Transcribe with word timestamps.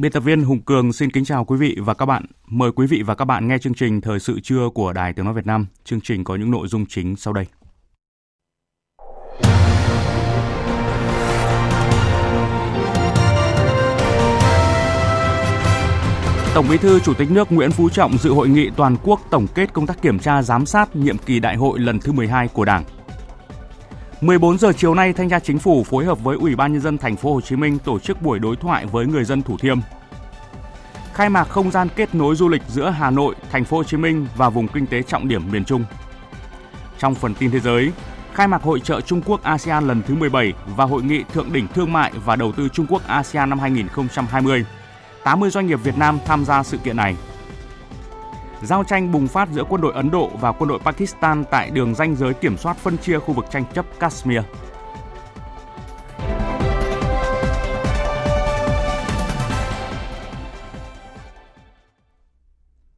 Biên 0.00 0.12
tập 0.12 0.20
viên 0.20 0.42
Hùng 0.42 0.62
Cường 0.62 0.92
xin 0.92 1.10
kính 1.10 1.24
chào 1.24 1.44
quý 1.44 1.56
vị 1.56 1.76
và 1.78 1.94
các 1.94 2.06
bạn. 2.06 2.24
Mời 2.46 2.72
quý 2.72 2.86
vị 2.86 3.02
và 3.02 3.14
các 3.14 3.24
bạn 3.24 3.48
nghe 3.48 3.58
chương 3.58 3.74
trình 3.74 4.00
Thời 4.00 4.20
sự 4.20 4.40
trưa 4.40 4.68
của 4.74 4.92
Đài 4.92 5.12
Tiếng 5.12 5.24
Nói 5.24 5.34
Việt 5.34 5.46
Nam. 5.46 5.66
Chương 5.84 6.00
trình 6.00 6.24
có 6.24 6.36
những 6.36 6.50
nội 6.50 6.68
dung 6.68 6.86
chính 6.86 7.16
sau 7.16 7.32
đây. 7.32 7.44
Tổng 16.54 16.66
Bí 16.70 16.76
thư 16.76 17.00
Chủ 17.00 17.14
tịch 17.14 17.30
nước 17.30 17.52
Nguyễn 17.52 17.70
Phú 17.70 17.88
Trọng 17.88 18.18
dự 18.18 18.30
hội 18.30 18.48
nghị 18.48 18.70
toàn 18.76 18.96
quốc 19.04 19.20
tổng 19.30 19.46
kết 19.54 19.72
công 19.72 19.86
tác 19.86 20.02
kiểm 20.02 20.18
tra 20.18 20.42
giám 20.42 20.66
sát 20.66 20.96
nhiệm 20.96 21.18
kỳ 21.18 21.40
đại 21.40 21.56
hội 21.56 21.78
lần 21.78 21.98
thứ 21.98 22.12
12 22.12 22.48
của 22.48 22.64
Đảng. 22.64 22.84
14 24.20 24.58
giờ 24.58 24.72
chiều 24.72 24.94
nay, 24.94 25.12
Thanh 25.12 25.28
tra 25.28 25.38
Chính 25.38 25.58
phủ 25.58 25.84
phối 25.84 26.04
hợp 26.04 26.24
với 26.24 26.36
Ủy 26.36 26.56
ban 26.56 26.72
nhân 26.72 26.82
dân 26.82 26.98
thành 26.98 27.16
phố 27.16 27.34
Hồ 27.34 27.40
Chí 27.40 27.56
Minh 27.56 27.78
tổ 27.78 27.98
chức 27.98 28.22
buổi 28.22 28.38
đối 28.38 28.56
thoại 28.56 28.86
với 28.86 29.06
người 29.06 29.24
dân 29.24 29.42
Thủ 29.42 29.56
Thiêm. 29.58 29.78
Khai 31.12 31.28
mạc 31.28 31.44
không 31.44 31.70
gian 31.70 31.88
kết 31.96 32.14
nối 32.14 32.36
du 32.36 32.48
lịch 32.48 32.62
giữa 32.68 32.90
Hà 32.90 33.10
Nội, 33.10 33.34
thành 33.50 33.64
phố 33.64 33.76
Hồ 33.76 33.84
Chí 33.84 33.96
Minh 33.96 34.26
và 34.36 34.50
vùng 34.50 34.68
kinh 34.68 34.86
tế 34.86 35.02
trọng 35.02 35.28
điểm 35.28 35.42
miền 35.52 35.64
Trung. 35.64 35.84
Trong 36.98 37.14
phần 37.14 37.34
tin 37.34 37.50
thế 37.50 37.60
giới, 37.60 37.92
khai 38.32 38.48
mạc 38.48 38.62
hội 38.62 38.80
trợ 38.80 39.00
Trung 39.00 39.22
Quốc 39.26 39.42
ASEAN 39.42 39.88
lần 39.88 40.02
thứ 40.02 40.14
17 40.14 40.52
và 40.76 40.84
hội 40.84 41.02
nghị 41.02 41.24
thượng 41.32 41.52
đỉnh 41.52 41.68
thương 41.68 41.92
mại 41.92 42.12
và 42.24 42.36
đầu 42.36 42.52
tư 42.52 42.68
Trung 42.68 42.86
Quốc 42.88 43.06
ASEAN 43.06 43.50
năm 43.50 43.58
2020. 43.58 44.64
80 45.24 45.50
doanh 45.50 45.66
nghiệp 45.66 45.80
Việt 45.82 45.98
Nam 45.98 46.18
tham 46.24 46.44
gia 46.44 46.62
sự 46.62 46.78
kiện 46.78 46.96
này. 46.96 47.16
Giao 48.62 48.84
tranh 48.84 49.12
bùng 49.12 49.28
phát 49.28 49.48
giữa 49.52 49.64
quân 49.68 49.80
đội 49.80 49.92
Ấn 49.92 50.10
Độ 50.10 50.30
và 50.40 50.52
quân 50.52 50.68
đội 50.68 50.78
Pakistan 50.78 51.44
tại 51.50 51.70
đường 51.70 51.94
ranh 51.94 52.16
giới 52.16 52.34
kiểm 52.34 52.56
soát 52.56 52.76
phân 52.76 52.98
chia 52.98 53.18
khu 53.18 53.34
vực 53.34 53.44
tranh 53.50 53.64
chấp 53.74 53.86
Kashmir. 54.00 54.40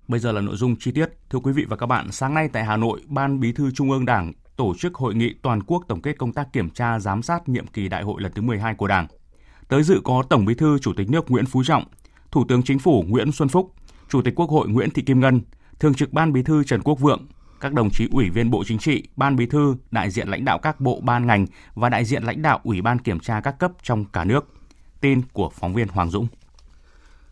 Bây 0.08 0.20
giờ 0.20 0.32
là 0.32 0.40
nội 0.40 0.56
dung 0.56 0.76
chi 0.76 0.92
tiết. 0.92 1.08
Thưa 1.30 1.38
quý 1.38 1.52
vị 1.52 1.64
và 1.68 1.76
các 1.76 1.86
bạn, 1.86 2.12
sáng 2.12 2.34
nay 2.34 2.48
tại 2.52 2.64
Hà 2.64 2.76
Nội, 2.76 3.00
Ban 3.06 3.40
Bí 3.40 3.52
thư 3.52 3.70
Trung 3.70 3.90
ương 3.90 4.06
Đảng 4.06 4.32
tổ 4.56 4.74
chức 4.78 4.94
hội 4.94 5.14
nghị 5.14 5.34
toàn 5.42 5.62
quốc 5.62 5.84
tổng 5.88 6.02
kết 6.02 6.18
công 6.18 6.32
tác 6.32 6.52
kiểm 6.52 6.70
tra 6.70 6.98
giám 6.98 7.22
sát 7.22 7.48
nhiệm 7.48 7.66
kỳ 7.66 7.88
đại 7.88 8.02
hội 8.02 8.22
lần 8.22 8.32
thứ 8.32 8.42
12 8.42 8.74
của 8.74 8.86
Đảng. 8.86 9.06
Tới 9.68 9.82
dự 9.82 10.00
có 10.04 10.22
Tổng 10.30 10.44
Bí 10.44 10.54
thư 10.54 10.78
Chủ 10.78 10.92
tịch 10.96 11.10
nước 11.10 11.30
Nguyễn 11.30 11.46
Phú 11.46 11.62
Trọng, 11.64 11.84
Thủ 12.30 12.44
tướng 12.48 12.62
Chính 12.62 12.78
phủ 12.78 13.04
Nguyễn 13.08 13.32
Xuân 13.32 13.48
Phúc, 13.48 13.72
Chủ 14.10 14.22
tịch 14.22 14.34
Quốc 14.36 14.50
hội 14.50 14.68
Nguyễn 14.68 14.90
Thị 14.90 15.02
Kim 15.02 15.20
Ngân, 15.20 15.40
Thường 15.80 15.94
trực 15.94 16.12
Ban 16.12 16.32
Bí 16.32 16.42
thư 16.42 16.64
Trần 16.64 16.82
Quốc 16.82 17.00
Vượng, 17.00 17.26
các 17.60 17.72
đồng 17.72 17.90
chí 17.90 18.08
ủy 18.12 18.30
viên 18.30 18.50
Bộ 18.50 18.64
Chính 18.66 18.78
trị, 18.78 19.02
Ban 19.16 19.36
Bí 19.36 19.46
thư, 19.46 19.76
đại 19.90 20.10
diện 20.10 20.28
lãnh 20.28 20.44
đạo 20.44 20.58
các 20.58 20.80
bộ 20.80 21.00
ban 21.02 21.26
ngành 21.26 21.46
và 21.74 21.88
đại 21.88 22.04
diện 22.04 22.22
lãnh 22.22 22.42
đạo 22.42 22.60
Ủy 22.64 22.82
ban 22.82 22.98
kiểm 22.98 23.20
tra 23.20 23.40
các 23.40 23.58
cấp 23.58 23.72
trong 23.82 24.04
cả 24.04 24.24
nước. 24.24 24.46
Tin 25.00 25.22
của 25.32 25.50
phóng 25.54 25.74
viên 25.74 25.88
Hoàng 25.88 26.10
Dũng. 26.10 26.26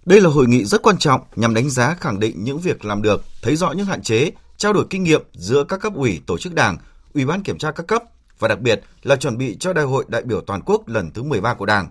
Đây 0.06 0.20
là 0.20 0.30
hội 0.30 0.46
nghị 0.46 0.64
rất 0.64 0.82
quan 0.82 0.98
trọng 0.98 1.20
nhằm 1.36 1.54
đánh 1.54 1.70
giá 1.70 1.94
khẳng 1.94 2.20
định 2.20 2.44
những 2.44 2.58
việc 2.58 2.84
làm 2.84 3.02
được, 3.02 3.24
thấy 3.42 3.56
rõ 3.56 3.72
những 3.72 3.86
hạn 3.86 4.02
chế, 4.02 4.30
trao 4.56 4.72
đổi 4.72 4.86
kinh 4.90 5.02
nghiệm 5.02 5.22
giữa 5.32 5.64
các 5.64 5.80
cấp 5.80 5.94
ủy, 5.94 6.20
tổ 6.26 6.38
chức 6.38 6.54
đảng, 6.54 6.76
Ủy 7.14 7.26
ban 7.26 7.42
kiểm 7.42 7.58
tra 7.58 7.70
các 7.70 7.86
cấp 7.86 8.02
và 8.38 8.48
đặc 8.48 8.60
biệt 8.60 8.82
là 9.02 9.16
chuẩn 9.16 9.38
bị 9.38 9.56
cho 9.60 9.72
Đại 9.72 9.84
hội 9.84 10.04
đại 10.08 10.22
biểu 10.22 10.40
toàn 10.40 10.60
quốc 10.66 10.88
lần 10.88 11.10
thứ 11.10 11.22
13 11.22 11.54
của 11.54 11.66
Đảng. 11.66 11.88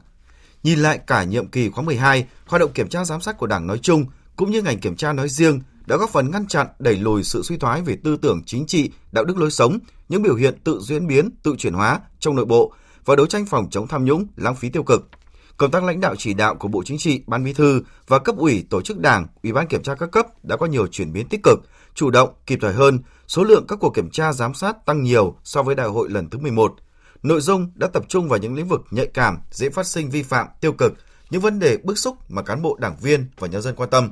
Nhìn 0.63 0.79
lại 0.79 0.99
cả 1.07 1.23
nhiệm 1.23 1.47
kỳ 1.47 1.69
khóa 1.69 1.83
12, 1.83 2.25
hoạt 2.47 2.59
động 2.59 2.71
kiểm 2.73 2.89
tra 2.89 3.05
giám 3.05 3.21
sát 3.21 3.37
của 3.37 3.47
Đảng 3.47 3.67
nói 3.67 3.79
chung 3.81 4.05
cũng 4.37 4.51
như 4.51 4.61
ngành 4.61 4.79
kiểm 4.79 4.95
tra 4.95 5.13
nói 5.13 5.29
riêng 5.29 5.59
đã 5.85 5.97
góp 5.97 6.09
phần 6.09 6.31
ngăn 6.31 6.47
chặn 6.47 6.67
đẩy 6.79 6.95
lùi 6.95 7.23
sự 7.23 7.41
suy 7.43 7.57
thoái 7.57 7.81
về 7.81 7.97
tư 8.03 8.17
tưởng 8.21 8.41
chính 8.45 8.65
trị, 8.65 8.91
đạo 9.11 9.25
đức 9.25 9.37
lối 9.37 9.51
sống, 9.51 9.79
những 10.09 10.21
biểu 10.21 10.35
hiện 10.35 10.59
tự 10.63 10.79
diễn 10.81 11.07
biến, 11.07 11.29
tự 11.43 11.55
chuyển 11.57 11.73
hóa 11.73 11.99
trong 12.19 12.35
nội 12.35 12.45
bộ 12.45 12.73
và 13.05 13.15
đấu 13.15 13.25
tranh 13.25 13.45
phòng 13.45 13.67
chống 13.71 13.87
tham 13.87 14.05
nhũng, 14.05 14.27
lãng 14.35 14.55
phí 14.55 14.69
tiêu 14.69 14.83
cực. 14.83 15.09
Công 15.57 15.71
tác 15.71 15.83
lãnh 15.83 15.99
đạo 15.99 16.15
chỉ 16.15 16.33
đạo 16.33 16.55
của 16.55 16.67
Bộ 16.67 16.83
Chính 16.85 16.97
trị, 16.97 17.23
Ban 17.27 17.43
Bí 17.43 17.53
thư 17.53 17.81
và 18.07 18.19
cấp 18.19 18.35
ủy, 18.37 18.65
tổ 18.69 18.81
chức 18.81 18.99
đảng, 18.99 19.27
Ủy 19.43 19.53
ban 19.53 19.67
kiểm 19.67 19.83
tra 19.83 19.95
các 19.95 20.11
cấp 20.11 20.25
đã 20.43 20.57
có 20.57 20.65
nhiều 20.65 20.87
chuyển 20.87 21.13
biến 21.13 21.27
tích 21.27 21.43
cực, 21.43 21.59
chủ 21.93 22.09
động, 22.09 22.29
kịp 22.45 22.59
thời 22.61 22.73
hơn, 22.73 22.99
số 23.27 23.43
lượng 23.43 23.65
các 23.67 23.79
cuộc 23.79 23.93
kiểm 23.95 24.09
tra 24.09 24.33
giám 24.33 24.53
sát 24.53 24.85
tăng 24.85 25.03
nhiều 25.03 25.35
so 25.43 25.63
với 25.63 25.75
đại 25.75 25.87
hội 25.87 26.09
lần 26.09 26.29
thứ 26.29 26.39
11. 26.39 26.75
Nội 27.23 27.41
dung 27.41 27.71
đã 27.75 27.87
tập 27.87 28.03
trung 28.07 28.29
vào 28.29 28.39
những 28.39 28.55
lĩnh 28.55 28.67
vực 28.67 28.81
nhạy 28.91 29.07
cảm, 29.07 29.37
dễ 29.51 29.69
phát 29.69 29.87
sinh 29.87 30.09
vi 30.09 30.23
phạm, 30.23 30.47
tiêu 30.61 30.73
cực, 30.73 30.93
những 31.29 31.41
vấn 31.41 31.59
đề 31.59 31.77
bức 31.83 31.97
xúc 31.97 32.17
mà 32.29 32.41
cán 32.41 32.61
bộ 32.61 32.77
đảng 32.79 32.95
viên 33.01 33.25
và 33.39 33.47
nhân 33.47 33.61
dân 33.61 33.75
quan 33.75 33.89
tâm. 33.89 34.09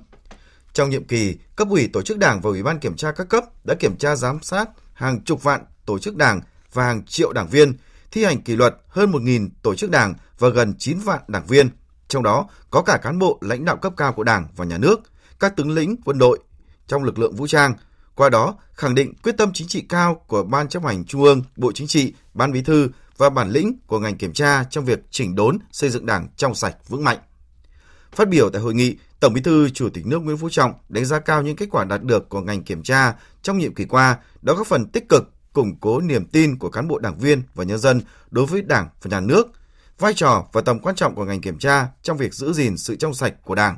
Trong 0.76 0.90
nhiệm 0.90 1.04
kỳ, 1.04 1.36
cấp 1.56 1.68
ủy 1.70 1.90
tổ 1.94 2.02
chức 2.02 2.18
đảng 2.18 2.42
và 2.42 2.50
ủy 2.50 2.64
ban 2.64 2.80
kiểm 2.80 2.96
tra 2.96 3.12
các 3.12 3.30
cấp 3.30 3.44
đã 3.64 3.76
kiểm 3.80 3.98
tra 3.98 4.16
giám 4.16 4.40
sát 4.42 4.70
hàng 4.94 5.22
chục 5.24 5.44
vạn 5.44 5.66
tổ 5.86 6.00
chức 6.00 6.16
đảng 6.16 6.42
và 6.74 6.84
hàng 6.84 7.06
triệu 7.06 7.34
đảng 7.34 7.48
viên, 7.48 7.74
thi 8.12 8.24
hành 8.24 8.42
kỷ 8.42 8.56
luật 8.56 8.76
hơn 8.88 9.12
1.000 9.12 9.50
tổ 9.62 9.76
chức 9.76 9.90
đảng 9.90 10.14
và 10.40 10.50
gần 10.50 10.74
9 10.80 11.00
vạn 11.00 11.22
đảng 11.28 11.46
viên, 11.46 11.70
trong 12.08 12.24
đó 12.24 12.48
có 12.70 12.82
cả 12.82 12.98
cán 12.98 13.20
bộ 13.20 13.38
lãnh 13.42 13.66
đạo 13.66 13.78
cấp 13.78 13.94
cao 13.98 14.14
của 14.14 14.24
Đảng 14.24 14.48
và 14.56 14.66
Nhà 14.66 14.78
nước, 14.78 15.00
các 15.40 15.56
tướng 15.56 15.72
lĩnh 15.72 15.96
quân 16.06 16.18
đội 16.18 16.40
trong 16.88 17.04
lực 17.04 17.20
lượng 17.20 17.36
vũ 17.36 17.48
trang. 17.48 17.74
Qua 18.16 18.30
đó, 18.30 18.56
khẳng 18.74 18.96
định 18.96 19.14
quyết 19.24 19.38
tâm 19.38 19.54
chính 19.54 19.68
trị 19.68 19.86
cao 19.90 20.24
của 20.28 20.44
Ban 20.44 20.68
chấp 20.70 20.86
hành 20.86 21.06
Trung 21.06 21.24
ương, 21.24 21.42
Bộ 21.56 21.72
Chính 21.72 21.88
trị, 21.88 22.14
Ban 22.34 22.52
Bí 22.52 22.62
thư 22.62 22.90
và 23.18 23.30
bản 23.30 23.50
lĩnh 23.50 23.78
của 23.88 24.00
ngành 24.00 24.18
kiểm 24.18 24.34
tra 24.34 24.64
trong 24.64 24.86
việc 24.86 25.00
chỉnh 25.12 25.36
đốn 25.36 25.58
xây 25.72 25.90
dựng 25.90 26.06
Đảng 26.06 26.28
trong 26.38 26.56
sạch 26.56 26.76
vững 26.88 27.04
mạnh. 27.04 27.18
Phát 28.12 28.30
biểu 28.30 28.50
tại 28.50 28.62
hội 28.62 28.74
nghị, 28.74 28.98
Tổng 29.26 29.34
Bí 29.34 29.42
thư 29.42 29.70
Chủ 29.70 29.90
tịch 29.90 30.06
nước 30.06 30.20
Nguyễn 30.20 30.38
Phú 30.38 30.50
Trọng 30.50 30.74
đánh 30.90 31.06
giá 31.06 31.20
cao 31.20 31.42
những 31.42 31.56
kết 31.56 31.66
quả 31.72 31.84
đạt 31.84 32.04
được 32.04 32.30
của 32.30 32.42
ngành 32.42 32.64
kiểm 32.64 32.84
tra 32.84 33.14
trong 33.42 33.58
nhiệm 33.58 33.74
kỳ 33.74 33.86
qua, 33.86 34.18
đó 34.42 34.54
góp 34.54 34.68
phần 34.68 34.88
tích 34.88 35.10
cực 35.10 35.32
củng 35.54 35.80
cố 35.80 36.02
niềm 36.02 36.26
tin 36.26 36.58
của 36.58 36.70
cán 36.70 36.88
bộ 36.88 37.00
đảng 37.00 37.18
viên 37.18 37.44
và 37.56 37.64
nhân 37.64 37.78
dân 37.78 38.02
đối 38.32 38.46
với 38.46 38.62
Đảng 38.62 38.90
và 39.02 39.10
Nhà 39.10 39.20
nước, 39.20 39.48
vai 40.00 40.14
trò 40.14 40.46
và 40.54 40.62
tầm 40.62 40.80
quan 40.80 40.96
trọng 40.96 41.16
của 41.16 41.26
ngành 41.26 41.42
kiểm 41.42 41.60
tra 41.60 41.88
trong 42.02 42.18
việc 42.18 42.34
giữ 42.34 42.54
gìn 42.54 42.78
sự 42.78 42.96
trong 42.96 43.14
sạch 43.14 43.34
của 43.44 43.56
Đảng. 43.56 43.78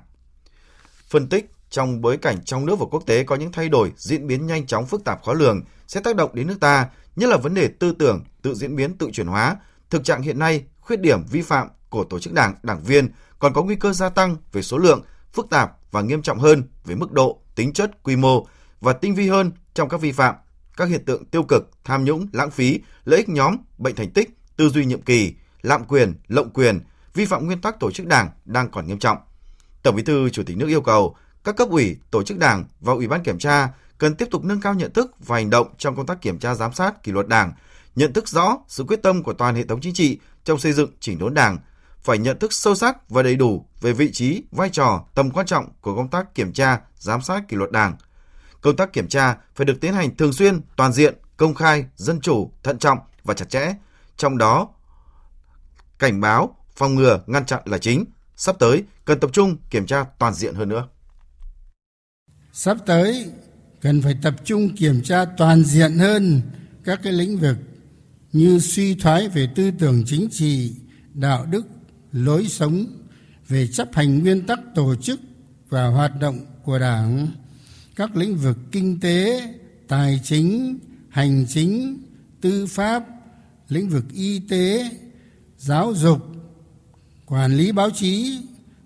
Phân 1.10 1.28
tích 1.28 1.52
trong 1.70 2.02
bối 2.02 2.18
cảnh 2.18 2.44
trong 2.46 2.66
nước 2.66 2.80
và 2.80 2.86
quốc 2.92 3.04
tế 3.06 3.24
có 3.24 3.36
những 3.36 3.52
thay 3.52 3.70
đổi 3.70 3.92
diễn 3.98 4.28
biến 4.28 4.48
nhanh 4.48 4.68
chóng 4.68 4.86
phức 4.86 5.04
tạp 5.04 5.24
khó 5.24 5.34
lường 5.34 5.62
sẽ 5.88 6.02
tác 6.02 6.16
động 6.16 6.36
đến 6.36 6.48
nước 6.48 6.58
ta, 6.60 6.90
nhất 7.16 7.30
là 7.30 7.38
vấn 7.38 7.54
đề 7.54 7.68
tư 7.68 7.94
tưởng, 8.00 8.24
tự 8.42 8.56
diễn 8.56 8.76
biến, 8.76 8.98
tự 8.98 9.10
chuyển 9.14 9.28
hóa. 9.28 9.56
Thực 9.90 10.04
trạng 10.04 10.22
hiện 10.22 10.40
nay, 10.40 10.64
khuyết 10.80 11.02
điểm 11.02 11.26
vi 11.32 11.42
phạm 11.42 11.68
của 11.90 12.04
tổ 12.04 12.20
chức 12.20 12.34
đảng, 12.34 12.56
đảng 12.64 12.84
viên 12.84 13.10
còn 13.40 13.54
có 13.54 13.64
nguy 13.64 13.76
cơ 13.76 13.94
gia 13.94 14.10
tăng 14.10 14.36
về 14.52 14.62
số 14.62 14.78
lượng, 14.78 15.02
phức 15.34 15.50
tạp 15.50 15.78
và 15.92 16.02
nghiêm 16.02 16.22
trọng 16.22 16.40
hơn 16.40 16.64
về 16.86 16.96
mức 16.96 17.12
độ, 17.12 17.42
tính 17.56 17.74
chất, 17.74 18.04
quy 18.04 18.16
mô 18.16 18.48
và 18.82 18.94
tinh 18.94 19.16
vi 19.16 19.28
hơn 19.30 19.52
trong 19.74 19.90
các 19.90 20.02
vi 20.02 20.12
phạm, 20.12 20.36
các 20.78 20.90
hiện 20.90 21.06
tượng 21.06 21.26
tiêu 21.26 21.44
cực, 21.44 21.70
tham 21.84 22.06
nhũng, 22.06 22.28
lãng 22.32 22.52
phí, 22.52 22.80
lợi 23.06 23.18
ích 23.18 23.30
nhóm, 23.30 23.56
bệnh 23.78 23.96
thành 23.96 24.12
tích, 24.12 24.30
tư 24.58 24.70
duy 24.70 24.86
nhiệm 24.86 25.02
kỳ, 25.02 25.34
lạm 25.62 25.84
quyền, 25.84 26.14
lộng 26.28 26.50
quyền, 26.50 26.80
vi 27.14 27.26
phạm 27.26 27.46
nguyên 27.46 27.62
tắc 27.62 27.80
tổ 27.80 27.92
chức 27.92 28.06
đảng 28.06 28.30
đang 28.46 28.72
còn 28.72 28.88
nghiêm 28.88 29.00
trọng. 29.00 29.18
Tổng 29.84 29.96
Bí 29.96 30.04
thư 30.04 30.30
Chủ 30.30 30.44
tịch 30.44 30.58
nước 30.58 30.68
yêu 30.68 30.82
cầu 30.82 31.16
các 31.44 31.58
cấp 31.58 31.70
ủy, 31.70 31.98
tổ 32.12 32.24
chức 32.24 32.38
đảng 32.38 32.66
và 32.80 32.94
ủy 32.94 33.08
ban 33.08 33.24
kiểm 33.24 33.40
tra 33.40 33.70
cần 33.98 34.16
tiếp 34.16 34.28
tục 34.32 34.44
nâng 34.44 34.62
cao 34.62 34.74
nhận 34.74 34.94
thức 34.94 35.12
và 35.20 35.36
hành 35.36 35.50
động 35.50 35.68
trong 35.78 35.96
công 35.96 36.06
tác 36.06 36.22
kiểm 36.22 36.40
tra 36.40 36.56
giám 36.56 36.74
sát 36.74 37.04
kỷ 37.04 37.12
luật 37.12 37.28
đảng, 37.28 37.54
nhận 37.96 38.14
thức 38.14 38.28
rõ 38.28 38.58
sự 38.68 38.84
quyết 38.84 39.02
tâm 39.04 39.24
của 39.24 39.34
toàn 39.34 39.56
hệ 39.56 39.64
thống 39.64 39.82
chính 39.82 39.94
trị 39.94 40.20
trong 40.44 40.60
xây 40.60 40.74
dựng 40.74 40.92
chỉnh 41.00 41.20
đốn 41.20 41.34
đảng, 41.34 41.58
phải 42.08 42.18
nhận 42.18 42.40
thức 42.40 42.54
sâu 42.54 42.76
sắc 42.76 43.10
và 43.10 43.24
đầy 43.24 43.36
đủ 43.36 43.66
về 43.82 43.94
vị 43.94 44.12
trí, 44.12 44.44
vai 44.52 44.70
trò, 44.70 45.06
tầm 45.16 45.32
quan 45.32 45.46
trọng 45.46 45.70
của 45.82 45.96
công 45.96 46.10
tác 46.10 46.36
kiểm 46.36 46.54
tra, 46.54 46.80
giám 46.98 47.22
sát 47.22 47.48
kỷ 47.48 47.58
luật 47.58 47.72
đảng. 47.72 47.96
Công 48.62 48.76
tác 48.76 48.94
kiểm 48.94 49.08
tra 49.08 49.38
phải 49.56 49.66
được 49.66 49.82
tiến 49.82 49.94
hành 49.94 50.16
thường 50.16 50.34
xuyên, 50.34 50.62
toàn 50.76 50.94
diện, 50.94 51.16
công 51.38 51.54
khai, 51.54 51.86
dân 51.96 52.22
chủ, 52.22 52.52
thận 52.64 52.80
trọng 52.80 52.98
và 53.24 53.34
chặt 53.34 53.50
chẽ. 53.50 53.74
Trong 54.18 54.38
đó, 54.38 54.70
cảnh 56.00 56.22
báo, 56.22 56.56
phòng 56.76 56.96
ngừa, 56.96 57.24
ngăn 57.28 57.46
chặn 57.46 57.62
là 57.66 57.78
chính. 57.78 58.06
Sắp 58.36 58.56
tới, 58.60 58.84
cần 59.06 59.20
tập 59.20 59.30
trung 59.34 59.58
kiểm 59.70 59.86
tra 59.86 60.04
toàn 60.04 60.34
diện 60.34 60.56
hơn 60.56 60.70
nữa. 60.70 60.88
Sắp 62.54 62.78
tới, 62.86 63.32
cần 63.82 64.02
phải 64.02 64.16
tập 64.24 64.36
trung 64.44 64.76
kiểm 64.76 65.02
tra 65.04 65.26
toàn 65.26 65.64
diện 65.64 65.98
hơn 65.98 66.42
các 66.84 67.00
cái 67.04 67.14
lĩnh 67.14 67.38
vực 67.38 67.58
như 68.32 68.60
suy 68.60 68.96
thoái 68.96 69.30
về 69.30 69.48
tư 69.56 69.72
tưởng 69.80 70.04
chính 70.06 70.28
trị, 70.32 70.76
đạo 71.14 71.46
đức 71.46 71.66
lối 72.12 72.48
sống 72.48 72.86
về 73.48 73.68
chấp 73.68 73.90
hành 73.94 74.20
nguyên 74.20 74.46
tắc 74.46 74.60
tổ 74.76 74.96
chức 74.96 75.20
và 75.70 75.88
hoạt 75.88 76.12
động 76.20 76.40
của 76.64 76.80
đảng, 76.80 77.28
các 77.96 78.16
lĩnh 78.16 78.36
vực 78.36 78.58
kinh 78.72 79.00
tế, 79.00 79.42
tài 79.88 80.20
chính, 80.24 80.80
hành 81.10 81.46
chính, 81.50 82.02
tư 82.42 82.68
pháp, 82.68 83.04
lĩnh 83.70 83.90
vực 83.90 84.06
y 84.14 84.40
tế, 84.40 84.90
giáo 85.58 85.94
dục, 85.96 86.20
quản 87.26 87.58
lý 87.58 87.72
báo 87.72 87.90
chí, 87.90 88.40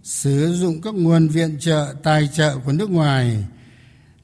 sử 0.04 0.54
dụng 0.54 0.82
các 0.82 0.94
nguồn 0.94 1.28
viện 1.28 1.58
trợ, 1.60 1.94
tài 2.04 2.30
trợ 2.34 2.58
của 2.66 2.72
nước 2.72 2.90
ngoài, 2.90 3.46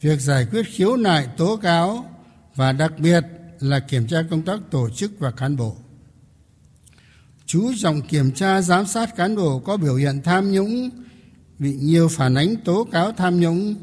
việc 0.02 0.20
giải 0.20 0.48
quyết 0.52 0.66
khiếu 0.68 0.98
nại 0.98 1.28
tố 1.38 1.58
cáo 1.58 2.10
và 2.56 2.72
đặc 2.72 2.94
biệt 3.00 3.24
là 3.60 3.80
kiểm 3.80 4.08
tra 4.08 4.24
công 4.30 4.42
tác 4.42 4.60
tổ 4.72 4.90
chức 4.90 5.12
và 5.20 5.32
cán 5.32 5.56
bộ 5.56 5.76
chú 7.48 7.72
trọng 7.78 8.02
kiểm 8.02 8.32
tra 8.32 8.62
giám 8.62 8.86
sát 8.86 9.16
cán 9.16 9.36
bộ 9.36 9.60
có 9.60 9.78
biểu 9.78 9.96
hiện 9.96 10.22
tham 10.24 10.52
nhũng, 10.52 10.90
bị 11.60 11.74
nhiều 11.74 12.08
phản 12.08 12.36
ánh 12.36 12.56
tố 12.66 12.88
cáo 12.92 13.12
tham 13.12 13.40
nhũng, 13.40 13.76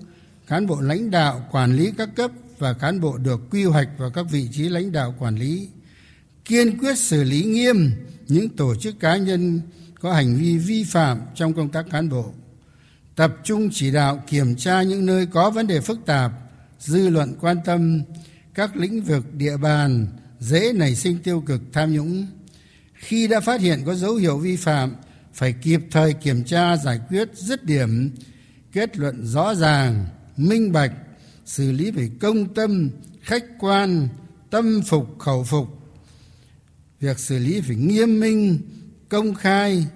cán 0.47 0.67
bộ 0.67 0.81
lãnh 0.81 1.11
đạo 1.11 1.49
quản 1.51 1.77
lý 1.77 1.93
các 1.99 2.09
cấp 2.17 2.31
và 2.59 2.73
cán 2.73 3.01
bộ 3.01 3.17
được 3.17 3.41
quy 3.51 3.65
hoạch 3.65 3.89
vào 3.99 4.11
các 4.11 4.27
vị 4.31 4.49
trí 4.53 4.69
lãnh 4.69 4.93
đạo 4.93 5.15
quản 5.19 5.37
lý, 5.37 5.69
kiên 6.45 6.79
quyết 6.79 6.99
xử 6.99 7.25
lý 7.25 7.43
nghiêm 7.43 7.91
những 8.29 8.49
tổ 8.49 8.75
chức 8.75 9.01
cá 9.01 9.17
nhân 9.17 9.61
có 10.01 10.13
hành 10.13 10.37
vi 10.37 10.59
vi 10.59 10.85
phạm 10.85 11.21
trong 11.35 11.53
công 11.55 11.69
tác 11.69 11.87
cán 11.91 12.09
bộ. 12.09 12.33
Tập 13.17 13.37
trung 13.45 13.69
chỉ 13.73 13.91
đạo 13.91 14.23
kiểm 14.27 14.57
tra 14.57 14.83
những 14.83 15.07
nơi 15.07 15.27
có 15.27 15.51
vấn 15.51 15.67
đề 15.67 15.81
phức 15.81 15.99
tạp, 16.07 16.33
dư 16.79 17.09
luận 17.09 17.35
quan 17.41 17.57
tâm, 17.65 18.03
các 18.55 18.77
lĩnh 18.77 19.03
vực 19.03 19.35
địa 19.35 19.57
bàn 19.57 20.07
dễ 20.41 20.73
nảy 20.73 20.95
sinh 20.95 21.19
tiêu 21.19 21.43
cực 21.47 21.61
tham 21.73 21.93
nhũng 21.93 22.27
khi 23.05 23.27
đã 23.27 23.41
phát 23.41 23.61
hiện 23.61 23.83
có 23.87 23.95
dấu 23.95 24.15
hiệu 24.15 24.39
vi 24.39 24.57
phạm, 24.57 24.97
phải 25.33 25.53
kịp 25.53 25.81
thời 25.91 26.13
kiểm 26.13 26.45
tra, 26.45 26.77
giải 26.77 27.01
quyết 27.09 27.29
dứt 27.35 27.65
điểm, 27.65 28.11
kết 28.73 28.97
luận 28.99 29.27
rõ 29.27 29.55
ràng, 29.55 30.07
minh 30.37 30.73
bạch, 30.73 30.93
xử 31.45 31.73
lý 31.73 31.91
phải 31.91 32.11
công 32.21 32.55
tâm, 32.55 32.91
khách 33.23 33.45
quan, 33.59 34.09
tâm 34.51 34.83
phục, 34.87 35.19
khẩu 35.19 35.45
phục. 35.45 35.69
Việc 37.01 37.19
xử 37.19 37.39
lý 37.39 37.61
phải 37.61 37.77
nghiêm 37.77 38.21
minh, 38.21 38.59
công 39.09 39.35
khai, 39.35 39.87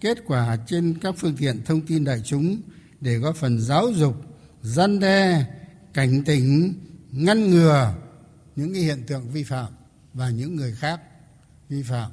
kết 0.00 0.18
quả 0.26 0.56
trên 0.66 0.98
các 1.02 1.14
phương 1.18 1.36
tiện 1.36 1.62
thông 1.64 1.80
tin 1.80 2.04
đại 2.04 2.20
chúng 2.24 2.60
để 3.00 3.14
góp 3.14 3.36
phần 3.36 3.60
giáo 3.60 3.92
dục, 3.92 4.14
gian 4.62 5.00
đe, 5.00 5.46
cảnh 5.94 6.24
tỉnh, 6.24 6.74
ngăn 7.12 7.50
ngừa 7.50 7.94
những 8.56 8.74
cái 8.74 8.82
hiện 8.82 9.02
tượng 9.06 9.30
vi 9.30 9.44
phạm 9.44 9.72
và 10.14 10.30
những 10.30 10.56
người 10.56 10.72
khác 10.72 11.00
vi 11.68 11.82
phạm 11.82 12.10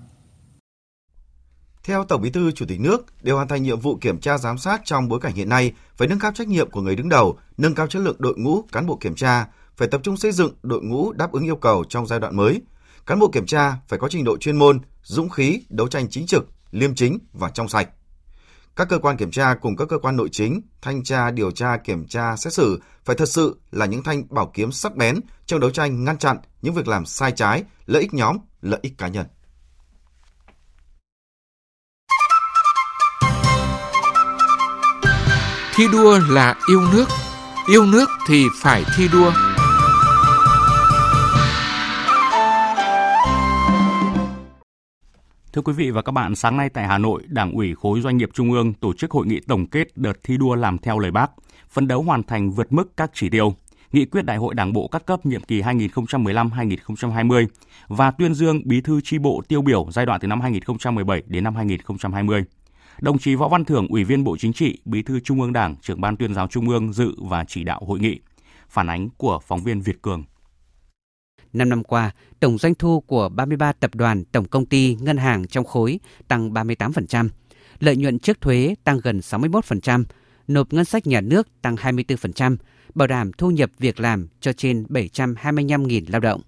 theo 1.85 2.05
Tổng 2.05 2.21
Bí 2.21 2.29
thư 2.29 2.51
Chủ 2.51 2.65
tịch 2.65 2.79
nước, 2.79 3.05
để 3.21 3.31
hoàn 3.31 3.47
thành 3.47 3.63
nhiệm 3.63 3.79
vụ 3.79 3.97
kiểm 4.01 4.19
tra 4.19 4.37
giám 4.37 4.57
sát 4.57 4.81
trong 4.85 5.07
bối 5.07 5.19
cảnh 5.19 5.33
hiện 5.33 5.49
nay, 5.49 5.73
phải 5.97 6.07
nâng 6.07 6.19
cao 6.19 6.31
trách 6.35 6.47
nhiệm 6.47 6.71
của 6.71 6.81
người 6.81 6.95
đứng 6.95 7.09
đầu, 7.09 7.37
nâng 7.57 7.75
cao 7.75 7.87
chất 7.87 7.99
lượng 7.99 8.15
đội 8.19 8.33
ngũ 8.37 8.61
cán 8.71 8.85
bộ 8.85 8.97
kiểm 9.01 9.15
tra, 9.15 9.47
phải 9.77 9.87
tập 9.87 10.01
trung 10.03 10.17
xây 10.17 10.31
dựng 10.31 10.53
đội 10.63 10.83
ngũ 10.83 11.13
đáp 11.13 11.31
ứng 11.31 11.43
yêu 11.43 11.55
cầu 11.55 11.83
trong 11.89 12.07
giai 12.07 12.19
đoạn 12.19 12.35
mới. 12.35 12.61
Cán 13.05 13.19
bộ 13.19 13.29
kiểm 13.33 13.45
tra 13.45 13.77
phải 13.87 13.99
có 13.99 14.09
trình 14.09 14.23
độ 14.23 14.37
chuyên 14.37 14.57
môn, 14.57 14.79
dũng 15.03 15.29
khí, 15.29 15.61
đấu 15.69 15.87
tranh 15.87 16.09
chính 16.09 16.27
trực, 16.27 16.49
liêm 16.71 16.95
chính 16.95 17.19
và 17.33 17.49
trong 17.49 17.69
sạch. 17.69 17.89
Các 18.75 18.89
cơ 18.89 18.99
quan 18.99 19.17
kiểm 19.17 19.31
tra 19.31 19.53
cùng 19.53 19.75
các 19.75 19.87
cơ 19.89 19.97
quan 19.97 20.15
nội 20.15 20.29
chính, 20.31 20.61
thanh 20.81 21.03
tra, 21.03 21.31
điều 21.31 21.51
tra, 21.51 21.77
kiểm 21.77 22.07
tra, 22.07 22.35
xét 22.35 22.53
xử 22.53 22.81
phải 23.05 23.15
thật 23.15 23.29
sự 23.29 23.59
là 23.71 23.85
những 23.85 24.03
thanh 24.03 24.23
bảo 24.29 24.51
kiếm 24.53 24.71
sắc 24.71 24.95
bén 24.95 25.19
trong 25.45 25.59
đấu 25.59 25.71
tranh 25.71 26.03
ngăn 26.03 26.17
chặn 26.17 26.37
những 26.61 26.73
việc 26.73 26.87
làm 26.87 27.05
sai 27.05 27.31
trái, 27.31 27.63
lợi 27.85 28.01
ích 28.01 28.13
nhóm, 28.13 28.37
lợi 28.61 28.79
ích 28.83 28.97
cá 28.97 29.07
nhân. 29.07 29.25
Thi 35.77 35.83
đua 35.91 36.19
là 36.29 36.55
yêu 36.69 36.81
nước, 36.93 37.05
yêu 37.67 37.85
nước 37.85 38.09
thì 38.27 38.45
phải 38.61 38.83
thi 38.97 39.07
đua. 39.13 39.31
Thưa 45.53 45.61
quý 45.61 45.73
vị 45.73 45.91
và 45.91 46.01
các 46.01 46.11
bạn, 46.11 46.35
sáng 46.35 46.57
nay 46.57 46.69
tại 46.69 46.87
Hà 46.87 46.97
Nội, 46.97 47.23
Đảng 47.27 47.51
ủy 47.51 47.75
khối 47.75 48.01
doanh 48.01 48.17
nghiệp 48.17 48.29
Trung 48.33 48.51
ương 48.51 48.73
tổ 48.73 48.93
chức 48.93 49.11
hội 49.11 49.25
nghị 49.27 49.39
tổng 49.39 49.67
kết 49.67 49.87
đợt 49.95 50.13
thi 50.23 50.37
đua 50.37 50.55
làm 50.55 50.77
theo 50.77 50.99
lời 50.99 51.11
Bác, 51.11 51.31
phấn 51.69 51.87
đấu 51.87 52.01
hoàn 52.01 52.23
thành 52.23 52.51
vượt 52.51 52.73
mức 52.73 52.97
các 52.97 53.11
chỉ 53.13 53.29
tiêu, 53.29 53.53
nghị 53.91 54.05
quyết 54.05 54.25
Đại 54.25 54.37
hội 54.37 54.53
Đảng 54.55 54.73
bộ 54.73 54.87
các 54.87 55.05
cấp 55.05 55.25
nhiệm 55.25 55.41
kỳ 55.41 55.61
2015-2020 55.61 57.47
và 57.87 58.11
tuyên 58.11 58.33
dương 58.33 58.61
bí 58.65 58.81
thư 58.81 59.01
chi 59.03 59.17
bộ 59.17 59.41
tiêu 59.47 59.61
biểu 59.61 59.87
giai 59.91 60.05
đoạn 60.05 60.19
từ 60.19 60.27
năm 60.27 60.41
2017 60.41 61.23
đến 61.27 61.43
năm 61.43 61.55
2020. 61.55 62.43
Đồng 63.01 63.17
chí 63.17 63.35
Võ 63.35 63.47
Văn 63.47 63.65
Thưởng, 63.65 63.87
Ủy 63.89 64.03
viên 64.03 64.23
Bộ 64.23 64.37
Chính 64.37 64.53
trị, 64.53 64.79
Bí 64.85 65.01
thư 65.01 65.19
Trung 65.19 65.41
ương 65.41 65.53
Đảng, 65.53 65.75
trưởng 65.81 66.01
ban 66.01 66.17
tuyên 66.17 66.33
giáo 66.33 66.47
Trung 66.47 66.69
ương 66.69 66.93
dự 66.93 67.15
và 67.17 67.45
chỉ 67.47 67.63
đạo 67.63 67.81
hội 67.87 67.99
nghị. 67.99 68.19
Phản 68.69 68.87
ánh 68.87 69.09
của 69.17 69.39
phóng 69.47 69.63
viên 69.63 69.81
Việt 69.81 70.01
Cường. 70.01 70.23
5 71.53 71.69
năm 71.69 71.83
qua, 71.83 72.11
tổng 72.39 72.57
doanh 72.57 72.75
thu 72.75 72.99
của 72.99 73.29
33 73.29 73.73
tập 73.73 73.95
đoàn, 73.95 74.23
tổng 74.25 74.45
công 74.45 74.65
ty, 74.65 74.97
ngân 74.99 75.17
hàng 75.17 75.47
trong 75.47 75.65
khối 75.65 75.99
tăng 76.27 76.53
38%, 76.53 77.29
lợi 77.79 77.95
nhuận 77.95 78.19
trước 78.19 78.41
thuế 78.41 78.75
tăng 78.83 78.99
gần 79.03 79.19
61%, 79.19 80.03
nộp 80.47 80.73
ngân 80.73 80.85
sách 80.85 81.07
nhà 81.07 81.21
nước 81.21 81.47
tăng 81.61 81.75
24%, 81.75 82.57
bảo 82.95 83.07
đảm 83.07 83.31
thu 83.37 83.51
nhập 83.51 83.69
việc 83.79 83.99
làm 83.99 84.27
cho 84.41 84.53
trên 84.53 84.83
725.000 84.83 86.03
lao 86.07 86.21
động. 86.21 86.41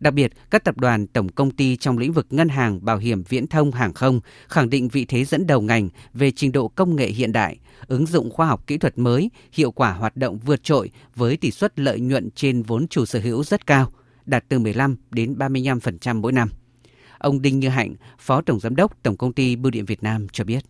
Đặc 0.00 0.14
biệt, 0.14 0.32
các 0.50 0.64
tập 0.64 0.76
đoàn 0.76 1.06
tổng 1.06 1.28
công 1.28 1.50
ty 1.50 1.76
trong 1.76 1.98
lĩnh 1.98 2.12
vực 2.12 2.26
ngân 2.30 2.48
hàng, 2.48 2.84
bảo 2.84 2.98
hiểm, 2.98 3.22
viễn 3.22 3.46
thông, 3.46 3.70
hàng 3.72 3.92
không 3.92 4.20
khẳng 4.48 4.70
định 4.70 4.88
vị 4.88 5.04
thế 5.04 5.24
dẫn 5.24 5.46
đầu 5.46 5.60
ngành 5.60 5.88
về 6.14 6.30
trình 6.30 6.52
độ 6.52 6.68
công 6.68 6.96
nghệ 6.96 7.06
hiện 7.06 7.32
đại, 7.32 7.58
ứng 7.86 8.06
dụng 8.06 8.30
khoa 8.30 8.46
học 8.46 8.66
kỹ 8.66 8.78
thuật 8.78 8.98
mới, 8.98 9.30
hiệu 9.52 9.70
quả 9.70 9.92
hoạt 9.92 10.16
động 10.16 10.38
vượt 10.38 10.64
trội 10.64 10.90
với 11.14 11.36
tỷ 11.36 11.50
suất 11.50 11.78
lợi 11.78 12.00
nhuận 12.00 12.30
trên 12.30 12.62
vốn 12.62 12.88
chủ 12.88 13.04
sở 13.04 13.20
hữu 13.20 13.44
rất 13.44 13.66
cao, 13.66 13.90
đạt 14.26 14.44
từ 14.48 14.58
15 14.58 14.96
đến 15.10 15.34
35% 15.38 16.20
mỗi 16.20 16.32
năm. 16.32 16.48
Ông 17.18 17.42
Đinh 17.42 17.60
Như 17.60 17.68
Hạnh, 17.68 17.94
Phó 18.18 18.42
Tổng 18.42 18.60
Giám 18.60 18.76
đốc 18.76 19.02
Tổng 19.02 19.16
Công 19.16 19.32
ty 19.32 19.56
Bưu 19.56 19.70
điện 19.70 19.84
Việt 19.84 20.02
Nam 20.02 20.26
cho 20.32 20.44
biết. 20.44 20.64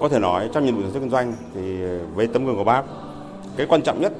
Có 0.00 0.08
thể 0.08 0.18
nói 0.18 0.50
trong 0.54 0.64
nhiệm 0.64 0.76
vụ 0.76 0.82
sản 0.82 0.92
xuất 0.92 1.00
kinh 1.00 1.10
doanh 1.10 1.34
thì 1.54 1.60
với 2.14 2.26
tấm 2.26 2.46
gương 2.46 2.56
của 2.56 2.64
bác, 2.64 2.82
cái 3.56 3.66
quan 3.70 3.82
trọng 3.82 4.00
nhất 4.00 4.12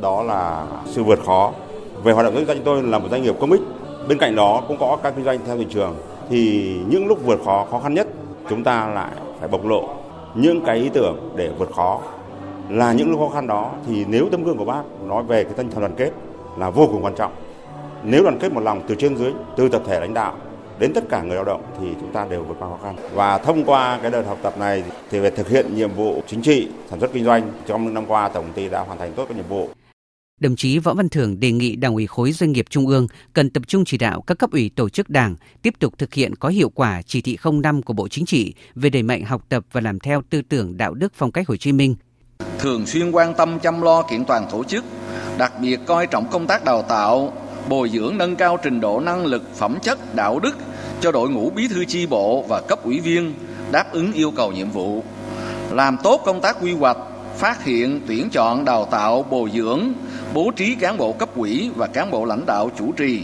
đó 0.00 0.22
là 0.22 0.66
sự 0.86 1.04
vượt 1.04 1.18
khó. 1.26 1.54
Về 2.04 2.12
hoạt 2.12 2.24
động 2.26 2.34
kinh 2.36 2.46
doanh 2.46 2.60
tôi 2.64 2.82
là 2.82 2.98
một 2.98 3.08
doanh 3.10 3.22
nghiệp 3.22 3.34
công 3.40 3.52
ích 3.52 3.60
Bên 4.08 4.18
cạnh 4.18 4.36
đó 4.36 4.62
cũng 4.68 4.76
có 4.80 4.98
các 5.02 5.12
kinh 5.16 5.24
doanh 5.24 5.38
theo 5.46 5.56
thị 5.56 5.66
trường. 5.70 5.94
Thì 6.30 6.74
những 6.88 7.06
lúc 7.06 7.18
vượt 7.24 7.40
khó 7.44 7.66
khó 7.70 7.80
khăn 7.80 7.94
nhất, 7.94 8.06
chúng 8.48 8.64
ta 8.64 8.86
lại 8.86 9.10
phải 9.40 9.48
bộc 9.48 9.66
lộ 9.66 9.88
những 10.34 10.60
cái 10.64 10.76
ý 10.76 10.88
tưởng 10.88 11.32
để 11.36 11.50
vượt 11.58 11.72
khó. 11.72 12.00
Là 12.68 12.92
những 12.92 13.10
lúc 13.10 13.20
khó 13.20 13.28
khăn 13.28 13.46
đó, 13.46 13.70
thì 13.86 14.04
nếu 14.08 14.28
tấm 14.30 14.44
gương 14.44 14.56
của 14.56 14.64
bác 14.64 14.82
nói 15.06 15.22
về 15.22 15.44
cái 15.44 15.52
tinh 15.56 15.70
thần 15.70 15.80
đoàn 15.80 15.94
kết 15.96 16.10
là 16.58 16.70
vô 16.70 16.86
cùng 16.92 17.04
quan 17.04 17.14
trọng. 17.14 17.32
Nếu 18.02 18.22
đoàn 18.22 18.38
kết 18.38 18.52
một 18.52 18.60
lòng 18.60 18.80
từ 18.88 18.94
trên 18.94 19.16
dưới, 19.16 19.32
từ 19.56 19.68
tập 19.68 19.82
thể 19.86 20.00
lãnh 20.00 20.14
đạo 20.14 20.34
đến 20.78 20.92
tất 20.94 21.04
cả 21.08 21.22
người 21.22 21.36
lao 21.36 21.44
động, 21.44 21.62
thì 21.80 21.86
chúng 22.00 22.12
ta 22.12 22.26
đều 22.30 22.42
vượt 22.42 22.56
qua 22.58 22.68
khó 22.68 22.78
khăn. 22.82 22.94
Và 23.14 23.38
thông 23.38 23.64
qua 23.64 23.98
cái 24.02 24.10
đợt 24.10 24.22
học 24.26 24.38
tập 24.42 24.58
này, 24.58 24.84
thì 25.10 25.18
về 25.18 25.30
thực 25.30 25.48
hiện 25.48 25.74
nhiệm 25.74 25.90
vụ 25.90 26.22
chính 26.26 26.42
trị, 26.42 26.68
sản 26.90 27.00
xuất 27.00 27.12
kinh 27.12 27.24
doanh 27.24 27.42
trong 27.66 27.84
những 27.84 27.94
năm 27.94 28.06
qua, 28.08 28.28
tổng 28.28 28.44
ty 28.54 28.68
đã 28.68 28.80
hoàn 28.80 28.98
thành 28.98 29.12
tốt 29.12 29.24
các 29.28 29.36
nhiệm 29.36 29.46
vụ. 29.48 29.68
Đồng 30.40 30.56
chí 30.56 30.78
Võ 30.78 30.94
Văn 30.94 31.08
Thưởng 31.08 31.40
đề 31.40 31.52
nghị 31.52 31.76
Đảng 31.76 31.94
ủy 31.94 32.06
khối 32.06 32.32
doanh 32.32 32.52
nghiệp 32.52 32.64
Trung 32.70 32.86
ương 32.86 33.06
cần 33.32 33.50
tập 33.50 33.62
trung 33.66 33.84
chỉ 33.84 33.98
đạo 33.98 34.22
các 34.26 34.38
cấp 34.38 34.50
ủy 34.52 34.70
tổ 34.76 34.88
chức 34.88 35.10
Đảng 35.10 35.36
tiếp 35.62 35.74
tục 35.78 35.94
thực 35.98 36.14
hiện 36.14 36.36
có 36.36 36.48
hiệu 36.48 36.68
quả 36.68 37.02
chỉ 37.02 37.20
thị 37.20 37.38
05 37.62 37.82
của 37.82 37.92
Bộ 37.92 38.08
Chính 38.08 38.26
trị 38.26 38.54
về 38.74 38.90
đẩy 38.90 39.02
mạnh 39.02 39.24
học 39.24 39.44
tập 39.48 39.64
và 39.72 39.80
làm 39.80 39.98
theo 39.98 40.22
tư 40.30 40.42
tưởng 40.42 40.76
đạo 40.76 40.94
đức 40.94 41.12
phong 41.16 41.32
cách 41.32 41.48
Hồ 41.48 41.56
Chí 41.56 41.72
Minh. 41.72 41.94
Thường 42.58 42.86
xuyên 42.86 43.10
quan 43.10 43.34
tâm 43.34 43.58
chăm 43.58 43.82
lo 43.82 44.02
kiện 44.02 44.24
toàn 44.24 44.46
tổ 44.50 44.64
chức, 44.64 44.84
đặc 45.38 45.52
biệt 45.60 45.80
coi 45.86 46.06
trọng 46.06 46.30
công 46.30 46.46
tác 46.46 46.64
đào 46.64 46.82
tạo, 46.82 47.32
bồi 47.68 47.88
dưỡng 47.88 48.18
nâng 48.18 48.36
cao 48.36 48.58
trình 48.62 48.80
độ 48.80 49.00
năng 49.00 49.26
lực, 49.26 49.54
phẩm 49.54 49.78
chất, 49.82 50.14
đạo 50.14 50.38
đức 50.38 50.56
cho 51.00 51.12
đội 51.12 51.28
ngũ 51.28 51.50
bí 51.50 51.68
thư 51.68 51.84
chi 51.84 52.06
bộ 52.06 52.44
và 52.48 52.60
cấp 52.68 52.84
ủy 52.84 53.00
viên 53.00 53.34
đáp 53.72 53.92
ứng 53.92 54.12
yêu 54.12 54.30
cầu 54.30 54.52
nhiệm 54.52 54.70
vụ. 54.70 55.04
Làm 55.70 55.96
tốt 56.02 56.22
công 56.24 56.40
tác 56.40 56.56
quy 56.62 56.72
hoạch, 56.72 56.96
phát 57.40 57.64
hiện, 57.64 58.00
tuyển 58.06 58.30
chọn, 58.30 58.64
đào 58.64 58.84
tạo, 58.84 59.22
bồi 59.30 59.50
dưỡng, 59.54 59.92
bố 60.34 60.50
trí 60.56 60.74
cán 60.74 60.96
bộ 60.96 61.12
cấp 61.12 61.28
quỹ 61.36 61.70
và 61.76 61.86
cán 61.86 62.10
bộ 62.10 62.24
lãnh 62.24 62.46
đạo 62.46 62.70
chủ 62.78 62.92
trì, 62.92 63.22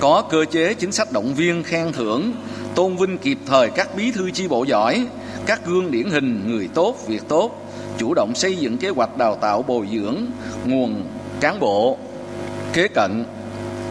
có 0.00 0.22
cơ 0.30 0.44
chế 0.44 0.74
chính 0.74 0.92
sách 0.92 1.12
động 1.12 1.34
viên 1.34 1.62
khen 1.62 1.92
thưởng, 1.92 2.32
tôn 2.74 2.96
vinh 2.96 3.18
kịp 3.18 3.38
thời 3.46 3.70
các 3.70 3.88
bí 3.96 4.12
thư 4.12 4.30
chi 4.30 4.48
bộ 4.48 4.64
giỏi, 4.64 5.06
các 5.46 5.66
gương 5.66 5.90
điển 5.90 6.10
hình 6.10 6.42
người 6.46 6.68
tốt, 6.74 6.96
việc 7.06 7.28
tốt, 7.28 7.70
chủ 7.98 8.14
động 8.14 8.34
xây 8.34 8.56
dựng 8.56 8.78
kế 8.78 8.88
hoạch 8.88 9.16
đào 9.16 9.36
tạo 9.36 9.62
bồi 9.62 9.88
dưỡng 9.92 10.16
nguồn 10.64 11.04
cán 11.40 11.60
bộ 11.60 11.98
kế 12.72 12.88
cận 12.88 13.24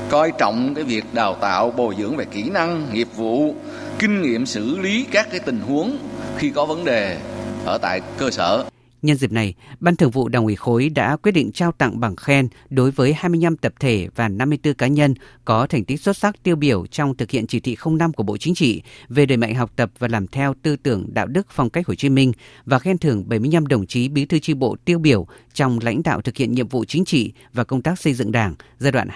coi 0.10 0.32
trọng 0.38 0.74
cái 0.76 0.84
việc 0.84 1.04
đào 1.14 1.36
tạo 1.36 1.72
bồi 1.72 1.96
dưỡng 2.00 2.16
về 2.16 2.26
kỹ 2.26 2.50
năng 2.50 2.94
nghiệp 2.94 3.08
vụ 3.16 3.56
kinh 4.00 4.22
nghiệm 4.22 4.46
xử 4.46 4.80
lý 4.80 5.06
các 5.12 5.28
cái 5.32 5.40
tình 5.40 5.60
huống 5.60 5.98
khi 6.38 6.50
có 6.50 6.66
vấn 6.66 6.86
đề 6.86 7.18
ở 7.66 7.78
tại 7.78 8.02
cơ 8.18 8.30
sở. 8.30 8.64
Nhân 9.04 9.18
dịp 9.18 9.32
này, 9.32 9.54
Ban 9.80 9.96
Thường 9.96 10.12
vụ 10.12 10.28
Đảng 10.28 10.44
ủy 10.44 10.56
khối 10.56 10.90
đã 10.90 11.16
quyết 11.16 11.32
định 11.32 11.52
trao 11.52 11.72
tặng 11.72 12.00
bằng 12.00 12.16
khen 12.16 12.48
đối 12.70 12.92
với 12.92 13.14
25 13.14 13.58
tập 13.58 13.74
thể 13.80 14.08
và 14.16 14.30
54 14.30 14.74
cá 14.74 14.88
nhân 14.88 15.14
có 15.46 15.68
thành 15.68 15.86
tích 15.86 16.02
xuất 16.02 16.18
sắc 16.18 16.44
tiêu 16.44 16.56
biểu 16.56 16.86
trong 16.88 17.18
thực 17.18 17.32
hiện 17.32 17.48
chỉ 17.48 17.60
thị 17.60 17.78
05 17.86 18.14
của 18.14 18.24
Bộ 18.24 18.38
Chính 18.38 18.56
trị 18.56 18.82
về 19.10 19.26
đẩy 19.26 19.38
mạnh 19.38 19.56
học 19.56 19.72
tập 19.76 19.92
và 20.00 20.08
làm 20.08 20.28
theo 20.28 20.54
tư 20.62 20.76
tưởng 20.76 21.06
đạo 21.14 21.28
đức 21.28 21.48
phong 21.50 21.70
cách 21.70 21.88
Hồ 21.88 21.96
Chí 21.96 22.10
Minh 22.10 22.32
và 22.66 22.80
khen 22.80 22.98
thưởng 22.98 23.30
75 23.30 23.68
đồng 23.68 23.88
chí 23.88 24.10
bí 24.10 24.26
thư 24.26 24.40
chi 24.40 24.54
bộ 24.54 24.76
tiêu 24.86 25.00
biểu 25.00 25.28
trong 25.54 25.80
lãnh 25.82 26.04
đạo 26.04 26.22
thực 26.22 26.38
hiện 26.38 26.52
nhiệm 26.52 26.68
vụ 26.68 26.86
chính 26.86 27.06
trị 27.06 27.34
và 27.54 27.64
công 27.64 27.82
tác 27.82 28.00
xây 28.00 28.14
dựng 28.14 28.32
Đảng 28.32 28.56
giai 28.80 28.92
đoạn 28.92 29.08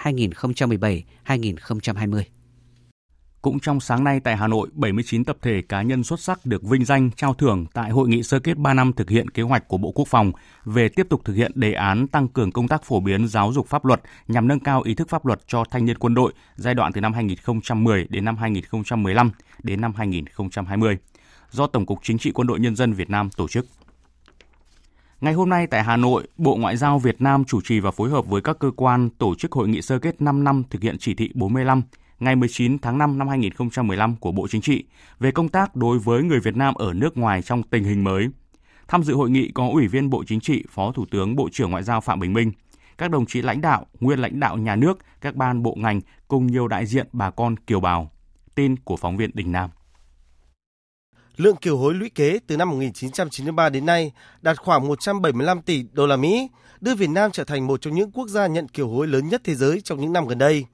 2017-2020. 1.25 2.36
Cũng 3.47 3.59
trong 3.59 3.79
sáng 3.79 4.03
nay 4.03 4.19
tại 4.19 4.37
Hà 4.37 4.47
Nội, 4.47 4.67
79 4.73 5.23
tập 5.23 5.37
thể 5.41 5.61
cá 5.61 5.81
nhân 5.81 6.03
xuất 6.03 6.19
sắc 6.19 6.45
được 6.45 6.63
vinh 6.63 6.85
danh 6.85 7.09
trao 7.15 7.33
thưởng 7.33 7.65
tại 7.73 7.89
hội 7.89 8.07
nghị 8.07 8.23
sơ 8.23 8.39
kết 8.39 8.57
3 8.57 8.73
năm 8.73 8.93
thực 8.93 9.09
hiện 9.09 9.29
kế 9.29 9.43
hoạch 9.43 9.67
của 9.67 9.77
Bộ 9.77 9.91
Quốc 9.91 10.07
phòng 10.07 10.31
về 10.65 10.89
tiếp 10.89 11.07
tục 11.09 11.21
thực 11.25 11.33
hiện 11.33 11.51
đề 11.55 11.73
án 11.73 12.07
tăng 12.07 12.27
cường 12.27 12.51
công 12.51 12.67
tác 12.67 12.83
phổ 12.83 12.99
biến 12.99 13.27
giáo 13.27 13.51
dục 13.53 13.67
pháp 13.67 13.85
luật 13.85 14.01
nhằm 14.27 14.47
nâng 14.47 14.59
cao 14.59 14.81
ý 14.81 14.95
thức 14.95 15.09
pháp 15.09 15.25
luật 15.25 15.39
cho 15.47 15.63
thanh 15.71 15.85
niên 15.85 15.97
quân 15.97 16.13
đội 16.13 16.33
giai 16.55 16.73
đoạn 16.73 16.93
từ 16.93 17.01
năm 17.01 17.13
2010 17.13 18.07
đến 18.09 18.25
năm 18.25 18.37
2015 18.37 19.31
đến 19.63 19.81
năm 19.81 19.93
2020 19.97 20.97
do 21.51 21.67
Tổng 21.67 21.85
cục 21.85 21.99
Chính 22.03 22.17
trị 22.17 22.31
Quân 22.31 22.47
đội 22.47 22.59
Nhân 22.59 22.75
dân 22.75 22.93
Việt 22.93 23.09
Nam 23.09 23.29
tổ 23.29 23.47
chức. 23.47 23.67
Ngày 25.21 25.33
hôm 25.33 25.49
nay 25.49 25.67
tại 25.67 25.83
Hà 25.83 25.97
Nội, 25.97 26.27
Bộ 26.37 26.55
Ngoại 26.55 26.77
giao 26.77 26.99
Việt 26.99 27.21
Nam 27.21 27.45
chủ 27.45 27.61
trì 27.61 27.79
và 27.79 27.91
phối 27.91 28.09
hợp 28.09 28.25
với 28.25 28.41
các 28.41 28.59
cơ 28.59 28.71
quan 28.75 29.09
tổ 29.09 29.35
chức 29.35 29.51
hội 29.51 29.67
nghị 29.67 29.81
sơ 29.81 29.99
kết 29.99 30.21
5 30.21 30.43
năm 30.43 30.63
thực 30.69 30.81
hiện 30.81 30.97
chỉ 30.99 31.13
thị 31.13 31.31
45 31.33 31.81
ngày 32.19 32.35
19 32.35 32.79
tháng 32.79 32.97
5 32.97 33.17
năm 33.17 33.27
2015 33.27 34.15
của 34.15 34.31
Bộ 34.31 34.47
Chính 34.47 34.61
trị 34.61 34.83
về 35.19 35.31
công 35.31 35.49
tác 35.49 35.75
đối 35.75 35.99
với 35.99 36.23
người 36.23 36.39
Việt 36.39 36.55
Nam 36.55 36.73
ở 36.73 36.93
nước 36.93 37.17
ngoài 37.17 37.41
trong 37.41 37.63
tình 37.63 37.83
hình 37.83 38.03
mới. 38.03 38.27
Tham 38.87 39.03
dự 39.03 39.13
hội 39.13 39.29
nghị 39.29 39.51
có 39.53 39.69
Ủy 39.69 39.87
viên 39.87 40.09
Bộ 40.09 40.23
Chính 40.27 40.39
trị, 40.39 40.63
Phó 40.69 40.91
Thủ 40.91 41.05
tướng 41.11 41.35
Bộ 41.35 41.49
trưởng 41.51 41.71
Ngoại 41.71 41.83
giao 41.83 42.01
Phạm 42.01 42.19
Bình 42.19 42.33
Minh, 42.33 42.51
các 42.97 43.11
đồng 43.11 43.25
chí 43.25 43.41
lãnh 43.41 43.61
đạo, 43.61 43.85
nguyên 43.99 44.19
lãnh 44.19 44.39
đạo 44.39 44.57
nhà 44.57 44.75
nước, 44.75 44.97
các 45.21 45.35
ban 45.35 45.63
bộ 45.63 45.75
ngành 45.77 46.01
cùng 46.27 46.47
nhiều 46.47 46.67
đại 46.67 46.85
diện 46.85 47.07
bà 47.13 47.29
con 47.29 47.57
kiều 47.57 47.79
bào. 47.79 48.11
Tin 48.55 48.75
của 48.75 48.97
phóng 48.97 49.17
viên 49.17 49.31
Đình 49.33 49.51
Nam. 49.51 49.69
Lượng 51.35 51.55
kiều 51.55 51.77
hối 51.77 51.93
lũy 51.93 52.09
kế 52.09 52.39
từ 52.47 52.57
năm 52.57 52.69
1993 52.69 53.69
đến 53.69 53.85
nay 53.85 54.11
đạt 54.41 54.57
khoảng 54.57 54.87
175 54.87 55.61
tỷ 55.61 55.83
đô 55.91 56.07
la 56.07 56.15
Mỹ, 56.15 56.47
đưa 56.81 56.95
Việt 56.95 57.09
Nam 57.09 57.31
trở 57.31 57.43
thành 57.43 57.67
một 57.67 57.81
trong 57.81 57.95
những 57.95 58.11
quốc 58.11 58.27
gia 58.27 58.47
nhận 58.47 58.67
kiều 58.67 58.89
hối 58.89 59.07
lớn 59.07 59.29
nhất 59.29 59.41
thế 59.43 59.55
giới 59.55 59.81
trong 59.81 60.01
những 60.01 60.13
năm 60.13 60.27
gần 60.27 60.37
đây 60.37 60.65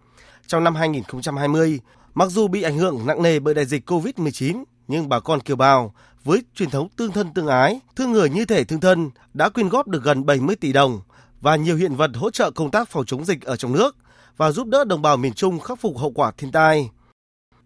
trong 0.48 0.64
năm 0.64 0.76
2020. 0.76 1.80
Mặc 2.14 2.30
dù 2.30 2.48
bị 2.48 2.62
ảnh 2.62 2.78
hưởng 2.78 3.06
nặng 3.06 3.24
nề 3.24 3.40
bởi 3.40 3.54
đại 3.54 3.66
dịch 3.66 3.90
COVID-19, 3.90 4.64
nhưng 4.88 5.10
bà 5.10 5.20
con 5.20 5.40
kiều 5.40 5.56
bào 5.56 5.94
với 6.24 6.44
truyền 6.56 6.70
thống 6.70 6.88
tương 6.90 7.12
thân 7.12 7.34
tương 7.34 7.48
ái, 7.48 7.80
thương 7.96 8.12
người 8.12 8.30
như 8.30 8.46
thể 8.46 8.64
thương 8.64 8.80
thân 8.80 9.10
đã 9.34 9.50
quyên 9.50 9.70
góp 9.70 9.88
được 9.88 10.04
gần 10.04 10.26
70 10.26 10.56
tỷ 10.56 10.74
đồng 10.74 11.02
và 11.42 11.56
nhiều 11.56 11.76
hiện 11.76 11.96
vật 11.96 12.12
hỗ 12.16 12.32
trợ 12.32 12.52
công 12.52 12.72
tác 12.72 12.90
phòng 12.90 13.06
chống 13.06 13.26
dịch 13.26 13.42
ở 13.42 13.56
trong 13.56 13.74
nước 13.74 13.96
và 14.38 14.52
giúp 14.52 14.68
đỡ 14.68 14.84
đồng 14.84 15.02
bào 15.02 15.18
miền 15.18 15.34
Trung 15.34 15.60
khắc 15.60 15.80
phục 15.80 15.98
hậu 15.98 16.12
quả 16.12 16.32
thiên 16.38 16.52
tai. 16.52 16.90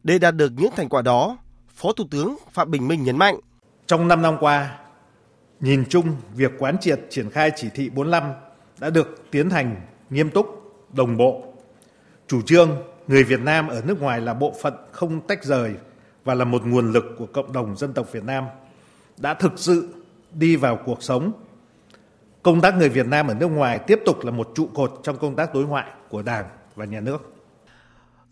Để 0.04 0.20
đạt 0.20 0.36
được 0.36 0.52
những 0.58 0.72
thành 0.76 0.90
quả 0.90 1.02
đó, 1.02 1.38
Phó 1.76 1.92
Thủ 1.92 2.04
tướng 2.12 2.36
Phạm 2.54 2.72
Bình 2.72 2.88
Minh 2.88 3.04
nhấn 3.04 3.18
mạnh. 3.18 3.40
Trong 3.88 4.08
5 4.08 4.22
năm 4.22 4.38
qua, 4.40 4.78
nhìn 5.60 5.86
chung 5.90 6.16
việc 6.34 6.52
quán 6.60 6.78
triệt 6.82 7.00
triển 7.10 7.30
khai 7.30 7.52
chỉ 7.56 7.68
thị 7.76 7.90
45 7.90 8.32
đã 8.80 8.90
được 8.90 9.32
tiến 9.32 9.50
hành 9.50 9.76
nghiêm 10.10 10.30
túc, 10.30 10.48
đồng 10.94 11.18
bộ 11.18 11.57
Chủ 12.28 12.42
trương 12.42 12.78
người 13.08 13.24
Việt 13.24 13.40
Nam 13.40 13.68
ở 13.68 13.82
nước 13.86 14.02
ngoài 14.02 14.22
là 14.22 14.34
bộ 14.34 14.54
phận 14.62 14.74
không 14.92 15.22
tách 15.28 15.44
rời 15.44 15.74
và 16.24 16.34
là 16.34 16.46
một 16.46 16.66
nguồn 16.66 16.92
lực 16.92 17.06
của 17.18 17.26
cộng 17.26 17.54
đồng 17.54 17.78
dân 17.78 17.94
tộc 17.94 18.12
Việt 18.12 18.24
Nam 18.24 18.44
đã 19.18 19.34
thực 19.34 19.52
sự 19.56 19.90
đi 20.34 20.56
vào 20.56 20.80
cuộc 20.86 21.04
sống. 21.04 21.32
Công 22.44 22.62
tác 22.62 22.76
người 22.76 22.90
Việt 22.90 23.08
Nam 23.08 23.28
ở 23.28 23.34
nước 23.34 23.48
ngoài 23.48 23.80
tiếp 23.88 24.00
tục 24.06 24.26
là 24.26 24.32
một 24.32 24.52
trụ 24.56 24.70
cột 24.74 25.00
trong 25.04 25.18
công 25.18 25.36
tác 25.36 25.54
đối 25.54 25.66
ngoại 25.66 25.86
của 26.10 26.22
Đảng 26.22 26.46
và 26.76 26.86
nhà 26.86 27.00
nước. 27.00 27.34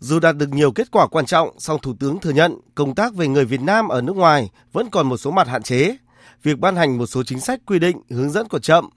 Dù 0.00 0.20
đạt 0.20 0.36
được 0.36 0.48
nhiều 0.48 0.72
kết 0.72 0.90
quả 0.90 1.06
quan 1.06 1.26
trọng, 1.26 1.50
song 1.58 1.78
Thủ 1.82 1.94
tướng 2.00 2.20
thừa 2.20 2.30
nhận 2.30 2.60
công 2.74 2.94
tác 2.94 3.14
về 3.14 3.28
người 3.28 3.44
Việt 3.44 3.60
Nam 3.60 3.88
ở 3.88 4.00
nước 4.00 4.16
ngoài 4.16 4.50
vẫn 4.72 4.90
còn 4.90 5.08
một 5.08 5.16
số 5.16 5.30
mặt 5.30 5.48
hạn 5.48 5.62
chế. 5.62 5.96
Việc 6.42 6.58
ban 6.58 6.76
hành 6.76 6.98
một 6.98 7.06
số 7.06 7.22
chính 7.22 7.40
sách 7.40 7.60
quy 7.66 7.78
định, 7.78 8.00
hướng 8.10 8.30
dẫn 8.30 8.48
còn 8.48 8.60
chậm, 8.60 8.88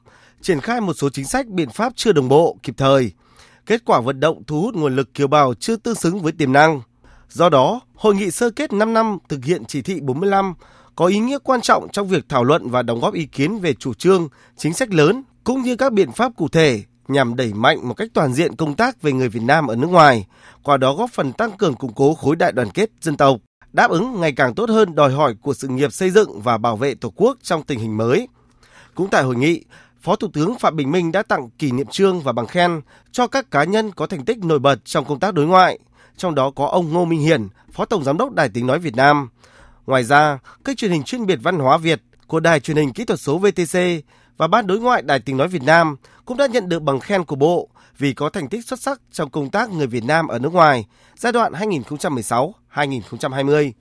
triển 0.41 0.59
khai 0.59 0.81
một 0.81 0.93
số 0.93 1.09
chính 1.09 1.25
sách 1.25 1.47
biện 1.47 1.69
pháp 1.69 1.93
chưa 1.95 2.11
đồng 2.11 2.29
bộ, 2.29 2.57
kịp 2.63 2.73
thời– 2.77 3.11
kết 3.69 3.85
quả 3.85 4.01
vận 4.01 4.19
động 4.19 4.43
thu 4.47 4.61
hút 4.61 4.75
nguồn 4.75 4.95
lực 4.95 5.13
kiều 5.13 5.27
bào 5.27 5.53
chưa 5.53 5.75
tương 5.75 5.95
xứng 5.95 6.19
với 6.19 6.31
tiềm 6.31 6.53
năng. 6.53 6.81
Do 7.29 7.49
đó, 7.49 7.81
hội 7.95 8.15
nghị 8.15 8.31
sơ 8.31 8.49
kết 8.49 8.73
5 8.73 8.93
năm 8.93 9.17
thực 9.29 9.45
hiện 9.45 9.65
chỉ 9.65 9.81
thị 9.81 9.99
45 10.01 10.53
có 10.95 11.05
ý 11.05 11.19
nghĩa 11.19 11.37
quan 11.43 11.61
trọng 11.61 11.87
trong 11.91 12.07
việc 12.07 12.25
thảo 12.29 12.43
luận 12.43 12.69
và 12.69 12.81
đóng 12.81 12.99
góp 12.99 13.13
ý 13.13 13.25
kiến 13.25 13.59
về 13.59 13.73
chủ 13.73 13.93
trương, 13.93 14.27
chính 14.57 14.73
sách 14.73 14.93
lớn 14.93 15.23
cũng 15.43 15.61
như 15.61 15.75
các 15.75 15.93
biện 15.93 16.11
pháp 16.11 16.31
cụ 16.37 16.47
thể 16.47 16.83
nhằm 17.07 17.35
đẩy 17.35 17.53
mạnh 17.53 17.87
một 17.87 17.93
cách 17.93 18.09
toàn 18.13 18.33
diện 18.33 18.55
công 18.55 18.75
tác 18.75 19.01
về 19.01 19.11
người 19.11 19.29
Việt 19.29 19.43
Nam 19.43 19.67
ở 19.67 19.75
nước 19.75 19.87
ngoài, 19.87 20.27
qua 20.63 20.77
đó 20.77 20.93
góp 20.93 21.09
phần 21.13 21.33
tăng 21.33 21.57
cường 21.57 21.75
củng 21.75 21.93
cố 21.93 22.13
khối 22.13 22.35
đại 22.35 22.51
đoàn 22.51 22.69
kết 22.73 22.89
dân 23.01 23.17
tộc, 23.17 23.37
đáp 23.73 23.91
ứng 23.91 24.19
ngày 24.19 24.31
càng 24.31 24.55
tốt 24.55 24.69
hơn 24.69 24.95
đòi 24.95 25.11
hỏi 25.11 25.35
của 25.41 25.53
sự 25.53 25.67
nghiệp 25.67 25.93
xây 25.93 26.09
dựng 26.09 26.41
và 26.41 26.57
bảo 26.57 26.77
vệ 26.77 26.95
Tổ 26.95 27.13
quốc 27.15 27.37
trong 27.41 27.63
tình 27.63 27.79
hình 27.79 27.97
mới. 27.97 28.27
Cũng 28.95 29.09
tại 29.09 29.23
hội 29.23 29.35
nghị, 29.35 29.63
Phó 30.01 30.15
Thủ 30.15 30.27
tướng 30.33 30.59
Phạm 30.59 30.75
Bình 30.75 30.91
Minh 30.91 31.11
đã 31.11 31.23
tặng 31.23 31.49
kỷ 31.49 31.71
niệm 31.71 31.87
trương 31.87 32.21
và 32.21 32.31
bằng 32.31 32.47
khen 32.47 32.81
cho 33.11 33.27
các 33.27 33.51
cá 33.51 33.63
nhân 33.63 33.91
có 33.91 34.07
thành 34.07 34.25
tích 34.25 34.37
nổi 34.37 34.59
bật 34.59 34.85
trong 34.85 35.05
công 35.05 35.19
tác 35.19 35.33
đối 35.33 35.45
ngoại, 35.45 35.79
trong 36.17 36.35
đó 36.35 36.51
có 36.55 36.65
ông 36.65 36.93
Ngô 36.93 37.05
Minh 37.05 37.21
Hiển, 37.21 37.47
Phó 37.71 37.85
Tổng 37.85 38.03
Giám 38.03 38.17
đốc 38.17 38.33
Đài 38.33 38.49
Tiếng 38.49 38.67
Nói 38.67 38.79
Việt 38.79 38.95
Nam. 38.95 39.29
Ngoài 39.85 40.03
ra, 40.03 40.39
kênh 40.65 40.75
truyền 40.75 40.91
hình 40.91 41.03
chuyên 41.03 41.25
biệt 41.25 41.39
văn 41.43 41.59
hóa 41.59 41.77
Việt 41.77 42.01
của 42.27 42.39
Đài 42.39 42.59
truyền 42.59 42.77
hình 42.77 42.93
kỹ 42.93 43.05
thuật 43.05 43.19
số 43.19 43.37
VTC 43.37 43.79
và 44.37 44.47
Ban 44.47 44.67
đối 44.67 44.79
ngoại 44.79 45.01
Đài 45.01 45.19
Tiếng 45.19 45.37
Nói 45.37 45.47
Việt 45.47 45.63
Nam 45.63 45.95
cũng 46.25 46.37
đã 46.37 46.47
nhận 46.47 46.69
được 46.69 46.81
bằng 46.81 46.99
khen 46.99 47.23
của 47.23 47.35
Bộ 47.35 47.69
vì 47.97 48.13
có 48.13 48.29
thành 48.29 48.49
tích 48.49 48.65
xuất 48.65 48.79
sắc 48.79 49.01
trong 49.11 49.29
công 49.29 49.49
tác 49.49 49.69
người 49.69 49.87
Việt 49.87 50.03
Nam 50.03 50.27
ở 50.27 50.39
nước 50.39 50.53
ngoài 50.53 50.85
giai 51.17 51.31
đoạn 51.31 51.53
2016-2020. 51.53 53.71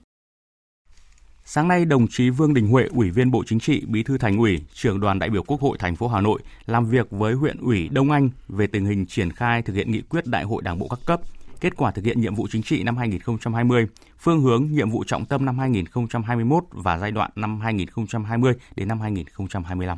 Sáng 1.51 1.67
nay, 1.67 1.85
đồng 1.85 2.07
chí 2.07 2.29
Vương 2.29 2.53
Đình 2.53 2.67
Huệ, 2.67 2.83
Ủy 2.95 3.09
viên 3.09 3.31
Bộ 3.31 3.43
Chính 3.47 3.59
trị, 3.59 3.83
Bí 3.87 4.03
thư 4.03 4.17
Thành 4.17 4.37
ủy, 4.37 4.61
trưởng 4.73 4.99
đoàn 4.99 5.19
đại 5.19 5.29
biểu 5.29 5.43
Quốc 5.43 5.61
hội 5.61 5.77
thành 5.77 5.95
phố 5.95 6.07
Hà 6.07 6.21
Nội 6.21 6.41
làm 6.65 6.85
việc 6.85 7.11
với 7.11 7.33
huyện 7.33 7.57
ủy 7.57 7.89
Đông 7.91 8.11
Anh 8.11 8.29
về 8.47 8.67
tình 8.67 8.85
hình 8.85 9.05
triển 9.05 9.31
khai 9.31 9.61
thực 9.61 9.73
hiện 9.73 9.91
nghị 9.91 10.01
quyết 10.01 10.27
Đại 10.27 10.43
hội 10.43 10.61
Đảng 10.61 10.79
bộ 10.79 10.87
các 10.87 10.99
cấp, 11.05 11.21
kết 11.61 11.75
quả 11.77 11.91
thực 11.91 12.05
hiện 12.05 12.21
nhiệm 12.21 12.35
vụ 12.35 12.47
chính 12.51 12.63
trị 12.63 12.83
năm 12.83 12.97
2020, 12.97 13.87
phương 14.19 14.41
hướng 14.41 14.67
nhiệm 14.71 14.89
vụ 14.89 15.03
trọng 15.03 15.25
tâm 15.25 15.45
năm 15.45 15.59
2021 15.59 16.63
và 16.71 16.97
giai 16.97 17.11
đoạn 17.11 17.31
năm 17.35 17.59
2020 17.59 18.53
đến 18.75 18.87
năm 18.87 19.01
2025. 19.01 19.97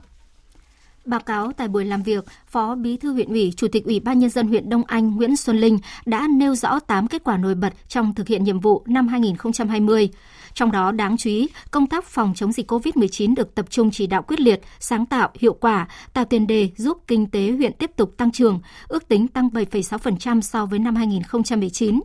Báo 1.05 1.19
cáo 1.19 1.51
tại 1.57 1.67
buổi 1.67 1.85
làm 1.85 2.03
việc, 2.03 2.25
Phó 2.47 2.75
Bí 2.75 2.97
thư 2.97 3.13
huyện 3.13 3.29
ủy, 3.29 3.53
Chủ 3.57 3.67
tịch 3.67 3.85
Ủy 3.85 3.99
ban 3.99 4.19
Nhân 4.19 4.29
dân 4.29 4.47
huyện 4.47 4.69
Đông 4.69 4.83
Anh 4.87 5.15
Nguyễn 5.15 5.35
Xuân 5.35 5.57
Linh 5.57 5.79
đã 6.05 6.27
nêu 6.37 6.55
rõ 6.55 6.79
8 6.79 7.07
kết 7.07 7.23
quả 7.23 7.37
nổi 7.37 7.55
bật 7.55 7.73
trong 7.87 8.13
thực 8.13 8.27
hiện 8.27 8.43
nhiệm 8.43 8.59
vụ 8.59 8.83
năm 8.85 9.07
2020. 9.07 10.09
Trong 10.53 10.71
đó 10.71 10.91
đáng 10.91 11.17
chú 11.17 11.29
ý, 11.29 11.49
công 11.71 11.87
tác 11.87 12.05
phòng 12.05 12.33
chống 12.35 12.51
dịch 12.51 12.71
COVID-19 12.71 13.35
được 13.35 13.55
tập 13.55 13.65
trung 13.69 13.91
chỉ 13.91 14.07
đạo 14.07 14.21
quyết 14.21 14.39
liệt, 14.39 14.61
sáng 14.79 15.05
tạo, 15.05 15.29
hiệu 15.39 15.53
quả, 15.53 15.87
tạo 16.13 16.25
tiền 16.25 16.47
đề 16.47 16.69
giúp 16.77 16.97
kinh 17.07 17.29
tế 17.29 17.51
huyện 17.51 17.73
tiếp 17.73 17.91
tục 17.95 18.13
tăng 18.17 18.31
trưởng, 18.31 18.59
ước 18.87 19.07
tính 19.07 19.27
tăng 19.27 19.47
7,6% 19.49 20.41
so 20.41 20.65
với 20.65 20.79
năm 20.79 20.95
2019. 20.95 22.01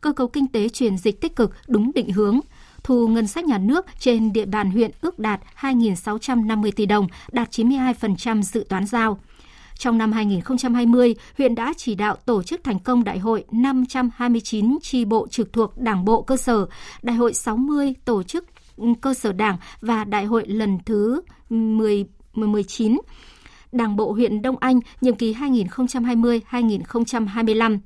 Cơ 0.00 0.12
cấu 0.12 0.28
kinh 0.28 0.46
tế 0.46 0.68
chuyển 0.68 0.98
dịch 0.98 1.20
tích 1.20 1.36
cực, 1.36 1.50
đúng 1.68 1.92
định 1.94 2.12
hướng, 2.12 2.40
thu 2.82 3.08
ngân 3.08 3.26
sách 3.26 3.44
nhà 3.44 3.58
nước 3.58 3.86
trên 3.98 4.32
địa 4.32 4.46
bàn 4.46 4.70
huyện 4.70 4.90
ước 5.00 5.18
đạt 5.18 5.40
2.650 5.60 6.70
tỷ 6.76 6.86
đồng, 6.86 7.06
đạt 7.32 7.50
92% 7.50 8.42
dự 8.42 8.66
toán 8.68 8.86
giao. 8.86 9.18
Trong 9.78 9.98
năm 9.98 10.12
2020, 10.12 11.14
huyện 11.38 11.54
đã 11.54 11.72
chỉ 11.76 11.94
đạo 11.94 12.16
tổ 12.16 12.42
chức 12.42 12.64
thành 12.64 12.78
công 12.78 13.04
Đại 13.04 13.18
hội 13.18 13.44
529 13.52 14.78
tri 14.82 15.04
bộ 15.04 15.26
trực 15.30 15.52
thuộc 15.52 15.78
Đảng 15.78 16.04
bộ 16.04 16.22
cơ 16.22 16.36
sở, 16.36 16.66
Đại 17.02 17.16
hội 17.16 17.34
60 17.34 17.94
tổ 18.04 18.22
chức 18.22 18.44
ừ, 18.76 18.86
cơ 19.00 19.14
sở 19.14 19.32
Đảng 19.32 19.56
và 19.80 20.04
Đại 20.04 20.24
hội 20.24 20.46
lần 20.46 20.78
thứ 20.86 21.22
10, 21.50 22.04
19 22.34 22.98
Đảng 23.72 23.96
bộ 23.96 24.12
huyện 24.12 24.42
Đông 24.42 24.56
Anh 24.60 24.80
nhiệm 25.00 25.14
kỳ 25.14 25.34
2020-2025. 25.34 27.78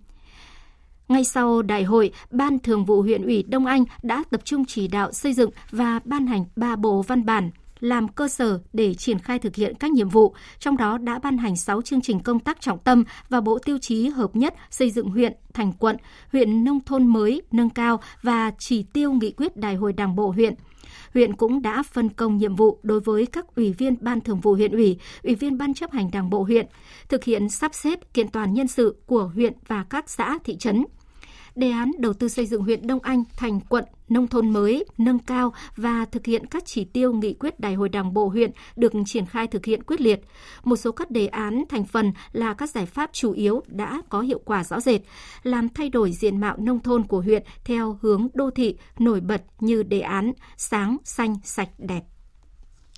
Ngay 1.09 1.25
sau 1.25 1.63
đại 1.63 1.85
hội, 1.85 2.13
Ban 2.31 2.59
Thường 2.59 2.85
vụ 2.85 3.03
huyện 3.03 3.23
ủy 3.23 3.43
Đông 3.43 3.67
Anh 3.67 3.85
đã 4.03 4.25
tập 4.31 4.41
trung 4.45 4.65
chỉ 4.65 4.89
đạo 4.89 5.13
xây 5.13 5.33
dựng 5.33 5.51
và 5.71 6.01
ban 6.05 6.27
hành 6.27 6.45
ba 6.57 6.77
bộ 6.77 7.03
văn 7.03 7.27
bản 7.27 7.51
làm 7.81 8.09
cơ 8.09 8.29
sở 8.29 8.61
để 8.73 8.95
triển 8.95 9.19
khai 9.19 9.39
thực 9.39 9.55
hiện 9.55 9.75
các 9.75 9.91
nhiệm 9.91 10.09
vụ, 10.09 10.35
trong 10.59 10.77
đó 10.77 10.99
đã 10.99 11.19
ban 11.19 11.39
hành 11.39 11.57
6 11.57 11.83
chương 11.83 12.01
trình 12.01 12.21
công 12.21 12.41
tác 12.41 12.61
trọng 12.61 12.79
tâm 12.79 13.05
và 13.29 13.41
bộ 13.41 13.59
tiêu 13.59 13.79
chí 13.79 14.09
hợp 14.09 14.37
nhất 14.37 14.55
xây 14.71 14.91
dựng 14.91 15.09
huyện, 15.09 15.33
thành 15.55 15.73
quận, 15.73 15.97
huyện 16.33 16.65
nông 16.65 16.81
thôn 16.81 17.07
mới 17.07 17.43
nâng 17.53 17.71
cao 17.71 18.01
và 18.23 18.53
chỉ 18.59 18.83
tiêu 18.83 19.13
nghị 19.13 19.31
quyết 19.31 19.57
đại 19.57 19.75
hội 19.75 19.93
đảng 19.93 20.17
bộ 20.17 20.31
huyện. 20.31 20.55
Huyện 21.15 21.37
cũng 21.37 21.63
đã 21.63 21.83
phân 21.83 22.09
công 22.09 22.37
nhiệm 22.37 22.57
vụ 22.57 22.79
đối 22.83 23.01
với 23.01 23.27
các 23.27 23.55
ủy 23.57 23.73
viên 23.73 23.97
ban 24.01 24.21
thường 24.21 24.41
vụ 24.41 24.55
huyện 24.55 24.73
ủy, 24.73 24.99
ủy 25.23 25.35
viên 25.35 25.59
ban 25.59 25.75
chấp 25.75 25.93
hành 25.93 26.11
đảng 26.13 26.31
bộ 26.31 26.43
huyện, 26.43 26.67
thực 27.09 27.25
hiện 27.25 27.49
sắp 27.49 27.75
xếp 27.75 28.15
kiện 28.15 28.29
toàn 28.29 28.55
nhân 28.55 28.69
sự 28.69 28.97
của 29.07 29.31
huyện 29.35 29.53
và 29.67 29.85
các 29.91 30.11
xã 30.11 30.39
thị 30.45 30.57
trấn. 30.57 30.85
Đề 31.59 31.71
án 31.71 31.93
đầu 31.99 32.13
tư 32.13 32.29
xây 32.29 32.47
dựng 32.47 32.63
huyện 32.63 32.87
Đông 32.87 33.01
Anh 33.01 33.25
thành 33.37 33.61
quận 33.61 33.85
nông 34.09 34.27
thôn 34.27 34.51
mới, 34.51 34.85
nâng 34.99 35.19
cao 35.19 35.53
và 35.77 36.05
thực 36.05 36.27
hiện 36.27 36.47
các 36.47 36.63
chỉ 36.67 36.85
tiêu 36.85 37.13
nghị 37.13 37.35
quyết 37.35 37.61
Đại 37.61 37.75
hội 37.75 37.89
Đảng 37.89 38.15
bộ 38.15 38.29
huyện 38.29 38.51
được 38.77 38.93
triển 39.07 39.27
khai 39.27 39.47
thực 39.47 39.65
hiện 39.67 39.83
quyết 39.83 40.01
liệt. 40.01 40.21
Một 40.65 40.77
số 40.77 40.93
các 40.93 41.11
đề 41.11 41.27
án 41.27 41.65
thành 41.69 41.85
phần 41.85 42.13
là 42.33 42.55
các 42.55 42.71
giải 42.71 42.87
pháp 42.87 43.11
chủ 43.13 43.33
yếu 43.33 43.63
đã 43.67 44.03
có 44.09 44.21
hiệu 44.21 44.41
quả 44.45 44.65
rõ 44.65 44.81
rệt, 44.81 45.01
làm 45.43 45.69
thay 45.69 45.89
đổi 45.89 46.13
diện 46.13 46.41
mạo 46.41 46.57
nông 46.59 46.81
thôn 46.81 47.05
của 47.05 47.21
huyện 47.21 47.43
theo 47.65 47.99
hướng 48.03 48.29
đô 48.35 48.51
thị 48.51 48.77
nổi 48.99 49.21
bật 49.21 49.43
như 49.61 49.83
đề 49.83 50.01
án 50.01 50.33
sáng, 50.57 50.97
xanh, 51.05 51.37
sạch, 51.45 51.69
đẹp. 51.79 52.03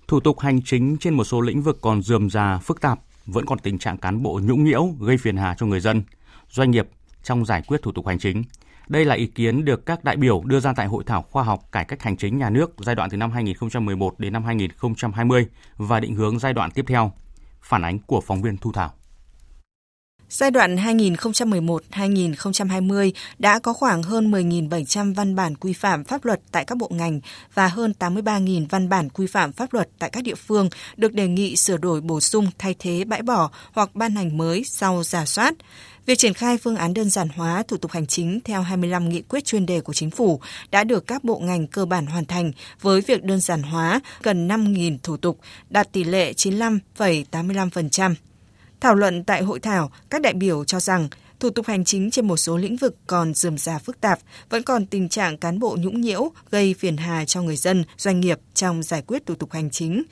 Thủ 0.08 0.20
tục 0.20 0.40
hành 0.40 0.60
chính 0.64 0.96
trên 1.00 1.14
một 1.14 1.24
số 1.24 1.40
lĩnh 1.40 1.62
vực 1.62 1.78
còn 1.80 2.02
dườm 2.02 2.30
già, 2.30 2.58
phức 2.58 2.80
tạp, 2.80 3.00
vẫn 3.26 3.46
còn 3.46 3.58
tình 3.58 3.78
trạng 3.78 3.98
cán 3.98 4.22
bộ 4.22 4.40
nhũng 4.44 4.64
nhiễu 4.64 4.86
gây 5.00 5.16
phiền 5.16 5.36
hà 5.36 5.54
cho 5.58 5.66
người 5.66 5.80
dân, 5.80 6.02
doanh 6.50 6.70
nghiệp 6.70 6.88
trong 7.22 7.44
giải 7.44 7.62
quyết 7.66 7.82
thủ 7.82 7.92
tục 7.92 8.06
hành 8.06 8.18
chính. 8.18 8.42
Đây 8.88 9.04
là 9.04 9.14
ý 9.14 9.26
kiến 9.26 9.64
được 9.64 9.86
các 9.86 10.04
đại 10.04 10.16
biểu 10.16 10.42
đưa 10.44 10.60
ra 10.60 10.72
tại 10.76 10.86
hội 10.86 11.04
thảo 11.06 11.24
khoa 11.30 11.42
học 11.42 11.60
cải 11.72 11.84
cách 11.84 12.02
hành 12.02 12.16
chính 12.16 12.38
nhà 12.38 12.50
nước 12.50 12.74
giai 12.78 12.94
đoạn 12.94 13.10
từ 13.10 13.16
năm 13.16 13.30
2011 13.30 14.20
đến 14.20 14.32
năm 14.32 14.44
2020 14.44 15.46
và 15.76 16.00
định 16.00 16.14
hướng 16.14 16.38
giai 16.38 16.52
đoạn 16.52 16.70
tiếp 16.70 16.84
theo. 16.88 17.12
Phản 17.62 17.82
ánh 17.82 17.98
của 17.98 18.20
phóng 18.20 18.42
viên 18.42 18.56
Thu 18.56 18.72
Thảo. 18.72 18.92
Giai 20.30 20.50
đoạn 20.50 20.76
2011-2020 20.76 23.12
đã 23.38 23.58
có 23.58 23.72
khoảng 23.72 24.02
hơn 24.02 24.30
10.700 24.30 25.14
văn 25.14 25.36
bản 25.36 25.56
quy 25.56 25.72
phạm 25.72 26.04
pháp 26.04 26.24
luật 26.24 26.40
tại 26.52 26.64
các 26.64 26.78
bộ 26.78 26.88
ngành 26.90 27.20
và 27.54 27.68
hơn 27.68 27.92
83.000 27.98 28.66
văn 28.70 28.88
bản 28.88 29.08
quy 29.08 29.26
phạm 29.26 29.52
pháp 29.52 29.74
luật 29.74 29.88
tại 29.98 30.10
các 30.10 30.24
địa 30.24 30.34
phương 30.34 30.68
được 30.96 31.12
đề 31.12 31.28
nghị 31.28 31.56
sửa 31.56 31.76
đổi 31.76 32.00
bổ 32.00 32.20
sung 32.20 32.50
thay 32.58 32.74
thế 32.78 33.04
bãi 33.04 33.22
bỏ 33.22 33.50
hoặc 33.72 33.94
ban 33.94 34.14
hành 34.14 34.38
mới 34.38 34.64
sau 34.64 35.02
giả 35.02 35.26
soát. 35.26 35.54
Việc 36.06 36.18
triển 36.18 36.34
khai 36.34 36.58
phương 36.58 36.76
án 36.76 36.94
đơn 36.94 37.10
giản 37.10 37.28
hóa 37.28 37.62
thủ 37.68 37.76
tục 37.76 37.90
hành 37.90 38.06
chính 38.06 38.40
theo 38.44 38.62
25 38.62 39.08
nghị 39.08 39.22
quyết 39.22 39.44
chuyên 39.44 39.66
đề 39.66 39.80
của 39.80 39.92
chính 39.92 40.10
phủ 40.10 40.40
đã 40.70 40.84
được 40.84 41.06
các 41.06 41.24
bộ 41.24 41.38
ngành 41.38 41.66
cơ 41.66 41.86
bản 41.86 42.06
hoàn 42.06 42.24
thành 42.24 42.52
với 42.80 43.00
việc 43.00 43.24
đơn 43.24 43.40
giản 43.40 43.62
hóa 43.62 44.00
gần 44.22 44.48
5.000 44.48 44.98
thủ 45.02 45.16
tục, 45.16 45.38
đạt 45.70 45.92
tỷ 45.92 46.04
lệ 46.04 46.32
95,85%. 46.32 48.14
Thảo 48.80 48.94
luận 48.94 49.24
tại 49.24 49.42
hội 49.42 49.60
thảo, 49.60 49.90
các 50.10 50.22
đại 50.22 50.32
biểu 50.32 50.64
cho 50.64 50.80
rằng 50.80 51.08
thủ 51.40 51.50
tục 51.50 51.66
hành 51.66 51.84
chính 51.84 52.10
trên 52.10 52.28
một 52.28 52.36
số 52.36 52.56
lĩnh 52.56 52.76
vực 52.76 52.96
còn 53.06 53.34
dườm 53.34 53.58
già 53.58 53.78
phức 53.78 54.00
tạp, 54.00 54.18
vẫn 54.50 54.62
còn 54.62 54.86
tình 54.86 55.08
trạng 55.08 55.38
cán 55.38 55.58
bộ 55.58 55.76
nhũng 55.80 56.00
nhiễu 56.00 56.32
gây 56.50 56.74
phiền 56.78 56.96
hà 56.96 57.24
cho 57.24 57.42
người 57.42 57.56
dân, 57.56 57.84
doanh 57.98 58.20
nghiệp 58.20 58.38
trong 58.54 58.82
giải 58.82 59.02
quyết 59.06 59.26
thủ 59.26 59.34
tục 59.34 59.52
hành 59.52 59.70
chính. 59.70 60.02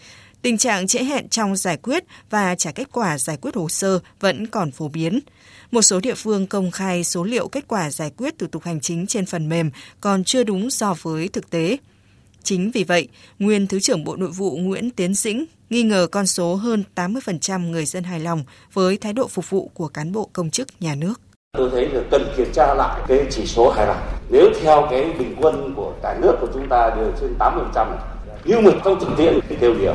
Tình 0.42 0.58
trạng 0.58 0.86
trễ 0.86 1.04
hẹn 1.04 1.28
trong 1.28 1.56
giải 1.56 1.76
quyết 1.76 2.04
và 2.30 2.54
trả 2.54 2.72
kết 2.72 2.88
quả 2.92 3.18
giải 3.18 3.36
quyết 3.36 3.54
hồ 3.54 3.68
sơ 3.68 3.98
vẫn 4.20 4.46
còn 4.46 4.70
phổ 4.70 4.88
biến. 4.88 5.20
Một 5.70 5.82
số 5.82 6.00
địa 6.00 6.14
phương 6.14 6.46
công 6.46 6.70
khai 6.70 7.04
số 7.04 7.24
liệu 7.24 7.48
kết 7.48 7.64
quả 7.68 7.90
giải 7.90 8.10
quyết 8.16 8.38
thủ 8.38 8.46
tục 8.46 8.62
hành 8.64 8.80
chính 8.80 9.06
trên 9.06 9.26
phần 9.26 9.48
mềm 9.48 9.70
còn 10.00 10.24
chưa 10.24 10.44
đúng 10.44 10.70
so 10.70 10.94
với 11.02 11.28
thực 11.28 11.50
tế. 11.50 11.76
Chính 12.42 12.70
vì 12.70 12.84
vậy, 12.84 13.08
nguyên 13.38 13.66
Thứ 13.66 13.80
trưởng 13.80 14.04
Bộ 14.04 14.16
Nội 14.16 14.30
vụ 14.30 14.56
Nguyễn 14.56 14.90
Tiến 14.90 15.14
Dĩnh 15.14 15.44
nghi 15.70 15.82
ngờ 15.82 16.06
con 16.10 16.26
số 16.26 16.54
hơn 16.54 16.84
80% 16.94 17.70
người 17.70 17.84
dân 17.84 18.04
hài 18.04 18.20
lòng 18.20 18.44
với 18.72 18.96
thái 18.96 19.12
độ 19.12 19.28
phục 19.28 19.50
vụ 19.50 19.70
của 19.74 19.88
cán 19.88 20.12
bộ 20.12 20.28
công 20.32 20.50
chức 20.50 20.68
nhà 20.80 20.94
nước. 20.94 21.20
Tôi 21.52 21.70
thấy 21.70 21.88
là 21.88 22.00
cần 22.10 22.32
kiểm 22.36 22.52
tra 22.52 22.74
lại 22.74 23.00
cái 23.08 23.26
chỉ 23.30 23.46
số 23.46 23.70
hài 23.70 23.86
lòng. 23.86 24.00
Nếu 24.30 24.50
theo 24.60 24.86
cái 24.90 25.12
bình 25.18 25.36
quân 25.40 25.74
của 25.76 25.92
cả 26.02 26.18
nước 26.20 26.36
của 26.40 26.46
chúng 26.54 26.68
ta 26.68 26.90
đều 26.96 27.12
trên 27.20 27.34
80% 27.38 27.90
này, 27.90 27.98
nhưng 28.44 28.64
mà 28.64 28.70
trong 28.84 29.00
thực 29.00 29.08
tiễn 29.16 29.38
thì 29.48 29.56
đều 29.56 29.74
điều. 29.74 29.94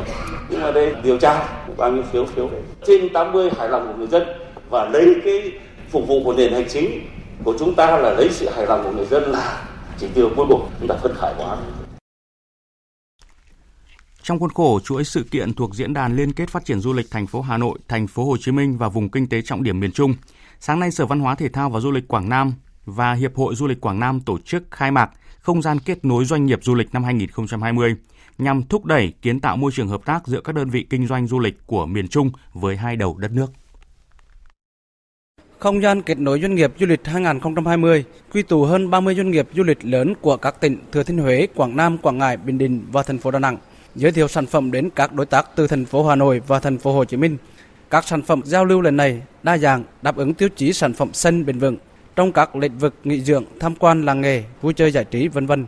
Nhưng 0.50 0.62
mà 0.62 0.70
đây 0.70 0.94
điều 1.02 1.18
tra 1.18 1.48
bao 1.76 1.92
nhiêu 1.92 2.02
phiếu 2.12 2.24
phiếu 2.24 2.48
đấy. 2.48 2.62
Trên 2.86 3.12
80 3.12 3.50
hài 3.58 3.68
lòng 3.68 3.86
của 3.86 3.98
người 3.98 4.06
dân 4.06 4.22
và 4.70 4.84
lấy 4.84 5.14
cái 5.24 5.52
phục 5.90 6.08
vụ 6.08 6.22
của 6.24 6.34
nền 6.34 6.52
hành 6.52 6.68
chính 6.68 7.08
của 7.44 7.54
chúng 7.58 7.74
ta 7.74 7.98
là 7.98 8.10
lấy 8.10 8.28
sự 8.30 8.48
hài 8.48 8.66
lòng 8.66 8.84
của 8.84 8.92
người 8.92 9.06
dân 9.06 9.22
là 9.32 9.66
chỉ 9.98 10.06
tiêu 10.14 10.30
cuối 10.36 10.46
cùng 10.48 10.68
chúng 10.78 10.88
ta 10.88 10.94
phân 11.02 11.14
khởi 11.14 11.34
quá 11.38 11.56
trong 14.24 14.38
khuôn 14.38 14.50
khổ 14.50 14.80
chuỗi 14.84 15.04
sự 15.04 15.22
kiện 15.30 15.54
thuộc 15.54 15.74
diễn 15.74 15.94
đàn 15.94 16.16
liên 16.16 16.32
kết 16.32 16.50
phát 16.50 16.64
triển 16.64 16.80
du 16.80 16.92
lịch 16.92 17.10
thành 17.10 17.26
phố 17.26 17.40
Hà 17.40 17.56
Nội, 17.56 17.78
thành 17.88 18.06
phố 18.06 18.24
Hồ 18.24 18.36
Chí 18.36 18.52
Minh 18.52 18.78
và 18.78 18.88
vùng 18.88 19.08
kinh 19.08 19.28
tế 19.28 19.42
trọng 19.42 19.62
điểm 19.62 19.80
miền 19.80 19.92
Trung, 19.92 20.14
sáng 20.60 20.80
nay 20.80 20.90
Sở 20.90 21.06
Văn 21.06 21.20
hóa 21.20 21.34
Thể 21.34 21.48
thao 21.48 21.70
và 21.70 21.80
Du 21.80 21.90
lịch 21.90 22.08
Quảng 22.08 22.28
Nam 22.28 22.52
và 22.84 23.12
Hiệp 23.12 23.36
hội 23.36 23.54
Du 23.54 23.66
lịch 23.66 23.80
Quảng 23.80 24.00
Nam 24.00 24.20
tổ 24.20 24.38
chức 24.38 24.62
khai 24.70 24.90
mạc 24.90 25.10
không 25.40 25.62
gian 25.62 25.78
kết 25.78 26.04
nối 26.04 26.24
doanh 26.24 26.46
nghiệp 26.46 26.60
du 26.62 26.74
lịch 26.74 26.92
năm 26.92 27.04
2020 27.04 27.96
nhằm 28.38 28.62
thúc 28.62 28.84
đẩy 28.84 29.12
kiến 29.22 29.40
tạo 29.40 29.56
môi 29.56 29.72
trường 29.74 29.88
hợp 29.88 30.00
tác 30.04 30.26
giữa 30.26 30.40
các 30.40 30.54
đơn 30.54 30.70
vị 30.70 30.86
kinh 30.90 31.06
doanh 31.06 31.26
du 31.26 31.38
lịch 31.38 31.66
của 31.66 31.86
miền 31.86 32.08
Trung 32.08 32.30
với 32.52 32.76
hai 32.76 32.96
đầu 32.96 33.16
đất 33.18 33.32
nước. 33.32 33.52
Không 35.58 35.82
gian 35.82 36.02
kết 36.02 36.18
nối 36.18 36.40
doanh 36.40 36.54
nghiệp 36.54 36.72
du 36.78 36.86
lịch 36.86 37.00
2020 37.04 38.04
quy 38.32 38.42
tụ 38.42 38.64
hơn 38.64 38.90
30 38.90 39.14
doanh 39.14 39.30
nghiệp 39.30 39.48
du 39.54 39.62
lịch 39.62 39.84
lớn 39.84 40.14
của 40.20 40.36
các 40.36 40.60
tỉnh 40.60 40.78
Thừa 40.92 41.02
Thiên 41.02 41.18
Huế, 41.18 41.46
Quảng 41.54 41.76
Nam, 41.76 41.98
Quảng 41.98 42.18
Ngãi, 42.18 42.36
Bình 42.36 42.58
Định 42.58 42.86
và 42.92 43.02
thành 43.02 43.18
phố 43.18 43.30
Đà 43.30 43.38
Nẵng, 43.38 43.56
giới 43.96 44.12
thiệu 44.12 44.28
sản 44.28 44.46
phẩm 44.46 44.72
đến 44.72 44.90
các 44.90 45.12
đối 45.12 45.26
tác 45.26 45.56
từ 45.56 45.66
thành 45.66 45.84
phố 45.84 46.06
Hà 46.06 46.14
Nội 46.14 46.42
và 46.46 46.60
thành 46.60 46.78
phố 46.78 46.92
Hồ 46.92 47.04
Chí 47.04 47.16
Minh. 47.16 47.36
Các 47.90 48.04
sản 48.04 48.22
phẩm 48.22 48.42
giao 48.44 48.64
lưu 48.64 48.80
lần 48.80 48.96
này 48.96 49.22
đa 49.42 49.58
dạng, 49.58 49.84
đáp 50.02 50.16
ứng 50.16 50.34
tiêu 50.34 50.48
chí 50.56 50.72
sản 50.72 50.92
phẩm 50.92 51.12
xanh 51.12 51.46
bền 51.46 51.58
vững 51.58 51.76
trong 52.16 52.32
các 52.32 52.56
lĩnh 52.56 52.78
vực 52.78 52.94
nghỉ 53.04 53.20
dưỡng, 53.20 53.44
tham 53.60 53.74
quan 53.74 54.04
làng 54.04 54.20
nghề, 54.20 54.44
vui 54.62 54.74
chơi 54.74 54.90
giải 54.90 55.04
trí 55.04 55.28
vân 55.28 55.46
vân. 55.46 55.66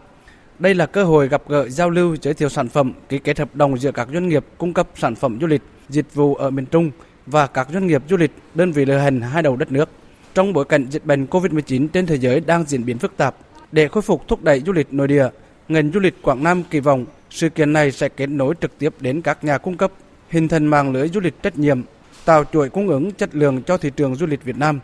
Đây 0.59 0.75
là 0.75 0.87
cơ 0.87 1.05
hội 1.05 1.29
gặp 1.29 1.43
gỡ 1.49 1.69
giao 1.69 1.91
lưu 1.91 2.17
giới 2.23 2.35
thiệu 2.35 2.49
sản 2.49 2.69
phẩm, 2.69 2.93
ký 3.09 3.19
kết 3.19 3.39
hợp 3.39 3.57
đồng 3.57 3.79
giữa 3.79 3.93
các 3.93 4.09
doanh 4.13 4.29
nghiệp 4.29 4.45
cung 4.59 4.73
cấp 4.73 4.89
sản 4.95 5.15
phẩm 5.15 5.39
du 5.41 5.47
lịch, 5.47 5.63
dịch 5.89 6.15
vụ 6.15 6.35
ở 6.35 6.51
miền 6.51 6.67
Trung 6.67 6.91
và 7.27 7.47
các 7.47 7.69
doanh 7.73 7.87
nghiệp 7.87 8.03
du 8.11 8.17
lịch, 8.17 8.31
đơn 8.55 8.73
vị 8.73 8.85
lữ 8.85 8.97
hành 8.97 9.21
hai 9.21 9.43
đầu 9.43 9.57
đất 9.57 9.73
nước. 9.73 9.89
Trong 10.35 10.53
bối 10.53 10.65
cảnh 10.65 10.87
dịch 10.91 11.05
bệnh 11.05 11.27
COVID-19 11.27 11.89
trên 11.89 12.07
thế 12.07 12.19
giới 12.19 12.41
đang 12.41 12.65
diễn 12.65 12.85
biến 12.85 12.99
phức 12.99 13.17
tạp, 13.17 13.37
để 13.73 13.89
khôi 13.89 14.03
phục 14.03 14.29
thúc 14.29 14.43
đẩy 14.43 14.61
du 14.61 14.73
lịch 14.73 14.93
nội 14.93 15.09
địa, 15.09 15.29
ngành 15.69 15.91
du 15.93 16.01
lịch 16.01 16.23
Quảng 16.23 16.43
Nam 16.43 16.63
kỳ 16.71 16.81
vọng 16.81 17.07
sự 17.31 17.49
kiện 17.49 17.73
này 17.73 17.93
sẽ 17.93 18.09
kết 18.09 18.27
nối 18.27 18.55
trực 18.61 18.79
tiếp 18.79 18.95
đến 19.01 19.23
các 19.23 19.45
nhà 19.45 19.59
cung 19.59 19.77
cấp, 19.77 19.91
hình 20.29 20.49
thành 20.49 20.67
mạng 20.67 20.93
lưới 20.93 21.09
du 21.09 21.21
lịch 21.21 21.43
trách 21.43 21.59
nhiệm, 21.59 21.83
tạo 22.25 22.45
chuỗi 22.53 22.69
cung 22.69 22.89
ứng 22.89 23.13
chất 23.13 23.35
lượng 23.35 23.63
cho 23.63 23.77
thị 23.79 23.91
trường 23.97 24.15
du 24.15 24.27
lịch 24.27 24.45
Việt 24.45 24.59
Nam. 24.59 24.81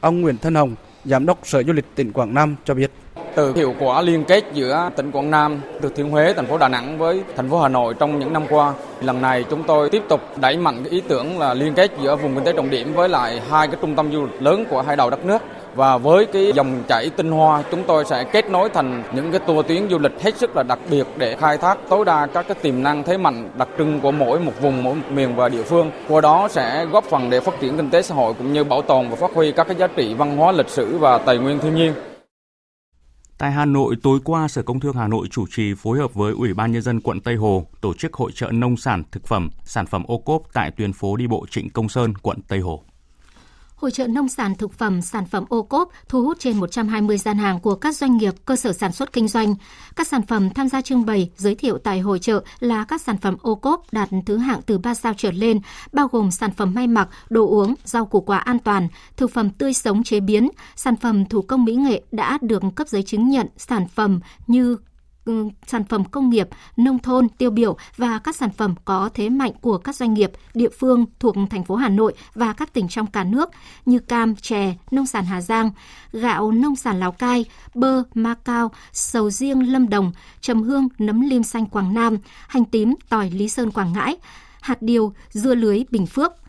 Ông 0.00 0.20
Nguyễn 0.20 0.38
Thân 0.38 0.54
Hồng, 0.54 0.74
Giám 1.04 1.26
đốc 1.26 1.38
Sở 1.44 1.62
Du 1.62 1.72
lịch 1.72 1.86
tỉnh 1.94 2.12
Quảng 2.12 2.34
Nam 2.34 2.56
cho 2.64 2.74
biết 2.74 2.90
từ 3.38 3.54
hiệu 3.54 3.74
quả 3.78 4.02
liên 4.02 4.24
kết 4.24 4.44
giữa 4.54 4.90
tỉnh 4.96 5.10
Quảng 5.10 5.30
Nam, 5.30 5.60
Thừa 5.82 5.88
Thiên 5.96 6.10
Huế, 6.10 6.32
thành 6.32 6.46
phố 6.46 6.58
Đà 6.58 6.68
Nẵng 6.68 6.98
với 6.98 7.22
thành 7.36 7.50
phố 7.50 7.60
Hà 7.60 7.68
Nội 7.68 7.94
trong 7.98 8.18
những 8.18 8.32
năm 8.32 8.42
qua. 8.50 8.72
Lần 9.02 9.22
này 9.22 9.44
chúng 9.50 9.62
tôi 9.66 9.90
tiếp 9.90 10.02
tục 10.08 10.20
đẩy 10.40 10.56
mạnh 10.56 10.84
cái 10.84 10.90
ý 10.90 11.02
tưởng 11.08 11.38
là 11.38 11.54
liên 11.54 11.74
kết 11.74 11.90
giữa 12.02 12.16
vùng 12.16 12.34
kinh 12.34 12.44
tế 12.44 12.52
trọng 12.52 12.70
điểm 12.70 12.94
với 12.94 13.08
lại 13.08 13.42
hai 13.50 13.66
cái 13.66 13.76
trung 13.80 13.96
tâm 13.96 14.12
du 14.12 14.26
lịch 14.26 14.42
lớn 14.42 14.64
của 14.70 14.82
hai 14.82 14.96
đầu 14.96 15.10
đất 15.10 15.24
nước 15.24 15.42
và 15.74 15.98
với 15.98 16.26
cái 16.26 16.52
dòng 16.54 16.82
chảy 16.88 17.10
tinh 17.10 17.30
hoa 17.30 17.62
chúng 17.70 17.84
tôi 17.86 18.04
sẽ 18.04 18.24
kết 18.24 18.50
nối 18.50 18.68
thành 18.68 19.02
những 19.14 19.30
cái 19.30 19.40
tour 19.40 19.66
tuyến 19.66 19.88
du 19.90 19.98
lịch 19.98 20.22
hết 20.22 20.36
sức 20.36 20.56
là 20.56 20.62
đặc 20.62 20.78
biệt 20.90 21.06
để 21.16 21.36
khai 21.36 21.58
thác 21.58 21.78
tối 21.88 22.04
đa 22.04 22.26
các 22.26 22.48
cái 22.48 22.56
tiềm 22.62 22.82
năng 22.82 23.04
thế 23.04 23.18
mạnh 23.18 23.50
đặc 23.58 23.68
trưng 23.78 24.00
của 24.00 24.12
mỗi 24.12 24.40
một 24.40 24.52
vùng 24.60 24.82
mỗi 24.82 24.94
một 24.94 25.10
miền 25.10 25.36
và 25.36 25.48
địa 25.48 25.62
phương 25.62 25.90
qua 26.08 26.20
đó 26.20 26.48
sẽ 26.50 26.86
góp 26.86 27.04
phần 27.04 27.30
để 27.30 27.40
phát 27.40 27.60
triển 27.60 27.76
kinh 27.76 27.90
tế 27.90 28.02
xã 28.02 28.14
hội 28.14 28.34
cũng 28.38 28.52
như 28.52 28.64
bảo 28.64 28.82
tồn 28.82 29.08
và 29.08 29.16
phát 29.16 29.30
huy 29.34 29.52
các 29.52 29.66
cái 29.66 29.76
giá 29.76 29.86
trị 29.86 30.14
văn 30.14 30.36
hóa 30.36 30.52
lịch 30.52 30.68
sử 30.68 30.98
và 30.98 31.18
tài 31.18 31.38
nguyên 31.38 31.58
thiên 31.58 31.74
nhiên 31.74 31.92
Tại 33.38 33.52
Hà 33.52 33.64
Nội, 33.64 33.96
tối 34.02 34.18
qua, 34.24 34.48
Sở 34.48 34.62
Công 34.62 34.80
Thương 34.80 34.96
Hà 34.96 35.08
Nội 35.08 35.26
chủ 35.30 35.46
trì 35.50 35.74
phối 35.74 35.98
hợp 35.98 36.14
với 36.14 36.32
Ủy 36.32 36.54
ban 36.54 36.72
Nhân 36.72 36.82
dân 36.82 37.00
quận 37.00 37.20
Tây 37.20 37.34
Hồ 37.36 37.66
tổ 37.80 37.94
chức 37.94 38.14
hội 38.14 38.32
trợ 38.34 38.50
nông 38.50 38.76
sản, 38.76 39.02
thực 39.10 39.26
phẩm, 39.26 39.50
sản 39.64 39.86
phẩm 39.86 40.04
ô 40.06 40.18
cốp 40.18 40.42
tại 40.52 40.70
tuyến 40.70 40.92
phố 40.92 41.16
đi 41.16 41.26
bộ 41.26 41.46
Trịnh 41.50 41.70
Công 41.70 41.88
Sơn, 41.88 42.14
quận 42.22 42.38
Tây 42.48 42.58
Hồ. 42.58 42.82
Hội 43.80 43.90
trợ 43.90 44.06
nông 44.06 44.28
sản 44.28 44.54
thực 44.54 44.72
phẩm, 44.72 45.02
sản 45.02 45.24
phẩm 45.26 45.44
ô 45.48 45.62
cốp 45.62 45.88
thu 46.08 46.22
hút 46.22 46.36
trên 46.40 46.56
120 46.56 47.18
gian 47.18 47.38
hàng 47.38 47.60
của 47.60 47.74
các 47.74 47.96
doanh 47.96 48.16
nghiệp, 48.16 48.34
cơ 48.44 48.56
sở 48.56 48.72
sản 48.72 48.92
xuất 48.92 49.12
kinh 49.12 49.28
doanh. 49.28 49.54
Các 49.96 50.06
sản 50.06 50.22
phẩm 50.26 50.50
tham 50.50 50.68
gia 50.68 50.80
trưng 50.80 51.06
bày, 51.06 51.30
giới 51.36 51.54
thiệu 51.54 51.78
tại 51.78 52.00
hội 52.00 52.18
trợ 52.18 52.44
là 52.60 52.84
các 52.84 53.00
sản 53.00 53.18
phẩm 53.18 53.36
ô 53.42 53.54
cốp 53.54 53.84
đạt 53.92 54.08
thứ 54.26 54.36
hạng 54.36 54.62
từ 54.62 54.78
3 54.78 54.94
sao 54.94 55.14
trở 55.16 55.30
lên, 55.30 55.60
bao 55.92 56.08
gồm 56.08 56.30
sản 56.30 56.50
phẩm 56.56 56.74
may 56.74 56.86
mặc, 56.86 57.08
đồ 57.28 57.46
uống, 57.46 57.74
rau 57.84 58.06
củ 58.06 58.20
quả 58.20 58.38
an 58.38 58.58
toàn, 58.58 58.88
thực 59.16 59.30
phẩm 59.30 59.50
tươi 59.50 59.72
sống 59.72 60.04
chế 60.04 60.20
biến, 60.20 60.48
sản 60.76 60.96
phẩm 60.96 61.24
thủ 61.24 61.42
công 61.42 61.64
mỹ 61.64 61.74
nghệ 61.74 62.02
đã 62.12 62.38
được 62.42 62.62
cấp 62.74 62.88
giấy 62.88 63.02
chứng 63.02 63.28
nhận 63.28 63.46
sản 63.56 63.88
phẩm 63.88 64.20
như 64.46 64.76
sản 65.66 65.84
phẩm 65.84 66.04
công 66.04 66.30
nghiệp, 66.30 66.48
nông 66.76 66.98
thôn 66.98 67.28
tiêu 67.28 67.50
biểu 67.50 67.76
và 67.96 68.18
các 68.18 68.36
sản 68.36 68.50
phẩm 68.50 68.74
có 68.84 69.10
thế 69.14 69.28
mạnh 69.28 69.52
của 69.60 69.78
các 69.78 69.96
doanh 69.96 70.14
nghiệp, 70.14 70.32
địa 70.54 70.68
phương 70.78 71.06
thuộc 71.20 71.36
thành 71.50 71.64
phố 71.64 71.74
Hà 71.74 71.88
Nội 71.88 72.14
và 72.34 72.52
các 72.52 72.72
tỉnh 72.72 72.88
trong 72.88 73.06
cả 73.06 73.24
nước 73.24 73.50
như 73.86 73.98
cam, 73.98 74.36
chè, 74.36 74.74
nông 74.90 75.06
sản 75.06 75.24
Hà 75.24 75.40
Giang, 75.40 75.70
gạo 76.12 76.52
nông 76.52 76.76
sản 76.76 77.00
Lào 77.00 77.12
Cai, 77.12 77.44
bơ, 77.74 78.02
ma 78.14 78.34
cao, 78.44 78.70
sầu 78.92 79.30
riêng 79.30 79.72
Lâm 79.72 79.88
Đồng, 79.88 80.12
trầm 80.40 80.62
hương, 80.62 80.88
nấm 80.98 81.20
lim 81.20 81.42
xanh 81.42 81.66
Quảng 81.66 81.94
Nam, 81.94 82.16
hành 82.48 82.64
tím, 82.64 82.94
tỏi 83.08 83.30
Lý 83.30 83.48
Sơn 83.48 83.70
Quảng 83.70 83.92
Ngãi, 83.92 84.16
hạt 84.60 84.82
điều, 84.82 85.12
dưa 85.30 85.54
lưới 85.54 85.84
Bình 85.90 86.06
Phước– 86.06 86.32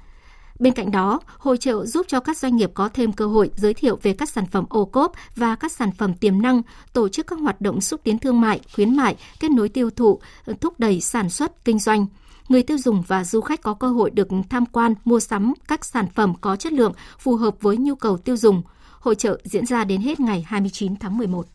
Bên 0.60 0.74
cạnh 0.74 0.92
đó, 0.92 1.20
hội 1.38 1.58
trợ 1.58 1.86
giúp 1.86 2.06
cho 2.10 2.20
các 2.20 2.38
doanh 2.38 2.56
nghiệp 2.56 2.72
có 2.74 2.90
thêm 2.90 3.12
cơ 3.12 3.28
hội 3.28 3.50
giới 3.56 3.74
thiệu 3.74 4.00
về 4.02 4.14
các 4.14 4.30
sản 4.30 4.46
phẩm 4.46 4.66
ô 4.70 4.86
cốp 4.86 5.12
và 5.36 5.56
các 5.56 5.72
sản 5.72 5.92
phẩm 5.92 6.14
tiềm 6.14 6.42
năng, 6.42 6.62
tổ 6.94 7.10
chức 7.10 7.28
các 7.28 7.40
hoạt 7.40 7.62
động 7.62 7.82
xúc 7.82 8.02
tiến 8.04 8.20
thương 8.20 8.42
mại, 8.42 8.60
khuyến 8.76 8.96
mại, 8.96 9.16
kết 9.40 9.52
nối 9.52 9.70
tiêu 9.70 9.90
thụ, 9.90 10.20
thúc 10.62 10.80
đẩy 10.80 11.02
sản 11.02 11.30
xuất, 11.30 11.66
kinh 11.66 11.80
doanh 11.80 12.06
người 12.50 12.64
tiêu 12.64 12.78
dùng 12.78 13.02
và 13.08 13.24
du 13.24 13.42
khách 13.42 13.62
có 13.62 13.74
cơ 13.74 13.88
hội 13.88 14.10
được 14.10 14.28
tham 14.50 14.66
quan, 14.66 14.94
mua 15.06 15.20
sắm 15.20 15.54
các 15.68 15.86
sản 15.86 16.06
phẩm 16.16 16.34
có 16.42 16.56
chất 16.56 16.74
lượng 16.74 16.94
phù 17.20 17.36
hợp 17.36 17.56
với 17.62 17.78
nhu 17.78 17.96
cầu 17.96 18.18
tiêu 18.18 18.38
dùng. 18.38 18.62
Hội 19.00 19.16
trợ 19.16 19.40
diễn 19.44 19.66
ra 19.66 19.84
đến 19.84 20.02
hết 20.02 20.20
ngày 20.20 20.46
29 20.48 20.96
tháng 20.96 21.18
11. 21.18 21.46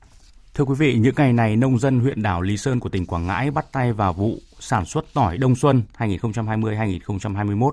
Thưa 0.55 0.65
quý 0.65 0.75
vị, 0.79 0.95
những 0.95 1.15
ngày 1.17 1.33
này 1.33 1.57
nông 1.57 1.79
dân 1.79 2.01
huyện 2.01 2.23
đảo 2.23 2.43
Lý 2.43 2.57
Sơn 2.57 2.81
của 2.81 2.89
tỉnh 2.89 3.07
Quảng 3.07 3.27
Ngãi 3.27 3.51
bắt 3.51 3.73
tay 3.73 3.93
vào 3.93 4.13
vụ 4.13 4.39
sản 4.61 4.85
xuất 4.85 5.05
tỏi 5.15 5.39
đông 5.39 5.57
xuân 5.57 5.83
2020-2021. 5.99 7.71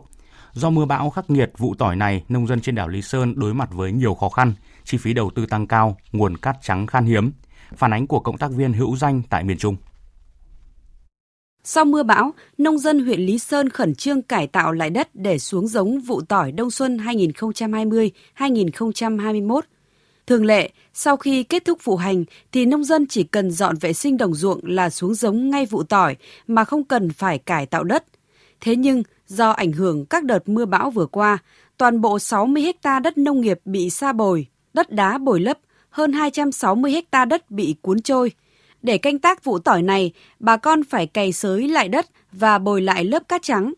Do 0.53 0.69
mưa 0.69 0.85
bão 0.85 1.09
khắc 1.09 1.29
nghiệt 1.29 1.51
vụ 1.57 1.75
tỏi 1.77 1.95
này, 1.95 2.23
nông 2.29 2.47
dân 2.47 2.61
trên 2.61 2.75
đảo 2.75 2.87
Lý 2.87 3.01
Sơn 3.01 3.33
đối 3.37 3.53
mặt 3.53 3.69
với 3.71 3.91
nhiều 3.91 4.15
khó 4.15 4.29
khăn, 4.29 4.53
chi 4.85 4.97
phí 4.97 5.13
đầu 5.13 5.31
tư 5.35 5.45
tăng 5.45 5.67
cao, 5.67 5.97
nguồn 6.11 6.37
cát 6.37 6.57
trắng 6.61 6.87
khan 6.87 7.05
hiếm. 7.05 7.31
Phản 7.75 7.93
ánh 7.93 8.07
của 8.07 8.19
cộng 8.19 8.37
tác 8.37 8.51
viên 8.51 8.73
hữu 8.73 8.97
danh 8.97 9.21
tại 9.29 9.43
miền 9.43 9.57
Trung. 9.57 9.75
Sau 11.63 11.85
mưa 11.85 12.03
bão, 12.03 12.33
nông 12.57 12.77
dân 12.77 13.05
huyện 13.05 13.19
Lý 13.19 13.39
Sơn 13.39 13.69
khẩn 13.69 13.95
trương 13.95 14.21
cải 14.21 14.47
tạo 14.47 14.71
lại 14.71 14.89
đất 14.89 15.15
để 15.15 15.39
xuống 15.39 15.67
giống 15.67 15.99
vụ 15.99 16.21
tỏi 16.21 16.51
đông 16.51 16.71
xuân 16.71 16.97
2020-2021. 16.97 19.61
Thường 20.27 20.45
lệ, 20.45 20.71
sau 20.93 21.17
khi 21.17 21.43
kết 21.43 21.65
thúc 21.65 21.79
vụ 21.83 21.95
hành 21.95 22.23
thì 22.51 22.65
nông 22.65 22.83
dân 22.83 23.07
chỉ 23.07 23.23
cần 23.23 23.51
dọn 23.51 23.75
vệ 23.81 23.93
sinh 23.93 24.17
đồng 24.17 24.33
ruộng 24.33 24.59
là 24.63 24.89
xuống 24.89 25.13
giống 25.13 25.49
ngay 25.49 25.65
vụ 25.65 25.83
tỏi 25.83 26.15
mà 26.47 26.63
không 26.63 26.83
cần 26.83 27.09
phải 27.09 27.37
cải 27.37 27.65
tạo 27.65 27.83
đất. 27.83 28.03
Thế 28.61 28.75
nhưng, 28.75 29.03
do 29.31 29.49
ảnh 29.49 29.71
hưởng 29.71 30.05
các 30.05 30.23
đợt 30.23 30.49
mưa 30.49 30.65
bão 30.65 30.89
vừa 30.89 31.05
qua, 31.05 31.37
toàn 31.77 32.01
bộ 32.01 32.19
60 32.19 32.73
ha 32.83 32.99
đất 32.99 33.17
nông 33.17 33.41
nghiệp 33.41 33.59
bị 33.65 33.89
sa 33.89 34.13
bồi, 34.13 34.47
đất 34.73 34.91
đá 34.91 35.17
bồi 35.17 35.39
lấp, 35.39 35.57
hơn 35.89 36.13
260 36.13 37.01
ha 37.11 37.25
đất 37.25 37.51
bị 37.51 37.75
cuốn 37.81 38.01
trôi. 38.01 38.31
Để 38.81 38.97
canh 38.97 39.19
tác 39.19 39.43
vụ 39.43 39.59
tỏi 39.59 39.81
này, 39.81 40.11
bà 40.39 40.57
con 40.57 40.83
phải 40.83 41.07
cày 41.07 41.31
xới 41.31 41.67
lại 41.67 41.89
đất 41.89 42.05
và 42.31 42.57
bồi 42.57 42.81
lại 42.81 43.03
lớp 43.03 43.23
cát 43.27 43.41
trắng. 43.41 43.73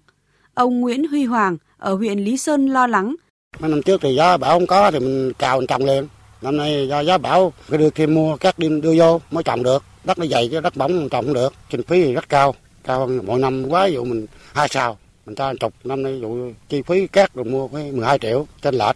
Ông 0.53 0.81
Nguyễn 0.81 1.07
Huy 1.07 1.25
Hoàng 1.25 1.57
ở 1.77 1.95
huyện 1.95 2.19
Lý 2.19 2.37
Sơn 2.37 2.67
lo 2.67 2.87
lắng. 2.87 3.15
Mấy 3.59 3.69
năm 3.69 3.81
trước 3.81 4.01
thì 4.01 4.15
giá 4.15 4.37
bão 4.37 4.59
không 4.59 4.67
có 4.67 4.91
thì 4.91 4.99
mình 4.99 5.33
cào 5.33 5.57
mình 5.57 5.67
trồng 5.67 5.85
liền. 5.85 6.07
Năm 6.41 6.57
nay 6.57 6.87
do 6.87 6.99
giá 6.99 7.17
bão 7.17 7.53
phải 7.59 7.77
đưa 7.77 7.89
thêm 7.89 8.13
mua 8.13 8.37
các 8.37 8.59
đi 8.59 8.69
đưa 8.81 8.93
vô 8.97 9.21
mới 9.31 9.43
trồng 9.43 9.63
được. 9.63 9.83
Đất 10.03 10.19
nó 10.19 10.25
dày 10.25 10.49
chứ 10.51 10.59
đất 10.59 10.75
bóng 10.75 11.09
trồng 11.09 11.25
không 11.25 11.33
được. 11.33 11.53
Kinh 11.69 11.83
phí 11.83 12.03
thì 12.03 12.13
rất 12.13 12.29
cao. 12.29 12.55
Cao 12.83 12.99
hơn 12.99 13.19
mỗi 13.25 13.39
năm 13.39 13.65
quá 13.69 13.85
dụ 13.85 14.03
mình 14.03 14.25
hai 14.53 14.67
sao. 14.71 14.97
Mình 15.25 15.35
ta 15.35 15.53
chục 15.59 15.73
năm 15.83 16.03
nay 16.03 16.19
dụ 16.21 16.51
chi 16.69 16.81
phí 16.81 17.07
cát 17.07 17.33
rồi 17.33 17.45
mua 17.45 17.67
phải 17.67 17.91
12 17.91 18.19
triệu 18.19 18.47
trên 18.61 18.75
lệch. 18.75 18.95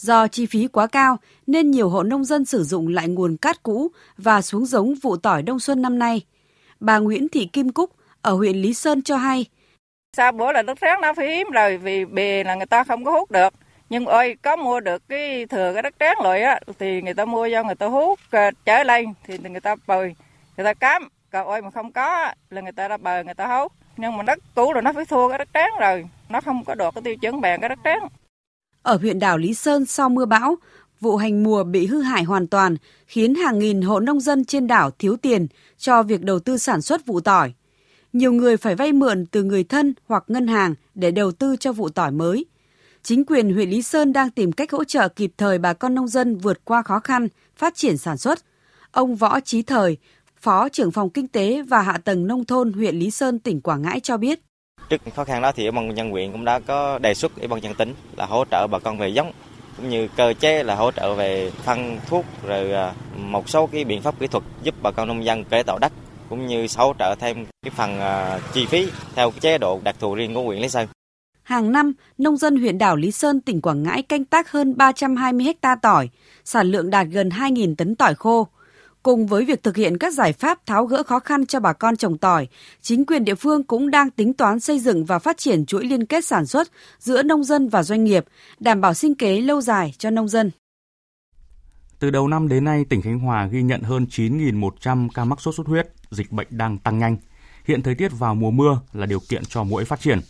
Do 0.00 0.28
chi 0.28 0.46
phí 0.46 0.68
quá 0.68 0.86
cao 0.86 1.16
nên 1.46 1.70
nhiều 1.70 1.88
hộ 1.88 2.02
nông 2.02 2.24
dân 2.24 2.44
sử 2.44 2.62
dụng 2.62 2.88
lại 2.88 3.08
nguồn 3.08 3.36
cát 3.36 3.62
cũ 3.62 3.88
và 4.18 4.42
xuống 4.42 4.66
giống 4.66 4.94
vụ 4.94 5.16
tỏi 5.16 5.42
đông 5.42 5.60
xuân 5.60 5.82
năm 5.82 5.98
nay. 5.98 6.20
Bà 6.80 6.98
Nguyễn 6.98 7.28
Thị 7.28 7.48
Kim 7.52 7.72
Cúc 7.72 7.90
ở 8.22 8.32
huyện 8.32 8.56
Lý 8.56 8.74
Sơn 8.74 9.02
cho 9.02 9.16
hay. 9.16 9.46
Sau 10.16 10.32
bữa 10.32 10.52
là 10.52 10.62
đất 10.62 10.78
tráng 10.80 11.00
nó 11.00 11.14
phải 11.14 11.36
hiếm 11.36 11.50
rồi 11.50 11.78
vì 11.78 12.04
bề 12.04 12.44
là 12.44 12.54
người 12.54 12.66
ta 12.66 12.84
không 12.84 13.04
có 13.04 13.10
hút 13.10 13.30
được. 13.30 13.54
Nhưng 13.90 14.06
ơi 14.06 14.36
có 14.42 14.56
mua 14.56 14.80
được 14.80 15.02
cái 15.08 15.46
thừa 15.46 15.72
cái 15.72 15.82
đất 15.82 15.94
tráng 16.00 16.16
rồi 16.24 16.42
á 16.42 16.60
thì 16.78 17.02
người 17.02 17.14
ta 17.14 17.24
mua 17.24 17.48
cho 17.52 17.62
người 17.64 17.74
ta 17.74 17.86
hút 17.86 18.20
ờ, 18.30 18.50
trở 18.64 18.82
lên 18.82 19.06
thì 19.24 19.38
người 19.38 19.60
ta 19.60 19.76
bồi 19.86 20.14
người 20.56 20.64
ta 20.64 20.74
cám 20.74 21.08
còn 21.30 21.46
ơi 21.46 21.62
mà 21.62 21.70
không 21.70 21.92
có 21.92 22.32
là 22.50 22.60
người 22.60 22.72
ta 22.72 22.88
đã 22.88 22.96
bờ 22.96 23.22
người 23.24 23.34
ta 23.34 23.46
hút 23.46 23.72
nhưng 23.96 24.16
mà 24.16 24.22
đất 24.22 24.38
cũ 24.54 24.72
rồi 24.72 24.82
nó 24.82 24.92
phải 24.92 25.04
thua 25.04 25.28
cái 25.28 25.38
đất 25.38 25.48
tráng 25.54 25.70
rồi 25.80 26.08
nó 26.28 26.40
không 26.40 26.64
có 26.64 26.74
được 26.74 26.94
cái 26.94 27.02
tiêu 27.02 27.16
chuẩn 27.16 27.40
bèn 27.40 27.60
cái 27.60 27.68
đất 27.68 27.78
tráng 27.84 28.08
ở 28.82 28.96
huyện 28.96 29.18
đảo 29.18 29.38
Lý 29.38 29.54
Sơn 29.54 29.86
sau 29.86 30.08
mưa 30.08 30.24
bão, 30.24 30.56
vụ 31.00 31.16
hành 31.16 31.42
mùa 31.42 31.64
bị 31.64 31.86
hư 31.86 32.02
hại 32.02 32.22
hoàn 32.22 32.46
toàn, 32.46 32.76
khiến 33.06 33.34
hàng 33.34 33.58
nghìn 33.58 33.82
hộ 33.82 34.00
nông 34.00 34.20
dân 34.20 34.44
trên 34.44 34.66
đảo 34.66 34.90
thiếu 34.98 35.16
tiền 35.16 35.46
cho 35.78 36.02
việc 36.02 36.22
đầu 36.22 36.38
tư 36.38 36.58
sản 36.58 36.82
xuất 36.82 37.06
vụ 37.06 37.20
tỏi. 37.20 37.52
Nhiều 38.12 38.32
người 38.32 38.56
phải 38.56 38.74
vay 38.74 38.92
mượn 38.92 39.26
từ 39.26 39.42
người 39.42 39.64
thân 39.64 39.94
hoặc 40.08 40.24
ngân 40.28 40.46
hàng 40.46 40.74
để 40.94 41.10
đầu 41.10 41.32
tư 41.32 41.56
cho 41.56 41.72
vụ 41.72 41.88
tỏi 41.88 42.10
mới. 42.10 42.46
Chính 43.02 43.24
quyền 43.24 43.54
huyện 43.54 43.70
Lý 43.70 43.82
Sơn 43.82 44.12
đang 44.12 44.30
tìm 44.30 44.52
cách 44.52 44.72
hỗ 44.72 44.84
trợ 44.84 45.08
kịp 45.08 45.32
thời 45.36 45.58
bà 45.58 45.72
con 45.72 45.94
nông 45.94 46.08
dân 46.08 46.38
vượt 46.38 46.64
qua 46.64 46.82
khó 46.82 47.00
khăn, 47.00 47.28
phát 47.56 47.74
triển 47.74 47.96
sản 47.98 48.16
xuất. 48.16 48.38
Ông 48.92 49.16
Võ 49.16 49.40
Trí 49.40 49.62
Thời, 49.62 49.96
Phó 50.40 50.68
trưởng 50.68 50.90
phòng 50.90 51.10
Kinh 51.10 51.28
tế 51.28 51.62
và 51.62 51.82
Hạ 51.82 51.98
tầng 52.04 52.26
Nông 52.26 52.44
thôn 52.44 52.72
huyện 52.72 52.96
Lý 52.96 53.10
Sơn, 53.10 53.38
tỉnh 53.38 53.60
Quảng 53.60 53.82
Ngãi 53.82 54.00
cho 54.00 54.16
biết. 54.16 54.40
Trước 54.88 55.00
khó 55.16 55.24
khăn 55.24 55.42
đó 55.42 55.52
thì 55.52 55.66
Ủy 55.66 55.70
ban 55.70 55.94
nhân 55.94 56.10
huyện 56.10 56.32
cũng 56.32 56.44
đã 56.44 56.58
có 56.58 56.98
đề 56.98 57.14
xuất 57.14 57.36
Ủy 57.36 57.48
ban 57.48 57.60
nhân 57.60 57.74
tỉnh 57.74 57.94
là 58.16 58.26
hỗ 58.26 58.44
trợ 58.50 58.66
bà 58.66 58.78
con 58.78 58.98
về 58.98 59.08
giống 59.08 59.32
cũng 59.76 59.88
như 59.88 60.08
cơ 60.16 60.34
chế 60.40 60.62
là 60.62 60.74
hỗ 60.74 60.90
trợ 60.90 61.14
về 61.14 61.50
phân 61.64 61.98
thuốc 62.08 62.24
rồi 62.46 62.72
à, 62.72 62.92
một 63.16 63.48
số 63.48 63.66
cái 63.66 63.84
biện 63.84 64.02
pháp 64.02 64.18
kỹ 64.20 64.26
thuật 64.26 64.44
giúp 64.62 64.74
bà 64.82 64.90
con 64.90 65.08
nông 65.08 65.24
dân 65.24 65.44
cải 65.44 65.62
tạo 65.62 65.78
đất 65.78 65.92
cũng 66.28 66.46
như 66.46 66.66
hỗ 66.76 66.94
trợ 66.98 67.14
thêm 67.20 67.46
cái 67.62 67.70
phần 67.76 68.00
à, 68.00 68.40
chi 68.52 68.66
phí 68.66 68.88
theo 69.14 69.32
chế 69.40 69.58
độ 69.58 69.80
đặc 69.84 69.96
thù 70.00 70.14
riêng 70.14 70.34
của 70.34 70.42
huyện 70.42 70.62
Lý 70.62 70.68
Sơn. 70.68 70.86
Hàng 71.42 71.72
năm, 71.72 71.92
nông 72.18 72.36
dân 72.36 72.56
huyện 72.56 72.78
đảo 72.78 72.96
Lý 72.96 73.10
Sơn, 73.10 73.40
tỉnh 73.40 73.60
Quảng 73.60 73.82
Ngãi 73.82 74.02
canh 74.02 74.24
tác 74.24 74.50
hơn 74.50 74.76
320 74.76 75.46
ha 75.62 75.74
tỏi, 75.74 76.08
sản 76.44 76.66
lượng 76.66 76.90
đạt 76.90 77.06
gần 77.06 77.28
2.000 77.28 77.74
tấn 77.74 77.94
tỏi 77.94 78.14
khô. 78.14 78.48
Cùng 79.02 79.26
với 79.26 79.44
việc 79.44 79.62
thực 79.62 79.76
hiện 79.76 79.98
các 79.98 80.14
giải 80.14 80.32
pháp 80.32 80.66
tháo 80.66 80.86
gỡ 80.86 81.02
khó 81.02 81.18
khăn 81.18 81.46
cho 81.46 81.60
bà 81.60 81.72
con 81.72 81.96
trồng 81.96 82.18
tỏi, 82.18 82.48
chính 82.80 83.06
quyền 83.06 83.24
địa 83.24 83.34
phương 83.34 83.62
cũng 83.62 83.90
đang 83.90 84.10
tính 84.10 84.32
toán 84.32 84.60
xây 84.60 84.78
dựng 84.78 85.04
và 85.04 85.18
phát 85.18 85.38
triển 85.38 85.66
chuỗi 85.66 85.84
liên 85.84 86.06
kết 86.06 86.24
sản 86.24 86.46
xuất 86.46 86.68
giữa 86.98 87.22
nông 87.22 87.44
dân 87.44 87.68
và 87.68 87.82
doanh 87.82 88.04
nghiệp, 88.04 88.24
đảm 88.60 88.80
bảo 88.80 88.94
sinh 88.94 89.14
kế 89.14 89.40
lâu 89.40 89.60
dài 89.60 89.94
cho 89.98 90.10
nông 90.10 90.28
dân. 90.28 90.50
Từ 91.98 92.10
đầu 92.10 92.28
năm 92.28 92.48
đến 92.48 92.64
nay, 92.64 92.84
tỉnh 92.88 93.02
Khánh 93.02 93.18
Hòa 93.18 93.46
ghi 93.46 93.62
nhận 93.62 93.82
hơn 93.82 94.06
9.100 94.10 95.08
ca 95.14 95.24
mắc 95.24 95.40
sốt 95.40 95.54
xuất 95.54 95.66
huyết, 95.66 95.88
dịch 96.10 96.32
bệnh 96.32 96.48
đang 96.50 96.78
tăng 96.78 96.98
nhanh. 96.98 97.16
Hiện 97.64 97.82
thời 97.82 97.94
tiết 97.94 98.08
vào 98.18 98.34
mùa 98.34 98.50
mưa 98.50 98.80
là 98.92 99.06
điều 99.06 99.20
kiện 99.28 99.44
cho 99.44 99.64
mũi 99.64 99.84
phát 99.84 100.00
triển. 100.00 100.20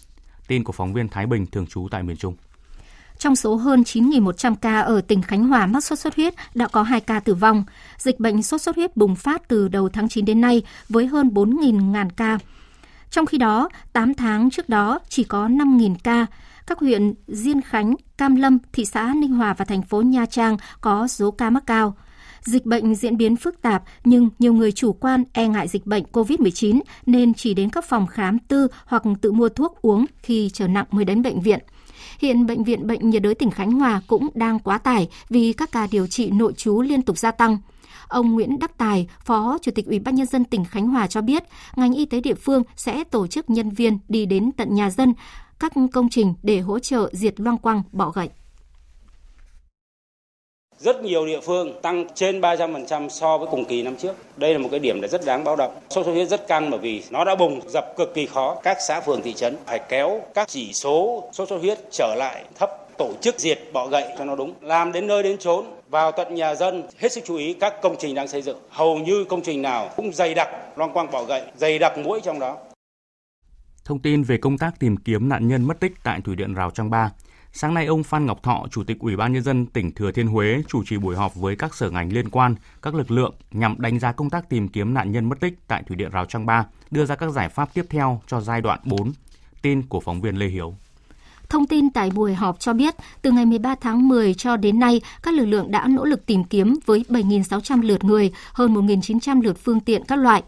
Tin 0.49 0.65
của 0.65 0.73
phóng 0.73 0.93
viên 0.93 1.09
Thái 1.09 1.27
Bình 1.27 1.47
thường 1.47 1.67
trú 1.67 1.89
tại 1.91 2.03
miền 2.03 2.17
Trung. 2.17 2.37
Trong 3.21 3.37
số 3.37 3.57
hơn 3.57 3.83
9.100 3.83 4.55
ca 4.55 4.81
ở 4.81 5.01
tỉnh 5.01 5.23
Khánh 5.23 5.45
Hòa 5.45 5.67
mắc 5.67 5.85
sốt 5.85 5.99
xuất 5.99 6.17
huyết 6.17 6.35
đã 6.55 6.69
có 6.69 6.83
2 6.83 7.01
ca 7.01 7.21
tử 7.21 7.35
vong. 7.35 7.65
Dịch 7.99 8.21
bệnh 8.21 8.43
sốt 8.43 8.61
xuất 8.61 8.77
huyết 8.77 8.97
bùng 8.97 9.17
phát 9.17 9.49
từ 9.49 9.69
đầu 9.69 9.89
tháng 9.89 10.09
9 10.09 10.25
đến 10.25 10.41
nay 10.41 10.63
với 10.89 11.07
hơn 11.07 11.29
4.000 11.29 11.91
ngàn 11.91 12.11
ca. 12.13 12.39
Trong 13.11 13.27
khi 13.27 13.39
đó, 13.39 13.69
8 13.93 14.15
tháng 14.15 14.51
trước 14.51 14.69
đó 14.69 14.99
chỉ 15.09 15.25
có 15.25 15.49
5.000 15.49 15.95
ca. 16.05 16.27
Các 16.67 16.79
huyện 16.79 17.15
Diên 17.27 17.61
Khánh, 17.61 17.95
Cam 18.19 18.37
Lâm, 18.37 18.59
thị 18.73 18.85
xã 18.85 19.13
Ninh 19.17 19.33
Hòa 19.33 19.55
và 19.55 19.65
thành 19.65 19.83
phố 19.83 20.03
Nha 20.03 20.27
Trang 20.27 20.57
có 20.81 21.09
số 21.09 21.31
ca 21.31 21.51
mắc 21.51 21.63
cao. 21.67 21.97
Dịch 22.41 22.67
bệnh 22.67 22.95
diễn 22.95 23.17
biến 23.17 23.37
phức 23.37 23.63
tạp 23.63 23.83
nhưng 24.05 24.29
nhiều 24.39 24.53
người 24.53 24.73
chủ 24.73 24.93
quan 24.93 25.25
e 25.33 25.49
ngại 25.49 25.69
dịch 25.69 25.87
bệnh 25.87 26.05
COVID-19 26.13 26.81
nên 27.07 27.35
chỉ 27.35 27.55
đến 27.55 27.71
các 27.71 27.85
phòng 27.85 28.07
khám 28.07 28.39
tư 28.39 28.69
hoặc 28.85 29.03
tự 29.21 29.33
mua 29.33 29.49
thuốc 29.49 29.83
uống 29.83 30.07
khi 30.23 30.51
trở 30.53 30.69
nặng 30.69 30.87
mới 30.91 31.05
đến 31.05 31.23
bệnh 31.23 31.41
viện. 31.41 31.61
Hiện 32.21 32.47
Bệnh 32.47 32.65
viện 32.65 32.87
Bệnh 32.87 33.11
nhiệt 33.11 33.23
đới 33.23 33.35
tỉnh 33.35 33.51
Khánh 33.51 33.73
Hòa 33.73 34.01
cũng 34.07 34.29
đang 34.35 34.59
quá 34.59 34.79
tải 34.79 35.09
vì 35.29 35.53
các 35.53 35.73
ca 35.73 35.89
điều 35.91 36.07
trị 36.07 36.31
nội 36.31 36.53
trú 36.53 36.81
liên 36.81 37.03
tục 37.03 37.19
gia 37.19 37.31
tăng. 37.31 37.59
Ông 38.09 38.33
Nguyễn 38.33 38.59
Đắc 38.59 38.79
Tài, 38.79 39.09
Phó 39.25 39.59
Chủ 39.63 39.73
tịch 39.75 39.87
Ủy 39.87 39.99
ban 39.99 40.15
Nhân 40.15 40.27
dân 40.27 40.45
tỉnh 40.45 40.65
Khánh 40.65 40.89
Hòa 40.89 41.07
cho 41.07 41.21
biết, 41.21 41.43
ngành 41.77 41.95
y 41.95 42.07
tế 42.07 42.21
địa 42.21 42.35
phương 42.35 42.63
sẽ 42.77 43.05
tổ 43.05 43.27
chức 43.27 43.51
nhân 43.51 43.71
viên 43.71 43.99
đi 44.09 44.27
đến 44.27 44.53
tận 44.53 44.75
nhà 44.75 44.91
dân, 44.91 45.15
các 45.59 45.73
công 45.93 46.09
trình 46.09 46.35
để 46.43 46.61
hỗ 46.61 46.79
trợ 46.79 47.11
diệt 47.13 47.41
loang 47.41 47.59
quang 47.59 47.83
bọ 47.93 48.11
gậy 48.11 48.31
rất 50.81 51.03
nhiều 51.03 51.27
địa 51.27 51.41
phương 51.41 51.81
tăng 51.83 52.05
trên 52.15 52.41
300% 52.41 53.09
so 53.09 53.39
với 53.39 53.49
cùng 53.51 53.65
kỳ 53.65 53.83
năm 53.83 53.97
trước. 53.97 54.17
Đây 54.37 54.53
là 54.53 54.59
một 54.59 54.69
cái 54.71 54.81
điểm 54.81 55.01
là 55.01 55.09
rất 55.09 55.25
đáng 55.27 55.45
báo 55.45 55.57
động. 55.57 55.75
Sốt 55.91 56.05
xuất 56.05 56.13
huyết 56.13 56.29
rất 56.29 56.49
căng 56.49 56.71
bởi 56.71 56.81
vì 56.81 57.03
nó 57.11 57.25
đã 57.25 57.35
bùng 57.35 57.61
dập 57.69 57.85
cực 57.97 58.15
kỳ 58.15 58.27
khó. 58.27 58.57
Các 58.63 58.77
xã 58.89 59.01
phường 59.01 59.23
thị 59.23 59.33
trấn 59.33 59.57
phải 59.67 59.81
kéo 59.89 60.21
các 60.35 60.49
chỉ 60.49 60.73
số 60.73 61.29
sốt 61.33 61.49
xuất 61.49 61.59
huyết 61.59 61.79
trở 61.91 62.15
lại 62.19 62.45
thấp, 62.59 62.71
tổ 62.99 63.13
chức 63.21 63.41
diệt 63.41 63.59
bọ 63.73 63.87
gậy 63.87 64.05
cho 64.19 64.25
nó 64.25 64.37
đúng 64.37 64.53
làm 64.61 64.93
đến 64.93 65.07
nơi 65.07 65.23
đến 65.23 65.39
chốn, 65.39 65.65
vào 65.91 66.13
tận 66.13 66.35
nhà 66.35 66.55
dân, 66.55 66.83
hết 66.99 67.13
sức 67.13 67.25
chú 67.27 67.37
ý 67.37 67.55
các 67.55 67.75
công 67.83 67.97
trình 67.99 68.15
đang 68.15 68.29
xây 68.29 68.43
dựng 68.43 68.59
hầu 68.69 68.99
như 68.99 69.25
công 69.25 69.43
trình 69.43 69.63
nào 69.63 69.91
cũng 69.97 70.13
dày 70.13 70.35
đặc, 70.35 70.49
loang 70.77 70.93
quang 70.93 71.11
bọ 71.11 71.25
gậy, 71.25 71.43
dày 71.57 71.79
đặc 71.79 71.99
mũi 71.99 72.21
trong 72.25 72.39
đó 72.39 72.57
thông 73.85 73.99
tin 73.99 74.23
về 74.23 74.37
công 74.37 74.59
tác 74.59 74.79
tìm 74.79 74.97
kiếm 74.97 75.29
nạn 75.29 75.49
nhân 75.49 75.63
mất 75.63 75.81
tích 75.81 75.93
tại 76.03 76.21
thủy 76.25 76.37
điện 76.37 76.55
rào 76.55 76.71
trang 76.71 76.91
ba 76.91 77.11
Sáng 77.53 77.75
nay, 77.75 77.87
ông 77.87 78.03
Phan 78.03 78.27
Ngọc 78.27 78.43
Thọ, 78.43 78.67
Chủ 78.71 78.85
tịch 78.85 78.99
Ủy 78.99 79.17
ban 79.17 79.33
Nhân 79.33 79.43
dân 79.43 79.67
tỉnh 79.67 79.95
Thừa 79.95 80.13
Thiên 80.13 80.27
Huế 80.27 80.63
chủ 80.69 80.85
trì 80.85 80.99
buổi 80.99 81.17
họp 81.17 81.35
với 81.35 81.57
các 81.57 81.75
sở 81.75 81.91
ngành 81.91 82.13
liên 82.13 82.29
quan, 82.29 82.55
các 82.83 82.95
lực 82.95 83.11
lượng 83.11 83.35
nhằm 83.53 83.75
đánh 83.79 83.99
giá 83.99 84.13
công 84.13 84.31
tác 84.31 84.49
tìm 84.49 84.69
kiếm 84.69 84.95
nạn 84.95 85.13
nhân 85.13 85.29
mất 85.29 85.41
tích 85.41 85.59
tại 85.67 85.83
Thủy 85.87 85.97
điện 85.97 86.11
Rào 86.11 86.25
Trăng 86.25 86.47
Ba, 86.47 86.67
đưa 86.91 87.05
ra 87.05 87.15
các 87.15 87.31
giải 87.31 87.49
pháp 87.49 87.75
tiếp 87.75 87.85
theo 87.91 88.23
cho 88.27 88.41
giai 88.41 88.61
đoạn 88.61 88.79
4. 88.85 89.13
Tin 89.63 89.83
của 89.83 90.01
phóng 90.01 90.21
viên 90.21 90.37
Lê 90.37 90.47
Hiếu. 90.47 90.75
Thông 91.49 91.67
tin 91.67 91.91
tại 91.91 92.11
buổi 92.11 92.35
họp 92.35 92.61
cho 92.61 92.73
biết, 92.73 92.95
từ 93.23 93.31
ngày 93.31 93.47
13 93.47 93.75
tháng 93.81 94.09
10 94.09 94.35
cho 94.35 94.57
đến 94.57 94.79
nay, 94.79 95.01
các 95.23 95.35
lực 95.35 95.47
lượng 95.47 95.71
đã 95.71 95.87
nỗ 95.87 96.05
lực 96.05 96.27
tìm 96.27 96.45
kiếm 96.45 96.79
với 96.87 97.05
7.600 97.09 97.83
lượt 97.83 98.05
người, 98.05 98.33
hơn 98.53 98.75
1.900 98.75 99.43
lượt 99.43 99.59
phương 99.65 99.81
tiện 99.81 100.05
các 100.05 100.17
loại. 100.17 100.43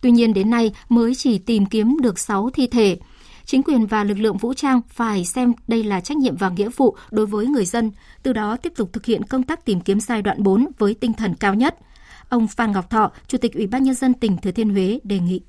Tuy 0.00 0.10
nhiên 0.10 0.34
đến 0.34 0.50
nay 0.50 0.72
mới 0.88 1.14
chỉ 1.14 1.38
tìm 1.38 1.66
kiếm 1.66 1.96
được 2.02 2.18
6 2.18 2.50
thi 2.50 2.66
thể 2.66 2.98
chính 3.48 3.62
quyền 3.62 3.86
và 3.86 4.04
lực 4.04 4.18
lượng 4.18 4.36
vũ 4.36 4.54
trang 4.54 4.80
phải 4.88 5.24
xem 5.24 5.52
đây 5.68 5.84
là 5.84 6.00
trách 6.00 6.16
nhiệm 6.16 6.36
và 6.36 6.48
nghĩa 6.48 6.68
vụ 6.76 6.96
đối 7.10 7.26
với 7.26 7.46
người 7.46 7.64
dân, 7.64 7.90
từ 8.22 8.32
đó 8.32 8.56
tiếp 8.62 8.72
tục 8.76 8.88
thực 8.92 9.04
hiện 9.04 9.22
công 9.22 9.42
tác 9.42 9.64
tìm 9.64 9.80
kiếm 9.80 10.00
giai 10.00 10.22
đoạn 10.22 10.42
4 10.42 10.66
với 10.78 10.96
tinh 11.00 11.12
thần 11.12 11.34
cao 11.40 11.54
nhất. 11.54 11.74
Ông 12.28 12.46
Phan 12.46 12.72
Ngọc 12.72 12.90
Thọ, 12.90 13.10
Chủ 13.26 13.38
tịch 13.38 13.54
Ủy 13.54 13.66
ban 13.66 13.82
Nhân 13.82 13.94
dân 13.94 14.14
tỉnh 14.14 14.36
Thừa 14.36 14.50
Thiên 14.50 14.70
Huế 14.70 15.00
đề 15.04 15.18
nghị. 15.18 15.40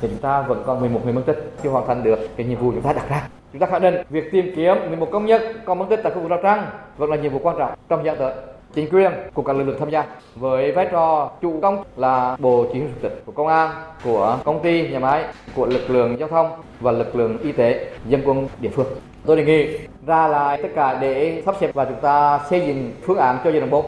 chúng 0.00 0.16
ta 0.16 0.42
vẫn 0.42 0.62
còn 0.66 0.80
11 0.80 1.00
người 1.04 1.12
mất 1.12 1.22
tích 1.26 1.52
chưa 1.62 1.70
hoàn 1.70 1.86
thành 1.86 2.02
được 2.02 2.18
cái 2.36 2.46
nhiệm 2.46 2.58
vụ 2.58 2.72
chúng 2.72 2.82
ta 2.82 2.92
đặt 2.92 3.08
ra. 3.08 3.28
Chúng 3.52 3.60
ta 3.60 3.66
khẳng 3.66 3.82
định 3.82 3.94
việc 4.10 4.24
tìm 4.32 4.52
kiếm 4.56 4.76
11 4.88 5.08
công 5.12 5.26
nhân 5.26 5.42
còn 5.64 5.78
mất 5.78 5.86
tích 5.90 6.00
tại 6.02 6.12
khu 6.14 6.20
vực 6.20 6.30
Rào 6.30 6.40
Trăng 6.42 6.66
vẫn 6.96 7.10
là 7.10 7.16
nhiệm 7.16 7.32
vụ 7.32 7.40
quan 7.42 7.56
trọng 7.58 7.78
trong 7.88 8.00
thời 8.04 8.06
gian 8.06 8.16
tới 8.18 8.51
chính 8.74 8.88
quyền 8.90 9.12
của 9.34 9.42
các 9.42 9.56
lực 9.56 9.64
lượng 9.64 9.76
tham 9.78 9.90
gia 9.90 10.04
với 10.34 10.72
vai 10.72 10.88
trò 10.92 11.30
chủ 11.42 11.58
công 11.62 11.84
là 11.96 12.36
bộ 12.38 12.66
chỉ 12.72 12.78
huy 12.78 12.88
sự 12.88 13.08
tỉnh 13.08 13.18
của 13.26 13.32
công 13.32 13.46
an 13.46 13.70
của 14.04 14.38
công 14.44 14.62
ty 14.62 14.88
nhà 14.88 14.98
máy 14.98 15.24
của 15.54 15.66
lực 15.66 15.90
lượng 15.90 16.16
giao 16.18 16.28
thông 16.28 16.50
và 16.80 16.92
lực 16.92 17.16
lượng 17.16 17.38
y 17.38 17.52
tế 17.52 17.90
dân 18.08 18.22
quân 18.24 18.48
địa 18.60 18.68
phương 18.68 18.86
tôi 19.26 19.36
đề 19.36 19.44
nghị 19.44 19.78
ra 20.06 20.28
lại 20.28 20.58
tất 20.62 20.68
cả 20.74 20.98
để 21.00 21.42
sắp 21.46 21.54
xếp 21.60 21.74
và 21.74 21.84
chúng 21.84 22.00
ta 22.02 22.40
xây 22.50 22.66
dựng 22.66 22.92
phương 23.02 23.18
án 23.18 23.38
cho 23.44 23.50
giai 23.50 23.60
đoạn 23.60 23.70
4 23.70 23.84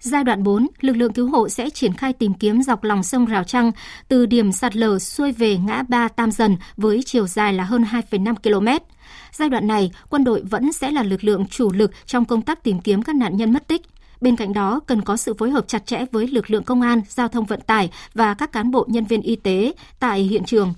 Giai 0.00 0.24
đoạn 0.24 0.42
4, 0.42 0.66
lực 0.80 0.96
lượng 0.96 1.12
cứu 1.12 1.28
hộ 1.30 1.48
sẽ 1.48 1.70
triển 1.70 1.92
khai 1.92 2.12
tìm 2.12 2.34
kiếm 2.34 2.62
dọc 2.62 2.84
lòng 2.84 3.02
sông 3.02 3.26
Rào 3.26 3.44
Trăng 3.44 3.72
từ 4.08 4.26
điểm 4.26 4.52
sạt 4.52 4.76
lở 4.76 4.98
xuôi 4.98 5.32
về 5.32 5.56
ngã 5.56 5.82
ba 5.88 6.08
Tam 6.08 6.30
Dần 6.30 6.56
với 6.76 7.02
chiều 7.06 7.26
dài 7.26 7.52
là 7.52 7.64
hơn 7.64 7.84
2,5 8.10 8.34
km. 8.34 8.84
Giai 9.32 9.48
đoạn 9.48 9.66
này, 9.66 9.90
quân 10.08 10.24
đội 10.24 10.42
vẫn 10.42 10.72
sẽ 10.72 10.90
là 10.90 11.02
lực 11.02 11.24
lượng 11.24 11.46
chủ 11.46 11.72
lực 11.72 11.90
trong 12.06 12.24
công 12.24 12.42
tác 12.42 12.62
tìm 12.62 12.80
kiếm 12.80 13.02
các 13.02 13.16
nạn 13.16 13.36
nhân 13.36 13.52
mất 13.52 13.68
tích. 13.68 13.82
Bên 14.20 14.36
cạnh 14.36 14.52
đó, 14.52 14.80
cần 14.86 15.02
có 15.02 15.16
sự 15.16 15.34
phối 15.34 15.50
hợp 15.50 15.68
chặt 15.68 15.86
chẽ 15.86 16.04
với 16.12 16.26
lực 16.26 16.50
lượng 16.50 16.64
công 16.64 16.80
an, 16.80 17.00
giao 17.08 17.28
thông 17.28 17.44
vận 17.44 17.60
tải 17.60 17.90
và 18.14 18.34
các 18.34 18.52
cán 18.52 18.70
bộ 18.70 18.86
nhân 18.88 19.04
viên 19.04 19.20
y 19.20 19.36
tế 19.36 19.72
tại 19.98 20.20
hiện 20.20 20.44
trường. 20.44 20.74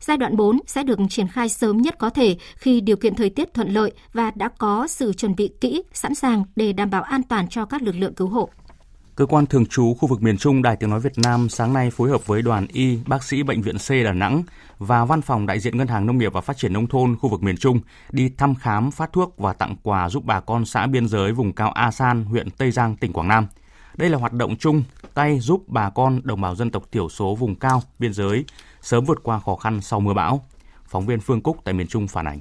Giai 0.00 0.16
đoạn 0.16 0.36
4 0.36 0.60
sẽ 0.66 0.82
được 0.82 0.98
triển 1.10 1.28
khai 1.28 1.48
sớm 1.48 1.82
nhất 1.82 1.98
có 1.98 2.10
thể 2.10 2.36
khi 2.56 2.80
điều 2.80 2.96
kiện 2.96 3.14
thời 3.14 3.30
tiết 3.30 3.54
thuận 3.54 3.68
lợi 3.68 3.92
và 4.12 4.30
đã 4.34 4.48
có 4.58 4.86
sự 4.86 5.12
chuẩn 5.12 5.36
bị 5.36 5.50
kỹ, 5.60 5.82
sẵn 5.92 6.14
sàng 6.14 6.44
để 6.56 6.72
đảm 6.72 6.90
bảo 6.90 7.02
an 7.02 7.22
toàn 7.22 7.48
cho 7.48 7.64
các 7.64 7.82
lực 7.82 7.94
lượng 7.94 8.14
cứu 8.14 8.28
hộ. 8.28 8.48
Cơ 9.16 9.26
quan 9.26 9.46
thường 9.46 9.66
trú 9.66 9.94
khu 9.94 10.08
vực 10.08 10.22
miền 10.22 10.36
Trung 10.36 10.62
Đài 10.62 10.76
Tiếng 10.76 10.90
Nói 10.90 11.00
Việt 11.00 11.18
Nam 11.18 11.48
sáng 11.48 11.72
nay 11.72 11.90
phối 11.90 12.10
hợp 12.10 12.26
với 12.26 12.42
đoàn 12.42 12.66
y, 12.72 12.98
bác 13.06 13.24
sĩ 13.24 13.42
Bệnh 13.42 13.62
viện 13.62 13.76
C 13.78 13.90
Đà 14.04 14.12
Nẵng 14.12 14.42
và 14.86 15.04
Văn 15.04 15.22
phòng 15.22 15.46
đại 15.46 15.60
diện 15.60 15.76
Ngân 15.76 15.88
hàng 15.88 16.06
Nông 16.06 16.18
nghiệp 16.18 16.32
và 16.32 16.40
Phát 16.40 16.56
triển 16.56 16.72
Nông 16.72 16.86
thôn 16.86 17.16
khu 17.16 17.28
vực 17.28 17.42
miền 17.42 17.56
Trung 17.56 17.80
đi 18.12 18.28
thăm 18.38 18.54
khám, 18.54 18.90
phát 18.90 19.12
thuốc 19.12 19.38
và 19.38 19.52
tặng 19.52 19.76
quà 19.82 20.08
giúp 20.08 20.24
bà 20.24 20.40
con 20.40 20.64
xã 20.64 20.86
biên 20.86 21.08
giới 21.08 21.32
vùng 21.32 21.52
cao 21.52 21.70
A 21.72 21.90
San, 21.90 22.24
huyện 22.24 22.50
Tây 22.50 22.70
Giang, 22.70 22.96
tỉnh 22.96 23.12
Quảng 23.12 23.28
Nam. 23.28 23.46
Đây 23.96 24.10
là 24.10 24.18
hoạt 24.18 24.32
động 24.32 24.56
chung 24.56 24.82
tay 25.14 25.38
giúp 25.40 25.64
bà 25.66 25.90
con 25.90 26.20
đồng 26.24 26.40
bào 26.40 26.54
dân 26.54 26.70
tộc 26.70 26.82
thiểu 26.92 27.08
số 27.08 27.34
vùng 27.34 27.54
cao, 27.54 27.82
biên 27.98 28.12
giới 28.12 28.44
sớm 28.80 29.04
vượt 29.04 29.22
qua 29.22 29.40
khó 29.40 29.56
khăn 29.56 29.80
sau 29.80 30.00
mưa 30.00 30.14
bão. 30.14 30.44
Phóng 30.84 31.06
viên 31.06 31.20
Phương 31.20 31.40
Cúc 31.40 31.56
tại 31.64 31.74
miền 31.74 31.86
Trung 31.86 32.08
phản 32.08 32.26
ánh. 32.26 32.40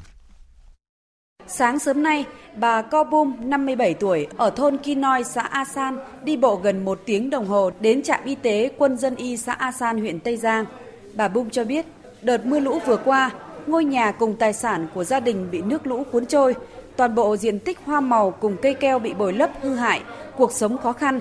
Sáng 1.48 1.80
sớm 1.80 2.04
nay, 2.04 2.26
bà 2.56 2.82
Co 2.82 3.04
Bum, 3.04 3.36
57 3.40 3.94
tuổi, 3.94 4.28
ở 4.38 4.50
thôn 4.50 4.78
Kinoi, 4.78 5.24
xã 5.24 5.42
A 5.42 5.66
San, 5.66 5.98
đi 6.24 6.38
bộ 6.38 6.56
gần 6.56 6.86
một 6.86 7.02
tiếng 7.06 7.30
đồng 7.30 7.48
hồ 7.48 7.72
đến 7.80 8.04
trạm 8.04 8.20
y 8.26 8.36
tế 8.36 8.72
quân 8.78 8.98
dân 8.98 9.16
y 9.16 9.38
xã 9.38 9.54
A 9.54 9.72
San, 9.72 9.98
huyện 9.98 10.20
Tây 10.20 10.38
Giang. 10.38 10.66
Bà 11.14 11.28
Bum 11.28 11.50
cho 11.50 11.64
biết, 11.64 11.86
đợt 12.22 12.46
mưa 12.46 12.60
lũ 12.60 12.80
vừa 12.86 12.98
qua, 12.98 13.32
ngôi 13.68 13.86
nhà 13.86 14.12
cùng 14.12 14.36
tài 14.36 14.54
sản 14.54 14.88
của 14.94 15.04
gia 15.04 15.20
đình 15.20 15.48
bị 15.52 15.62
nước 15.62 15.88
lũ 15.88 16.04
cuốn 16.12 16.26
trôi, 16.26 16.56
toàn 16.96 17.16
bộ 17.16 17.38
diện 17.38 17.60
tích 17.60 17.80
hoa 17.86 18.02
màu 18.02 18.32
cùng 18.32 18.58
cây 18.62 18.74
keo 18.74 19.00
bị 19.00 19.14
bồi 19.14 19.34
lấp 19.34 19.50
hư 19.62 19.76
hại, 19.76 20.02
cuộc 20.38 20.52
sống 20.52 20.78
khó 20.78 20.94
khăn. 20.94 21.20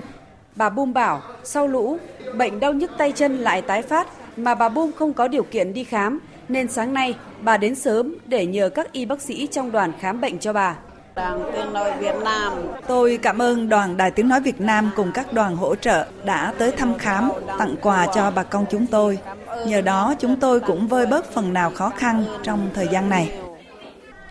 Bà 0.55 0.69
Bum 0.69 0.93
bảo, 0.93 1.21
sau 1.43 1.67
lũ, 1.67 1.97
bệnh 2.37 2.59
đau 2.59 2.73
nhức 2.73 2.91
tay 2.97 3.11
chân 3.11 3.37
lại 3.37 3.61
tái 3.61 3.81
phát 3.81 4.07
mà 4.37 4.55
bà 4.55 4.69
Bum 4.69 4.91
không 4.91 5.13
có 5.13 5.27
điều 5.27 5.43
kiện 5.43 5.73
đi 5.73 5.83
khám, 5.83 6.19
nên 6.49 6.67
sáng 6.67 6.93
nay 6.93 7.15
bà 7.41 7.57
đến 7.57 7.75
sớm 7.75 8.15
để 8.25 8.45
nhờ 8.45 8.69
các 8.69 8.91
y 8.91 9.05
bác 9.05 9.21
sĩ 9.21 9.47
trong 9.47 9.71
đoàn 9.71 9.91
khám 9.99 10.21
bệnh 10.21 10.39
cho 10.39 10.53
bà. 10.53 10.77
Đoàn 11.21 11.43
Tiếng 11.53 11.73
Nói 11.73 11.91
Việt 11.99 12.15
Nam. 12.23 12.53
Tôi 12.87 13.19
cảm 13.21 13.41
ơn 13.41 13.69
Đoàn 13.69 13.97
Đài 13.97 14.11
Tiếng 14.11 14.29
Nói 14.29 14.41
Việt 14.41 14.61
Nam 14.61 14.91
cùng 14.95 15.11
các 15.13 15.33
đoàn 15.33 15.55
hỗ 15.55 15.75
trợ 15.75 16.05
đã 16.25 16.53
tới 16.57 16.71
thăm 16.71 16.97
khám, 16.97 17.31
tặng 17.59 17.75
quà 17.81 18.07
cho 18.15 18.31
bà 18.31 18.43
con 18.43 18.65
chúng 18.71 18.85
tôi. 18.87 19.17
Nhờ 19.67 19.81
đó 19.81 20.13
chúng 20.19 20.35
tôi 20.39 20.59
cũng 20.59 20.87
vơi 20.87 21.05
bớt 21.05 21.31
phần 21.33 21.53
nào 21.53 21.71
khó 21.75 21.89
khăn 21.89 22.25
trong 22.43 22.69
thời 22.73 22.87
gian 22.91 23.09
này. 23.09 23.39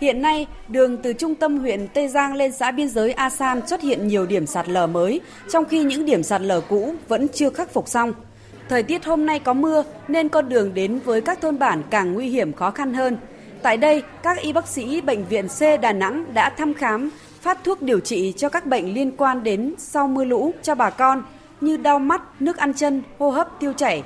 Hiện 0.01 0.23
nay, 0.23 0.47
đường 0.69 0.97
từ 0.97 1.13
trung 1.13 1.35
tâm 1.35 1.59
huyện 1.59 1.89
Tây 1.89 2.09
Giang 2.09 2.35
lên 2.35 2.53
xã 2.53 2.71
biên 2.71 2.89
giới 2.89 3.13
A 3.13 3.31
San 3.31 3.67
xuất 3.67 3.81
hiện 3.81 4.09
nhiều 4.09 4.27
điểm 4.27 4.47
sạt 4.47 4.69
lở 4.69 4.87
mới, 4.87 5.21
trong 5.53 5.65
khi 5.65 5.83
những 5.83 6.07
điểm 6.07 6.23
sạt 6.23 6.41
lở 6.41 6.61
cũ 6.61 6.95
vẫn 7.09 7.29
chưa 7.29 7.51
khắc 7.51 7.73
phục 7.73 7.89
xong. 7.89 8.13
Thời 8.69 8.83
tiết 8.83 9.05
hôm 9.05 9.27
nay 9.27 9.39
có 9.39 9.53
mưa 9.53 9.83
nên 10.09 10.29
con 10.29 10.49
đường 10.49 10.75
đến 10.75 10.99
với 11.05 11.21
các 11.21 11.41
thôn 11.41 11.59
bản 11.59 11.83
càng 11.91 12.13
nguy 12.13 12.29
hiểm 12.29 12.53
khó 12.53 12.71
khăn 12.71 12.95
hơn. 12.95 13.17
Tại 13.63 13.77
đây, 13.77 14.03
các 14.23 14.39
y 14.39 14.53
bác 14.53 14.67
sĩ 14.67 15.01
Bệnh 15.01 15.25
viện 15.25 15.49
C 15.49 15.81
Đà 15.81 15.93
Nẵng 15.93 16.35
đã 16.35 16.51
thăm 16.51 16.75
khám, 16.75 17.11
phát 17.41 17.65
thuốc 17.65 17.83
điều 17.83 18.01
trị 18.01 18.33
cho 18.37 18.49
các 18.49 18.67
bệnh 18.67 18.95
liên 18.95 19.17
quan 19.17 19.43
đến 19.43 19.75
sau 19.79 20.09
mưa 20.09 20.25
lũ 20.25 20.53
cho 20.63 20.75
bà 20.75 20.91
con 20.91 21.23
như 21.61 21.77
đau 21.77 21.99
mắt, 21.99 22.23
nước 22.41 22.57
ăn 22.57 22.75
chân, 22.75 23.03
hô 23.19 23.31
hấp, 23.31 23.61
tiêu 23.61 23.73
chảy. 23.73 24.03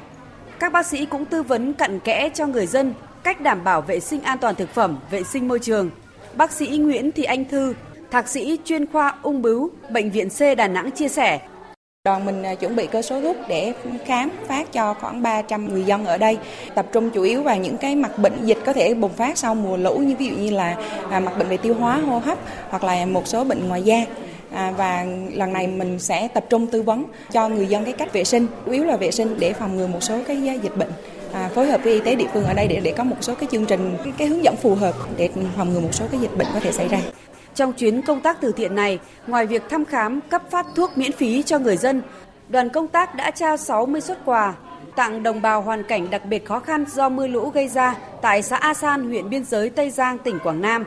Các 0.59 0.73
bác 0.73 0.87
sĩ 0.87 1.07
cũng 1.07 1.25
tư 1.25 1.43
vấn 1.43 1.73
cặn 1.73 2.01
kẽ 2.01 2.31
cho 2.35 2.47
người 2.47 2.67
dân 2.67 2.95
cách 3.23 3.40
đảm 3.40 3.64
bảo 3.64 3.81
vệ 3.81 4.01
sinh 4.01 4.23
an 4.23 4.38
toàn 4.38 4.55
thực 4.55 4.75
phẩm, 4.75 4.99
vệ 5.11 5.23
sinh 5.23 5.49
môi 5.49 5.59
trường. 5.59 5.90
Bác 6.35 6.53
sĩ 6.53 6.67
Nguyễn 6.67 7.12
Thị 7.12 7.25
Anh 7.25 7.45
Thư, 7.45 7.75
thạc 8.11 8.29
sĩ 8.29 8.59
chuyên 8.64 8.87
khoa 8.87 9.14
ung 9.23 9.43
bướu, 9.43 9.71
Bệnh 9.90 10.11
viện 10.11 10.29
C 10.31 10.57
Đà 10.57 10.69
Nẵng 10.69 10.90
chia 10.90 11.09
sẻ, 11.09 11.40
Đoàn 12.09 12.25
mình 12.25 12.43
à, 12.43 12.55
chuẩn 12.55 12.77
bị 12.77 12.87
cơ 12.87 13.03
số 13.03 13.21
thuốc 13.21 13.37
để 13.49 13.73
khám 14.05 14.31
phát 14.49 14.73
cho 14.73 14.95
khoảng 14.95 15.23
300 15.23 15.69
người 15.69 15.85
dân 15.85 16.07
ở 16.07 16.19
đây, 16.19 16.38
tập 16.75 16.87
trung 16.93 17.11
chủ 17.11 17.23
yếu 17.23 17.43
vào 17.43 17.57
những 17.57 17.77
cái 17.77 17.97
mặt 17.97 18.19
bệnh 18.19 18.33
dịch 18.43 18.59
có 18.67 18.73
thể 18.73 18.95
bùng 18.95 19.12
phát 19.12 19.38
sau 19.38 19.55
mùa 19.55 19.77
lũ 19.77 19.99
như 19.99 20.17
ví 20.17 20.27
dụ 20.27 20.37
như 20.37 20.51
là 20.51 20.77
à, 21.11 21.21
mặt 21.21 21.38
bệnh 21.38 21.49
về 21.49 21.57
tiêu 21.57 21.75
hóa, 21.75 21.97
hô 21.97 22.19
hấp 22.19 22.38
hoặc 22.71 22.85
là 22.85 23.07
một 23.07 23.27
số 23.27 23.45
bệnh 23.45 23.69
ngoài 23.69 23.83
da. 23.83 24.05
À, 24.53 24.73
và 24.77 25.07
lần 25.33 25.53
này 25.53 25.67
mình 25.67 25.99
sẽ 25.99 26.29
tập 26.29 26.45
trung 26.51 26.67
tư 26.67 26.83
vấn 26.83 27.05
cho 27.33 27.49
người 27.49 27.67
dân 27.67 27.85
cái 27.85 27.93
cách 27.93 28.12
vệ 28.12 28.25
sinh, 28.25 28.47
chủ 28.67 28.73
yếu 28.73 28.85
là 28.85 28.97
vệ 28.97 29.11
sinh 29.11 29.37
để 29.38 29.53
phòng 29.53 29.77
ngừa 29.77 29.87
một 29.87 30.03
số 30.03 30.19
cái 30.27 30.49
à, 30.49 30.55
dịch 30.55 30.77
bệnh. 30.77 30.90
À, 31.33 31.51
phối 31.55 31.67
hợp 31.67 31.81
với 31.85 31.93
y 31.93 32.01
tế 32.01 32.14
địa 32.14 32.27
phương 32.33 32.45
ở 32.45 32.55
đây 32.55 32.69
để 32.69 32.81
để 32.83 32.93
có 32.97 33.05
một 33.05 33.17
số 33.21 33.35
cái 33.35 33.49
chương 33.53 33.67
trình 33.67 33.97
cái 34.19 34.29
hướng 34.29 34.45
dẫn 34.45 34.57
phù 34.57 34.75
hợp 34.75 34.95
để 35.17 35.29
phòng 35.57 35.75
ngừa 35.75 35.81
một 35.81 35.93
số 35.95 36.05
cái 36.11 36.21
dịch 36.21 36.37
bệnh 36.37 36.47
có 36.55 36.61
thể 36.61 36.73
xảy 36.73 36.88
ra. 36.88 36.99
Trong 37.55 37.73
chuyến 37.73 38.03
công 38.03 38.21
tác 38.21 38.40
từ 38.40 38.53
thiện 38.53 38.75
này, 38.75 38.99
ngoài 39.27 39.47
việc 39.47 39.62
thăm 39.69 39.85
khám, 39.85 40.21
cấp 40.21 40.43
phát 40.51 40.67
thuốc 40.75 40.99
miễn 40.99 41.12
phí 41.12 41.43
cho 41.43 41.59
người 41.59 41.77
dân, 41.77 42.03
đoàn 42.49 42.69
công 42.69 42.88
tác 42.88 43.14
đã 43.14 43.31
trao 43.31 43.57
60 43.57 44.01
xuất 44.01 44.19
quà 44.25 44.55
tặng 44.97 45.23
đồng 45.23 45.43
bào 45.43 45.62
hoàn 45.62 45.83
cảnh 45.83 46.11
đặc 46.11 46.25
biệt 46.25 46.45
khó 46.47 46.61
khăn 46.61 46.85
do 46.95 47.09
mưa 47.09 47.27
lũ 47.27 47.51
gây 47.51 47.69
ra 47.69 47.95
tại 48.23 48.43
xã 48.43 48.57
A 48.57 48.75
San, 48.75 49.09
huyện 49.09 49.29
biên 49.29 49.45
giới 49.45 49.71
Tây 49.71 49.90
Giang, 49.90 50.19
tỉnh 50.19 50.38
Quảng 50.38 50.61
Nam. 50.61 50.85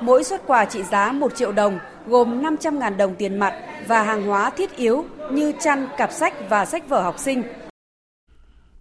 Mỗi 0.00 0.24
xuất 0.24 0.46
quà 0.46 0.64
trị 0.64 0.82
giá 0.82 1.12
1 1.12 1.36
triệu 1.36 1.52
đồng, 1.52 1.78
gồm 2.06 2.42
500.000 2.42 2.96
đồng 2.96 3.14
tiền 3.14 3.38
mặt 3.38 3.54
và 3.86 4.02
hàng 4.02 4.26
hóa 4.26 4.50
thiết 4.50 4.76
yếu 4.76 5.04
như 5.30 5.52
chăn, 5.60 5.88
cặp 5.98 6.12
sách 6.12 6.34
và 6.48 6.64
sách 6.64 6.88
vở 6.88 7.02
học 7.02 7.18
sinh, 7.18 7.42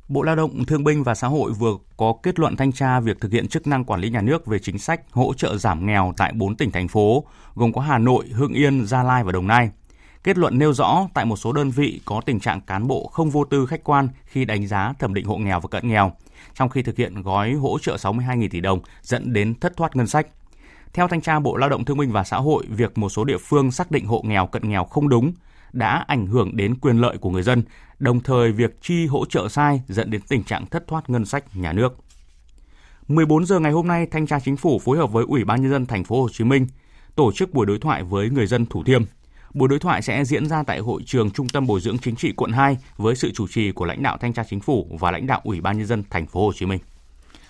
Bộ 0.09 0.21
Lao 0.21 0.35
động 0.35 0.65
Thương 0.65 0.83
binh 0.83 1.03
và 1.03 1.15
Xã 1.15 1.27
hội 1.27 1.51
vừa 1.51 1.73
có 1.97 2.13
kết 2.23 2.39
luận 2.39 2.55
thanh 2.55 2.71
tra 2.71 2.99
việc 2.99 3.21
thực 3.21 3.31
hiện 3.31 3.47
chức 3.47 3.67
năng 3.67 3.85
quản 3.85 3.99
lý 3.99 4.09
nhà 4.09 4.21
nước 4.21 4.45
về 4.45 4.59
chính 4.59 4.79
sách 4.79 5.01
hỗ 5.11 5.33
trợ 5.33 5.57
giảm 5.57 5.85
nghèo 5.85 6.13
tại 6.17 6.33
4 6.35 6.55
tỉnh 6.55 6.71
thành 6.71 6.87
phố, 6.87 7.23
gồm 7.55 7.73
có 7.73 7.81
Hà 7.81 7.97
Nội, 7.97 8.25
Hưng 8.33 8.53
Yên, 8.53 8.85
Gia 8.85 9.03
Lai 9.03 9.23
và 9.23 9.31
Đồng 9.31 9.47
Nai. 9.47 9.69
Kết 10.23 10.37
luận 10.37 10.57
nêu 10.57 10.73
rõ 10.73 11.07
tại 11.13 11.25
một 11.25 11.35
số 11.35 11.51
đơn 11.51 11.71
vị 11.71 12.01
có 12.05 12.21
tình 12.25 12.39
trạng 12.39 12.61
cán 12.61 12.87
bộ 12.87 13.07
không 13.07 13.29
vô 13.29 13.43
tư 13.43 13.65
khách 13.65 13.83
quan 13.83 14.09
khi 14.25 14.45
đánh 14.45 14.67
giá 14.67 14.93
thẩm 14.99 15.13
định 15.13 15.25
hộ 15.25 15.37
nghèo 15.37 15.59
và 15.59 15.67
cận 15.71 15.87
nghèo, 15.87 16.11
trong 16.53 16.69
khi 16.69 16.81
thực 16.81 16.97
hiện 16.97 17.21
gói 17.21 17.53
hỗ 17.53 17.79
trợ 17.79 17.95
62.000 17.95 18.47
tỷ 18.51 18.61
đồng 18.61 18.79
dẫn 19.01 19.33
đến 19.33 19.59
thất 19.59 19.77
thoát 19.77 19.95
ngân 19.95 20.07
sách. 20.07 20.27
Theo 20.93 21.07
thanh 21.07 21.21
tra 21.21 21.39
Bộ 21.39 21.57
Lao 21.57 21.69
động 21.69 21.85
Thương 21.85 21.97
binh 21.97 22.11
và 22.11 22.23
Xã 22.23 22.37
hội, 22.37 22.65
việc 22.69 22.97
một 22.97 23.09
số 23.09 23.23
địa 23.23 23.37
phương 23.37 23.71
xác 23.71 23.91
định 23.91 24.05
hộ 24.05 24.21
nghèo 24.25 24.47
cận 24.47 24.69
nghèo 24.69 24.83
không 24.83 25.09
đúng 25.09 25.33
đã 25.77 26.05
ảnh 26.07 26.27
hưởng 26.27 26.57
đến 26.57 26.75
quyền 26.75 26.97
lợi 26.97 27.17
của 27.17 27.29
người 27.29 27.43
dân, 27.43 27.63
đồng 27.99 28.19
thời 28.19 28.51
việc 28.51 28.81
chi 28.81 29.05
hỗ 29.05 29.25
trợ 29.25 29.49
sai 29.49 29.81
dẫn 29.87 30.09
đến 30.09 30.21
tình 30.29 30.43
trạng 30.43 30.65
thất 30.65 30.87
thoát 30.87 31.09
ngân 31.09 31.25
sách 31.25 31.43
nhà 31.57 31.73
nước. 31.73 31.95
14 33.07 33.45
giờ 33.45 33.59
ngày 33.59 33.71
hôm 33.71 33.87
nay, 33.87 34.07
thanh 34.11 34.27
tra 34.27 34.39
chính 34.39 34.57
phủ 34.57 34.79
phối 34.79 34.97
hợp 34.97 35.11
với 35.11 35.25
Ủy 35.27 35.43
ban 35.43 35.61
nhân 35.61 35.71
dân 35.71 35.85
thành 35.85 36.03
phố 36.03 36.21
Hồ 36.21 36.29
Chí 36.29 36.43
Minh 36.43 36.67
tổ 37.15 37.31
chức 37.31 37.53
buổi 37.53 37.65
đối 37.65 37.79
thoại 37.79 38.03
với 38.03 38.29
người 38.29 38.47
dân 38.47 38.65
Thủ 38.65 38.83
Thiêm. 38.83 39.03
Buổi 39.53 39.69
đối 39.69 39.79
thoại 39.79 40.01
sẽ 40.01 40.25
diễn 40.25 40.45
ra 40.45 40.63
tại 40.63 40.79
hội 40.79 41.01
trường 41.05 41.31
Trung 41.31 41.49
tâm 41.49 41.67
Bồi 41.67 41.81
dưỡng 41.81 41.97
Chính 41.97 42.15
trị 42.15 42.31
quận 42.31 42.51
2 42.51 42.77
với 42.97 43.15
sự 43.15 43.31
chủ 43.31 43.47
trì 43.47 43.71
của 43.71 43.85
lãnh 43.85 44.03
đạo 44.03 44.17
thanh 44.17 44.33
tra 44.33 44.43
chính 44.49 44.59
phủ 44.59 44.97
và 44.99 45.11
lãnh 45.11 45.27
đạo 45.27 45.41
Ủy 45.43 45.61
ban 45.61 45.77
nhân 45.77 45.87
dân 45.87 46.03
thành 46.09 46.27
phố 46.27 46.45
Hồ 46.45 46.53
Chí 46.53 46.65
Minh. 46.65 46.79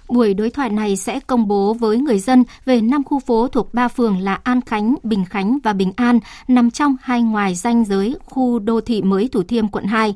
Buổi 0.10 0.34
đối 0.34 0.50
thoại 0.50 0.70
này 0.70 0.96
sẽ 0.96 1.20
công 1.20 1.48
bố 1.48 1.74
với 1.74 1.98
người 1.98 2.20
dân 2.20 2.44
về 2.66 2.82
năm 2.82 3.04
khu 3.04 3.20
phố 3.20 3.48
thuộc 3.48 3.74
ba 3.74 3.88
phường 3.88 4.20
là 4.20 4.40
An 4.44 4.62
Khánh, 4.62 4.96
Bình 5.04 5.26
Khánh 5.26 5.58
và 5.64 5.74
Bình 5.74 5.92
An 5.96 6.20
nằm 6.48 6.72
trong 6.72 6.96
hai 7.02 7.22
ngoài 7.22 7.56
danh 7.56 7.86
giới 7.86 8.16
khu 8.26 8.60
đô 8.60 8.82
thị 8.82 9.02
mới 9.02 9.30
Thủ 9.32 9.44
Thiêm 9.44 9.68
quận 9.68 9.86
2. 9.86 10.16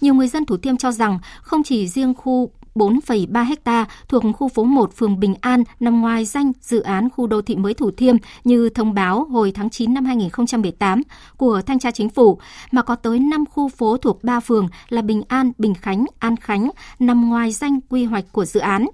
Nhiều 0.00 0.14
người 0.14 0.28
dân 0.28 0.44
Thủ 0.44 0.56
Thiêm 0.56 0.76
cho 0.76 0.92
rằng 0.92 1.18
không 1.42 1.62
chỉ 1.62 1.88
riêng 1.88 2.14
khu 2.14 2.50
4,3 2.74 3.56
ha 3.64 3.84
thuộc 4.08 4.22
khu 4.36 4.48
phố 4.48 4.64
1 4.64 4.96
phường 4.96 5.20
Bình 5.20 5.34
An 5.40 5.64
nằm 5.80 6.00
ngoài 6.00 6.24
danh 6.24 6.52
dự 6.60 6.80
án 6.80 7.10
khu 7.10 7.26
đô 7.26 7.42
thị 7.42 7.56
mới 7.56 7.74
Thủ 7.74 7.90
Thiêm 7.90 8.16
như 8.44 8.68
thông 8.68 8.94
báo 8.94 9.24
hồi 9.24 9.52
tháng 9.54 9.70
9 9.70 9.94
năm 9.94 10.04
2018 10.04 11.02
của 11.36 11.62
Thanh 11.66 11.78
tra 11.78 11.90
Chính 11.90 12.08
phủ, 12.08 12.38
mà 12.72 12.82
có 12.82 12.94
tới 12.94 13.18
5 13.18 13.44
khu 13.50 13.68
phố 13.68 13.96
thuộc 13.96 14.24
3 14.24 14.40
phường 14.40 14.68
là 14.88 15.02
Bình 15.02 15.22
An, 15.28 15.52
Bình 15.58 15.74
Khánh, 15.74 16.04
An 16.18 16.36
Khánh 16.36 16.70
nằm 16.98 17.28
ngoài 17.28 17.52
danh 17.52 17.80
quy 17.88 18.04
hoạch 18.04 18.24
của 18.32 18.44
dự 18.44 18.60
án. 18.60 18.86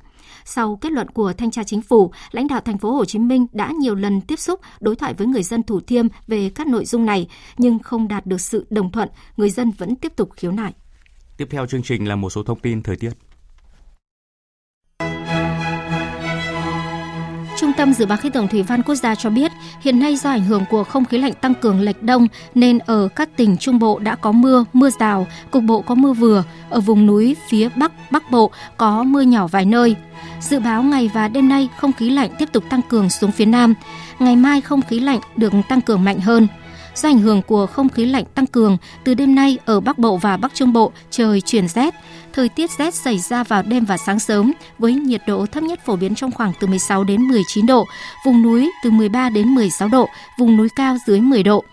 Sau 0.44 0.76
kết 0.76 0.92
luận 0.92 1.08
của 1.08 1.32
thanh 1.32 1.50
tra 1.50 1.64
chính 1.64 1.82
phủ, 1.82 2.12
lãnh 2.30 2.46
đạo 2.48 2.60
thành 2.60 2.78
phố 2.78 2.92
Hồ 2.92 3.04
Chí 3.04 3.18
Minh 3.18 3.46
đã 3.52 3.72
nhiều 3.80 3.94
lần 3.94 4.20
tiếp 4.20 4.38
xúc 4.38 4.60
đối 4.80 4.96
thoại 4.96 5.14
với 5.14 5.26
người 5.26 5.42
dân 5.42 5.62
Thủ 5.62 5.80
Thiêm 5.80 6.06
về 6.26 6.50
các 6.54 6.66
nội 6.66 6.84
dung 6.84 7.06
này 7.06 7.28
nhưng 7.58 7.78
không 7.78 8.08
đạt 8.08 8.26
được 8.26 8.40
sự 8.40 8.66
đồng 8.70 8.92
thuận, 8.92 9.08
người 9.36 9.50
dân 9.50 9.70
vẫn 9.70 9.96
tiếp 9.96 10.12
tục 10.16 10.28
khiếu 10.36 10.52
nại. 10.52 10.72
Tiếp 11.36 11.48
theo 11.50 11.66
chương 11.66 11.82
trình 11.82 12.08
là 12.08 12.16
một 12.16 12.30
số 12.30 12.42
thông 12.42 12.58
tin 12.60 12.82
thời 12.82 12.96
tiết. 12.96 13.10
Trung 17.56 17.72
tâm 17.76 17.92
Dự 17.92 18.06
báo 18.06 18.18
Khí 18.18 18.30
tượng 18.30 18.48
Thủy 18.48 18.62
văn 18.62 18.82
Quốc 18.82 18.94
gia 18.94 19.14
cho 19.14 19.30
biết, 19.30 19.52
hiện 19.80 19.98
nay 19.98 20.16
do 20.16 20.30
ảnh 20.30 20.44
hưởng 20.44 20.64
của 20.70 20.84
không 20.84 21.04
khí 21.04 21.18
lạnh 21.18 21.32
tăng 21.40 21.54
cường 21.54 21.80
lệch 21.80 22.02
đông 22.02 22.26
nên 22.54 22.78
ở 22.78 23.08
các 23.16 23.36
tỉnh 23.36 23.56
Trung 23.56 23.78
Bộ 23.78 23.98
đã 23.98 24.16
có 24.16 24.32
mưa, 24.32 24.64
mưa 24.72 24.90
rào, 24.90 25.26
cục 25.50 25.62
bộ 25.62 25.82
có 25.82 25.94
mưa 25.94 26.12
vừa, 26.12 26.44
ở 26.70 26.80
vùng 26.80 27.06
núi 27.06 27.36
phía 27.48 27.68
Bắc, 27.76 27.92
Bắc 28.10 28.30
Bộ 28.30 28.50
có 28.76 29.02
mưa 29.02 29.20
nhỏ 29.20 29.46
vài 29.46 29.64
nơi. 29.64 29.96
Dự 30.48 30.58
báo 30.58 30.82
ngày 30.82 31.10
và 31.14 31.28
đêm 31.28 31.48
nay 31.48 31.68
không 31.76 31.92
khí 31.92 32.10
lạnh 32.10 32.30
tiếp 32.38 32.48
tục 32.52 32.64
tăng 32.70 32.82
cường 32.82 33.10
xuống 33.10 33.32
phía 33.32 33.44
Nam. 33.44 33.74
Ngày 34.18 34.36
mai 34.36 34.60
không 34.60 34.82
khí 34.82 35.00
lạnh 35.00 35.20
được 35.36 35.52
tăng 35.68 35.80
cường 35.80 36.04
mạnh 36.04 36.20
hơn. 36.20 36.48
Do 36.94 37.08
ảnh 37.08 37.18
hưởng 37.18 37.42
của 37.42 37.66
không 37.66 37.88
khí 37.88 38.06
lạnh 38.06 38.24
tăng 38.34 38.46
cường, 38.46 38.76
từ 39.04 39.14
đêm 39.14 39.34
nay 39.34 39.58
ở 39.64 39.80
Bắc 39.80 39.98
Bộ 39.98 40.16
và 40.16 40.36
Bắc 40.36 40.54
Trung 40.54 40.72
Bộ 40.72 40.92
trời 41.10 41.40
chuyển 41.40 41.68
rét. 41.68 41.94
Thời 42.32 42.48
tiết 42.48 42.70
rét 42.78 42.94
xảy 42.94 43.18
ra 43.18 43.44
vào 43.44 43.62
đêm 43.62 43.84
và 43.84 43.96
sáng 43.96 44.18
sớm 44.18 44.52
với 44.78 44.94
nhiệt 44.94 45.22
độ 45.26 45.46
thấp 45.46 45.62
nhất 45.62 45.80
phổ 45.86 45.96
biến 45.96 46.14
trong 46.14 46.32
khoảng 46.32 46.52
từ 46.60 46.66
16 46.66 47.04
đến 47.04 47.22
19 47.22 47.66
độ, 47.66 47.86
vùng 48.26 48.42
núi 48.42 48.70
từ 48.84 48.90
13 48.90 49.28
đến 49.28 49.48
16 49.48 49.88
độ, 49.88 50.08
vùng 50.38 50.56
núi 50.56 50.68
cao 50.76 50.96
dưới 51.06 51.20
10 51.20 51.42
độ. 51.42 51.64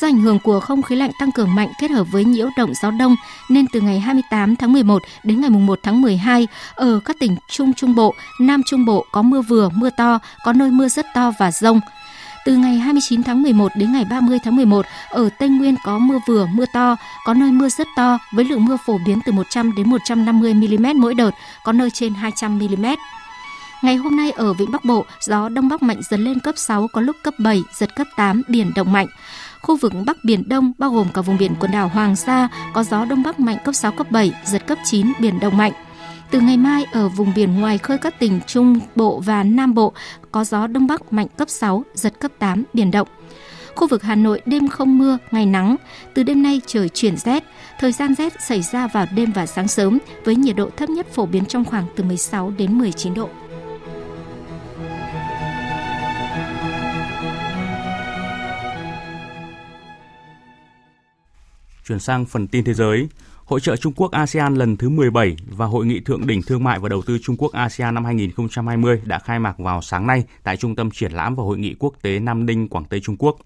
Do 0.00 0.08
ảnh 0.08 0.20
hưởng 0.20 0.38
của 0.38 0.60
không 0.60 0.82
khí 0.82 0.96
lạnh 0.96 1.10
tăng 1.18 1.32
cường 1.32 1.54
mạnh 1.54 1.68
kết 1.80 1.90
hợp 1.90 2.04
với 2.10 2.24
nhiễu 2.24 2.48
động 2.56 2.72
gió 2.82 2.90
đông 2.90 3.16
nên 3.48 3.66
từ 3.72 3.80
ngày 3.80 4.00
28 4.00 4.56
tháng 4.56 4.72
11 4.72 5.02
đến 5.22 5.40
ngày 5.40 5.50
1 5.50 5.78
tháng 5.82 6.00
12 6.00 6.48
ở 6.74 7.00
các 7.04 7.16
tỉnh 7.18 7.36
Trung 7.48 7.72
Trung 7.74 7.94
Bộ, 7.94 8.14
Nam 8.40 8.62
Trung 8.66 8.84
Bộ 8.84 9.06
có 9.12 9.22
mưa 9.22 9.42
vừa, 9.42 9.68
mưa 9.68 9.90
to, 9.90 10.18
có 10.44 10.52
nơi 10.52 10.70
mưa 10.70 10.88
rất 10.88 11.06
to 11.14 11.32
và 11.38 11.50
rông. 11.50 11.80
Từ 12.44 12.56
ngày 12.56 12.78
29 12.78 13.22
tháng 13.22 13.42
11 13.42 13.72
đến 13.76 13.92
ngày 13.92 14.04
30 14.10 14.38
tháng 14.44 14.56
11, 14.56 14.86
ở 15.10 15.28
Tây 15.38 15.48
Nguyên 15.48 15.74
có 15.84 15.98
mưa 15.98 16.18
vừa, 16.26 16.46
mưa 16.46 16.64
to, 16.72 16.96
có 17.24 17.34
nơi 17.34 17.50
mưa 17.50 17.68
rất 17.68 17.86
to 17.96 18.18
với 18.32 18.44
lượng 18.44 18.64
mưa 18.64 18.76
phổ 18.86 18.98
biến 19.06 19.20
từ 19.26 19.32
100 19.32 19.74
đến 19.74 19.90
150 19.90 20.54
mm 20.54 20.86
mỗi 20.94 21.14
đợt, 21.14 21.30
có 21.64 21.72
nơi 21.72 21.90
trên 21.90 22.14
200 22.14 22.58
mm. 22.58 22.86
Ngày 23.82 23.96
hôm 23.96 24.16
nay 24.16 24.30
ở 24.30 24.52
Vịnh 24.52 24.72
Bắc 24.72 24.84
Bộ, 24.84 25.04
gió 25.20 25.48
Đông 25.48 25.68
Bắc 25.68 25.82
mạnh 25.82 26.00
dần 26.10 26.24
lên 26.24 26.40
cấp 26.40 26.54
6, 26.58 26.88
có 26.92 27.00
lúc 27.00 27.16
cấp 27.22 27.34
7, 27.38 27.62
giật 27.72 27.96
cấp 27.96 28.06
8, 28.16 28.42
biển 28.48 28.72
động 28.74 28.92
mạnh. 28.92 29.06
Khu 29.62 29.76
vực 29.76 29.92
Bắc 30.06 30.16
Biển 30.24 30.48
Đông 30.48 30.72
bao 30.78 30.90
gồm 30.90 31.06
cả 31.14 31.22
vùng 31.22 31.38
biển 31.38 31.54
quần 31.60 31.72
đảo 31.72 31.88
Hoàng 31.88 32.16
Sa 32.16 32.48
có 32.74 32.84
gió 32.84 33.04
Đông 33.04 33.22
Bắc 33.22 33.40
mạnh 33.40 33.58
cấp 33.64 33.74
6, 33.74 33.92
cấp 33.92 34.10
7, 34.10 34.32
giật 34.44 34.66
cấp 34.66 34.78
9, 34.84 35.12
biển 35.20 35.40
động 35.40 35.56
mạnh. 35.56 35.72
Từ 36.30 36.40
ngày 36.40 36.56
mai 36.56 36.84
ở 36.92 37.08
vùng 37.08 37.32
biển 37.34 37.60
ngoài 37.60 37.78
khơi 37.78 37.98
các 37.98 38.18
tỉnh 38.18 38.40
Trung 38.46 38.80
Bộ 38.96 39.20
và 39.20 39.42
Nam 39.42 39.74
Bộ 39.74 39.92
có 40.32 40.44
gió 40.44 40.66
Đông 40.66 40.86
Bắc 40.86 41.12
mạnh 41.12 41.26
cấp 41.36 41.50
6, 41.50 41.84
giật 41.94 42.20
cấp 42.20 42.32
8, 42.38 42.64
biển 42.72 42.90
động. 42.90 43.08
Khu 43.74 43.86
vực 43.86 44.02
Hà 44.02 44.14
Nội 44.14 44.40
đêm 44.46 44.68
không 44.68 44.98
mưa, 44.98 45.18
ngày 45.30 45.46
nắng. 45.46 45.76
Từ 46.14 46.22
đêm 46.22 46.42
nay 46.42 46.60
trời 46.66 46.88
chuyển 46.88 47.16
rét. 47.16 47.44
Thời 47.78 47.92
gian 47.92 48.14
rét 48.14 48.32
xảy 48.42 48.62
ra 48.62 48.86
vào 48.86 49.06
đêm 49.14 49.32
và 49.32 49.46
sáng 49.46 49.68
sớm 49.68 49.98
với 50.24 50.36
nhiệt 50.36 50.56
độ 50.56 50.70
thấp 50.76 50.90
nhất 50.90 51.06
phổ 51.12 51.26
biến 51.26 51.44
trong 51.44 51.64
khoảng 51.64 51.84
từ 51.96 52.04
16 52.04 52.52
đến 52.58 52.78
19 52.78 53.14
độ. 53.14 53.28
Chuyển 61.90 61.98
sang 61.98 62.24
phần 62.24 62.48
tin 62.48 62.64
thế 62.64 62.74
giới, 62.74 63.08
Hội 63.44 63.60
trợ 63.60 63.76
Trung 63.76 63.92
Quốc 63.96 64.10
ASEAN 64.10 64.54
lần 64.54 64.76
thứ 64.76 64.88
17 64.88 65.36
và 65.56 65.66
Hội 65.66 65.86
nghị 65.86 66.00
Thượng 66.00 66.26
đỉnh 66.26 66.42
Thương 66.42 66.64
mại 66.64 66.78
và 66.78 66.88
Đầu 66.88 67.02
tư 67.06 67.18
Trung 67.22 67.36
Quốc 67.36 67.52
ASEAN 67.52 67.94
năm 67.94 68.04
2020 68.04 69.02
đã 69.04 69.18
khai 69.18 69.38
mạc 69.38 69.58
vào 69.58 69.82
sáng 69.82 70.06
nay 70.06 70.24
tại 70.44 70.56
Trung 70.56 70.76
tâm 70.76 70.90
Triển 70.90 71.12
lãm 71.12 71.34
và 71.34 71.44
Hội 71.44 71.58
nghị 71.58 71.74
Quốc 71.78 71.94
tế 72.02 72.18
Nam 72.18 72.46
Ninh, 72.46 72.68
Quảng 72.68 72.84
Tây 72.90 73.00
Trung 73.00 73.16
Quốc. 73.18 73.36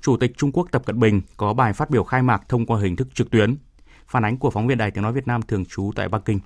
Chủ 0.00 0.16
tịch 0.16 0.30
Trung 0.36 0.52
Quốc 0.52 0.68
Tập 0.70 0.82
Cận 0.86 1.00
Bình 1.00 1.22
có 1.36 1.52
bài 1.52 1.72
phát 1.72 1.90
biểu 1.90 2.04
khai 2.04 2.22
mạc 2.22 2.42
thông 2.48 2.66
qua 2.66 2.78
hình 2.80 2.96
thức 2.96 3.08
trực 3.14 3.30
tuyến. 3.30 3.56
Phản 4.06 4.24
ánh 4.24 4.38
của 4.38 4.50
phóng 4.50 4.66
viên 4.66 4.78
Đài 4.78 4.90
Tiếng 4.90 5.02
Nói 5.02 5.12
Việt 5.12 5.26
Nam 5.26 5.42
thường 5.42 5.64
trú 5.64 5.90
tại 5.96 6.08
Bắc 6.08 6.24
Kinh. 6.24 6.40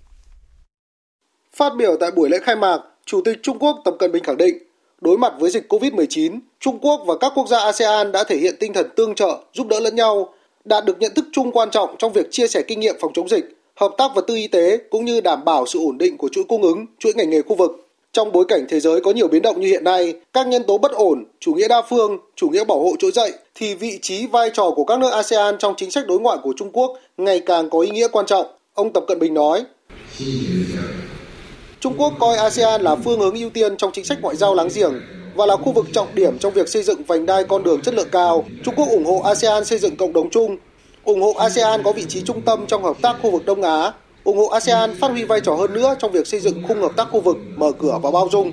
Phát 1.56 1.72
biểu 1.78 1.96
tại 2.00 2.10
buổi 2.10 2.30
lễ 2.30 2.38
khai 2.42 2.56
mạc, 2.56 2.78
Chủ 3.04 3.20
tịch 3.24 3.38
Trung 3.42 3.58
Quốc 3.58 3.82
Tập 3.84 3.94
Cận 3.98 4.12
Bình 4.12 4.24
khẳng 4.24 4.36
định, 4.36 4.58
đối 5.00 5.18
mặt 5.18 5.32
với 5.40 5.50
dịch 5.50 5.66
COVID-19, 5.68 6.38
Trung 6.60 6.78
Quốc 6.78 7.04
và 7.06 7.14
các 7.20 7.32
quốc 7.34 7.48
gia 7.48 7.58
ASEAN 7.58 8.12
đã 8.12 8.24
thể 8.24 8.36
hiện 8.36 8.54
tinh 8.60 8.72
thần 8.72 8.86
tương 8.96 9.14
trợ, 9.14 9.44
giúp 9.52 9.66
đỡ 9.66 9.80
lẫn 9.80 9.94
nhau, 9.94 10.34
đạt 10.64 10.84
được 10.84 11.00
nhận 11.00 11.14
thức 11.14 11.24
chung 11.32 11.52
quan 11.52 11.70
trọng 11.70 11.96
trong 11.98 12.12
việc 12.12 12.26
chia 12.30 12.48
sẻ 12.48 12.62
kinh 12.62 12.80
nghiệm 12.80 12.96
phòng 13.00 13.12
chống 13.14 13.28
dịch, 13.28 13.44
hợp 13.76 13.94
tác 13.98 14.10
vật 14.14 14.24
tư 14.26 14.34
y 14.34 14.48
tế 14.48 14.78
cũng 14.90 15.04
như 15.04 15.20
đảm 15.20 15.44
bảo 15.44 15.66
sự 15.66 15.78
ổn 15.78 15.98
định 15.98 16.16
của 16.16 16.28
chuỗi 16.28 16.44
cung 16.44 16.62
ứng, 16.62 16.86
chuỗi 16.98 17.12
ngành 17.14 17.30
nghề 17.30 17.42
khu 17.42 17.56
vực. 17.56 17.84
Trong 18.12 18.32
bối 18.32 18.44
cảnh 18.48 18.66
thế 18.68 18.80
giới 18.80 19.00
có 19.00 19.10
nhiều 19.10 19.28
biến 19.28 19.42
động 19.42 19.60
như 19.60 19.68
hiện 19.68 19.84
nay, 19.84 20.14
các 20.32 20.46
nhân 20.46 20.62
tố 20.64 20.78
bất 20.78 20.92
ổn, 20.92 21.24
chủ 21.40 21.52
nghĩa 21.52 21.68
đa 21.68 21.82
phương, 21.82 22.18
chủ 22.36 22.48
nghĩa 22.48 22.64
bảo 22.64 22.80
hộ 22.80 22.92
trỗi 22.98 23.10
dậy 23.10 23.32
thì 23.54 23.74
vị 23.74 23.98
trí 24.02 24.26
vai 24.26 24.50
trò 24.54 24.70
của 24.76 24.84
các 24.84 24.98
nước 24.98 25.10
ASEAN 25.12 25.58
trong 25.58 25.74
chính 25.76 25.90
sách 25.90 26.06
đối 26.06 26.20
ngoại 26.20 26.38
của 26.42 26.52
Trung 26.56 26.70
Quốc 26.72 26.98
ngày 27.16 27.40
càng 27.40 27.70
có 27.70 27.80
ý 27.80 27.90
nghĩa 27.90 28.08
quan 28.08 28.26
trọng. 28.26 28.46
Ông 28.74 28.92
Tập 28.92 29.04
Cận 29.08 29.18
Bình 29.18 29.34
nói: 29.34 29.64
Trung 31.80 31.94
Quốc 31.98 32.12
coi 32.20 32.36
ASEAN 32.36 32.82
là 32.82 32.96
phương 32.96 33.20
hướng 33.20 33.34
ưu 33.34 33.50
tiên 33.50 33.76
trong 33.76 33.92
chính 33.92 34.04
sách 34.04 34.18
ngoại 34.22 34.36
giao 34.36 34.54
láng 34.54 34.68
giềng 34.74 34.92
và 35.38 35.46
là 35.46 35.56
khu 35.56 35.72
vực 35.72 35.86
trọng 35.92 36.14
điểm 36.14 36.38
trong 36.38 36.52
việc 36.52 36.68
xây 36.68 36.82
dựng 36.82 37.02
vành 37.04 37.26
đai 37.26 37.44
con 37.44 37.62
đường 37.62 37.80
chất 37.80 37.94
lượng 37.94 38.08
cao. 38.12 38.44
Trung 38.64 38.74
Quốc 38.76 38.88
ủng 38.88 39.04
hộ 39.04 39.20
ASEAN 39.20 39.64
xây 39.64 39.78
dựng 39.78 39.96
cộng 39.96 40.12
đồng 40.12 40.30
chung, 40.30 40.56
ủng 41.04 41.22
hộ 41.22 41.32
ASEAN 41.32 41.82
có 41.82 41.92
vị 41.92 42.04
trí 42.08 42.22
trung 42.22 42.40
tâm 42.40 42.66
trong 42.66 42.82
hợp 42.82 42.96
tác 43.02 43.16
khu 43.22 43.30
vực 43.30 43.46
Đông 43.46 43.62
Á, 43.62 43.92
ủng 44.24 44.38
hộ 44.38 44.46
ASEAN 44.46 44.94
phát 45.00 45.08
huy 45.08 45.24
vai 45.24 45.40
trò 45.40 45.54
hơn 45.54 45.72
nữa 45.72 45.94
trong 45.98 46.12
việc 46.12 46.26
xây 46.26 46.40
dựng 46.40 46.62
khung 46.68 46.80
hợp 46.80 46.92
tác 46.96 47.08
khu 47.10 47.20
vực 47.20 47.36
mở 47.56 47.72
cửa 47.78 47.98
và 48.02 48.10
bao 48.10 48.28
dung. 48.32 48.52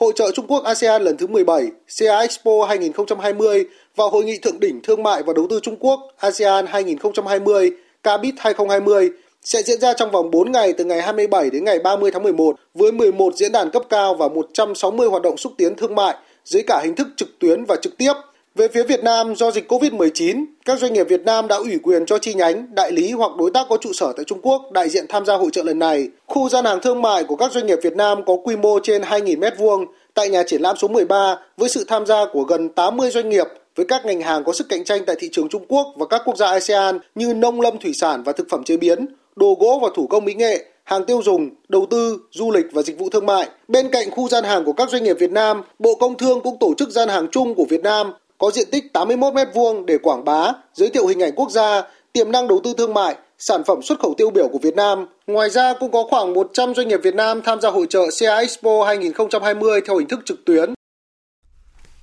Hội 0.00 0.12
trợ 0.16 0.30
Trung 0.30 0.46
Quốc 0.46 0.64
ASEAN 0.64 1.02
lần 1.02 1.16
thứ 1.16 1.26
17, 1.26 1.66
CA 1.98 2.18
Expo 2.18 2.52
2020 2.68 3.64
và 3.96 4.04
Hội 4.12 4.24
nghị 4.24 4.38
Thượng 4.38 4.60
đỉnh 4.60 4.80
Thương 4.82 5.02
mại 5.02 5.22
và 5.22 5.32
Đầu 5.32 5.46
tư 5.50 5.60
Trung 5.62 5.76
Quốc 5.80 6.00
ASEAN 6.18 6.66
2020, 6.66 7.70
CABIT 8.02 8.34
2020 8.38 9.10
sẽ 9.46 9.62
diễn 9.62 9.80
ra 9.80 9.92
trong 9.92 10.10
vòng 10.10 10.30
4 10.30 10.52
ngày 10.52 10.72
từ 10.72 10.84
ngày 10.84 11.02
27 11.02 11.50
đến 11.50 11.64
ngày 11.64 11.78
30 11.78 12.10
tháng 12.10 12.22
11 12.22 12.56
với 12.74 12.92
11 12.92 13.34
diễn 13.36 13.52
đàn 13.52 13.70
cấp 13.70 13.82
cao 13.88 14.14
và 14.14 14.28
160 14.28 15.08
hoạt 15.08 15.22
động 15.22 15.36
xúc 15.36 15.52
tiến 15.58 15.74
thương 15.74 15.94
mại 15.94 16.16
dưới 16.44 16.62
cả 16.66 16.80
hình 16.84 16.94
thức 16.94 17.08
trực 17.16 17.38
tuyến 17.38 17.64
và 17.64 17.76
trực 17.82 17.96
tiếp. 17.98 18.12
Về 18.54 18.68
phía 18.68 18.82
Việt 18.82 19.04
Nam, 19.04 19.34
do 19.34 19.50
dịch 19.50 19.72
COVID-19, 19.72 20.44
các 20.64 20.78
doanh 20.78 20.92
nghiệp 20.92 21.08
Việt 21.08 21.24
Nam 21.24 21.48
đã 21.48 21.56
ủy 21.56 21.78
quyền 21.82 22.06
cho 22.06 22.18
chi 22.18 22.34
nhánh, 22.34 22.74
đại 22.74 22.92
lý 22.92 23.12
hoặc 23.12 23.32
đối 23.38 23.50
tác 23.50 23.66
có 23.68 23.76
trụ 23.76 23.92
sở 23.92 24.12
tại 24.16 24.24
Trung 24.24 24.40
Quốc 24.42 24.62
đại 24.72 24.88
diện 24.88 25.06
tham 25.08 25.24
gia 25.24 25.34
hội 25.36 25.50
trợ 25.52 25.62
lần 25.62 25.78
này. 25.78 26.08
Khu 26.26 26.48
gian 26.48 26.64
hàng 26.64 26.80
thương 26.80 27.02
mại 27.02 27.24
của 27.24 27.36
các 27.36 27.52
doanh 27.52 27.66
nghiệp 27.66 27.78
Việt 27.82 27.96
Nam 27.96 28.24
có 28.26 28.36
quy 28.44 28.56
mô 28.56 28.78
trên 28.82 29.02
2.000 29.02 29.38
m2 29.38 29.86
tại 30.14 30.28
nhà 30.28 30.42
triển 30.42 30.62
lãm 30.62 30.76
số 30.76 30.88
13 30.88 31.36
với 31.56 31.68
sự 31.68 31.84
tham 31.88 32.06
gia 32.06 32.24
của 32.32 32.42
gần 32.42 32.68
80 32.68 33.10
doanh 33.10 33.28
nghiệp 33.28 33.46
với 33.76 33.86
các 33.86 34.06
ngành 34.06 34.20
hàng 34.20 34.44
có 34.44 34.52
sức 34.52 34.68
cạnh 34.68 34.84
tranh 34.84 35.02
tại 35.06 35.16
thị 35.18 35.28
trường 35.32 35.48
Trung 35.48 35.64
Quốc 35.68 35.86
và 35.96 36.06
các 36.06 36.22
quốc 36.24 36.36
gia 36.36 36.46
ASEAN 36.46 36.98
như 37.14 37.34
nông 37.34 37.60
lâm 37.60 37.78
thủy 37.78 37.92
sản 37.94 38.22
và 38.22 38.32
thực 38.32 38.46
phẩm 38.50 38.64
chế 38.64 38.76
biến, 38.76 39.06
đồ 39.36 39.56
gỗ 39.60 39.78
và 39.82 39.88
thủ 39.94 40.06
công 40.06 40.24
mỹ 40.24 40.34
nghệ, 40.34 40.64
hàng 40.84 41.04
tiêu 41.04 41.20
dùng, 41.24 41.50
đầu 41.68 41.86
tư, 41.90 42.18
du 42.30 42.50
lịch 42.50 42.66
và 42.72 42.82
dịch 42.82 42.98
vụ 42.98 43.08
thương 43.08 43.26
mại. 43.26 43.48
Bên 43.68 43.88
cạnh 43.88 44.10
khu 44.10 44.28
gian 44.28 44.44
hàng 44.44 44.64
của 44.64 44.72
các 44.72 44.90
doanh 44.90 45.04
nghiệp 45.04 45.16
Việt 45.18 45.32
Nam, 45.32 45.62
Bộ 45.78 45.94
Công 45.94 46.16
Thương 46.16 46.40
cũng 46.40 46.56
tổ 46.60 46.74
chức 46.78 46.88
gian 46.88 47.08
hàng 47.08 47.28
chung 47.32 47.54
của 47.54 47.64
Việt 47.64 47.82
Nam 47.82 48.12
có 48.38 48.50
diện 48.50 48.68
tích 48.72 48.92
81 48.92 49.34
m2 49.34 49.84
để 49.84 49.98
quảng 49.98 50.24
bá, 50.24 50.52
giới 50.74 50.88
thiệu 50.88 51.06
hình 51.06 51.22
ảnh 51.22 51.32
quốc 51.36 51.50
gia, 51.50 51.82
tiềm 52.12 52.32
năng 52.32 52.48
đầu 52.48 52.60
tư 52.64 52.74
thương 52.78 52.94
mại, 52.94 53.16
sản 53.38 53.64
phẩm 53.64 53.82
xuất 53.82 54.00
khẩu 54.00 54.14
tiêu 54.14 54.30
biểu 54.30 54.48
của 54.48 54.58
Việt 54.58 54.76
Nam. 54.76 55.06
Ngoài 55.26 55.50
ra 55.50 55.74
cũng 55.80 55.90
có 55.90 56.04
khoảng 56.10 56.34
100 56.34 56.74
doanh 56.74 56.88
nghiệp 56.88 57.00
Việt 57.02 57.14
Nam 57.14 57.42
tham 57.42 57.60
gia 57.60 57.70
hội 57.70 57.86
trợ 57.90 58.02
CA 58.20 58.36
Expo 58.36 58.84
2020 58.86 59.80
theo 59.86 59.96
hình 59.96 60.08
thức 60.08 60.20
trực 60.24 60.44
tuyến. 60.44 60.75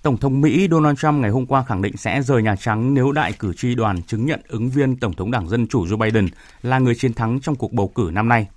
Tổng 0.04 0.18
thống 0.18 0.42
Mỹ 0.42 0.68
Donald 0.72 1.00
Trump 1.00 1.20
ngày 1.20 1.32
hôm 1.32 1.46
qua 1.46 1.64
khẳng 1.64 1.82
định 1.82 1.98
sẽ 1.98 2.22
rời 2.22 2.44
Nhà 2.44 2.56
Trắng 2.56 2.94
nếu 2.94 3.12
đại 3.12 3.34
cử 3.40 3.54
tri 3.58 3.76
đoàn 3.76 4.02
chứng 4.02 4.26
nhận 4.26 4.42
ứng 4.48 4.70
viên 4.70 4.98
Tổng 4.98 5.14
thống 5.14 5.32
Đảng 5.32 5.50
Dân 5.50 5.68
Chủ 5.68 5.86
Joe 5.86 5.98
Biden 5.98 6.28
là 6.62 6.80
người 6.80 6.96
chiến 6.96 7.14
thắng 7.14 7.40
trong 7.40 7.56
cuộc 7.56 7.74
bầu 7.74 7.88
cử 7.88 8.10
năm 8.14 8.28
nay. 8.28 8.48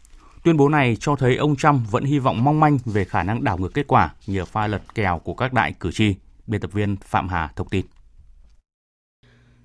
Tuyên 0.44 0.56
bố 0.56 0.68
này 0.68 0.96
cho 1.00 1.16
thấy 1.16 1.36
ông 1.36 1.56
Trump 1.56 1.80
vẫn 1.90 2.04
hy 2.04 2.18
vọng 2.18 2.44
mong 2.44 2.60
manh 2.60 2.78
về 2.84 3.04
khả 3.04 3.22
năng 3.22 3.44
đảo 3.44 3.58
ngược 3.58 3.74
kết 3.74 3.86
quả 3.86 4.14
nhờ 4.26 4.44
pha 4.44 4.66
lật 4.66 4.94
kèo 4.94 5.18
của 5.18 5.34
các 5.34 5.52
đại 5.52 5.74
cử 5.80 5.92
tri. 5.92 6.14
Biên 6.46 6.60
tập 6.60 6.72
viên 6.72 6.96
Phạm 6.96 7.28
Hà 7.28 7.50
thông 7.56 7.68
tin. 7.68 7.86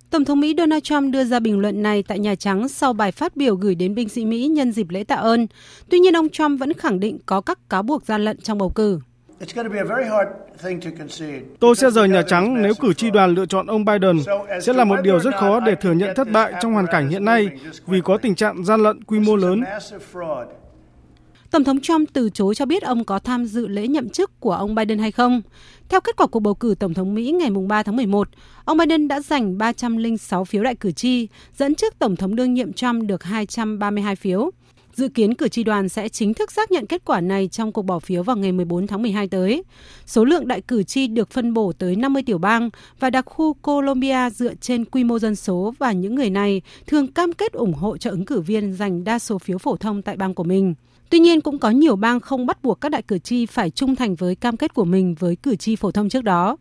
Tổng 0.09 0.25
thống 0.25 0.39
Mỹ 0.39 0.55
Donald 0.57 0.83
Trump 0.83 1.13
đưa 1.13 1.23
ra 1.23 1.39
bình 1.39 1.59
luận 1.59 1.83
này 1.83 2.03
tại 2.03 2.19
Nhà 2.19 2.35
Trắng 2.35 2.69
sau 2.69 2.93
bài 2.93 3.11
phát 3.11 3.35
biểu 3.35 3.55
gửi 3.55 3.75
đến 3.75 3.95
binh 3.95 4.09
sĩ 4.09 4.25
Mỹ 4.25 4.47
nhân 4.47 4.71
dịp 4.71 4.89
lễ 4.89 5.03
tạ 5.03 5.15
ơn. 5.15 5.47
Tuy 5.89 5.99
nhiên, 5.99 6.17
ông 6.17 6.29
Trump 6.29 6.59
vẫn 6.59 6.73
khẳng 6.73 6.99
định 6.99 7.17
có 7.25 7.41
các 7.41 7.69
cáo 7.69 7.83
buộc 7.83 8.05
gian 8.05 8.25
lận 8.25 8.37
trong 8.41 8.57
bầu 8.57 8.69
cử. 8.69 8.99
Tôi 11.59 11.75
sẽ 11.75 11.91
rời 11.91 12.09
Nhà 12.09 12.21
Trắng 12.21 12.61
nếu 12.61 12.73
cử 12.73 12.93
tri 12.93 13.11
đoàn 13.11 13.33
lựa 13.33 13.45
chọn 13.45 13.67
ông 13.67 13.85
Biden 13.85 14.19
sẽ 14.61 14.73
là 14.73 14.83
một 14.83 15.01
điều 15.03 15.19
rất 15.19 15.35
khó 15.35 15.59
để 15.59 15.75
thừa 15.75 15.93
nhận 15.93 16.15
thất 16.15 16.31
bại 16.31 16.53
trong 16.61 16.73
hoàn 16.73 16.85
cảnh 16.87 17.09
hiện 17.09 17.25
nay 17.25 17.49
vì 17.85 18.01
có 18.01 18.17
tình 18.17 18.35
trạng 18.35 18.65
gian 18.65 18.83
lận 18.83 19.03
quy 19.03 19.19
mô 19.19 19.35
lớn. 19.35 19.63
Tổng 21.51 21.63
thống 21.63 21.79
Trump 21.79 22.09
từ 22.13 22.29
chối 22.29 22.55
cho 22.55 22.65
biết 22.65 22.83
ông 22.83 23.03
có 23.03 23.19
tham 23.19 23.45
dự 23.45 23.67
lễ 23.67 23.87
nhậm 23.87 24.09
chức 24.09 24.39
của 24.39 24.51
ông 24.51 24.75
Biden 24.75 24.99
hay 24.99 25.11
không. 25.11 25.41
Theo 25.89 26.01
kết 26.01 26.15
quả 26.17 26.27
cuộc 26.27 26.39
bầu 26.39 26.53
cử 26.53 26.75
Tổng 26.79 26.93
thống 26.93 27.13
Mỹ 27.13 27.31
ngày 27.31 27.49
3 27.67 27.83
tháng 27.83 27.95
11, 27.95 28.27
ông 28.65 28.77
Biden 28.77 29.07
đã 29.07 29.19
giành 29.19 29.57
306 29.57 30.45
phiếu 30.45 30.63
đại 30.63 30.75
cử 30.75 30.91
tri, 30.91 31.27
dẫn 31.57 31.75
trước 31.75 31.99
Tổng 31.99 32.15
thống 32.15 32.35
đương 32.35 32.53
nhiệm 32.53 32.73
Trump 32.73 33.03
được 33.03 33.23
232 33.23 34.15
phiếu. 34.15 34.51
Dự 34.93 35.09
kiến 35.09 35.33
cử 35.33 35.47
tri 35.47 35.63
đoàn 35.63 35.89
sẽ 35.89 36.09
chính 36.09 36.33
thức 36.33 36.51
xác 36.51 36.71
nhận 36.71 36.85
kết 36.85 37.01
quả 37.05 37.21
này 37.21 37.47
trong 37.47 37.71
cuộc 37.71 37.81
bỏ 37.81 37.99
phiếu 37.99 38.23
vào 38.23 38.35
ngày 38.35 38.51
14 38.51 38.87
tháng 38.87 39.01
12 39.01 39.27
tới. 39.27 39.63
Số 40.05 40.25
lượng 40.25 40.47
đại 40.47 40.61
cử 40.61 40.83
tri 40.83 41.07
được 41.07 41.31
phân 41.31 41.53
bổ 41.53 41.71
tới 41.71 41.95
50 41.95 42.23
tiểu 42.25 42.37
bang 42.37 42.69
và 42.99 43.09
đặc 43.09 43.25
khu 43.27 43.53
Colombia 43.53 44.29
dựa 44.29 44.53
trên 44.61 44.85
quy 44.85 45.03
mô 45.03 45.19
dân 45.19 45.35
số 45.35 45.73
và 45.79 45.91
những 45.91 46.15
người 46.15 46.29
này 46.29 46.61
thường 46.87 47.07
cam 47.07 47.33
kết 47.33 47.53
ủng 47.53 47.73
hộ 47.73 47.97
cho 47.97 48.09
ứng 48.09 48.25
cử 48.25 48.41
viên 48.41 48.73
giành 48.73 49.03
đa 49.03 49.19
số 49.19 49.37
phiếu 49.37 49.57
phổ 49.57 49.75
thông 49.75 50.01
tại 50.01 50.17
bang 50.17 50.33
của 50.33 50.43
mình. 50.43 50.73
Tuy 51.09 51.19
nhiên, 51.19 51.41
cũng 51.41 51.59
có 51.59 51.69
nhiều 51.69 51.95
bang 51.95 52.19
không 52.19 52.45
bắt 52.45 52.63
buộc 52.63 52.81
các 52.81 52.89
đại 52.89 53.01
cử 53.01 53.17
tri 53.17 53.45
phải 53.45 53.69
trung 53.69 53.95
thành 53.95 54.15
với 54.15 54.35
cam 54.35 54.57
kết 54.57 54.73
của 54.73 54.85
mình 54.85 55.15
với 55.19 55.35
cử 55.35 55.55
tri 55.55 55.75
phổ 55.75 55.91
thông 55.91 56.09
trước 56.09 56.23
đó. 56.23 56.57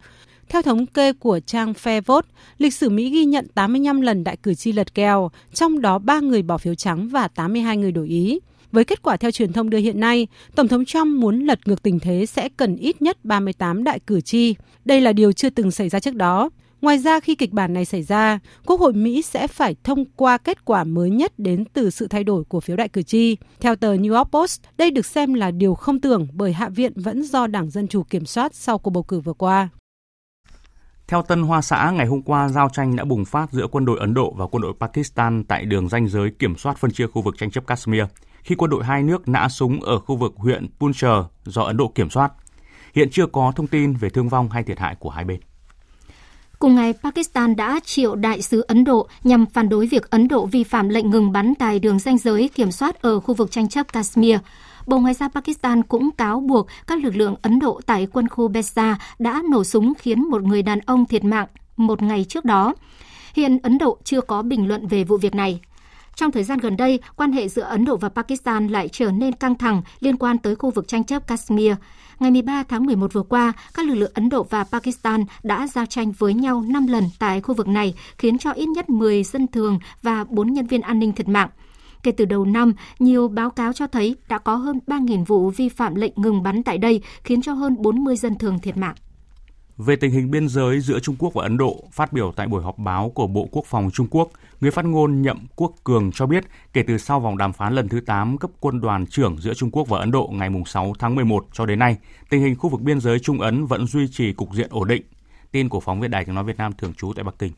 Theo 0.51 0.63
thống 0.63 0.87
kê 0.87 1.13
của 1.13 1.41
trang 1.47 1.73
Fair 1.73 2.03
Vote, 2.07 2.29
lịch 2.59 2.75
sử 2.75 2.89
Mỹ 2.89 3.11
ghi 3.11 3.25
nhận 3.25 3.47
85 3.55 4.01
lần 4.01 4.25
đại 4.25 4.37
cử 4.37 4.55
tri 4.55 4.73
lật 4.73 4.95
kèo, 4.95 5.31
trong 5.55 5.81
đó 5.81 5.99
3 5.99 6.21
người 6.21 6.43
bỏ 6.43 6.59
phiếu 6.59 6.75
trắng 6.75 7.09
và 7.09 7.29
82 7.29 7.77
người 7.77 7.93
đổi 7.93 8.09
ý. 8.09 8.41
Với 8.73 8.85
kết 8.85 9.03
quả 9.03 9.17
theo 9.17 9.31
truyền 9.31 9.53
thông 9.53 9.71
đưa 9.71 9.79
hiện 9.79 10.01
nay, 10.01 10.27
Tổng 10.55 10.69
thống 10.69 10.85
Trump 10.85 11.07
muốn 11.07 11.41
lật 11.41 11.59
ngược 11.69 11.83
tình 11.83 11.99
thế 11.99 12.27
sẽ 12.27 12.49
cần 12.57 12.77
ít 12.77 13.03
nhất 13.03 13.25
38 13.25 13.85
đại 13.85 14.01
cử 14.01 14.21
tri. 14.21 14.55
Đây 14.85 15.01
là 15.01 15.13
điều 15.13 15.33
chưa 15.33 15.51
từng 15.51 15.71
xảy 15.71 15.89
ra 15.89 16.01
trước 16.01 16.15
đó. 16.15 16.51
Ngoài 16.81 16.99
ra, 16.99 17.21
khi 17.21 17.35
kịch 17.35 17.53
bản 17.53 17.73
này 17.73 17.85
xảy 17.85 18.03
ra, 18.03 18.39
Quốc 18.67 18.81
hội 18.81 18.93
Mỹ 18.93 19.23
sẽ 19.23 19.47
phải 19.47 19.77
thông 19.85 20.05
qua 20.17 20.39
kết 20.39 20.65
quả 20.65 20.85
mới 20.85 21.11
nhất 21.11 21.33
đến 21.39 21.65
từ 21.73 21.91
sự 21.91 22.09
thay 22.09 22.25
đổi 22.25 22.45
của 22.45 22.61
phiếu 22.61 22.77
đại 22.77 22.89
cử 22.89 23.03
tri. 23.03 23.37
Theo 23.61 23.77
tờ 23.77 23.95
New 23.95 24.17
York 24.17 24.31
Post, 24.31 24.61
đây 24.79 24.91
được 24.91 25.07
xem 25.07 25.35
là 25.35 25.51
điều 25.51 25.75
không 25.75 26.01
tưởng 26.01 26.29
bởi 26.33 26.53
Hạ 26.53 26.69
viện 26.69 26.93
vẫn 26.97 27.23
do 27.23 27.47
Đảng 27.47 27.71
Dân 27.71 27.89
Chủ 27.89 28.03
kiểm 28.03 28.27
soát 28.27 28.55
sau 28.55 28.79
cuộc 28.79 28.91
bầu 28.91 29.03
cử 29.03 29.21
vừa 29.21 29.33
qua. 29.33 29.69
Theo 31.11 31.23
Tân 31.23 31.43
Hoa 31.43 31.63
Xã, 31.63 31.91
ngày 31.91 32.07
hôm 32.07 32.23
qua 32.23 32.49
giao 32.49 32.69
tranh 32.73 32.97
đã 32.97 33.05
bùng 33.05 33.25
phát 33.25 33.53
giữa 33.53 33.67
quân 33.67 33.85
đội 33.85 33.99
Ấn 33.99 34.15
Độ 34.15 34.35
và 34.37 34.47
quân 34.47 34.63
đội 34.63 34.73
Pakistan 34.81 35.45
tại 35.45 35.65
đường 35.65 35.89
ranh 35.89 36.09
giới 36.09 36.31
kiểm 36.39 36.57
soát 36.57 36.79
phân 36.79 36.93
chia 36.93 37.07
khu 37.07 37.23
vực 37.23 37.35
tranh 37.39 37.51
chấp 37.51 37.67
Kashmir, 37.67 38.03
khi 38.43 38.55
quân 38.55 38.71
đội 38.71 38.85
hai 38.85 39.03
nước 39.03 39.29
nã 39.29 39.49
súng 39.49 39.81
ở 39.81 39.99
khu 39.99 40.17
vực 40.17 40.35
huyện 40.37 40.67
Punjab 40.79 41.25
do 41.45 41.63
Ấn 41.63 41.77
Độ 41.77 41.93
kiểm 41.95 42.11
soát. 42.11 42.33
Hiện 42.95 43.11
chưa 43.11 43.27
có 43.27 43.53
thông 43.57 43.67
tin 43.67 43.93
về 43.93 44.11
thương 44.11 44.29
vong 44.29 44.49
hay 44.51 44.63
thiệt 44.63 44.79
hại 44.79 44.95
của 44.95 45.11
hai 45.11 45.25
bên. 45.25 45.41
Cùng 46.59 46.75
ngày, 46.75 46.95
Pakistan 47.03 47.57
đã 47.57 47.81
triệu 47.85 48.15
đại 48.15 48.43
sứ 48.43 48.61
Ấn 48.61 48.85
Độ 48.85 49.09
nhằm 49.25 49.47
phản 49.47 49.69
đối 49.69 49.87
việc 49.87 50.11
Ấn 50.11 50.29
Độ 50.29 50.47
vi 50.47 50.65
phạm 50.65 50.89
lệnh 50.89 51.11
ngừng 51.11 51.33
bắn 51.33 51.55
tại 51.59 51.79
đường 51.79 51.99
ranh 51.99 52.19
giới 52.19 52.51
kiểm 52.55 52.71
soát 52.71 53.03
ở 53.03 53.21
khu 53.21 53.35
vực 53.35 53.51
tranh 53.51 53.69
chấp 53.69 53.93
Kashmir. 53.93 54.39
Bộ 54.91 54.99
Ngoại 54.99 55.15
giao 55.15 55.29
Pakistan 55.29 55.83
cũng 55.83 56.11
cáo 56.11 56.41
buộc 56.41 56.67
các 56.87 57.05
lực 57.05 57.17
lượng 57.17 57.35
Ấn 57.43 57.59
Độ 57.59 57.81
tại 57.87 58.07
quân 58.13 58.29
khu 58.29 58.49
Besa 58.49 58.99
đã 59.19 59.43
nổ 59.51 59.65
súng 59.65 59.93
khiến 59.99 60.31
một 60.31 60.43
người 60.43 60.63
đàn 60.63 60.79
ông 60.81 61.07
thiệt 61.07 61.25
mạng 61.25 61.47
một 61.77 62.03
ngày 62.03 62.25
trước 62.29 62.45
đó. 62.45 62.75
Hiện 63.35 63.59
Ấn 63.63 63.79
Độ 63.79 63.99
chưa 64.05 64.21
có 64.21 64.43
bình 64.43 64.69
luận 64.69 64.87
về 64.87 65.05
vụ 65.05 65.17
việc 65.17 65.35
này. 65.35 65.61
Trong 66.17 66.33
thời 66.33 66.45
gian 66.45 66.59
gần 66.59 66.77
đây, 66.77 67.01
quan 67.17 67.33
hệ 67.33 67.49
giữa 67.49 67.63
Ấn 67.63 67.85
Độ 67.85 67.97
và 67.97 68.09
Pakistan 68.09 68.69
lại 68.69 68.89
trở 68.89 69.11
nên 69.11 69.33
căng 69.33 69.59
thẳng 69.59 69.83
liên 70.01 70.17
quan 70.17 70.39
tới 70.39 70.55
khu 70.55 70.71
vực 70.71 70.89
tranh 70.89 71.05
chấp 71.05 71.27
Kashmir. 71.27 71.75
Ngày 72.19 72.31
13 72.31 72.63
tháng 72.69 72.87
11 72.87 73.13
vừa 73.13 73.23
qua, 73.23 73.53
các 73.75 73.87
lực 73.87 73.95
lượng 73.95 74.13
Ấn 74.15 74.29
Độ 74.29 74.43
và 74.43 74.65
Pakistan 74.65 75.25
đã 75.43 75.67
giao 75.67 75.87
tranh 75.87 76.13
với 76.19 76.35
nhau 76.35 76.65
5 76.69 76.87
lần 76.87 77.05
tại 77.19 77.41
khu 77.41 77.55
vực 77.55 77.69
này, 77.69 77.95
khiến 78.19 78.39
cho 78.39 78.51
ít 78.51 78.67
nhất 78.67 78.91
10 78.91 79.23
dân 79.25 79.47
thường 79.47 79.79
và 80.03 80.25
4 80.25 80.53
nhân 80.53 80.67
viên 80.67 80.81
an 80.81 80.99
ninh 80.99 81.13
thiệt 81.13 81.29
mạng. 81.29 81.49
Kể 82.03 82.13
từ 82.13 82.25
đầu 82.25 82.45
năm, 82.45 82.73
nhiều 82.99 83.29
báo 83.29 83.51
cáo 83.51 83.73
cho 83.73 83.87
thấy 83.87 84.17
đã 84.29 84.39
có 84.39 84.55
hơn 84.55 84.79
3.000 84.87 85.25
vụ 85.25 85.51
vi 85.51 85.69
phạm 85.69 85.95
lệnh 85.95 86.13
ngừng 86.17 86.43
bắn 86.43 86.63
tại 86.63 86.79
đây, 86.79 87.03
khiến 87.25 87.43
cho 87.43 87.53
hơn 87.53 87.77
40 87.79 88.17
dân 88.17 88.39
thường 88.39 88.59
thiệt 88.59 88.77
mạng. 88.77 88.95
Về 89.77 89.97
tình 89.97 90.11
hình 90.11 90.31
biên 90.31 90.49
giới 90.49 90.81
giữa 90.81 90.99
Trung 90.99 91.17
Quốc 91.19 91.35
và 91.35 91.43
Ấn 91.43 91.57
Độ, 91.57 91.85
phát 91.93 92.13
biểu 92.13 92.33
tại 92.37 92.47
buổi 92.47 92.63
họp 92.63 92.79
báo 92.79 93.11
của 93.15 93.27
Bộ 93.27 93.49
Quốc 93.53 93.67
phòng 93.67 93.91
Trung 93.93 94.07
Quốc, 94.11 94.31
người 94.61 94.71
phát 94.71 94.85
ngôn 94.85 95.23
Nhậm 95.23 95.47
Quốc 95.57 95.75
Cường 95.85 96.11
cho 96.15 96.27
biết 96.27 96.45
kể 96.73 96.83
từ 96.83 96.99
sau 96.99 97.21
vòng 97.21 97.39
đàm 97.39 97.53
phán 97.53 97.75
lần 97.75 97.89
thứ 97.89 98.01
8 98.01 98.39
cấp 98.39 98.51
quân 98.61 98.81
đoàn 98.81 99.07
trưởng 99.07 99.37
giữa 99.41 99.55
Trung 99.55 99.71
Quốc 99.71 99.89
và 99.89 99.99
Ấn 99.99 100.11
Độ 100.11 100.31
ngày 100.33 100.51
6 100.67 100.93
tháng 100.99 101.15
11 101.15 101.47
cho 101.53 101.67
đến 101.67 101.79
nay, 101.79 101.97
tình 102.31 102.43
hình 102.43 102.57
khu 102.57 102.71
vực 102.71 102.81
biên 102.81 103.01
giới 103.01 103.19
Trung 103.19 103.41
Ấn 103.41 103.67
vẫn 103.67 103.87
duy 103.87 104.09
trì 104.09 104.33
cục 104.33 104.55
diện 104.55 104.69
ổn 104.71 104.89
định. 104.89 105.03
Tin 105.53 105.69
của 105.69 105.81
phóng 105.81 106.01
viên 106.01 106.11
Đài 106.11 106.25
tiếng 106.25 106.35
nói 106.35 106.45
Việt 106.45 106.57
Nam 106.57 106.73
thường 106.79 106.95
trú 106.95 107.13
tại 107.17 107.25
Bắc 107.25 107.35
Kinh. 107.39 107.53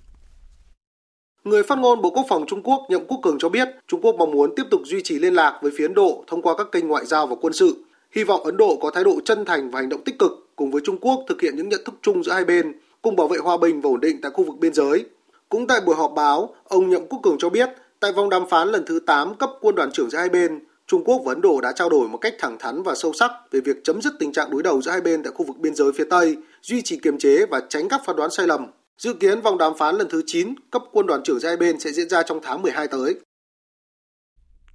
Người 1.44 1.62
phát 1.62 1.78
ngôn 1.78 2.02
Bộ 2.02 2.10
Quốc 2.10 2.26
phòng 2.28 2.44
Trung 2.46 2.62
Quốc 2.62 2.86
Nhậm 2.88 3.04
Quốc 3.08 3.18
Cường 3.22 3.38
cho 3.38 3.48
biết 3.48 3.68
Trung 3.88 4.00
Quốc 4.00 4.14
mong 4.18 4.30
muốn 4.30 4.54
tiếp 4.54 4.62
tục 4.70 4.80
duy 4.84 5.02
trì 5.02 5.18
liên 5.18 5.34
lạc 5.34 5.58
với 5.62 5.72
phía 5.76 5.84
Ấn 5.84 5.94
Độ 5.94 6.24
thông 6.26 6.42
qua 6.42 6.54
các 6.58 6.66
kênh 6.72 6.88
ngoại 6.88 7.06
giao 7.06 7.26
và 7.26 7.36
quân 7.40 7.52
sự. 7.52 7.74
Hy 8.10 8.24
vọng 8.24 8.44
Ấn 8.44 8.56
Độ 8.56 8.78
có 8.80 8.90
thái 8.90 9.04
độ 9.04 9.20
chân 9.24 9.44
thành 9.44 9.70
và 9.70 9.80
hành 9.80 9.88
động 9.88 10.04
tích 10.04 10.18
cực 10.18 10.48
cùng 10.56 10.70
với 10.70 10.82
Trung 10.84 10.98
Quốc 11.00 11.24
thực 11.28 11.40
hiện 11.40 11.56
những 11.56 11.68
nhận 11.68 11.80
thức 11.84 11.94
chung 12.02 12.24
giữa 12.24 12.32
hai 12.32 12.44
bên, 12.44 12.72
cùng 13.02 13.16
bảo 13.16 13.28
vệ 13.28 13.38
hòa 13.38 13.56
bình 13.56 13.80
và 13.80 13.90
ổn 13.90 14.00
định 14.00 14.20
tại 14.22 14.32
khu 14.34 14.44
vực 14.44 14.58
biên 14.58 14.74
giới. 14.74 15.04
Cũng 15.48 15.66
tại 15.66 15.80
buổi 15.80 15.94
họp 15.94 16.12
báo, 16.16 16.54
ông 16.64 16.90
Nhậm 16.90 17.06
Quốc 17.06 17.20
Cường 17.22 17.36
cho 17.38 17.50
biết, 17.50 17.68
tại 18.00 18.12
vòng 18.12 18.30
đàm 18.30 18.48
phán 18.48 18.68
lần 18.68 18.84
thứ 18.86 19.00
8 19.06 19.34
cấp 19.34 19.50
quân 19.60 19.74
đoàn 19.74 19.92
trưởng 19.92 20.10
giữa 20.10 20.18
hai 20.18 20.28
bên, 20.28 20.60
Trung 20.86 21.04
Quốc 21.04 21.22
và 21.24 21.32
Ấn 21.32 21.40
Độ 21.40 21.60
đã 21.60 21.72
trao 21.72 21.88
đổi 21.88 22.08
một 22.08 22.18
cách 22.18 22.34
thẳng 22.38 22.56
thắn 22.58 22.82
và 22.82 22.94
sâu 22.94 23.12
sắc 23.12 23.30
về 23.50 23.60
việc 23.60 23.84
chấm 23.84 24.02
dứt 24.02 24.12
tình 24.18 24.32
trạng 24.32 24.50
đối 24.50 24.62
đầu 24.62 24.82
giữa 24.82 24.90
hai 24.90 25.00
bên 25.00 25.22
tại 25.22 25.32
khu 25.36 25.44
vực 25.44 25.58
biên 25.58 25.74
giới 25.74 25.92
phía 25.92 26.04
Tây, 26.10 26.36
duy 26.62 26.82
trì 26.82 26.96
kiềm 26.96 27.18
chế 27.18 27.46
và 27.50 27.62
tránh 27.68 27.88
các 27.88 28.00
phán 28.04 28.16
đoán 28.16 28.30
sai 28.30 28.46
lầm. 28.46 28.66
Dự 29.02 29.14
kiến 29.14 29.40
vòng 29.40 29.58
đàm 29.58 29.72
phán 29.78 29.96
lần 29.96 30.08
thứ 30.10 30.22
9 30.26 30.54
cấp 30.70 30.82
quân 30.92 31.06
đoàn 31.06 31.20
trưởng 31.24 31.40
giữa 31.40 31.48
hai 31.48 31.56
bên 31.56 31.80
sẽ 31.80 31.92
diễn 31.92 32.08
ra 32.08 32.22
trong 32.22 32.40
tháng 32.42 32.62
12 32.62 32.88
tới. 32.88 33.14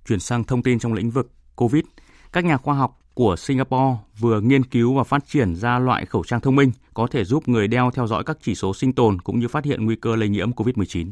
Chuyển 0.07 0.19
sang 0.19 0.43
thông 0.43 0.63
tin 0.63 0.79
trong 0.79 0.93
lĩnh 0.93 1.09
vực 1.09 1.31
COVID, 1.55 1.83
các 2.31 2.45
nhà 2.45 2.57
khoa 2.57 2.75
học 2.75 2.99
của 3.13 3.35
Singapore 3.35 3.97
vừa 4.19 4.41
nghiên 4.41 4.63
cứu 4.63 4.93
và 4.93 5.03
phát 5.03 5.27
triển 5.27 5.55
ra 5.55 5.79
loại 5.79 6.05
khẩu 6.05 6.23
trang 6.23 6.41
thông 6.41 6.55
minh 6.55 6.71
có 6.93 7.07
thể 7.11 7.23
giúp 7.23 7.47
người 7.47 7.67
đeo 7.67 7.91
theo 7.93 8.07
dõi 8.07 8.23
các 8.23 8.37
chỉ 8.41 8.55
số 8.55 8.73
sinh 8.73 8.93
tồn 8.93 9.21
cũng 9.21 9.39
như 9.39 9.47
phát 9.47 9.65
hiện 9.65 9.85
nguy 9.85 9.95
cơ 9.95 10.15
lây 10.15 10.29
nhiễm 10.29 10.51
COVID-19. 10.51 11.09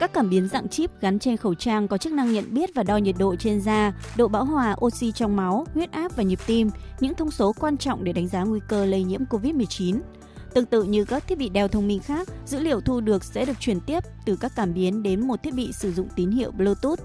Các 0.00 0.12
cảm 0.12 0.30
biến 0.30 0.48
dạng 0.48 0.68
chip 0.68 0.90
gắn 1.00 1.18
trên 1.18 1.36
khẩu 1.36 1.54
trang 1.54 1.88
có 1.88 1.98
chức 1.98 2.12
năng 2.12 2.32
nhận 2.32 2.54
biết 2.54 2.70
và 2.74 2.82
đo 2.82 2.96
nhiệt 2.96 3.14
độ 3.18 3.36
trên 3.36 3.60
da, 3.60 3.92
độ 4.16 4.28
bão 4.28 4.44
hòa 4.44 4.76
oxy 4.84 5.12
trong 5.12 5.36
máu, 5.36 5.66
huyết 5.74 5.92
áp 5.92 6.16
và 6.16 6.22
nhịp 6.22 6.38
tim, 6.46 6.70
những 7.00 7.14
thông 7.14 7.30
số 7.30 7.52
quan 7.60 7.76
trọng 7.76 8.04
để 8.04 8.12
đánh 8.12 8.28
giá 8.28 8.42
nguy 8.42 8.60
cơ 8.68 8.84
lây 8.84 9.04
nhiễm 9.04 9.24
COVID-19. 9.24 10.00
Tương 10.54 10.66
tự 10.66 10.82
như 10.82 11.04
các 11.04 11.26
thiết 11.28 11.38
bị 11.38 11.48
đeo 11.48 11.68
thông 11.68 11.88
minh 11.88 12.00
khác, 12.00 12.28
dữ 12.46 12.60
liệu 12.60 12.80
thu 12.80 13.00
được 13.00 13.24
sẽ 13.24 13.44
được 13.44 13.60
chuyển 13.60 13.80
tiếp 13.80 14.04
từ 14.26 14.36
các 14.36 14.52
cảm 14.56 14.74
biến 14.74 15.02
đến 15.02 15.26
một 15.26 15.42
thiết 15.42 15.54
bị 15.54 15.72
sử 15.72 15.92
dụng 15.92 16.08
tín 16.16 16.30
hiệu 16.30 16.50
Bluetooth 16.50 17.00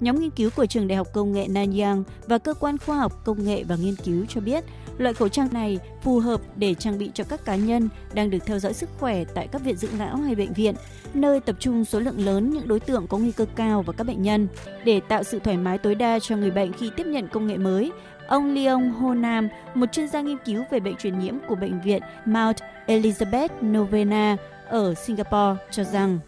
Nhóm 0.00 0.20
nghiên 0.20 0.30
cứu 0.30 0.50
của 0.56 0.66
Trường 0.66 0.88
Đại 0.88 0.96
học 0.96 1.08
Công 1.12 1.32
nghệ 1.32 1.46
Nanyang 1.48 2.04
và 2.26 2.38
Cơ 2.38 2.54
quan 2.54 2.78
Khoa 2.78 2.96
học 2.96 3.12
Công 3.24 3.44
nghệ 3.44 3.64
và 3.64 3.76
Nghiên 3.76 3.96
cứu 3.96 4.26
cho 4.28 4.40
biết 4.40 4.64
loại 4.98 5.14
khẩu 5.14 5.28
trang 5.28 5.48
này 5.52 5.78
phù 6.02 6.18
hợp 6.18 6.40
để 6.56 6.74
trang 6.74 6.98
bị 6.98 7.10
cho 7.14 7.24
các 7.24 7.44
cá 7.44 7.56
nhân 7.56 7.88
đang 8.14 8.30
được 8.30 8.38
theo 8.46 8.58
dõi 8.58 8.74
sức 8.74 8.88
khỏe 8.98 9.24
tại 9.34 9.48
các 9.52 9.62
viện 9.62 9.76
dưỡng 9.76 9.98
lão 9.98 10.16
hay 10.16 10.34
bệnh 10.34 10.52
viện, 10.52 10.74
nơi 11.14 11.40
tập 11.40 11.56
trung 11.58 11.84
số 11.84 12.00
lượng 12.00 12.24
lớn 12.24 12.50
những 12.50 12.68
đối 12.68 12.80
tượng 12.80 13.06
có 13.06 13.18
nguy 13.18 13.32
cơ 13.32 13.46
cao 13.56 13.82
và 13.82 13.92
các 13.92 14.06
bệnh 14.06 14.22
nhân. 14.22 14.48
Để 14.84 15.00
tạo 15.00 15.22
sự 15.22 15.38
thoải 15.38 15.56
mái 15.56 15.78
tối 15.78 15.94
đa 15.94 16.18
cho 16.18 16.36
người 16.36 16.50
bệnh 16.50 16.72
khi 16.72 16.90
tiếp 16.96 17.06
nhận 17.06 17.28
công 17.28 17.46
nghệ 17.46 17.56
mới, 17.56 17.92
Ông 18.30 18.54
Leon 18.54 18.78
Ho 18.78 19.14
Nam, 19.14 19.48
một 19.74 19.86
chuyên 19.92 20.08
gia 20.08 20.20
nghiên 20.20 20.38
cứu 20.44 20.64
về 20.70 20.80
bệnh 20.80 20.96
truyền 20.96 21.18
nhiễm 21.18 21.34
của 21.48 21.54
bệnh 21.54 21.80
viện 21.80 22.02
Mount 22.24 22.56
Elizabeth 22.86 23.48
Novena 23.62 24.36
ở 24.68 24.94
Singapore 24.94 25.62
cho 25.70 25.84
rằng 25.84 26.18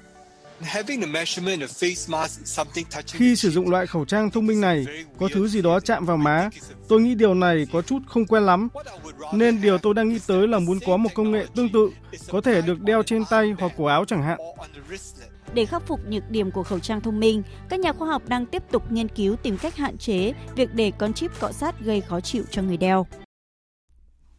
khi 3.06 3.36
sử 3.36 3.50
dụng 3.50 3.70
loại 3.70 3.86
khẩu 3.86 4.04
trang 4.04 4.30
thông 4.30 4.46
minh 4.46 4.60
này, 4.60 4.86
có 5.18 5.28
thứ 5.32 5.48
gì 5.48 5.62
đó 5.62 5.80
chạm 5.80 6.06
vào 6.06 6.16
má. 6.16 6.50
Tôi 6.88 7.00
nghĩ 7.00 7.14
điều 7.14 7.34
này 7.34 7.66
có 7.72 7.82
chút 7.82 7.98
không 8.06 8.26
quen 8.26 8.42
lắm. 8.42 8.68
Nên 9.32 9.60
điều 9.60 9.78
tôi 9.78 9.94
đang 9.94 10.08
nghĩ 10.08 10.18
tới 10.26 10.48
là 10.48 10.58
muốn 10.58 10.78
có 10.86 10.96
một 10.96 11.10
công 11.14 11.32
nghệ 11.32 11.46
tương 11.54 11.68
tự, 11.72 11.90
có 12.30 12.40
thể 12.40 12.62
được 12.62 12.80
đeo 12.80 13.02
trên 13.02 13.24
tay 13.30 13.54
hoặc 13.58 13.72
cổ 13.76 13.84
áo 13.84 14.04
chẳng 14.04 14.22
hạn. 14.22 14.38
Để 15.54 15.66
khắc 15.66 15.86
phục 15.86 16.00
nhược 16.08 16.30
điểm 16.30 16.50
của 16.50 16.62
khẩu 16.62 16.78
trang 16.78 17.00
thông 17.00 17.20
minh, 17.20 17.42
các 17.68 17.80
nhà 17.80 17.92
khoa 17.92 18.08
học 18.08 18.22
đang 18.28 18.46
tiếp 18.46 18.62
tục 18.70 18.92
nghiên 18.92 19.08
cứu 19.08 19.36
tìm 19.36 19.58
cách 19.58 19.76
hạn 19.76 19.98
chế 19.98 20.32
việc 20.56 20.74
để 20.74 20.92
con 20.98 21.12
chip 21.12 21.40
cọ 21.40 21.52
sát 21.52 21.80
gây 21.80 22.00
khó 22.00 22.20
chịu 22.20 22.44
cho 22.50 22.62
người 22.62 22.76
đeo. 22.76 23.06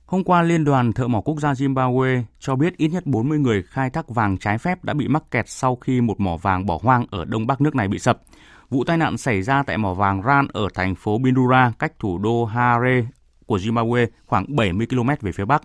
Hôm 0.06 0.24
qua, 0.24 0.42
Liên 0.42 0.64
đoàn 0.64 0.94
Thợ 0.94 1.08
mỏ 1.08 1.22
Quốc 1.22 1.40
gia 1.40 1.54
Zimbabwe 1.54 2.24
cho 2.40 2.56
biết 2.56 2.78
ít 2.78 2.88
nhất 2.88 3.06
40 3.06 3.40
người 3.40 3.64
khai 3.64 3.90
thác 3.90 4.10
vàng 4.10 4.38
trái 4.38 4.58
phép 4.58 4.84
đã 4.84 4.94
bị 4.94 5.08
mắc 5.08 5.24
kẹt 5.32 5.50
sau 5.50 5.76
khi 5.76 6.02
một 6.02 6.20
mỏ 6.20 6.38
vàng 6.38 6.66
bỏ 6.66 6.80
hoang 6.84 7.06
ở 7.12 7.26
đông 7.26 7.48
bắc 7.48 7.62
nước 7.62 7.76
này 7.76 7.88
bị 7.88 8.00
sập. 8.00 8.22
Vụ 8.70 8.84
tai 8.84 8.98
nạn 8.98 9.18
xảy 9.18 9.42
ra 9.42 9.64
tại 9.64 9.78
mỏ 9.78 9.94
vàng 9.94 10.22
Ran 10.22 10.48
ở 10.54 10.68
thành 10.74 10.96
phố 10.96 11.18
Bindura, 11.18 11.74
cách 11.80 11.94
thủ 12.00 12.18
đô 12.18 12.46
Harare 12.46 13.06
của 13.46 13.58
Zimbabwe 13.58 14.08
khoảng 14.26 14.56
70 14.56 14.88
km 14.88 15.10
về 15.22 15.32
phía 15.32 15.46
bắc. 15.46 15.62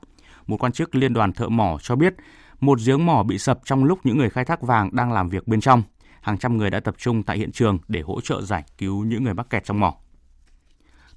Một 0.47 0.57
quan 0.62 0.72
chức 0.72 0.95
Liên 0.95 1.12
đoàn 1.12 1.32
Thợ 1.32 1.49
mỏ 1.49 1.78
cho 1.82 1.97
biết 1.97 2.14
một 2.61 2.78
giếng 2.86 3.07
mỏ 3.07 3.22
bị 3.22 3.39
sập 3.39 3.61
trong 3.64 3.84
lúc 3.84 3.99
những 4.05 4.18
người 4.18 4.30
khai 4.30 4.45
thác 4.45 4.62
vàng 4.62 4.91
đang 4.93 5.12
làm 5.12 5.28
việc 5.28 5.49
bên 5.49 5.61
trong. 5.61 5.82
Hàng 6.20 6.39
trăm 6.39 6.57
người 6.57 6.70
đã 6.70 6.80
tập 6.80 6.95
trung 6.99 7.22
tại 7.22 7.39
hiện 7.39 7.53
trường 7.53 7.78
để 7.89 8.01
hỗ 8.01 8.20
trợ 8.20 8.43
giải 8.43 8.64
cứu 8.78 9.05
những 9.05 9.24
người 9.24 9.34
mắc 9.34 9.51
kẹt 9.51 9.64
trong 9.64 9.80
mỏ. 9.80 9.95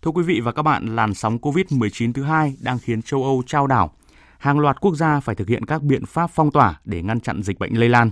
Thưa 0.02 0.12
quý 0.12 0.24
vị 0.24 0.40
và 0.40 0.52
các 0.52 0.62
bạn, 0.62 0.96
làn 0.96 1.14
sóng 1.14 1.38
COVID-19 1.38 2.14
thứ 2.14 2.24
hai 2.24 2.56
đang 2.62 2.80
khiến 2.80 3.02
châu 3.02 3.24
Âu 3.24 3.44
trao 3.48 3.68
đảo. 3.68 3.92
Hàng 4.38 4.60
loạt 4.60 4.82
quốc 4.82 4.96
gia 4.96 5.20
phải 5.20 5.36
thực 5.36 5.48
hiện 5.48 5.66
các 5.66 5.84
biện 5.84 6.06
pháp 6.06 6.30
phong 6.34 6.52
tỏa 6.52 6.80
để 6.86 7.02
ngăn 7.02 7.20
chặn 7.20 7.44
dịch 7.44 7.60
bệnh 7.60 7.80
lây 7.80 7.90
lan. 7.90 8.12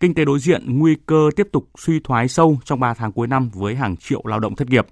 Kinh 0.00 0.14
tế 0.14 0.24
đối 0.24 0.38
diện 0.38 0.78
nguy 0.78 0.96
cơ 1.06 1.30
tiếp 1.36 1.48
tục 1.52 1.70
suy 1.78 2.00
thoái 2.00 2.28
sâu 2.28 2.58
trong 2.64 2.80
3 2.80 2.94
tháng 2.94 3.12
cuối 3.12 3.26
năm 3.26 3.50
với 3.54 3.74
hàng 3.74 3.96
triệu 3.96 4.22
lao 4.24 4.40
động 4.40 4.56
thất 4.56 4.70
nghiệp. 4.70 4.86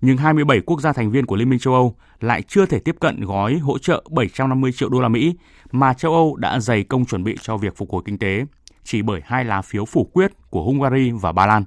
Nhưng 0.00 0.16
27 0.16 0.60
quốc 0.60 0.80
gia 0.80 0.92
thành 0.92 1.10
viên 1.10 1.26
của 1.26 1.36
Liên 1.36 1.50
minh 1.50 1.58
châu 1.58 1.74
Âu 1.74 1.94
lại 2.20 2.42
chưa 2.42 2.66
thể 2.66 2.78
tiếp 2.78 2.96
cận 3.00 3.24
gói 3.24 3.58
hỗ 3.58 3.78
trợ 3.78 4.04
750 4.10 4.72
triệu 4.72 4.88
đô 4.88 5.00
la 5.00 5.08
Mỹ 5.08 5.34
mà 5.72 5.94
châu 5.94 6.12
Âu 6.12 6.36
đã 6.36 6.60
dày 6.60 6.84
công 6.84 7.04
chuẩn 7.04 7.24
bị 7.24 7.36
cho 7.42 7.56
việc 7.56 7.76
phục 7.76 7.90
hồi 7.90 8.02
kinh 8.04 8.18
tế, 8.18 8.44
chỉ 8.84 9.02
bởi 9.02 9.20
hai 9.24 9.44
lá 9.44 9.62
phiếu 9.62 9.84
phủ 9.84 10.10
quyết 10.12 10.32
của 10.50 10.64
Hungary 10.64 11.10
và 11.10 11.32
Ba 11.32 11.46
Lan. 11.46 11.64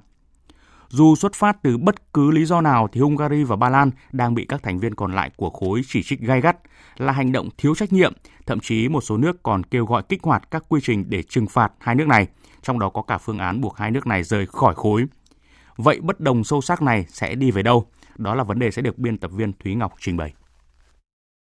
Dù 0.94 1.16
xuất 1.16 1.34
phát 1.34 1.62
từ 1.62 1.76
bất 1.76 2.12
cứ 2.12 2.30
lý 2.30 2.44
do 2.44 2.60
nào 2.60 2.88
thì 2.92 3.00
Hungary 3.00 3.44
và 3.44 3.56
Ba 3.56 3.68
Lan 3.68 3.90
đang 4.12 4.34
bị 4.34 4.46
các 4.48 4.62
thành 4.62 4.78
viên 4.78 4.94
còn 4.94 5.14
lại 5.14 5.30
của 5.36 5.50
khối 5.50 5.82
chỉ 5.88 6.02
trích 6.02 6.20
gay 6.20 6.40
gắt 6.40 6.56
là 6.96 7.12
hành 7.12 7.32
động 7.32 7.48
thiếu 7.58 7.74
trách 7.74 7.92
nhiệm, 7.92 8.12
thậm 8.46 8.60
chí 8.60 8.88
một 8.88 9.00
số 9.00 9.16
nước 9.16 9.42
còn 9.42 9.62
kêu 9.64 9.86
gọi 9.86 10.02
kích 10.08 10.22
hoạt 10.22 10.50
các 10.50 10.64
quy 10.68 10.80
trình 10.82 11.04
để 11.08 11.22
trừng 11.22 11.46
phạt 11.46 11.72
hai 11.78 11.94
nước 11.94 12.06
này, 12.06 12.28
trong 12.62 12.78
đó 12.78 12.88
có 12.88 13.02
cả 13.02 13.18
phương 13.18 13.38
án 13.38 13.60
buộc 13.60 13.76
hai 13.76 13.90
nước 13.90 14.06
này 14.06 14.22
rời 14.22 14.46
khỏi 14.46 14.74
khối. 14.74 15.04
Vậy 15.76 16.00
bất 16.00 16.20
đồng 16.20 16.44
sâu 16.44 16.60
sắc 16.60 16.82
này 16.82 17.06
sẽ 17.08 17.34
đi 17.34 17.50
về 17.50 17.62
đâu? 17.62 17.86
Đó 18.16 18.34
là 18.34 18.44
vấn 18.44 18.58
đề 18.58 18.70
sẽ 18.70 18.82
được 18.82 18.98
biên 18.98 19.18
tập 19.18 19.30
viên 19.34 19.52
Thúy 19.52 19.74
Ngọc 19.74 19.94
trình 20.00 20.16
bày. 20.16 20.34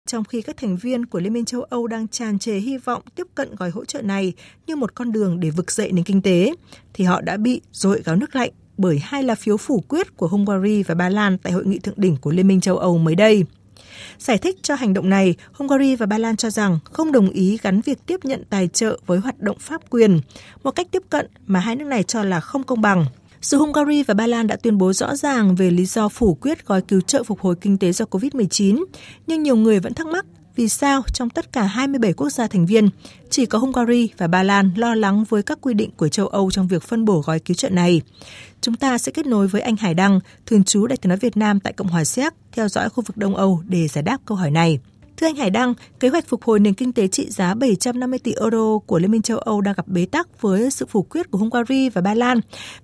Trong 0.07 0.23
khi 0.23 0.41
các 0.41 0.57
thành 0.57 0.77
viên 0.77 1.05
của 1.05 1.19
Liên 1.19 1.33
minh 1.33 1.45
châu 1.45 1.61
Âu 1.61 1.87
đang 1.87 2.07
tràn 2.07 2.39
trề 2.39 2.53
hy 2.53 2.77
vọng 2.77 3.01
tiếp 3.15 3.27
cận 3.35 3.55
gói 3.55 3.69
hỗ 3.69 3.85
trợ 3.85 4.01
này 4.01 4.33
như 4.67 4.75
một 4.75 4.95
con 4.95 5.11
đường 5.11 5.39
để 5.39 5.49
vực 5.49 5.71
dậy 5.71 5.91
nền 5.91 6.03
kinh 6.03 6.21
tế, 6.21 6.53
thì 6.93 7.05
họ 7.05 7.21
đã 7.21 7.37
bị 7.37 7.61
dội 7.71 8.01
gáo 8.05 8.15
nước 8.15 8.35
lạnh 8.35 8.51
bởi 8.77 8.99
hai 9.03 9.23
lá 9.23 9.35
phiếu 9.35 9.57
phủ 9.57 9.83
quyết 9.87 10.17
của 10.17 10.27
Hungary 10.27 10.83
và 10.83 10.95
Ba 10.95 11.09
Lan 11.09 11.37
tại 11.37 11.53
hội 11.53 11.65
nghị 11.65 11.79
thượng 11.79 11.95
đỉnh 11.97 12.17
của 12.17 12.31
Liên 12.31 12.47
minh 12.47 12.61
châu 12.61 12.77
Âu 12.77 12.97
mới 12.97 13.15
đây. 13.15 13.45
Giải 14.19 14.37
thích 14.37 14.57
cho 14.61 14.75
hành 14.75 14.93
động 14.93 15.09
này, 15.09 15.35
Hungary 15.53 15.95
và 15.95 16.05
Ba 16.05 16.17
Lan 16.17 16.35
cho 16.35 16.49
rằng 16.49 16.79
không 16.83 17.11
đồng 17.11 17.29
ý 17.29 17.57
gắn 17.61 17.81
việc 17.81 18.05
tiếp 18.05 18.19
nhận 18.23 18.43
tài 18.49 18.67
trợ 18.67 18.99
với 19.05 19.19
hoạt 19.19 19.39
động 19.39 19.57
pháp 19.59 19.81
quyền, 19.89 20.19
một 20.63 20.71
cách 20.71 20.87
tiếp 20.91 21.03
cận 21.09 21.27
mà 21.47 21.59
hai 21.59 21.75
nước 21.75 21.85
này 21.85 22.03
cho 22.03 22.23
là 22.23 22.39
không 22.39 22.63
công 22.63 22.81
bằng. 22.81 23.05
Dù 23.41 23.59
Hungary 23.59 24.03
và 24.03 24.13
Ba 24.13 24.27
Lan 24.27 24.47
đã 24.47 24.55
tuyên 24.55 24.77
bố 24.77 24.93
rõ 24.93 25.15
ràng 25.15 25.55
về 25.55 25.71
lý 25.71 25.85
do 25.85 26.09
phủ 26.09 26.37
quyết 26.41 26.67
gói 26.67 26.81
cứu 26.81 27.01
trợ 27.01 27.23
phục 27.23 27.39
hồi 27.39 27.55
kinh 27.61 27.77
tế 27.77 27.91
do 27.91 28.05
COVID-19, 28.05 28.85
nhưng 29.27 29.43
nhiều 29.43 29.55
người 29.55 29.79
vẫn 29.79 29.93
thắc 29.93 30.07
mắc 30.07 30.25
vì 30.55 30.69
sao 30.69 31.01
trong 31.13 31.29
tất 31.29 31.51
cả 31.51 31.63
27 31.63 32.13
quốc 32.13 32.29
gia 32.29 32.47
thành 32.47 32.65
viên, 32.65 32.89
chỉ 33.29 33.45
có 33.45 33.59
Hungary 33.59 34.09
và 34.17 34.27
Ba 34.27 34.43
Lan 34.43 34.71
lo 34.75 34.95
lắng 34.95 35.23
với 35.29 35.43
các 35.43 35.57
quy 35.61 35.73
định 35.73 35.89
của 35.97 36.07
châu 36.07 36.27
Âu 36.27 36.51
trong 36.51 36.67
việc 36.67 36.83
phân 36.83 37.05
bổ 37.05 37.21
gói 37.25 37.39
cứu 37.39 37.55
trợ 37.55 37.69
này. 37.69 38.01
Chúng 38.61 38.75
ta 38.75 38.97
sẽ 38.97 39.11
kết 39.11 39.25
nối 39.25 39.47
với 39.47 39.61
anh 39.61 39.75
Hải 39.75 39.93
Đăng, 39.93 40.19
thường 40.45 40.63
trú 40.63 40.87
Đại 40.87 40.97
tiếng 40.97 41.09
nói 41.09 41.17
Việt 41.17 41.37
Nam 41.37 41.59
tại 41.59 41.73
Cộng 41.73 41.87
hòa 41.87 42.03
Séc, 42.03 42.33
theo 42.51 42.67
dõi 42.67 42.89
khu 42.89 43.03
vực 43.07 43.17
Đông 43.17 43.35
Âu 43.35 43.61
để 43.67 43.87
giải 43.87 44.03
đáp 44.03 44.17
câu 44.25 44.37
hỏi 44.37 44.51
này. 44.51 44.79
Thưa 45.21 45.27
anh 45.27 45.35
Hải 45.35 45.49
Đăng, 45.49 45.73
kế 45.99 46.09
hoạch 46.09 46.27
phục 46.27 46.43
hồi 46.43 46.59
nền 46.59 46.73
kinh 46.73 46.93
tế 46.93 47.07
trị 47.07 47.29
giá 47.29 47.53
750 47.53 48.19
tỷ 48.19 48.33
euro 48.39 48.79
của 48.85 48.99
Liên 48.99 49.11
minh 49.11 49.21
châu 49.21 49.37
Âu 49.37 49.61
đang 49.61 49.73
gặp 49.77 49.87
bế 49.87 50.05
tắc 50.05 50.41
với 50.41 50.71
sự 50.71 50.85
phủ 50.85 51.03
quyết 51.03 51.31
của 51.31 51.37
Hungary 51.37 51.89
và 51.89 52.01
Ba 52.01 52.13
Lan. 52.13 52.39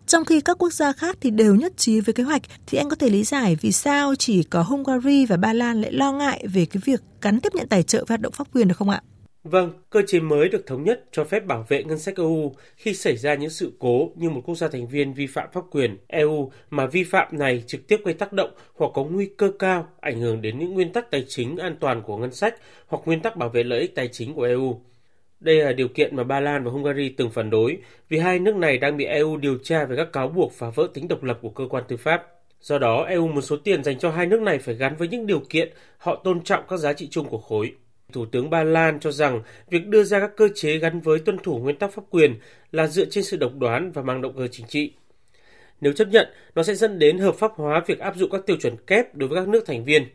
Trong 0.08 0.26
khi 0.26 0.42
các 0.42 0.58
quốc 0.58 0.74
gia 0.74 0.92
khác 0.92 1.18
thì 1.22 1.30
đều 1.30 1.56
nhất 1.56 1.78
trí 1.78 2.00
với 2.00 2.14
kế 2.14 2.24
hoạch, 2.24 2.42
thì 2.68 2.78
anh 2.78 2.90
có 2.90 2.96
thể 2.96 3.10
lý 3.10 3.24
giải 3.24 3.58
vì 3.62 3.72
sao 3.72 4.16
chỉ 4.16 4.44
có 4.44 4.62
Hungary 4.62 5.26
và 5.26 5.38
Ba 5.38 5.54
Lan 5.54 5.82
lại 5.82 5.92
lo 5.92 6.12
ngại 6.12 6.46
về 6.54 6.66
cái 6.66 6.82
việc 6.86 7.02
gắn 7.22 7.40
tiếp 7.40 7.56
nhận 7.56 7.68
tài 7.68 7.84
trợ 7.84 8.00
và 8.00 8.06
hoạt 8.10 8.22
động 8.22 8.34
pháp 8.34 8.48
quyền 8.54 8.68
được 8.68 8.78
không 8.78 8.90
ạ? 8.90 9.02
Vâng, 9.50 9.72
cơ 9.90 10.02
chế 10.08 10.20
mới 10.20 10.50
được 10.50 10.66
thống 10.66 10.84
nhất 10.84 11.06
cho 11.12 11.24
phép 11.24 11.46
bảo 11.46 11.66
vệ 11.70 11.84
ngân 11.84 12.00
sách 12.00 12.18
EU 12.18 12.56
khi 12.76 12.94
xảy 12.94 13.18
ra 13.18 13.36
những 13.36 13.50
sự 13.50 13.72
cố 13.80 14.12
như 14.16 14.30
một 14.30 14.42
quốc 14.46 14.56
gia 14.56 14.68
thành 14.68 14.88
viên 14.88 15.14
vi 15.14 15.28
phạm 15.28 15.50
pháp 15.54 15.62
quyền 15.72 15.98
EU 16.08 16.52
mà 16.70 16.86
vi 16.86 17.04
phạm 17.04 17.28
này 17.38 17.64
trực 17.68 17.88
tiếp 17.88 17.98
gây 18.06 18.14
tác 18.14 18.34
động 18.34 18.50
hoặc 18.76 18.92
có 18.94 19.04
nguy 19.04 19.30
cơ 19.38 19.52
cao 19.60 19.88
ảnh 20.00 20.20
hưởng 20.20 20.42
đến 20.42 20.60
những 20.60 20.74
nguyên 20.74 20.94
tắc 20.94 21.12
tài 21.12 21.26
chính 21.28 21.58
an 21.58 21.76
toàn 21.80 22.02
của 22.02 22.18
ngân 22.18 22.34
sách 22.34 22.56
hoặc 22.88 23.02
nguyên 23.06 23.22
tắc 23.22 23.38
bảo 23.38 23.50
vệ 23.50 23.64
lợi 23.64 23.80
ích 23.80 23.96
tài 23.96 24.08
chính 24.08 24.34
của 24.34 24.44
EU. 24.44 24.82
Đây 25.40 25.56
là 25.56 25.74
điều 25.74 25.88
kiện 25.88 26.16
mà 26.16 26.24
Ba 26.24 26.40
Lan 26.40 26.64
và 26.64 26.72
Hungary 26.72 27.10
từng 27.10 27.30
phản 27.30 27.50
đối 27.50 27.78
vì 28.10 28.20
hai 28.20 28.40
nước 28.40 28.56
này 28.56 28.78
đang 28.78 28.98
bị 28.98 29.06
EU 29.06 29.38
điều 29.38 29.58
tra 29.64 29.86
về 29.86 29.96
các 29.96 30.14
cáo 30.14 30.28
buộc 30.28 30.54
phá 30.54 30.70
vỡ 30.76 30.88
tính 30.94 31.08
độc 31.08 31.24
lập 31.24 31.40
của 31.42 31.50
cơ 31.50 31.64
quan 31.70 31.84
tư 31.88 31.98
pháp. 31.98 32.24
Do 32.62 32.78
đó, 32.78 33.04
EU 33.04 33.28
muốn 33.28 33.42
số 33.42 33.58
tiền 33.58 33.84
dành 33.84 34.00
cho 34.00 34.12
hai 34.12 34.26
nước 34.26 34.42
này 34.42 34.60
phải 34.60 34.76
gắn 34.76 34.96
với 34.96 35.08
những 35.08 35.28
điều 35.28 35.42
kiện 35.50 35.70
họ 35.98 36.22
tôn 36.24 36.44
trọng 36.44 36.64
các 36.70 36.78
giá 36.78 36.94
trị 36.94 37.08
chung 37.12 37.30
của 37.30 37.38
khối. 37.38 37.74
Thủ 38.14 38.26
tướng 38.26 38.50
Ba 38.50 38.64
Lan 38.64 39.00
cho 39.00 39.12
rằng 39.12 39.42
việc 39.70 39.88
đưa 39.88 40.04
ra 40.04 40.20
các 40.20 40.32
cơ 40.38 40.50
chế 40.56 40.78
gắn 40.78 41.00
với 41.00 41.20
tuân 41.20 41.38
thủ 41.38 41.58
nguyên 41.58 41.76
tắc 41.76 41.94
pháp 41.94 42.02
quyền 42.10 42.36
là 42.72 42.88
dựa 42.88 43.06
trên 43.06 43.24
sự 43.24 43.38
độc 43.38 43.52
đoán 43.58 43.92
và 43.92 44.02
mang 44.02 44.22
động 44.22 44.34
cơ 44.38 44.48
chính 44.48 44.68
trị. 44.68 44.94
Nếu 45.82 45.94
chấp 45.94 46.08
nhận, 46.08 46.28
nó 46.56 46.64
sẽ 46.64 46.76
dẫn 46.76 47.00
đến 47.00 47.18
hợp 47.18 47.36
pháp 47.36 47.52
hóa 47.56 47.84
việc 47.88 48.00
áp 48.00 48.16
dụng 48.16 48.32
các 48.32 48.46
tiêu 48.46 48.58
chuẩn 48.58 48.76
kép 48.88 49.16
đối 49.16 49.30
với 49.30 49.42
các 49.42 49.48
nước 49.48 49.64
thành 49.66 49.84
viên. 49.84 50.08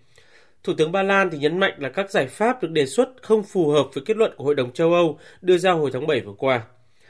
Thủ 0.64 0.72
tướng 0.74 0.92
Ba 0.92 1.02
Lan 1.02 1.30
thì 1.30 1.38
nhấn 1.38 1.58
mạnh 1.58 1.72
là 1.78 1.88
các 1.88 2.10
giải 2.10 2.26
pháp 2.26 2.62
được 2.62 2.70
đề 2.70 2.86
xuất 2.86 3.08
không 3.22 3.42
phù 3.42 3.68
hợp 3.68 3.86
với 3.94 4.04
kết 4.06 4.16
luận 4.16 4.32
của 4.36 4.44
Hội 4.44 4.54
đồng 4.54 4.72
châu 4.72 4.92
Âu 4.92 5.18
đưa 5.40 5.58
ra 5.58 5.72
hồi 5.72 5.90
tháng 5.92 6.06
7 6.06 6.20
vừa 6.20 6.34
qua. 6.38 6.62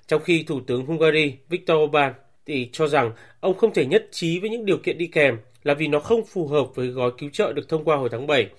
Trong 0.06 0.22
khi 0.22 0.44
Thủ 0.48 0.60
tướng 0.66 0.86
Hungary 0.86 1.34
Viktor 1.48 1.76
Orbán 1.78 2.12
thì 2.46 2.68
cho 2.72 2.86
rằng 2.86 3.12
ông 3.40 3.54
không 3.54 3.74
thể 3.74 3.86
nhất 3.86 4.08
trí 4.10 4.40
với 4.40 4.50
những 4.50 4.66
điều 4.66 4.78
kiện 4.78 4.98
đi 4.98 5.06
kèm 5.06 5.38
là 5.62 5.74
vì 5.74 5.88
nó 5.88 6.00
không 6.00 6.26
phù 6.26 6.46
hợp 6.46 6.66
với 6.74 6.86
gói 6.86 7.10
cứu 7.18 7.30
trợ 7.32 7.52
được 7.52 7.68
thông 7.68 7.84
qua 7.84 7.96
hồi 7.96 8.08
tháng 8.12 8.26
7 8.26 8.50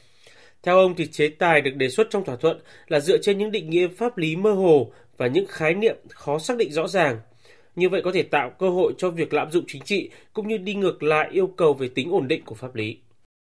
theo 0.64 0.78
ông 0.78 0.96
thì 0.98 1.08
chế 1.08 1.28
tài 1.28 1.62
được 1.62 1.76
đề 1.76 1.90
xuất 1.90 2.08
trong 2.10 2.26
thỏa 2.26 2.36
thuận 2.36 2.60
là 2.88 3.00
dựa 3.00 3.18
trên 3.18 3.38
những 3.38 3.52
định 3.52 3.70
nghĩa 3.70 3.88
pháp 3.88 4.18
lý 4.18 4.36
mơ 4.36 4.52
hồ 4.54 4.92
và 5.18 5.28
những 5.28 5.46
khái 5.50 5.74
niệm 5.74 5.96
khó 6.10 6.40
xác 6.40 6.58
định 6.58 6.72
rõ 6.72 6.88
ràng. 6.88 7.20
Như 7.76 7.90
vậy 7.90 8.02
có 8.06 8.12
thể 8.14 8.24
tạo 8.24 8.52
cơ 8.60 8.70
hội 8.70 8.94
cho 8.98 9.10
việc 9.10 9.34
lạm 9.34 9.52
dụng 9.52 9.64
chính 9.68 9.82
trị 9.82 10.10
cũng 10.34 10.48
như 10.48 10.58
đi 10.58 10.74
ngược 10.74 11.04
lại 11.04 11.30
yêu 11.32 11.48
cầu 11.48 11.74
về 11.74 11.90
tính 11.96 12.12
ổn 12.12 12.28
định 12.28 12.46
của 12.46 12.56
pháp 12.56 12.76
lý. 12.76 12.98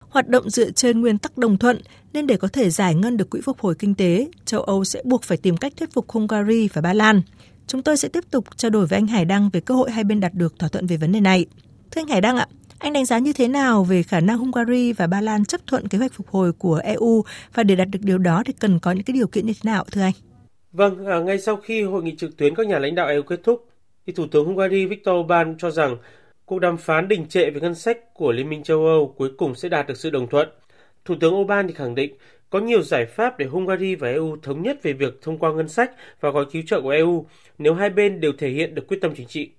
Hoạt 0.09 0.29
động 0.29 0.51
dựa 0.51 0.71
trên 0.71 1.01
nguyên 1.01 1.19
tắc 1.19 1.39
đồng 1.39 1.59
thuận 1.59 1.81
nên 2.13 2.27
để 2.27 2.37
có 2.37 2.49
thể 2.49 2.71
giải 2.71 2.95
ngân 2.95 3.17
được 3.17 3.31
quỹ 3.31 3.41
phục 3.41 3.59
hồi 3.59 3.75
kinh 3.79 3.95
tế, 3.95 4.29
châu 4.45 4.63
Âu 4.63 4.85
sẽ 4.85 5.03
buộc 5.05 5.23
phải 5.23 5.39
tìm 5.39 5.57
cách 5.57 5.73
thuyết 5.77 5.93
phục 5.93 6.11
Hungary 6.11 6.69
và 6.73 6.83
Ba 6.83 6.93
Lan. 6.93 7.23
Chúng 7.67 7.83
tôi 7.83 7.97
sẽ 7.97 8.09
tiếp 8.09 8.25
tục 8.31 8.45
trao 8.57 8.71
đổi 8.71 8.87
với 8.87 8.97
anh 8.97 9.07
Hải 9.07 9.25
Đăng 9.25 9.51
về 9.53 9.61
cơ 9.61 9.75
hội 9.75 9.91
hai 9.91 10.05
bên 10.05 10.21
đạt 10.21 10.35
được 10.35 10.59
thỏa 10.59 10.69
thuận 10.69 10.87
về 10.87 10.97
vấn 10.97 11.13
đề 11.13 11.21
này. 11.21 11.47
Thưa 11.91 12.01
anh 12.01 12.09
Hải 12.09 12.21
Đăng 12.21 12.37
ạ, 12.37 12.49
anh 12.79 12.93
đánh 12.93 13.05
giá 13.05 13.19
như 13.19 13.33
thế 13.33 13.49
nào 13.49 13.85
về 13.85 14.03
khả 14.03 14.21
năng 14.21 14.39
Hungary 14.39 14.93
và 14.93 15.07
Ba 15.07 15.21
Lan 15.21 15.45
chấp 15.45 15.61
thuận 15.67 15.89
kế 15.89 15.99
hoạch 15.99 16.13
phục 16.13 16.29
hồi 16.29 16.53
của 16.53 16.81
EU 16.85 17.25
và 17.55 17.63
để 17.63 17.77
đạt 17.77 17.89
được 17.89 17.99
điều 18.03 18.19
đó 18.19 18.43
thì 18.47 18.53
cần 18.61 18.79
có 18.79 18.93
những 18.93 19.03
cái 19.03 19.15
điều 19.15 19.27
kiện 19.27 19.47
như 19.47 19.53
thế 19.53 19.71
nào 19.71 19.85
thưa 19.93 20.01
anh? 20.01 20.13
Vâng, 20.73 21.07
à, 21.07 21.19
ngay 21.19 21.39
sau 21.39 21.57
khi 21.57 21.83
hội 21.83 22.03
nghị 22.03 22.17
trực 22.17 22.37
tuyến 22.37 22.55
các 22.55 22.67
nhà 22.67 22.79
lãnh 22.79 22.95
đạo 22.95 23.09
EU 23.09 23.23
kết 23.23 23.41
thúc, 23.43 23.69
thì 24.07 24.13
Thủ 24.13 24.27
tướng 24.27 24.47
Hungary 24.47 24.87
Viktor 24.87 25.15
Orbán 25.15 25.55
cho 25.59 25.71
rằng 25.71 25.97
cuộc 26.45 26.59
đàm 26.59 26.77
phán 26.77 27.09
đình 27.09 27.27
trệ 27.29 27.51
về 27.51 27.61
ngân 27.61 27.75
sách 27.75 28.15
của 28.15 28.33
Liên 28.33 28.49
minh 28.49 28.63
châu 28.63 28.87
Âu 28.87 29.15
cuối 29.17 29.31
cùng 29.39 29.55
sẽ 29.55 29.69
đạt 29.69 29.87
được 29.87 29.97
sự 29.97 30.11
đồng 30.11 30.29
thuận. 30.29 30.49
Thủ 31.05 31.15
tướng 31.21 31.35
Orbán 31.35 31.69
thì 31.69 31.75
khẳng 31.75 31.95
định 31.95 32.15
có 32.51 32.59
nhiều 32.59 32.83
giải 32.83 33.07
pháp 33.07 33.39
để 33.39 33.47
Hungary 33.47 33.95
và 33.95 34.09
EU 34.09 34.37
thống 34.43 34.63
nhất 34.63 34.83
về 34.83 34.93
việc 34.93 35.23
thông 35.23 35.39
qua 35.39 35.53
ngân 35.53 35.69
sách 35.69 35.91
và 36.21 36.31
gói 36.31 36.45
cứu 36.53 36.63
trợ 36.67 36.81
của 36.81 36.91
EU 36.91 37.27
nếu 37.59 37.75
hai 37.75 37.91
bên 37.91 38.21
đều 38.21 38.33
thể 38.39 38.51
hiện 38.51 38.75
được 38.75 38.87
quyết 38.89 38.99
tâm 39.01 39.15
chính 39.17 39.27
trị. 39.27 39.51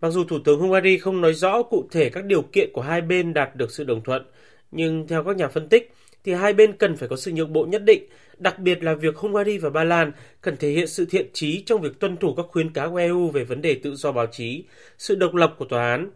Mặc 0.00 0.10
dù 0.10 0.24
Thủ 0.24 0.38
tướng 0.44 0.60
Hungary 0.60 0.98
không 0.98 1.20
nói 1.20 1.34
rõ 1.34 1.62
cụ 1.62 1.88
thể 1.90 2.10
các 2.10 2.24
điều 2.24 2.42
kiện 2.42 2.70
của 2.72 2.80
hai 2.80 3.00
bên 3.00 3.34
đạt 3.34 3.56
được 3.56 3.70
sự 3.70 3.84
đồng 3.84 4.02
thuận, 4.02 4.26
nhưng 4.70 5.06
theo 5.06 5.24
các 5.24 5.36
nhà 5.36 5.48
phân 5.48 5.68
tích 5.68 5.92
thì 6.24 6.32
hai 6.32 6.52
bên 6.52 6.72
cần 6.72 6.96
phải 6.96 7.08
có 7.08 7.16
sự 7.16 7.32
nhượng 7.32 7.52
bộ 7.52 7.64
nhất 7.64 7.82
định, 7.84 8.02
đặc 8.38 8.58
biệt 8.58 8.82
là 8.82 8.94
việc 8.94 9.16
Hungary 9.16 9.58
và 9.58 9.70
Ba 9.70 9.84
Lan 9.84 10.12
cần 10.40 10.56
thể 10.56 10.70
hiện 10.70 10.86
sự 10.86 11.04
thiện 11.10 11.26
trí 11.32 11.62
trong 11.66 11.80
việc 11.80 12.00
tuân 12.00 12.16
thủ 12.16 12.34
các 12.34 12.46
khuyến 12.48 12.72
cáo 12.72 12.90
của 12.90 12.96
EU 12.96 13.28
về 13.28 13.44
vấn 13.44 13.62
đề 13.62 13.74
tự 13.82 13.94
do 13.94 14.12
báo 14.12 14.26
chí, 14.26 14.64
sự 14.98 15.14
độc 15.14 15.34
lập 15.34 15.54
của 15.58 15.64
tòa 15.64 15.90
án. 15.90 16.10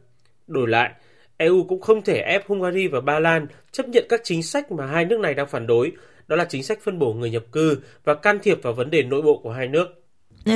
Đổi 0.46 0.68
lại, 0.68 0.92
EU 1.36 1.64
cũng 1.64 1.80
không 1.80 2.02
thể 2.02 2.18
ép 2.18 2.46
Hungary 2.46 2.86
và 2.86 3.00
Ba 3.00 3.18
Lan 3.18 3.46
chấp 3.72 3.88
nhận 3.88 4.06
các 4.08 4.20
chính 4.24 4.42
sách 4.42 4.72
mà 4.72 4.86
hai 4.86 5.04
nước 5.04 5.20
này 5.20 5.34
đang 5.34 5.48
phản 5.48 5.66
đối, 5.66 5.92
đó 6.28 6.36
là 6.36 6.44
chính 6.44 6.62
sách 6.62 6.78
phân 6.82 6.98
bổ 6.98 7.12
người 7.12 7.30
nhập 7.30 7.44
cư 7.52 7.78
và 8.04 8.14
can 8.14 8.38
thiệp 8.42 8.62
vào 8.62 8.72
vấn 8.72 8.90
đề 8.90 9.02
nội 9.02 9.22
bộ 9.22 9.40
của 9.42 9.52
hai 9.52 9.68
nước. 9.68 10.01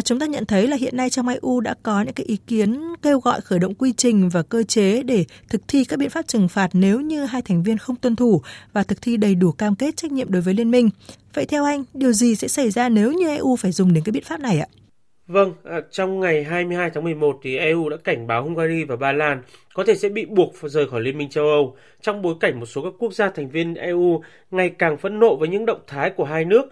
Chúng 0.05 0.18
ta 0.18 0.26
nhận 0.26 0.47
thấy 0.47 0.68
là 0.68 0.76
hiện 0.76 0.97
nay 0.97 1.11
trong 1.11 1.28
EU 1.28 1.61
đã 1.61 1.74
có 1.82 2.03
những 2.03 2.14
cái 2.14 2.26
ý 2.26 2.37
kiến 2.47 2.82
kêu 3.03 3.20
gọi 3.20 3.41
khởi 3.41 3.59
động 3.59 3.74
quy 3.74 3.93
trình 3.93 4.28
và 4.28 4.43
cơ 4.43 4.62
chế 4.62 5.03
để 5.03 5.24
thực 5.49 5.68
thi 5.68 5.84
các 5.84 5.99
biện 5.99 6.11
pháp 6.11 6.26
trừng 6.26 6.49
phạt 6.49 6.68
nếu 6.72 7.01
như 7.01 7.24
hai 7.24 7.43
thành 7.43 7.62
viên 7.62 7.78
không 7.78 7.97
tuân 7.97 8.16
thủ 8.16 8.43
và 8.72 8.82
thực 8.82 9.03
thi 9.03 9.16
đầy 9.16 9.34
đủ 9.34 9.53
cam 9.53 9.74
kết 9.74 9.97
trách 9.97 10.12
nhiệm 10.12 10.30
đối 10.30 10.43
với 10.43 10.55
liên 10.55 10.70
minh. 10.70 10.91
Vậy 11.34 11.47
theo 11.47 11.64
anh, 11.64 11.84
điều 11.95 12.12
gì 12.12 12.34
sẽ 12.34 12.49
xảy 12.49 12.70
ra 12.70 12.89
nếu 12.89 13.12
như 13.12 13.28
EU 13.28 13.57
phải 13.57 13.72
dùng 13.72 13.93
đến 13.93 14.05
cái 14.05 14.12
biện 14.12 14.24
pháp 14.24 14.41
này 14.41 14.61
ạ? 14.61 14.66
Vâng, 15.26 15.53
à, 15.64 15.80
trong 15.91 16.20
ngày 16.20 16.45
22 16.45 16.91
tháng 16.91 17.05
11 17.05 17.39
thì 17.43 17.57
EU 17.57 17.89
đã 17.89 17.97
cảnh 18.05 18.26
báo 18.26 18.43
Hungary 18.43 18.84
và 18.84 18.97
Ba 18.97 19.12
Lan 19.12 19.43
có 19.74 19.84
thể 19.84 19.95
sẽ 19.95 20.09
bị 20.09 20.24
buộc 20.26 20.55
rời 20.62 20.89
khỏi 20.89 21.01
Liên 21.01 21.18
minh 21.18 21.28
châu 21.28 21.45
Âu 21.45 21.76
trong 22.01 22.22
bối 22.22 22.34
cảnh 22.41 22.61
một 22.61 22.66
số 22.66 22.82
các 22.82 22.93
quốc 22.99 23.12
gia 23.12 23.30
thành 23.30 23.49
viên 23.49 23.74
EU 23.74 24.22
ngày 24.51 24.70
càng 24.78 24.97
phẫn 24.97 25.18
nộ 25.18 25.37
với 25.37 25.49
những 25.49 25.66
động 25.66 25.80
thái 25.87 26.11
của 26.11 26.24
hai 26.24 26.45
nước 26.45 26.68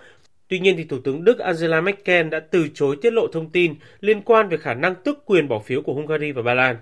Tuy 0.55 0.59
nhiên, 0.61 0.77
thì 0.77 0.85
Thủ 0.85 0.99
tướng 1.05 1.25
Đức 1.25 1.39
Angela 1.39 1.81
Merkel 1.81 2.29
đã 2.29 2.41
từ 2.41 2.69
chối 2.75 2.97
tiết 3.03 3.13
lộ 3.13 3.27
thông 3.33 3.51
tin 3.51 3.75
liên 4.01 4.23
quan 4.23 4.49
về 4.49 4.57
khả 4.57 4.75
năng 4.75 4.95
tước 4.95 5.27
quyền 5.27 5.49
bỏ 5.49 5.59
phiếu 5.59 5.83
của 5.83 5.95
Hungary 5.95 6.33
và 6.33 6.43
Ba 6.43 6.55
Lan. 6.55 6.77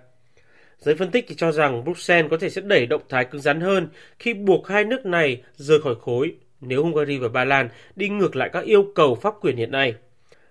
Giới 0.79 0.95
phân 0.95 1.11
tích 1.11 1.25
thì 1.29 1.35
cho 1.35 1.53
rằng 1.53 1.85
Bruxelles 1.85 2.31
có 2.31 2.37
thể 2.37 2.51
sẽ 2.51 2.61
đẩy 2.61 2.87
động 2.87 3.03
thái 3.09 3.25
cứng 3.25 3.41
rắn 3.41 3.61
hơn 3.61 3.89
khi 4.19 4.35
buộc 4.35 4.69
hai 4.69 4.85
nước 4.85 5.07
này 5.07 5.43
rời 5.57 5.81
khỏi 5.81 5.95
khối 6.01 6.35
nếu 6.61 6.83
Hungary 6.83 7.19
và 7.19 7.29
Ba 7.29 7.45
Lan 7.45 7.69
đi 7.97 8.09
ngược 8.09 8.37
lại 8.37 8.51
các 8.53 8.65
yêu 8.65 8.93
cầu 8.95 9.15
pháp 9.15 9.35
quyền 9.41 9.57
hiện 9.57 9.71
nay. 9.71 9.95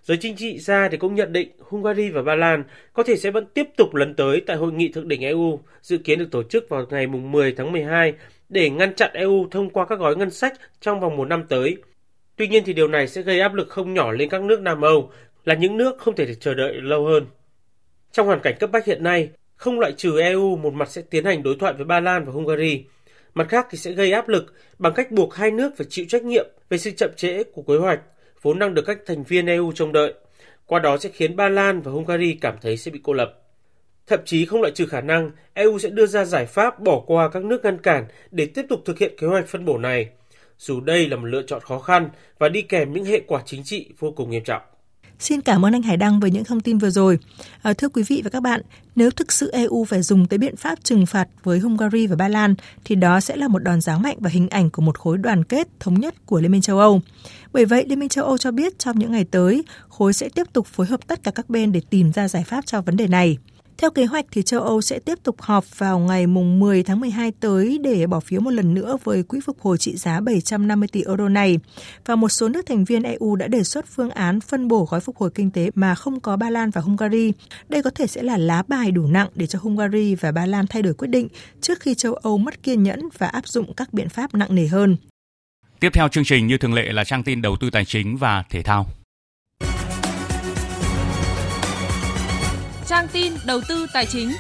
Giới 0.04 0.18
chính 0.18 0.36
trị 0.36 0.60
gia 0.60 0.90
thì 0.90 0.98
cũng 0.98 1.16
nhận 1.16 1.34
định 1.34 1.52
Hungary 1.60 2.10
và 2.10 2.22
Ba 2.22 2.36
Lan 2.36 2.64
có 2.94 3.04
thể 3.04 3.16
sẽ 3.16 3.32
vẫn 3.32 3.46
tiếp 3.54 3.68
tục 3.78 3.96
lấn 3.96 4.16
tới 4.16 4.42
tại 4.48 4.58
hội 4.58 4.72
nghị 4.72 4.92
thượng 4.92 5.08
đỉnh 5.08 5.22
EU 5.22 5.60
dự 5.82 5.98
kiến 5.98 6.20
được 6.20 6.32
tổ 6.32 6.44
chức 6.44 6.70
vào 6.70 6.86
ngày 6.90 7.08
10 7.08 7.54
tháng 7.54 7.72
12 7.72 8.14
để 8.50 8.70
ngăn 8.70 8.96
chặn 8.96 9.12
EU 9.14 9.48
thông 9.52 9.70
qua 9.70 9.86
các 9.86 10.00
gói 10.00 10.16
ngân 10.16 10.30
sách 10.32 10.54
trong 10.80 11.00
vòng 11.00 11.18
một 11.18 11.26
năm 11.26 11.44
tới– 11.50 11.78
Tuy 12.42 12.48
nhiên 12.48 12.64
thì 12.66 12.74
điều 12.74 12.88
này 12.88 13.08
sẽ 13.08 13.22
gây 13.22 13.40
áp 13.40 13.54
lực 13.54 13.70
không 13.70 13.94
nhỏ 13.94 14.12
lên 14.12 14.30
các 14.30 14.42
nước 14.42 14.62
Nam 14.62 14.82
Âu 14.82 15.12
là 15.46 15.54
những 15.54 15.78
nước 15.78 15.98
không 15.98 16.16
thể 16.16 16.36
chờ 16.36 16.54
đợi 16.54 16.74
lâu 16.74 17.06
hơn. 17.06 17.26
Trong 18.12 18.28
hoàn 18.28 18.40
cảnh 18.40 18.56
cấp 18.60 18.72
bách 18.72 18.86
hiện 18.86 19.04
nay, 19.04 19.30
không 19.56 19.80
loại 19.80 19.92
trừ 19.98 20.20
EU 20.20 20.56
một 20.56 20.74
mặt 20.74 20.92
sẽ 20.92 21.02
tiến 21.02 21.26
hành 21.26 21.44
đối 21.44 21.56
thoại 21.60 21.74
với 21.74 21.86
Ba 21.86 22.00
Lan 22.00 22.26
và 22.26 22.32
Hungary, 22.32 22.84
mặt 23.34 23.50
khác 23.50 23.68
thì 23.72 23.78
sẽ 23.78 23.92
gây 23.92 24.12
áp 24.12 24.28
lực 24.28 24.54
bằng 24.80 24.94
cách 24.94 25.12
buộc 25.12 25.36
hai 25.36 25.52
nước 25.52 25.74
phải 25.78 25.88
chịu 25.90 26.06
trách 26.10 26.24
nhiệm 26.24 26.46
về 26.70 26.78
sự 26.78 26.92
chậm 26.92 27.10
trễ 27.16 27.44
của 27.44 27.62
kế 27.62 27.76
hoạch 27.76 28.00
vốn 28.42 28.60
đang 28.60 28.74
được 28.74 28.84
các 28.86 28.98
thành 29.06 29.24
viên 29.24 29.46
EU 29.46 29.72
trông 29.72 29.92
đợi. 29.92 30.14
Qua 30.66 30.80
đó 30.80 30.98
sẽ 30.98 31.10
khiến 31.10 31.36
Ba 31.36 31.50
Lan 31.50 31.82
và 31.82 31.92
Hungary 31.92 32.38
cảm 32.42 32.56
thấy 32.62 32.78
sẽ 32.78 32.92
bị 32.92 33.00
cô 33.04 33.14
lập. 33.14 33.42
Thậm 34.08 34.20
chí 34.26 34.46
không 34.46 34.62
loại 34.62 34.72
trừ 34.72 34.86
khả 34.86 35.02
năng 35.02 35.32
EU 35.54 35.80
sẽ 35.80 35.90
đưa 35.90 36.06
ra 36.06 36.26
giải 36.26 36.46
pháp 36.46 36.80
bỏ 36.80 37.04
qua 37.08 37.30
các 37.30 37.44
nước 37.44 37.64
ngăn 37.64 37.78
cản 37.78 38.06
để 38.32 38.46
tiếp 38.46 38.66
tục 38.70 38.82
thực 38.86 38.98
hiện 38.98 39.14
kế 39.18 39.28
hoạch 39.28 39.48
phân 39.48 39.66
bổ 39.66 39.78
này, 39.78 40.10
dù 40.62 40.80
đây 40.80 41.08
là 41.08 41.16
một 41.16 41.26
lựa 41.26 41.44
chọn 41.48 41.62
khó 41.62 41.80
khăn 41.80 42.10
và 42.40 42.50
đi 42.50 42.62
kèm 42.62 42.94
những 42.94 43.06
hệ 43.06 43.22
quả 43.28 43.42
chính 43.46 43.64
trị 43.64 43.90
vô 44.00 44.12
cùng 44.12 44.30
nghiêm 44.30 44.44
trọng. 44.44 44.62
Xin 45.20 45.42
cảm 45.42 45.66
ơn 45.66 45.74
anh 45.74 45.82
Hải 45.82 45.98
Đăng 45.98 46.20
với 46.20 46.32
những 46.32 46.44
thông 46.44 46.60
tin 46.60 46.78
vừa 46.78 46.90
rồi. 46.90 47.20
À, 47.62 47.74
thưa 47.74 47.90
quý 47.90 48.04
vị 48.08 48.22
và 48.24 48.30
các 48.30 48.44
bạn, 48.44 48.62
nếu 48.96 49.12
thực 49.12 49.32
sự 49.32 49.52
EU 49.52 49.86
phải 49.86 50.02
dùng 50.02 50.28
tới 50.28 50.40
biện 50.40 50.56
pháp 50.56 50.84
trừng 50.84 51.06
phạt 51.06 51.28
với 51.44 51.60
Hungary 51.60 52.08
và 52.08 52.16
Ba 52.16 52.28
Lan, 52.28 52.56
thì 52.84 52.96
đó 52.96 53.20
sẽ 53.20 53.36
là 53.36 53.48
một 53.48 53.64
đòn 53.64 53.82
giáng 53.82 54.02
mạnh 54.02 54.18
và 54.20 54.30
hình 54.30 54.50
ảnh 54.50 54.70
của 54.70 54.82
một 54.82 54.98
khối 54.98 55.18
đoàn 55.18 55.44
kết 55.44 55.68
thống 55.80 56.00
nhất 56.00 56.26
của 56.26 56.42
Liên 56.42 56.52
minh 56.52 56.62
châu 56.62 56.80
Âu. 56.80 57.02
Bởi 57.54 57.66
vậy, 57.66 57.86
Liên 57.88 58.00
minh 58.00 58.10
châu 58.10 58.26
Âu 58.26 58.38
cho 58.38 58.52
biết 58.52 58.80
trong 58.80 59.00
những 59.00 59.12
ngày 59.12 59.26
tới, 59.32 59.64
khối 59.88 60.14
sẽ 60.14 60.30
tiếp 60.30 60.48
tục 60.54 60.68
phối 60.68 60.88
hợp 60.88 61.08
tất 61.08 61.24
cả 61.24 61.32
các 61.32 61.50
bên 61.50 61.72
để 61.72 61.82
tìm 61.90 62.12
ra 62.12 62.28
giải 62.28 62.44
pháp 62.44 62.66
cho 62.66 62.82
vấn 62.82 62.98
đề 62.98 63.08
này. 63.08 63.38
Theo 63.82 63.92
kế 63.92 64.06
hoạch 64.06 64.26
thì 64.32 64.44
châu 64.44 64.62
Âu 64.62 64.82
sẽ 64.82 65.00
tiếp 65.00 65.18
tục 65.24 65.42
họp 65.42 65.80
vào 65.80 66.00
ngày 66.00 66.28
mùng 66.28 66.60
10 66.60 66.84
tháng 66.84 67.00
12 67.00 67.32
tới 67.40 67.80
để 67.84 68.08
bỏ 68.08 68.20
phiếu 68.20 68.42
một 68.42 68.52
lần 68.52 68.74
nữa 68.74 68.98
với 69.04 69.24
quỹ 69.24 69.40
phục 69.46 69.62
hồi 69.62 69.78
trị 69.78 69.96
giá 69.96 70.20
750 70.20 70.88
tỷ 70.92 71.04
euro 71.04 71.30
này. 71.30 71.60
Và 72.06 72.16
một 72.16 72.30
số 72.30 72.50
nước 72.50 72.66
thành 72.66 72.86
viên 72.86 73.04
EU 73.04 73.36
đã 73.36 73.48
đề 73.48 73.64
xuất 73.64 73.86
phương 73.88 74.10
án 74.10 74.42
phân 74.42 74.68
bổ 74.68 74.88
gói 74.90 75.00
phục 75.00 75.18
hồi 75.18 75.30
kinh 75.36 75.52
tế 75.52 75.70
mà 75.76 75.96
không 75.96 76.20
có 76.20 76.38
Ba 76.38 76.50
Lan 76.50 76.70
và 76.70 76.82
Hungary. 76.82 77.34
Đây 77.70 77.84
có 77.84 77.90
thể 77.90 78.08
sẽ 78.08 78.24
là 78.24 78.38
lá 78.38 78.64
bài 78.68 78.92
đủ 78.92 79.08
nặng 79.08 79.28
để 79.36 79.48
cho 79.48 79.60
Hungary 79.62 80.16
và 80.16 80.32
Ba 80.32 80.46
Lan 80.46 80.68
thay 80.68 80.82
đổi 80.82 80.94
quyết 80.94 81.08
định 81.08 81.28
trước 81.62 81.80
khi 81.80 81.96
châu 81.96 82.14
Âu 82.14 82.38
mất 82.38 82.64
kiên 82.64 82.84
nhẫn 82.84 83.10
và 83.18 83.28
áp 83.28 83.48
dụng 83.48 83.74
các 83.74 83.94
biện 83.94 84.10
pháp 84.10 84.36
nặng 84.36 84.56
nề 84.56 84.68
hơn. 84.68 84.98
Tiếp 85.80 85.90
theo 85.94 86.08
chương 86.08 86.24
trình, 86.24 86.48
như 86.48 86.58
thường 86.58 86.74
lệ 86.74 86.92
là 86.92 87.04
trang 87.04 87.24
tin 87.24 87.42
đầu 87.42 87.56
tư 87.60 87.70
tài 87.70 87.86
chính 87.86 88.18
và 88.18 88.44
thể 88.50 88.64
thao. 88.64 88.88
Trang 92.88 93.08
tin 93.14 93.34
đầu 93.46 93.62
tư 93.68 93.88
tài 93.94 94.06
chính. 94.06 94.32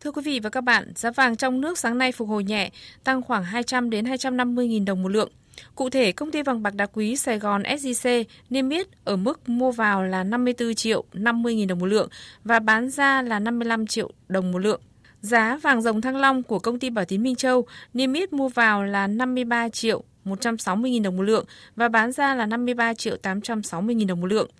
Thưa 0.00 0.10
quý 0.10 0.22
vị 0.24 0.40
và 0.40 0.50
các 0.50 0.60
bạn, 0.60 0.92
giá 0.94 1.10
vàng 1.10 1.36
trong 1.36 1.60
nước 1.60 1.78
sáng 1.78 1.98
nay 1.98 2.12
phục 2.12 2.28
hồi 2.28 2.44
nhẹ, 2.44 2.70
tăng 3.04 3.22
khoảng 3.22 3.44
200 3.44 3.90
đến 3.90 4.04
250 4.04 4.68
000 4.78 4.84
đồng 4.84 5.02
một 5.02 5.08
lượng. 5.08 5.32
Cụ 5.74 5.90
thể, 5.90 6.12
công 6.12 6.30
ty 6.30 6.42
vàng 6.42 6.62
bạc 6.62 6.74
đá 6.74 6.86
quý 6.86 7.16
Sài 7.16 7.38
Gòn 7.38 7.62
SJC 7.62 8.24
niêm 8.50 8.68
yết 8.68 8.86
ở 9.04 9.16
mức 9.16 9.48
mua 9.48 9.70
vào 9.70 10.04
là 10.04 10.24
54 10.24 10.74
triệu 10.74 11.04
50 11.12 11.56
000 11.58 11.66
đồng 11.66 11.78
một 11.78 11.86
lượng 11.86 12.08
và 12.44 12.58
bán 12.58 12.90
ra 12.90 13.22
là 13.22 13.38
55 13.38 13.86
triệu 13.86 14.10
đồng 14.28 14.52
một 14.52 14.58
lượng. 14.58 14.80
Giá 15.20 15.58
vàng 15.62 15.82
dòng 15.82 16.00
thăng 16.00 16.16
long 16.16 16.42
của 16.42 16.58
công 16.58 16.78
ty 16.78 16.90
Bảo 16.90 17.04
Tín 17.04 17.22
Minh 17.22 17.36
Châu 17.36 17.66
niêm 17.94 18.12
yết 18.12 18.32
mua 18.32 18.48
vào 18.48 18.84
là 18.84 19.06
53 19.06 19.68
triệu 19.68 20.04
160.000 20.24 21.02
đồng 21.02 21.16
một 21.16 21.22
lượng 21.22 21.44
và 21.76 21.88
bán 21.88 22.12
ra 22.12 22.34
là 22.34 22.46
53 22.46 22.94
triệu 22.94 23.16
860.000 23.22 24.06
đồng 24.06 24.20
một 24.20 24.26
lượng. 24.26 24.50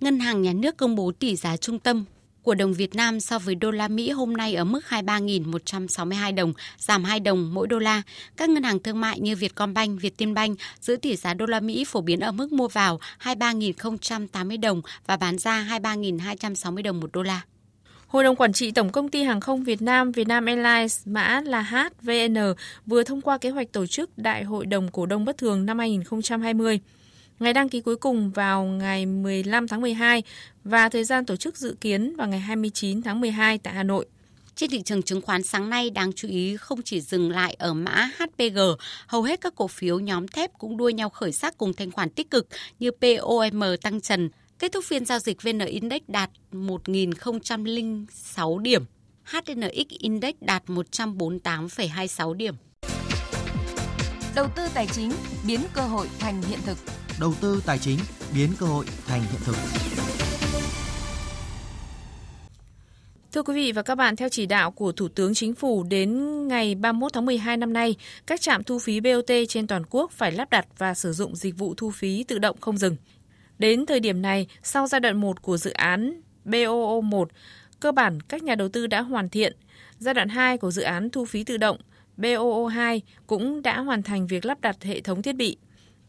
Ngân 0.00 0.18
hàng 0.18 0.42
Nhà 0.42 0.52
nước 0.52 0.76
công 0.76 0.96
bố 0.96 1.12
tỷ 1.18 1.36
giá 1.36 1.56
trung 1.56 1.78
tâm 1.78 2.04
của 2.44 2.54
đồng 2.54 2.72
Việt 2.72 2.94
Nam 2.94 3.20
so 3.20 3.38
với 3.38 3.54
đô 3.54 3.70
la 3.70 3.88
Mỹ 3.88 4.10
hôm 4.10 4.36
nay 4.36 4.54
ở 4.54 4.64
mức 4.64 4.80
23.162 4.88 6.34
đồng, 6.34 6.52
giảm 6.78 7.04
2 7.04 7.20
đồng 7.20 7.54
mỗi 7.54 7.66
đô 7.66 7.78
la. 7.78 8.02
Các 8.36 8.50
ngân 8.50 8.62
hàng 8.62 8.78
thương 8.78 9.00
mại 9.00 9.20
như 9.20 9.36
Vietcombank, 9.36 10.00
Vietinbank 10.00 10.58
giữ 10.80 10.96
tỷ 10.96 11.16
giá 11.16 11.34
đô 11.34 11.46
la 11.46 11.60
Mỹ 11.60 11.84
phổ 11.84 12.00
biến 12.00 12.20
ở 12.20 12.32
mức 12.32 12.52
mua 12.52 12.68
vào 12.68 13.00
23.080 13.22 14.60
đồng 14.60 14.82
và 15.06 15.16
bán 15.16 15.38
ra 15.38 15.66
23.260 15.70 16.82
đồng 16.82 17.00
một 17.00 17.12
đô 17.12 17.22
la. 17.22 17.42
Hội 18.14 18.24
đồng 18.24 18.36
Quản 18.36 18.52
trị 18.52 18.70
Tổng 18.70 18.92
Công 18.92 19.08
ty 19.08 19.22
Hàng 19.22 19.40
không 19.40 19.64
Việt 19.64 19.82
Nam 19.82 20.12
Vietnam 20.12 20.46
Airlines 20.46 21.02
mã 21.06 21.40
là 21.44 21.62
HVN 21.62 22.36
vừa 22.86 23.02
thông 23.02 23.20
qua 23.20 23.38
kế 23.38 23.50
hoạch 23.50 23.72
tổ 23.72 23.86
chức 23.86 24.18
Đại 24.18 24.44
hội 24.44 24.66
đồng 24.66 24.88
Cổ 24.92 25.06
đông 25.06 25.24
Bất 25.24 25.38
thường 25.38 25.66
năm 25.66 25.78
2020. 25.78 26.80
Ngày 27.38 27.52
đăng 27.52 27.68
ký 27.68 27.80
cuối 27.80 27.96
cùng 27.96 28.30
vào 28.30 28.64
ngày 28.64 29.06
15 29.06 29.68
tháng 29.68 29.80
12 29.80 30.22
và 30.64 30.88
thời 30.88 31.04
gian 31.04 31.26
tổ 31.26 31.36
chức 31.36 31.56
dự 31.56 31.76
kiến 31.80 32.16
vào 32.16 32.28
ngày 32.28 32.40
29 32.40 33.02
tháng 33.02 33.20
12 33.20 33.58
tại 33.58 33.74
Hà 33.74 33.82
Nội. 33.82 34.06
Trên 34.56 34.70
thị 34.70 34.82
trường 34.82 35.02
chứng 35.02 35.20
khoán 35.20 35.42
sáng 35.42 35.70
nay 35.70 35.90
đáng 35.90 36.12
chú 36.12 36.28
ý 36.28 36.56
không 36.56 36.82
chỉ 36.82 37.00
dừng 37.00 37.30
lại 37.30 37.56
ở 37.58 37.74
mã 37.74 38.10
HPG, 38.18 38.58
hầu 39.06 39.22
hết 39.22 39.40
các 39.40 39.54
cổ 39.56 39.68
phiếu 39.68 39.98
nhóm 39.98 40.28
thép 40.28 40.58
cũng 40.58 40.76
đua 40.76 40.88
nhau 40.88 41.08
khởi 41.10 41.32
sắc 41.32 41.58
cùng 41.58 41.72
thanh 41.72 41.90
khoản 41.90 42.10
tích 42.10 42.30
cực 42.30 42.46
như 42.78 42.90
POM 42.90 43.62
tăng 43.82 44.00
trần, 44.00 44.28
Kết 44.58 44.72
thúc 44.72 44.84
phiên 44.84 45.04
giao 45.04 45.18
dịch 45.18 45.42
VN 45.42 45.58
Index 45.58 46.02
đạt 46.08 46.30
1.006 46.52 48.58
điểm, 48.58 48.84
HNX 49.24 49.88
Index 49.88 50.34
đạt 50.40 50.62
148,26 50.66 52.34
điểm. 52.34 52.54
Đầu 54.34 54.46
tư 54.56 54.62
tài 54.74 54.86
chính 54.86 55.12
biến 55.46 55.60
cơ 55.74 55.82
hội 55.82 56.08
thành 56.18 56.42
hiện 56.42 56.58
thực. 56.66 56.78
Đầu 57.20 57.34
tư 57.40 57.62
tài 57.66 57.78
chính 57.78 57.98
biến 58.34 58.50
cơ 58.58 58.66
hội 58.66 58.84
thành 59.06 59.20
hiện 59.20 59.40
thực. 59.44 59.56
Thưa 63.32 63.42
quý 63.42 63.54
vị 63.54 63.72
và 63.72 63.82
các 63.82 63.94
bạn, 63.94 64.16
theo 64.16 64.28
chỉ 64.28 64.46
đạo 64.46 64.70
của 64.70 64.92
Thủ 64.92 65.08
tướng 65.08 65.34
Chính 65.34 65.54
phủ 65.54 65.82
đến 65.82 66.18
ngày 66.48 66.74
31 66.74 67.12
tháng 67.12 67.26
12 67.26 67.56
năm 67.56 67.72
nay, 67.72 67.96
các 68.26 68.40
trạm 68.40 68.64
thu 68.64 68.78
phí 68.78 69.00
BOT 69.00 69.30
trên 69.48 69.66
toàn 69.66 69.82
quốc 69.90 70.12
phải 70.12 70.32
lắp 70.32 70.50
đặt 70.50 70.66
và 70.78 70.94
sử 70.94 71.12
dụng 71.12 71.36
dịch 71.36 71.58
vụ 71.58 71.74
thu 71.76 71.90
phí 71.90 72.24
tự 72.24 72.38
động 72.38 72.56
không 72.60 72.78
dừng. 72.78 72.96
Đến 73.58 73.86
thời 73.86 74.00
điểm 74.00 74.22
này, 74.22 74.46
sau 74.62 74.86
giai 74.86 75.00
đoạn 75.00 75.16
1 75.16 75.42
của 75.42 75.56
dự 75.56 75.70
án 75.70 76.20
BOO1, 76.44 77.26
cơ 77.80 77.92
bản 77.92 78.20
các 78.20 78.42
nhà 78.42 78.54
đầu 78.54 78.68
tư 78.68 78.86
đã 78.86 79.00
hoàn 79.00 79.28
thiện. 79.28 79.56
Giai 79.98 80.14
đoạn 80.14 80.28
2 80.28 80.58
của 80.58 80.70
dự 80.70 80.82
án 80.82 81.10
thu 81.10 81.24
phí 81.24 81.44
tự 81.44 81.56
động 81.56 81.78
BOO2 82.18 83.00
cũng 83.26 83.62
đã 83.62 83.80
hoàn 83.80 84.02
thành 84.02 84.26
việc 84.26 84.44
lắp 84.44 84.60
đặt 84.60 84.82
hệ 84.82 85.00
thống 85.00 85.22
thiết 85.22 85.32
bị. 85.32 85.56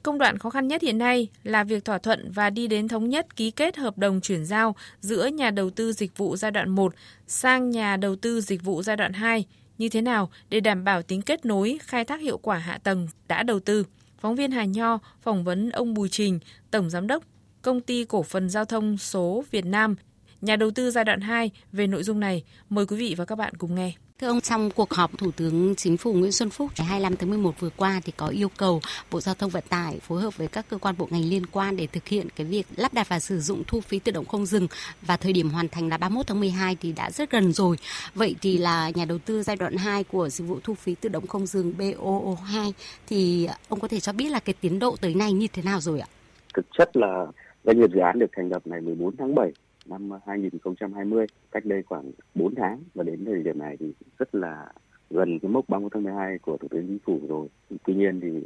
Công 0.03 0.17
đoạn 0.17 0.37
khó 0.37 0.49
khăn 0.49 0.67
nhất 0.67 0.81
hiện 0.81 0.97
nay 0.97 1.27
là 1.43 1.63
việc 1.63 1.85
thỏa 1.85 1.97
thuận 1.97 2.31
và 2.31 2.49
đi 2.49 2.67
đến 2.67 2.87
thống 2.87 3.09
nhất 3.09 3.35
ký 3.35 3.51
kết 3.51 3.77
hợp 3.77 3.97
đồng 3.97 4.21
chuyển 4.21 4.45
giao 4.45 4.75
giữa 4.99 5.27
nhà 5.27 5.51
đầu 5.51 5.69
tư 5.69 5.93
dịch 5.93 6.17
vụ 6.17 6.35
giai 6.35 6.51
đoạn 6.51 6.69
1 6.69 6.95
sang 7.27 7.69
nhà 7.69 7.97
đầu 7.97 8.15
tư 8.15 8.41
dịch 8.41 8.63
vụ 8.63 8.83
giai 8.83 8.97
đoạn 8.97 9.13
2 9.13 9.45
như 9.77 9.89
thế 9.89 10.01
nào 10.01 10.29
để 10.49 10.59
đảm 10.59 10.83
bảo 10.83 11.01
tính 11.01 11.21
kết 11.21 11.45
nối, 11.45 11.79
khai 11.81 12.05
thác 12.05 12.21
hiệu 12.21 12.37
quả 12.37 12.57
hạ 12.57 12.79
tầng 12.83 13.07
đã 13.27 13.43
đầu 13.43 13.59
tư. 13.59 13.83
Phóng 14.19 14.35
viên 14.35 14.51
Hà 14.51 14.65
Nho 14.65 14.99
phỏng 15.21 15.43
vấn 15.43 15.69
ông 15.69 15.93
Bùi 15.93 16.09
Trình, 16.09 16.39
Tổng 16.71 16.89
Giám 16.89 17.07
đốc 17.07 17.23
Công 17.65 17.81
ty 17.81 18.05
Cổ 18.05 18.23
phần 18.23 18.49
Giao 18.49 18.65
thông 18.65 18.97
số 18.97 19.43
Việt 19.51 19.65
Nam, 19.65 19.95
nhà 20.41 20.55
đầu 20.55 20.71
tư 20.71 20.91
giai 20.91 21.05
đoạn 21.05 21.21
2 21.21 21.51
về 21.71 21.87
nội 21.87 22.03
dung 22.03 22.19
này. 22.19 22.43
Mời 22.69 22.85
quý 22.85 22.97
vị 22.97 23.15
và 23.17 23.25
các 23.25 23.35
bạn 23.35 23.53
cùng 23.57 23.75
nghe. 23.75 23.91
Thưa 24.19 24.27
ông, 24.27 24.41
trong 24.41 24.71
cuộc 24.71 24.93
họp 24.93 25.17
Thủ 25.17 25.31
tướng 25.31 25.75
Chính 25.75 25.97
phủ 25.97 26.13
Nguyễn 26.13 26.31
Xuân 26.31 26.49
Phúc 26.49 26.71
ngày 26.77 26.87
25 26.87 27.15
tháng 27.15 27.29
11 27.29 27.59
vừa 27.59 27.69
qua 27.69 28.01
thì 28.03 28.11
có 28.17 28.27
yêu 28.27 28.49
cầu 28.57 28.81
Bộ 29.11 29.21
Giao 29.21 29.35
thông 29.35 29.49
Vận 29.49 29.63
tải 29.69 29.99
phối 29.99 30.21
hợp 30.21 30.37
với 30.37 30.47
các 30.47 30.65
cơ 30.69 30.77
quan 30.77 30.97
bộ 30.97 31.07
ngành 31.11 31.29
liên 31.29 31.45
quan 31.45 31.77
để 31.77 31.87
thực 31.87 32.07
hiện 32.07 32.27
cái 32.35 32.47
việc 32.47 32.67
lắp 32.75 32.93
đặt 32.93 33.09
và 33.09 33.19
sử 33.19 33.39
dụng 33.39 33.63
thu 33.67 33.81
phí 33.81 33.99
tự 33.99 34.11
động 34.11 34.25
không 34.25 34.45
dừng 34.45 34.67
và 35.01 35.17
thời 35.17 35.33
điểm 35.33 35.49
hoàn 35.49 35.69
thành 35.69 35.89
là 35.89 35.97
31 35.97 36.27
tháng 36.27 36.39
12 36.39 36.77
thì 36.81 36.91
đã 36.91 37.11
rất 37.11 37.31
gần 37.31 37.53
rồi. 37.53 37.77
Vậy 38.15 38.35
thì 38.41 38.57
là 38.57 38.89
nhà 38.89 39.05
đầu 39.05 39.17
tư 39.17 39.43
giai 39.43 39.55
đoạn 39.55 39.75
2 39.77 40.03
của 40.03 40.29
dịch 40.29 40.45
vụ 40.45 40.59
thu 40.63 40.73
phí 40.73 40.95
tự 40.95 41.09
động 41.09 41.27
không 41.27 41.45
dừng 41.45 41.73
BOO2 41.77 42.71
thì 43.07 43.47
ông 43.69 43.79
có 43.79 43.87
thể 43.87 43.99
cho 43.99 44.13
biết 44.13 44.29
là 44.29 44.39
cái 44.39 44.55
tiến 44.61 44.79
độ 44.79 44.95
tới 45.01 45.13
nay 45.13 45.33
như 45.33 45.47
thế 45.53 45.63
nào 45.63 45.81
rồi 45.81 45.99
ạ? 45.99 46.07
Thực 46.53 46.65
chất 46.77 46.97
là 46.97 47.25
Doanh 47.65 47.79
nghiệp 47.79 47.89
dự 47.93 47.99
án 47.99 48.19
được 48.19 48.29
thành 48.35 48.49
lập 48.49 48.61
ngày 48.65 48.81
14 48.81 49.15
tháng 49.15 49.35
7 49.35 49.51
năm 49.85 50.09
2020, 50.25 51.25
cách 51.51 51.65
đây 51.65 51.83
khoảng 51.83 52.11
4 52.35 52.55
tháng 52.55 52.79
và 52.95 53.03
đến 53.03 53.25
thời 53.25 53.43
điểm 53.43 53.59
này 53.59 53.77
thì 53.79 53.93
rất 54.17 54.35
là 54.35 54.71
gần 55.09 55.39
cái 55.39 55.51
mốc 55.51 55.69
30 55.69 55.89
tháng 55.93 56.03
12 56.03 56.37
của 56.37 56.57
Thủ 56.57 56.67
tướng 56.67 56.87
Chính 56.87 56.99
phủ 57.05 57.19
rồi. 57.29 57.47
Tuy 57.85 57.95
nhiên 57.95 58.19
thì 58.19 58.41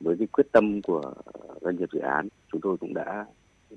với 0.00 0.16
cái 0.18 0.26
quyết 0.26 0.52
tâm 0.52 0.82
của 0.82 1.14
doanh 1.60 1.76
nghiệp 1.76 1.88
dự 1.92 2.00
án, 2.00 2.28
chúng 2.52 2.60
tôi 2.60 2.76
cũng 2.76 2.94
đã 2.94 3.26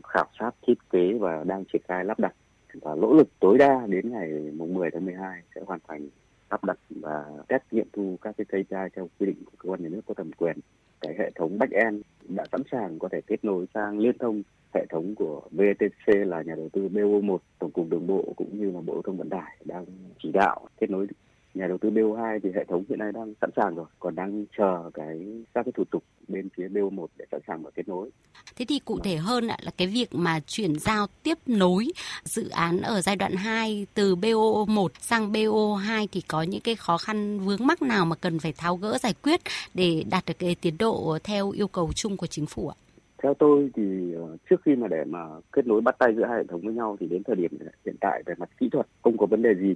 khảo 0.04 0.28
sát 0.40 0.52
thiết 0.68 0.78
kế 0.90 1.14
và 1.14 1.44
đang 1.44 1.66
triển 1.66 1.82
khai 1.88 2.06
lắp 2.06 2.20
đặt 2.20 2.34
và 2.74 2.96
nỗ 2.96 3.14
lực 3.14 3.28
tối 3.40 3.58
đa 3.58 3.88
đến 3.88 4.12
ngày 4.12 4.52
mùng 4.58 4.74
10 4.74 4.92
tháng 4.92 5.06
12 5.06 5.42
sẽ 5.56 5.62
hoàn 5.66 5.80
thành 5.88 6.08
lắp 6.52 6.64
đặt 6.64 6.78
và 6.90 7.26
test 7.48 7.64
nghiệm 7.72 7.88
thu 7.94 8.18
các 8.22 8.36
cái 8.38 8.46
KPI 8.46 8.96
theo 8.96 9.10
quy 9.20 9.26
định 9.26 9.44
của 9.46 9.52
cơ 9.58 9.70
quan 9.70 9.84
nhà 9.84 9.90
nước 9.90 10.02
có 10.08 10.14
thẩm 10.14 10.32
quyền. 10.38 10.58
Cái 11.02 11.16
hệ 11.20 11.32
thống 11.36 11.58
back 11.60 11.72
end 11.72 12.02
đã 12.28 12.44
sẵn 12.52 12.62
sàng 12.72 13.00
có 13.00 13.10
thể 13.12 13.22
kết 13.28 13.46
nối 13.46 13.66
sang 13.74 14.00
liên 14.00 14.18
thông 14.18 14.42
hệ 14.74 14.86
thống 14.90 15.16
của 15.16 15.42
VTC 15.52 16.08
là 16.08 16.42
nhà 16.42 16.56
đầu 16.56 16.70
tư 16.74 16.88
BO1, 16.94 17.38
Tổng 17.60 17.72
cục 17.72 17.90
Đường 17.90 18.08
bộ 18.08 18.34
cũng 18.36 18.60
như 18.60 18.72
là 18.72 18.82
Bộ 18.82 18.94
Giao 18.94 19.02
thông 19.02 19.18
Vận 19.18 19.30
tải 19.30 19.58
đang 19.66 19.86
chỉ 20.24 20.32
đạo 20.32 20.68
kết 20.80 20.90
nối 20.90 21.08
nhà 21.54 21.68
đầu 21.68 21.78
tư 21.78 21.90
BO2 21.90 22.40
thì 22.44 22.50
hệ 22.56 22.66
thống 22.66 22.84
hiện 22.90 23.00
nay 23.00 23.12
đang 23.12 23.34
sẵn 23.42 23.50
sàng 23.56 23.76
rồi, 23.76 23.86
còn 24.00 24.16
đang 24.16 24.46
chờ 24.58 24.90
cái 24.94 25.20
các 25.54 25.66
cái 25.66 25.72
thủ 25.76 25.84
tục 25.92 26.04
bên 26.28 26.50
phía 26.58 26.68
BO1 26.68 27.08
để 27.18 27.26
sẵn 27.32 27.42
sàng 27.48 27.64
và 27.64 27.72
kết 27.76 27.88
nối. 27.88 28.10
Thế 28.56 28.66
thì 28.70 28.80
cụ 28.80 29.00
thể 29.04 29.16
hơn 29.16 29.44
là 29.44 29.58
cái 29.78 29.88
việc 29.88 30.08
mà 30.12 30.40
chuyển 30.48 30.80
giao 30.80 31.08
tiếp 31.24 31.38
nối 31.46 31.88
dự 32.24 32.50
án 32.50 32.82
ở 32.82 33.02
giai 33.02 33.16
đoạn 33.16 33.32
2 33.36 33.88
từ 33.94 34.16
BO1 34.16 34.88
sang 35.00 35.32
BO2 35.32 36.08
thì 36.12 36.22
có 36.22 36.42
những 36.42 36.62
cái 36.62 36.76
khó 36.76 36.98
khăn 36.98 37.40
vướng 37.40 37.68
mắc 37.68 37.82
nào 37.82 38.06
mà 38.06 38.16
cần 38.16 38.40
phải 38.40 38.54
tháo 38.58 38.76
gỡ 38.76 38.98
giải 38.98 39.14
quyết 39.24 39.40
để 39.74 40.04
đạt 40.12 40.24
được 40.26 40.40
cái 40.40 40.56
tiến 40.62 40.76
độ 40.80 41.18
theo 41.24 41.52
yêu 41.52 41.68
cầu 41.68 41.90
chung 41.96 42.18
của 42.18 42.28
chính 42.28 42.46
phủ 42.46 42.70
ạ? 42.70 42.76
theo 43.24 43.34
tôi 43.34 43.70
thì 43.76 44.14
ờ, 44.14 44.38
trước 44.50 44.62
khi 44.66 44.76
mà 44.76 44.88
để 44.88 45.04
mà 45.04 45.20
kết 45.52 45.68
nối 45.68 45.82
bắt 45.82 45.96
tay 46.00 46.14
giữa 46.16 46.26
hai 46.26 46.38
hệ 46.38 46.44
thống 46.50 46.62
với 46.62 46.74
nhau 46.74 46.98
thì 47.00 47.08
đến 47.08 47.24
thời 47.24 47.36
điểm 47.36 47.52
hiện 47.86 47.96
tại 48.02 48.24
về 48.26 48.34
mặt 48.38 48.50
kỹ 48.60 48.70
thuật 48.72 48.88
không 49.02 49.18
có 49.18 49.26
vấn 49.26 49.42
đề 49.42 49.56
gì 49.56 49.76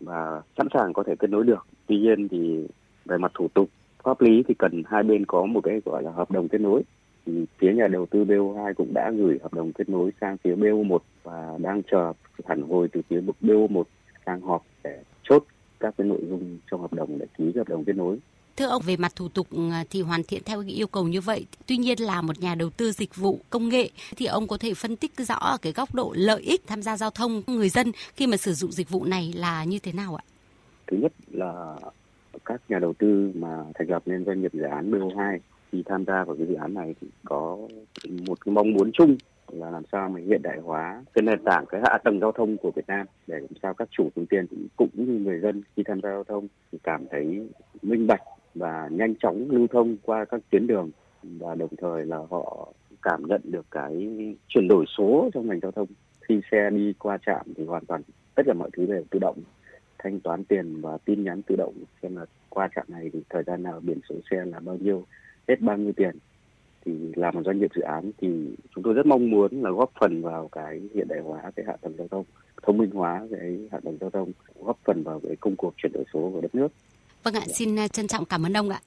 và 0.00 0.42
sẵn 0.58 0.66
sàng 0.74 0.92
có 0.92 1.02
thể 1.02 1.14
kết 1.18 1.30
nối 1.30 1.44
được 1.44 1.66
tuy 1.86 1.98
nhiên 1.98 2.28
thì 2.28 2.66
về 3.04 3.18
mặt 3.18 3.32
thủ 3.34 3.48
tục, 3.54 3.68
pháp 4.02 4.20
lý 4.20 4.42
thì 4.48 4.54
cần 4.54 4.82
hai 4.86 5.02
bên 5.02 5.26
có 5.26 5.46
một 5.46 5.60
cái, 5.64 5.80
gọi 5.84 6.02
là, 6.02 6.10
hợp 6.10 6.30
đồng 6.30 6.48
kết 6.48 6.60
nối 6.60 6.82
thì 7.26 7.46
phía 7.58 7.72
nhà 7.72 7.88
đầu 7.88 8.06
tư 8.06 8.24
BO2 8.24 8.74
cũng 8.74 8.94
đã 8.94 9.10
gửi 9.10 9.38
hợp 9.42 9.54
đồng 9.54 9.72
kết 9.72 9.88
nối 9.88 10.10
sang 10.20 10.36
phía 10.36 10.54
BO1 10.54 10.98
và 11.22 11.58
đang 11.58 11.82
chờ 11.90 12.12
phản 12.44 12.62
hồi 12.62 12.88
từ 12.92 13.02
phía 13.08 13.20
BO1 13.40 13.82
sang 14.26 14.40
họp 14.40 14.62
để 14.84 15.02
chốt 15.22 15.44
các 15.80 15.94
cái 15.98 16.06
nội 16.06 16.20
dung 16.28 16.58
trong 16.70 16.80
hợp 16.80 16.92
đồng 16.92 17.18
để 17.18 17.26
ký 17.38 17.52
hợp 17.56 17.68
đồng 17.68 17.84
kết 17.84 17.96
nối. 17.96 18.18
Thưa 18.60 18.66
ông, 18.66 18.82
về 18.86 18.96
mặt 18.96 19.12
thủ 19.16 19.28
tục 19.28 19.46
ừ, 19.50 19.70
thì 19.90 20.02
hoàn 20.02 20.22
thiện 20.22 20.42
theo 20.44 20.62
yêu 20.66 20.86
cầu 20.86 21.04
như 21.04 21.20
vậy. 21.20 21.46
Tuy 21.66 21.76
nhiên 21.76 21.98
là 22.00 22.22
một 22.22 22.40
nhà 22.40 22.54
đầu 22.54 22.70
tư 22.70 22.92
dịch 22.92 23.16
vụ 23.16 23.40
công 23.50 23.68
nghệ 23.68 23.88
thì 24.16 24.26
ông 24.26 24.46
có 24.46 24.56
thể 24.58 24.74
phân 24.74 24.96
tích 24.96 25.12
rõ 25.16 25.34
ở 25.34 25.56
cái 25.62 25.72
góc 25.72 25.94
độ 25.94 26.12
lợi 26.16 26.42
ích 26.42 26.60
tham 26.66 26.82
gia 26.82 26.96
giao 26.96 27.10
thông 27.10 27.42
người 27.46 27.68
dân 27.68 27.92
khi 28.14 28.26
mà 28.26 28.36
sử 28.36 28.52
dụng 28.52 28.72
dịch 28.72 28.90
vụ 28.90 29.04
này 29.04 29.32
là 29.36 29.64
như 29.64 29.78
thế 29.78 29.92
nào 29.92 30.16
ạ? 30.16 30.24
Thứ 30.86 30.96
nhất 30.96 31.12
là 31.30 31.76
các 32.44 32.60
nhà 32.68 32.78
đầu 32.78 32.92
tư 32.98 33.32
mà 33.34 33.64
thành 33.74 33.90
lập 33.90 34.02
nên 34.06 34.24
doanh 34.24 34.42
nghiệp 34.42 34.52
dự 34.52 34.62
án 34.62 34.90
BO2 34.90 35.38
khi 35.72 35.82
tham 35.86 36.04
gia 36.04 36.24
vào 36.24 36.36
cái 36.36 36.46
dự 36.46 36.54
án 36.54 36.74
này 36.74 36.94
thì 37.00 37.08
có 37.24 37.58
một 38.26 38.40
cái 38.44 38.52
mong 38.52 38.72
muốn 38.72 38.90
chung 38.92 39.16
là 39.48 39.70
làm 39.70 39.82
sao 39.92 40.08
mà 40.08 40.20
hiện 40.26 40.42
đại 40.42 40.58
hóa 40.58 41.04
cái 41.14 41.22
nền 41.22 41.44
tảng 41.44 41.66
cái 41.66 41.80
hạ 41.84 41.98
tầng 42.04 42.20
giao 42.20 42.32
thông 42.32 42.56
của 42.56 42.70
Việt 42.76 42.86
Nam 42.86 43.06
để 43.26 43.38
làm 43.38 43.54
sao 43.62 43.74
các 43.74 43.88
chủ 43.90 44.08
phương 44.14 44.26
tiện 44.26 44.46
cũng 44.76 44.90
như 44.94 45.20
người 45.24 45.40
dân 45.40 45.62
khi 45.76 45.82
tham 45.86 46.00
gia 46.00 46.10
giao 46.10 46.24
thông 46.24 46.48
thì 46.72 46.78
cảm 46.82 47.06
thấy 47.10 47.48
minh 47.82 48.06
bạch 48.06 48.20
và 48.54 48.88
nhanh 48.92 49.14
chóng 49.14 49.50
lưu 49.50 49.66
thông 49.66 49.96
qua 50.02 50.24
các 50.24 50.40
tuyến 50.50 50.66
đường. 50.66 50.90
Và 51.22 51.54
đồng 51.54 51.76
thời 51.78 52.06
là 52.06 52.18
họ 52.30 52.68
cảm 53.02 53.22
nhận 53.26 53.40
được 53.44 53.66
cái 53.70 54.08
chuyển 54.48 54.68
đổi 54.68 54.84
số 54.98 55.30
trong 55.34 55.48
ngành 55.48 55.60
giao 55.60 55.70
thông. 55.70 55.88
Khi 56.20 56.40
xe 56.50 56.70
đi 56.70 56.92
qua 56.98 57.18
trạm 57.26 57.46
thì 57.56 57.64
hoàn 57.64 57.86
toàn 57.86 58.02
tất 58.34 58.42
cả 58.46 58.52
mọi 58.52 58.70
thứ 58.72 58.86
đều 58.86 59.04
tự 59.10 59.18
động, 59.18 59.36
thanh 59.98 60.20
toán 60.20 60.44
tiền 60.44 60.80
và 60.80 60.98
tin 61.04 61.24
nhắn 61.24 61.42
tự 61.42 61.56
động. 61.56 61.74
Xem 62.02 62.16
là 62.16 62.26
qua 62.48 62.68
trạm 62.76 62.84
này 62.88 63.10
thì 63.12 63.22
thời 63.30 63.42
gian 63.42 63.62
nào, 63.62 63.80
biển 63.80 64.00
số 64.08 64.14
xe 64.30 64.44
là 64.44 64.60
bao 64.60 64.76
nhiêu, 64.76 65.04
hết 65.48 65.60
bao 65.60 65.76
nhiêu 65.76 65.92
tiền. 65.96 66.18
Thì 66.84 66.92
làm 67.16 67.34
một 67.34 67.42
doanh 67.44 67.58
nghiệp 67.58 67.70
dự 67.74 67.82
án 67.82 68.10
thì 68.18 68.28
chúng 68.74 68.84
tôi 68.84 68.94
rất 68.94 69.06
mong 69.06 69.30
muốn 69.30 69.62
là 69.62 69.70
góp 69.70 69.90
phần 70.00 70.22
vào 70.22 70.48
cái 70.52 70.80
hiện 70.94 71.08
đại 71.08 71.20
hóa 71.20 71.50
cái 71.56 71.64
hạ 71.68 71.76
tầng 71.82 71.94
giao 71.98 72.08
thông 72.08 72.24
thông 72.62 72.78
minh 72.78 72.90
hóa 72.90 73.26
cái 73.30 73.68
hạ 73.72 73.78
tầng 73.84 73.98
giao 74.00 74.10
thông, 74.10 74.32
góp 74.60 74.78
phần 74.84 75.02
vào 75.02 75.20
cái 75.22 75.36
công 75.36 75.56
cuộc 75.56 75.74
chuyển 75.76 75.92
đổi 75.92 76.04
số 76.12 76.30
của 76.34 76.40
đất 76.40 76.54
nước. 76.54 76.72
Vâng 77.22 77.34
ạ, 77.34 77.42
xin 77.54 77.78
à, 77.78 77.88
trân 77.88 78.08
trọng 78.08 78.24
cảm 78.24 78.46
ơn 78.46 78.56
ông 78.56 78.70
ạ. 78.70 78.80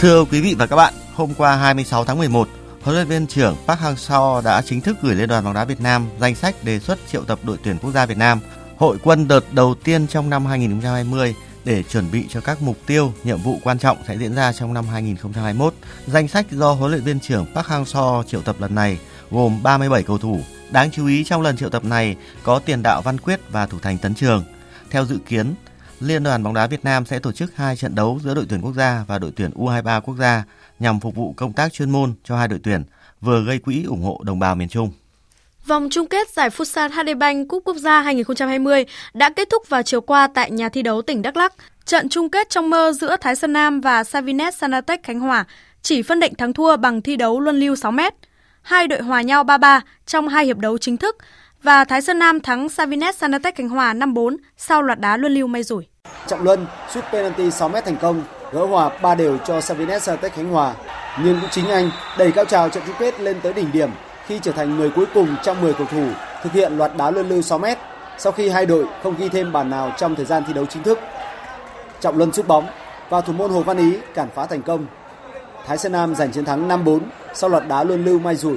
Thưa 0.00 0.24
quý 0.24 0.40
vị 0.40 0.54
và 0.58 0.66
các 0.66 0.76
bạn, 0.76 0.94
hôm 1.14 1.34
qua 1.36 1.56
26 1.56 2.04
tháng 2.04 2.18
11, 2.18 2.48
huấn 2.82 2.96
luyện 2.96 3.08
viên 3.08 3.26
trưởng 3.26 3.56
Park 3.66 3.80
Hang-seo 3.80 4.42
đã 4.42 4.62
chính 4.62 4.80
thức 4.80 4.96
gửi 5.02 5.14
Liên 5.14 5.28
đoàn 5.28 5.44
bóng 5.44 5.54
đá 5.54 5.64
Việt 5.64 5.80
Nam 5.80 6.06
danh 6.20 6.34
sách 6.34 6.64
đề 6.64 6.78
xuất 6.78 6.98
triệu 7.12 7.24
tập 7.24 7.38
đội 7.42 7.56
tuyển 7.64 7.78
quốc 7.82 7.90
gia 7.92 8.06
Việt 8.06 8.18
Nam 8.18 8.40
hội 8.76 8.96
quân 9.02 9.28
đợt 9.28 9.52
đầu 9.52 9.74
tiên 9.84 10.06
trong 10.06 10.30
năm 10.30 10.46
2020 10.46 11.34
để 11.64 11.82
chuẩn 11.82 12.10
bị 12.12 12.24
cho 12.28 12.40
các 12.40 12.62
mục 12.62 12.76
tiêu, 12.86 13.12
nhiệm 13.24 13.38
vụ 13.38 13.58
quan 13.64 13.78
trọng 13.78 13.98
sẽ 14.08 14.18
diễn 14.18 14.34
ra 14.34 14.52
trong 14.52 14.74
năm 14.74 14.86
2021. 14.86 15.74
Danh 16.06 16.28
sách 16.28 16.46
do 16.50 16.72
huấn 16.72 16.90
luyện 16.90 17.02
viên 17.04 17.20
trưởng 17.20 17.46
Park 17.54 17.66
Hang-seo 17.66 18.22
triệu 18.22 18.42
tập 18.42 18.56
lần 18.58 18.74
này 18.74 18.98
gồm 19.30 19.62
37 19.62 20.02
cầu 20.02 20.18
thủ 20.18 20.40
Đáng 20.70 20.90
chú 20.90 21.06
ý 21.06 21.24
trong 21.24 21.42
lần 21.42 21.56
triệu 21.56 21.70
tập 21.70 21.84
này 21.84 22.16
có 22.42 22.58
tiền 22.58 22.82
đạo 22.82 23.02
Văn 23.02 23.18
Quyết 23.18 23.40
và 23.50 23.66
thủ 23.66 23.78
thành 23.82 23.98
Tấn 23.98 24.14
Trường. 24.14 24.44
Theo 24.90 25.04
dự 25.04 25.18
kiến, 25.26 25.54
Liên 26.00 26.22
đoàn 26.22 26.42
bóng 26.42 26.54
đá 26.54 26.66
Việt 26.66 26.84
Nam 26.84 27.06
sẽ 27.06 27.18
tổ 27.18 27.32
chức 27.32 27.56
hai 27.56 27.76
trận 27.76 27.94
đấu 27.94 28.20
giữa 28.24 28.34
đội 28.34 28.46
tuyển 28.48 28.60
quốc 28.60 28.74
gia 28.74 29.04
và 29.06 29.18
đội 29.18 29.32
tuyển 29.36 29.50
U23 29.50 30.00
quốc 30.00 30.16
gia 30.18 30.44
nhằm 30.78 31.00
phục 31.00 31.14
vụ 31.14 31.34
công 31.36 31.52
tác 31.52 31.72
chuyên 31.72 31.90
môn 31.90 32.14
cho 32.24 32.36
hai 32.36 32.48
đội 32.48 32.60
tuyển, 32.62 32.84
vừa 33.20 33.44
gây 33.44 33.58
quỹ 33.58 33.84
ủng 33.84 34.02
hộ 34.02 34.20
đồng 34.24 34.38
bào 34.38 34.54
miền 34.54 34.68
Trung. 34.68 34.90
Vòng 35.66 35.88
chung 35.90 36.06
kết 36.06 36.28
giải 36.28 36.50
Futsal 36.50 36.88
HD 36.88 37.18
Bank 37.18 37.48
Cúp 37.48 37.62
Quốc 37.64 37.76
gia 37.76 38.00
2020 38.00 38.84
đã 39.14 39.30
kết 39.30 39.48
thúc 39.50 39.68
vào 39.68 39.82
chiều 39.82 40.00
qua 40.00 40.28
tại 40.34 40.50
nhà 40.50 40.68
thi 40.68 40.82
đấu 40.82 41.02
tỉnh 41.02 41.22
Đắk 41.22 41.36
Lắk. 41.36 41.54
Trận 41.84 42.08
chung 42.08 42.30
kết 42.30 42.50
trong 42.50 42.70
mơ 42.70 42.92
giữa 43.00 43.16
Thái 43.20 43.36
Sơn 43.36 43.52
Nam 43.52 43.80
và 43.80 44.04
Savinet 44.04 44.54
Sanatech 44.54 45.02
Khánh 45.02 45.20
Hòa 45.20 45.44
chỉ 45.82 46.02
phân 46.02 46.20
định 46.20 46.34
thắng 46.34 46.52
thua 46.52 46.76
bằng 46.76 47.02
thi 47.02 47.16
đấu 47.16 47.40
luân 47.40 47.60
lưu 47.60 47.76
6 47.76 47.92
mét 47.92 48.14
hai 48.68 48.88
đội 48.88 49.00
hòa 49.00 49.22
nhau 49.22 49.44
3-3 49.44 49.80
trong 50.06 50.28
hai 50.28 50.44
hiệp 50.44 50.58
đấu 50.58 50.78
chính 50.78 50.96
thức 50.96 51.16
và 51.62 51.84
Thái 51.84 52.02
Sơn 52.02 52.18
Nam 52.18 52.40
thắng 52.40 52.68
Savinet 52.68 53.14
Sanatech 53.14 53.56
Khánh 53.56 53.68
Hòa 53.68 53.94
5-4 53.94 54.36
sau 54.56 54.82
loạt 54.82 55.00
đá 55.00 55.16
luân 55.16 55.34
lưu 55.34 55.46
may 55.46 55.62
rủi. 55.62 55.86
Trọng 56.26 56.42
Luân 56.42 56.66
sút 56.90 57.04
penalty 57.12 57.48
6m 57.48 57.80
thành 57.80 57.96
công, 57.96 58.22
gỡ 58.52 58.66
hòa 58.66 58.90
3 59.02 59.14
đều 59.14 59.38
cho 59.38 59.60
Savinet 59.60 60.02
Sanatech 60.02 60.34
Khánh 60.34 60.50
Hòa. 60.50 60.74
Nhưng 61.24 61.40
cũng 61.40 61.50
chính 61.50 61.68
anh 61.68 61.90
đẩy 62.18 62.32
cao 62.32 62.44
trào 62.44 62.68
trận 62.68 62.82
chung 62.86 62.96
kết 62.98 63.20
lên 63.20 63.36
tới 63.42 63.52
đỉnh 63.52 63.72
điểm 63.72 63.90
khi 64.26 64.38
trở 64.42 64.52
thành 64.52 64.76
người 64.76 64.90
cuối 64.90 65.06
cùng 65.14 65.36
trong 65.44 65.60
10 65.60 65.72
cầu 65.72 65.86
thủ 65.90 66.10
thực 66.42 66.52
hiện 66.52 66.78
loạt 66.78 66.96
đá 66.96 67.10
luân 67.10 67.28
lưu 67.28 67.40
6m 67.40 67.76
sau 68.18 68.32
khi 68.32 68.48
hai 68.48 68.66
đội 68.66 68.86
không 69.02 69.14
ghi 69.18 69.28
thêm 69.28 69.52
bàn 69.52 69.70
nào 69.70 69.92
trong 69.98 70.14
thời 70.16 70.26
gian 70.26 70.42
thi 70.46 70.52
đấu 70.52 70.66
chính 70.66 70.82
thức. 70.82 70.98
Trọng 72.00 72.18
Luân 72.18 72.32
sút 72.32 72.46
bóng 72.46 72.66
và 73.08 73.20
thủ 73.20 73.32
môn 73.32 73.50
Hồ 73.50 73.62
Văn 73.62 73.76
Ý 73.76 73.98
cản 74.14 74.28
phá 74.34 74.46
thành 74.46 74.62
công 74.62 74.86
Thái 75.66 75.78
Sơn 75.78 75.92
Nam 75.92 76.14
giành 76.14 76.32
chiến 76.32 76.44
thắng 76.44 76.68
5-4 76.68 77.00
sau 77.38 77.50
loạt 77.50 77.68
đá 77.68 77.84
luân 77.84 78.04
lưu 78.04 78.18
may 78.18 78.36
rủi. 78.36 78.56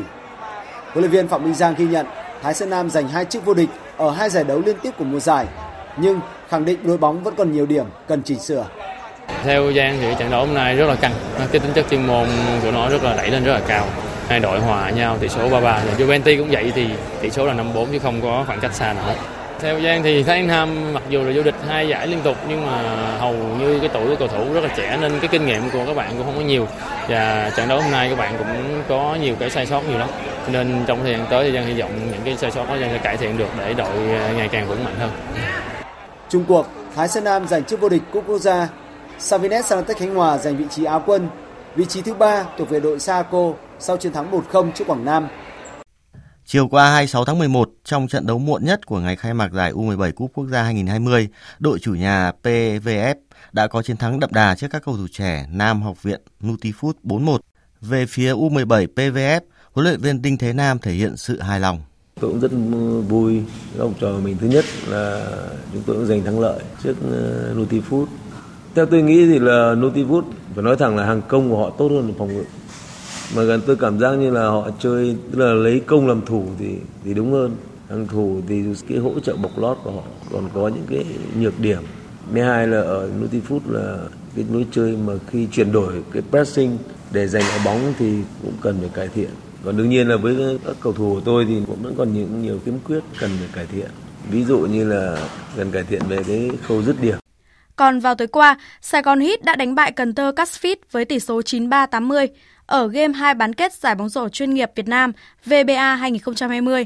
Huấn 0.94 1.00
luyện 1.00 1.12
viên 1.12 1.28
Phạm 1.28 1.44
Minh 1.44 1.54
Giang 1.54 1.76
ghi 1.78 1.86
nhận 1.86 2.06
Thái 2.42 2.54
Sơn 2.54 2.70
Nam 2.70 2.90
giành 2.90 3.08
hai 3.08 3.26
chức 3.26 3.46
vô 3.46 3.54
địch 3.54 3.70
ở 3.98 4.12
hai 4.12 4.30
giải 4.30 4.44
đấu 4.44 4.62
liên 4.66 4.78
tiếp 4.82 4.92
của 4.98 5.04
mùa 5.04 5.20
giải, 5.20 5.46
nhưng 5.98 6.20
khẳng 6.50 6.66
định 6.66 6.80
đội 6.84 6.98
bóng 6.98 7.24
vẫn 7.24 7.36
còn 7.38 7.52
nhiều 7.52 7.66
điểm 7.66 7.86
cần 8.08 8.22
chỉnh 8.24 8.40
sửa. 8.40 8.66
Theo 9.44 9.72
Giang 9.76 9.98
thì 10.02 10.16
trận 10.20 10.32
đấu 10.32 10.46
hôm 10.46 10.56
nay 10.56 10.76
rất 10.76 10.86
là 10.86 10.96
căng, 10.96 11.12
cái 11.38 11.60
tính 11.60 11.72
chất 11.76 11.86
chuyên 11.90 12.08
môn 12.08 12.28
của 12.64 12.72
nó 12.72 12.90
rất 12.90 13.04
là 13.04 13.16
đẩy 13.16 13.32
lên 13.32 13.44
rất 13.44 13.54
là 13.54 13.62
cao. 13.68 13.86
Hai 14.28 14.40
đội 14.40 14.60
hòa 14.60 14.90
nhau 14.90 15.18
tỷ 15.20 15.30
số 15.30 15.50
3-3, 15.50 15.80
Juventus 15.98 16.38
cũng 16.38 16.50
vậy 16.52 16.72
thì 16.76 16.88
tỷ 17.22 17.30
số 17.30 17.46
là 17.46 17.54
5-4 17.54 17.86
chứ 17.92 18.00
không 18.00 18.22
có 18.22 18.44
khoảng 18.48 18.60
cách 18.60 18.74
xa 18.74 18.94
nào 18.94 19.04
hết. 19.06 19.16
Theo 19.62 19.82
Giang 19.82 20.04
thì 20.04 20.24
Thái 20.24 20.44
Nam 20.44 20.94
mặc 20.94 21.04
dù 21.10 21.24
là 21.24 21.32
vô 21.36 21.44
địch 21.44 21.56
hai 21.68 21.88
giải 21.88 22.08
liên 22.08 22.20
tục 22.24 22.38
nhưng 22.50 22.66
mà 22.66 22.82
hầu 23.20 23.34
như 23.34 23.80
cái 23.80 23.90
tuổi 23.94 24.08
của 24.08 24.16
cầu 24.16 24.28
thủ 24.28 24.54
rất 24.54 24.64
là 24.64 24.70
trẻ 24.78 24.98
nên 25.02 25.20
cái 25.20 25.28
kinh 25.32 25.46
nghiệm 25.46 25.70
của 25.74 25.86
các 25.88 25.96
bạn 25.96 26.14
cũng 26.18 26.26
không 26.26 26.36
có 26.36 26.42
nhiều 26.42 26.68
và 27.10 27.52
trận 27.56 27.70
đấu 27.70 27.82
hôm 27.82 27.92
nay 27.92 28.10
các 28.10 28.18
bạn 28.18 28.36
cũng 28.38 28.84
có 28.90 29.18
nhiều 29.22 29.36
cái 29.40 29.50
sai 29.50 29.66
sót 29.66 29.82
nhiều 29.90 29.98
lắm 29.98 30.10
nên 30.52 30.84
trong 30.88 31.00
thời 31.04 31.12
gian 31.12 31.26
tới 31.30 31.44
thì 31.44 31.54
Giang 31.54 31.66
hy 31.66 31.82
vọng 31.82 31.92
những 32.12 32.22
cái 32.26 32.38
sai 32.38 32.52
sót 32.52 32.66
đó 32.70 32.78
Giang 32.78 32.90
sẽ 32.90 32.98
cải 32.98 33.18
thiện 33.18 33.38
được 33.38 33.50
để 33.58 33.74
đội 33.74 33.88
ờ, 33.88 34.34
ngày 34.38 34.48
càng 34.48 34.68
vững 34.68 34.84
mạnh 34.84 34.96
hơn. 35.00 35.10
Trung 36.30 36.46
cuộc, 36.48 36.68
Thái 36.96 37.08
Sơn 37.08 37.24
Nam 37.24 37.48
giành 37.48 37.64
chức 37.64 37.82
vô 37.82 37.90
địch 37.90 38.04
cúp 38.12 38.24
quốc 38.28 38.40
gia, 38.40 38.68
Savinet 39.20 39.66
Sanatech 39.66 39.98
Khánh 39.98 40.16
Hòa 40.16 40.38
giành 40.38 40.58
vị 40.58 40.66
trí 40.70 40.84
áo 40.84 41.04
quân, 41.06 41.28
vị 41.76 41.86
trí 41.86 42.02
thứ 42.02 42.14
ba 42.14 42.44
thuộc 42.58 42.70
về 42.70 42.80
đội 42.80 43.00
Saco 43.00 43.52
sau 43.80 43.98
chiến 43.98 44.14
thắng 44.14 44.32
1-0 44.52 44.72
trước 44.72 44.88
Quảng 44.88 45.06
Nam. 45.06 45.28
Chiều 46.52 46.68
qua 46.68 46.92
26 46.92 47.26
tháng 47.26 47.40
11, 47.40 47.70
trong 47.84 48.08
trận 48.08 48.28
đấu 48.28 48.38
muộn 48.38 48.66
nhất 48.66 48.86
của 48.86 49.00
ngày 49.00 49.16
khai 49.16 49.34
mạc 49.34 49.54
giải 49.54 49.72
U17 49.72 50.12
Cúp 50.12 50.32
Quốc 50.34 50.48
gia 50.48 50.64
2020, 50.64 51.28
đội 51.60 51.80
chủ 51.80 51.94
nhà 51.96 52.32
PVF 52.44 53.16
đã 53.52 53.68
có 53.68 53.82
chiến 53.82 53.98
thắng 53.98 54.20
đậm 54.20 54.30
đà 54.34 54.56
trước 54.56 54.68
các 54.72 54.82
cầu 54.86 54.98
thủ 54.98 55.08
trẻ 55.12 55.46
Nam 55.52 55.82
Học 55.82 56.04
viện 56.04 56.22
Nutifood 56.42 56.94
4-1. 57.04 57.38
Về 57.82 58.06
phía 58.06 58.34
U17 58.34 58.88
PVF, 58.96 59.42
huấn 59.74 59.86
luyện 59.86 60.00
viên 60.02 60.22
Đinh 60.22 60.38
Thế 60.38 60.54
Nam 60.54 60.80
thể 60.80 60.92
hiện 60.92 61.18
sự 61.18 61.40
hài 61.40 61.60
lòng. 61.60 61.82
Tôi 62.20 62.32
cũng 62.32 62.40
rất 62.40 62.52
vui 63.08 63.42
học 63.78 63.92
trò 64.00 64.10
mình 64.24 64.38
thứ 64.42 64.48
nhất 64.48 64.66
là 64.88 65.28
chúng 65.74 65.82
tôi 65.86 65.96
cũng 65.96 66.06
giành 66.06 66.24
thắng 66.24 66.40
lợi 66.40 66.60
trước 66.84 66.96
ờ, 67.12 67.54
Nutifood. 67.54 68.06
Theo 68.76 68.86
tôi 68.86 69.02
nghĩ 69.02 69.26
thì 69.26 69.40
là 69.40 69.76
Nutifood 69.76 70.24
phải 70.56 70.64
nói 70.64 70.78
thẳng 70.78 70.96
là 70.96 71.06
hàng 71.06 71.22
công 71.28 71.50
của 71.50 71.58
họ 71.58 71.70
tốt 71.70 71.88
hơn 71.92 72.14
phòng 72.18 72.34
ngự 72.34 72.44
mà 73.36 73.44
gần 73.44 73.62
tôi 73.68 73.76
cảm 73.76 74.00
giác 74.00 74.12
như 74.12 74.32
là 74.32 74.48
họ 74.48 74.70
chơi 74.80 75.16
tức 75.32 75.40
là 75.40 75.54
lấy 75.54 75.82
công 75.86 76.08
làm 76.08 76.26
thủ 76.26 76.46
thì 76.60 76.76
thì 77.06 77.14
đúng 77.14 77.32
hơn. 77.32 77.56
Hàng 77.90 78.08
thủ 78.08 78.42
thì 78.48 78.64
cái 78.90 78.98
hỗ 78.98 79.20
trợ 79.20 79.36
bọc 79.36 79.58
lót 79.58 79.78
của 79.84 79.92
họ 79.92 80.04
còn 80.32 80.50
có 80.54 80.68
những 80.68 80.86
cái 80.90 81.06
nhược 81.40 81.60
điểm. 81.60 81.82
Thứ 82.34 82.42
hai 82.42 82.68
là 82.68 82.78
ở 82.78 83.10
Nutifood 83.22 83.60
là 83.70 83.98
cái 84.36 84.46
lối 84.52 84.66
chơi 84.72 84.98
mà 85.08 85.14
khi 85.28 85.48
chuyển 85.52 85.72
đổi 85.72 85.94
cái 86.14 86.24
pressing 86.30 86.78
để 87.12 87.28
giành 87.28 87.44
lại 87.44 87.60
bóng 87.66 87.94
thì 88.00 88.16
cũng 88.42 88.54
cần 88.62 88.78
phải 88.80 88.90
cải 88.94 89.08
thiện. 89.08 89.30
Còn 89.64 89.78
đương 89.78 89.90
nhiên 89.90 90.08
là 90.08 90.18
với 90.18 90.60
các 90.66 90.76
cầu 90.82 90.94
thủ 90.94 91.14
của 91.16 91.22
tôi 91.26 91.46
thì 91.48 91.56
cũng 91.68 91.84
vẫn 91.84 91.96
còn 91.98 92.14
những 92.14 92.42
nhiều 92.42 92.60
khiếm 92.66 92.74
khuyết 92.84 93.00
cần 93.20 93.30
phải 93.40 93.50
cải 93.54 93.66
thiện. 93.66 93.90
Ví 94.32 94.44
dụ 94.44 94.60
như 94.60 94.86
là 94.86 95.18
cần 95.58 95.72
cải 95.72 95.84
thiện 95.84 96.02
về 96.10 96.24
cái 96.28 96.50
khâu 96.68 96.82
dứt 96.82 97.02
điểm. 97.02 97.18
Còn 97.76 98.00
vào 98.00 98.16
tối 98.16 98.28
qua, 98.28 98.58
Sài 98.82 99.02
Gòn 99.02 99.20
Heat 99.20 99.44
đã 99.44 99.56
đánh 99.56 99.76
bại 99.76 99.92
Cần 99.92 100.16
Thơ 100.16 100.32
Casfit 100.36 100.76
với 100.92 101.06
tỷ 101.06 101.20
số 101.20 101.42
93-80 101.42 102.28
ở 102.72 102.88
game 102.88 103.14
2 103.14 103.34
bán 103.34 103.54
kết 103.54 103.74
giải 103.74 103.96
bóng 103.96 104.10
rổ 104.10 104.30
chuyên 104.30 104.54
nghiệp 104.54 104.72
Việt 104.76 104.88
Nam 104.88 105.12
VBA 105.46 105.96
2020. 105.96 106.86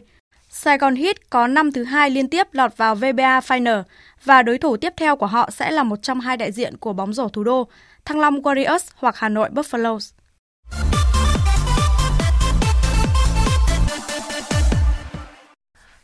Sài 0.50 0.78
Gòn 0.78 0.96
Heat 0.96 1.30
có 1.30 1.48
năm 1.48 1.72
thứ 1.72 1.84
hai 1.84 2.10
liên 2.10 2.30
tiếp 2.30 2.48
lọt 2.52 2.78
vào 2.78 2.96
VBA 2.96 3.40
Final 3.40 3.84
và 4.24 4.42
đối 4.42 4.58
thủ 4.58 4.78
tiếp 4.78 4.94
theo 4.98 5.16
của 5.16 5.26
họ 5.26 5.50
sẽ 5.52 5.72
là 5.72 5.84
một 5.84 6.02
trong 6.02 6.20
hai 6.20 6.38
đại 6.38 6.52
diện 6.52 6.78
của 6.78 6.94
bóng 6.94 7.14
rổ 7.14 7.28
thủ 7.28 7.44
đô, 7.44 7.68
Thăng 8.06 8.20
Long 8.20 8.42
Warriors 8.42 8.80
hoặc 8.96 9.16
Hà 9.18 9.30
Nội 9.30 9.50
Buffaloes. 9.50 10.12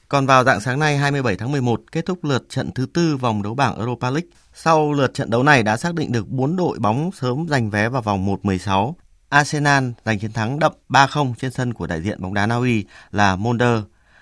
Còn 0.08 0.26
vào 0.26 0.44
dạng 0.44 0.62
sáng 0.62 0.80
nay 0.80 0.98
27 0.98 1.36
tháng 1.36 1.52
11 1.52 1.82
kết 1.92 2.06
thúc 2.06 2.24
lượt 2.24 2.50
trận 2.50 2.72
thứ 2.72 2.86
tư 2.94 3.18
vòng 3.18 3.44
đấu 3.44 3.56
bảng 3.56 3.78
Europa 3.78 4.10
League. 4.10 4.30
Sau 4.54 4.94
lượt 4.94 5.14
trận 5.14 5.30
đấu 5.30 5.44
này 5.44 5.64
đã 5.64 5.78
xác 5.78 5.94
định 5.94 6.12
được 6.12 6.28
4 6.28 6.56
đội 6.56 6.80
bóng 6.80 7.12
sớm 7.12 7.48
giành 7.50 7.70
vé 7.70 7.90
vào 7.90 8.02
vòng 8.02 8.36
1-16 8.44 8.94
Arsenal 9.32 9.84
giành 10.06 10.20
chiến 10.20 10.34
thắng 10.34 10.60
đậm 10.60 10.72
3-0 10.90 11.34
trên 11.40 11.52
sân 11.52 11.74
của 11.74 11.88
đại 11.88 12.02
diện 12.02 12.22
bóng 12.22 12.34
đá 12.34 12.46
Na 12.46 12.56
Uy 12.56 12.86
là 13.12 13.36
Molde. 13.36 13.82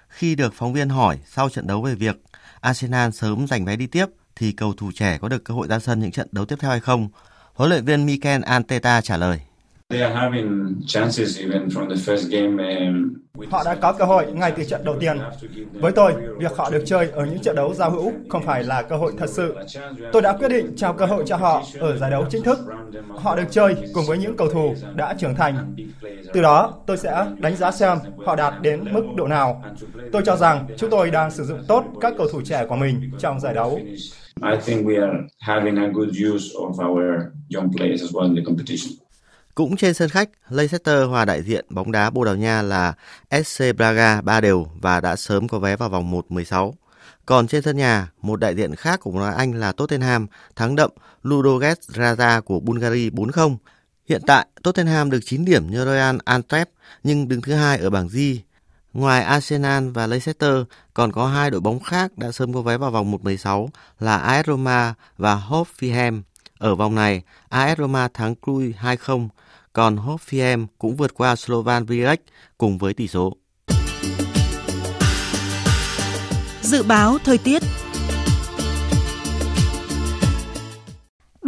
Khi 0.09 0.35
được 0.35 0.53
phóng 0.53 0.73
viên 0.73 0.89
hỏi 0.89 1.19
sau 1.25 1.49
trận 1.49 1.67
đấu 1.67 1.81
về 1.81 1.95
việc 1.95 2.21
Arsenal 2.61 3.11
sớm 3.11 3.47
giành 3.47 3.65
vé 3.65 3.75
đi 3.75 3.87
tiếp 3.87 4.05
thì 4.35 4.51
cầu 4.51 4.73
thủ 4.73 4.91
trẻ 4.95 5.17
có 5.21 5.27
được 5.27 5.43
cơ 5.45 5.53
hội 5.53 5.67
ra 5.67 5.79
sân 5.79 5.99
những 5.99 6.11
trận 6.11 6.27
đấu 6.31 6.45
tiếp 6.45 6.55
theo 6.59 6.71
hay 6.71 6.79
không, 6.79 7.09
Huấn 7.53 7.69
luyện 7.69 7.85
viên 7.85 8.05
Mikel 8.05 8.41
Arteta 8.43 9.01
trả 9.01 9.17
lời. 9.17 9.41
Họ 13.49 13.63
đã 13.65 13.75
có 13.81 13.93
cơ 13.93 14.05
hội 14.05 14.31
ngay 14.33 14.51
từ 14.51 14.63
trận 14.63 14.83
đầu 14.83 14.95
tiên. 14.99 15.17
Với 15.73 15.91
tôi, 15.91 16.13
việc 16.37 16.57
họ 16.57 16.69
được 16.69 16.83
chơi 16.85 17.09
ở 17.11 17.25
những 17.25 17.39
trận 17.39 17.55
đấu 17.55 17.73
giao 17.73 17.91
hữu 17.91 18.11
không 18.29 18.45
phải 18.45 18.63
là 18.63 18.81
cơ 18.81 18.95
hội 18.95 19.13
thật 19.17 19.29
sự. 19.29 19.55
Tôi 20.13 20.21
đã 20.21 20.37
quyết 20.37 20.49
định 20.49 20.73
trao 20.75 20.93
cơ 20.93 21.05
hội 21.05 21.23
cho 21.27 21.35
họ 21.35 21.63
ở 21.79 21.97
giải 21.97 22.11
đấu 22.11 22.25
chính 22.29 22.43
thức. 22.43 22.59
Họ 23.09 23.35
được 23.35 23.47
chơi 23.49 23.75
cùng 23.93 24.05
với 24.07 24.17
những 24.17 24.37
cầu 24.37 24.49
thủ 24.49 24.75
đã 24.95 25.13
trưởng 25.13 25.35
thành. 25.35 25.75
Từ 26.33 26.41
đó, 26.41 26.73
tôi 26.87 26.97
sẽ 26.97 27.25
đánh 27.37 27.55
giá 27.55 27.71
xem 27.71 27.97
họ 28.25 28.35
đạt 28.35 28.53
đến 28.61 28.93
mức 28.93 29.03
độ 29.15 29.27
nào. 29.27 29.63
Tôi 30.11 30.21
cho 30.25 30.35
rằng 30.35 30.67
chúng 30.77 30.89
tôi 30.89 31.11
đang 31.11 31.31
sử 31.31 31.43
dụng 31.43 31.63
tốt 31.67 31.85
các 32.01 32.13
cầu 32.17 32.27
thủ 32.31 32.41
trẻ 32.45 32.65
của 32.69 32.75
mình 32.75 33.11
trong 33.19 33.39
giải 33.39 33.53
đấu. 33.53 33.79
I 34.43 34.57
think 34.65 34.87
we 34.87 35.01
are 35.01 35.17
having 35.39 35.75
a 35.75 35.87
good 35.93 36.09
use 36.09 36.45
of 36.53 36.89
our 36.89 37.03
young 37.55 37.71
players 37.77 38.01
as 38.01 38.11
well 38.11 38.23
in 38.23 38.35
the 38.35 38.41
competition. 38.45 39.08
Cũng 39.59 39.77
trên 39.77 39.93
sân 39.93 40.09
khách, 40.09 40.29
Leicester 40.49 41.07
hòa 41.09 41.25
đại 41.25 41.43
diện 41.43 41.65
bóng 41.69 41.91
đá 41.91 42.09
Bồ 42.09 42.25
Đào 42.25 42.35
Nha 42.35 42.61
là 42.61 42.93
SC 43.43 43.63
Braga 43.75 44.21
3 44.21 44.41
đều 44.41 44.67
và 44.81 45.01
đã 45.01 45.15
sớm 45.15 45.47
có 45.47 45.59
vé 45.59 45.75
vào 45.75 45.89
vòng 45.89 46.21
1-16. 46.29 46.73
Còn 47.25 47.47
trên 47.47 47.61
sân 47.61 47.77
nhà, 47.77 48.11
một 48.21 48.39
đại 48.39 48.55
diện 48.55 48.75
khác 48.75 48.99
của 48.99 49.11
bóng 49.11 49.21
đá 49.21 49.31
Anh 49.37 49.53
là 49.53 49.71
Tottenham 49.71 50.27
thắng 50.55 50.75
đậm 50.75 50.91
Ludogorets 51.23 51.89
Raja 51.89 52.41
của 52.41 52.59
Bulgaria 52.59 53.09
4-0. 53.09 53.57
Hiện 54.09 54.21
tại, 54.27 54.47
Tottenham 54.63 55.09
được 55.09 55.19
9 55.25 55.45
điểm 55.45 55.71
như 55.71 55.85
Royal 55.85 56.15
Antwerp 56.25 56.65
nhưng 57.03 57.27
đứng 57.27 57.41
thứ 57.41 57.53
hai 57.53 57.77
ở 57.77 57.89
bảng 57.89 58.07
G. 58.07 58.17
Ngoài 58.93 59.23
Arsenal 59.23 59.89
và 59.89 60.07
Leicester, 60.07 60.55
còn 60.93 61.11
có 61.11 61.27
hai 61.27 61.51
đội 61.51 61.61
bóng 61.61 61.79
khác 61.79 62.17
đã 62.17 62.31
sớm 62.31 62.53
có 62.53 62.61
vé 62.61 62.77
vào 62.77 62.91
vòng 62.91 63.11
1-16 63.11 63.67
là 63.99 64.17
AS 64.17 64.47
Roma 64.47 64.93
và 65.17 65.35
Hoffenheim. 65.49 66.21
Ở 66.57 66.75
vòng 66.75 66.95
này, 66.95 67.21
AS 67.49 67.79
Roma 67.79 68.07
thắng 68.07 68.35
Cluj 68.41 68.73
2-0, 68.73 69.27
còn 69.73 69.95
Hoffenheim 69.95 70.67
cũng 70.77 70.95
vượt 70.95 71.13
qua 71.13 71.35
Slovan 71.35 71.85
Brigade 71.85 72.21
cùng 72.57 72.77
với 72.77 72.93
tỷ 72.93 73.07
số. 73.07 73.37
Dự 76.61 76.83
báo 76.83 77.17
thời 77.23 77.37
tiết 77.37 77.63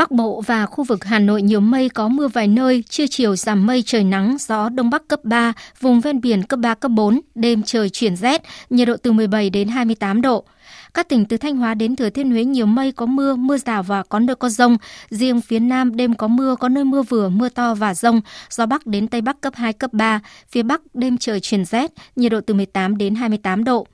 Bắc 0.01 0.11
Bộ 0.11 0.41
và 0.41 0.65
khu 0.65 0.83
vực 0.83 1.03
Hà 1.03 1.19
Nội 1.19 1.41
nhiều 1.41 1.59
mây 1.59 1.89
có 1.89 2.07
mưa 2.07 2.27
vài 2.27 2.47
nơi, 2.47 2.83
trưa 2.89 3.05
chiều 3.09 3.35
giảm 3.35 3.65
mây 3.65 3.83
trời 3.85 4.03
nắng, 4.03 4.37
gió 4.39 4.69
đông 4.69 4.89
bắc 4.89 5.07
cấp 5.07 5.19
3, 5.23 5.53
vùng 5.79 6.01
ven 6.01 6.21
biển 6.21 6.43
cấp 6.43 6.59
3 6.59 6.73
cấp 6.73 6.91
4, 6.91 7.19
đêm 7.35 7.63
trời 7.63 7.89
chuyển 7.89 8.15
rét, 8.15 8.41
nhiệt 8.69 8.87
độ 8.87 8.97
từ 9.03 9.11
17 9.11 9.49
đến 9.49 9.67
28 9.67 10.21
độ. 10.21 10.45
Các 10.93 11.09
tỉnh 11.09 11.25
từ 11.25 11.37
Thanh 11.37 11.57
Hóa 11.57 11.73
đến 11.73 11.95
Thừa 11.95 12.09
Thiên 12.09 12.31
Huế 12.31 12.43
nhiều 12.43 12.65
mây 12.65 12.91
có 12.91 13.05
mưa, 13.05 13.35
mưa 13.35 13.57
rào 13.57 13.83
và 13.83 14.03
có 14.03 14.19
nơi 14.19 14.35
có 14.35 14.49
rông. 14.49 14.77
Riêng 15.09 15.41
phía 15.41 15.59
Nam 15.59 15.95
đêm 15.95 16.13
có 16.13 16.27
mưa, 16.27 16.55
có 16.55 16.69
nơi 16.69 16.83
mưa 16.83 17.01
vừa, 17.01 17.29
mưa 17.29 17.49
to 17.49 17.73
và 17.75 17.93
rông. 17.93 18.21
Gió 18.49 18.65
Bắc 18.65 18.87
đến 18.87 19.07
Tây 19.07 19.21
Bắc 19.21 19.41
cấp 19.41 19.53
2, 19.55 19.73
cấp 19.73 19.93
3. 19.93 20.19
Phía 20.49 20.63
Bắc 20.63 20.81
đêm 20.93 21.17
trời 21.17 21.39
chuyển 21.39 21.65
rét, 21.65 21.91
nhiệt 22.15 22.31
độ 22.31 22.41
từ 22.41 22.53
18 22.53 22.97
đến 22.97 23.15
28 23.15 23.63
độ. 23.63 23.87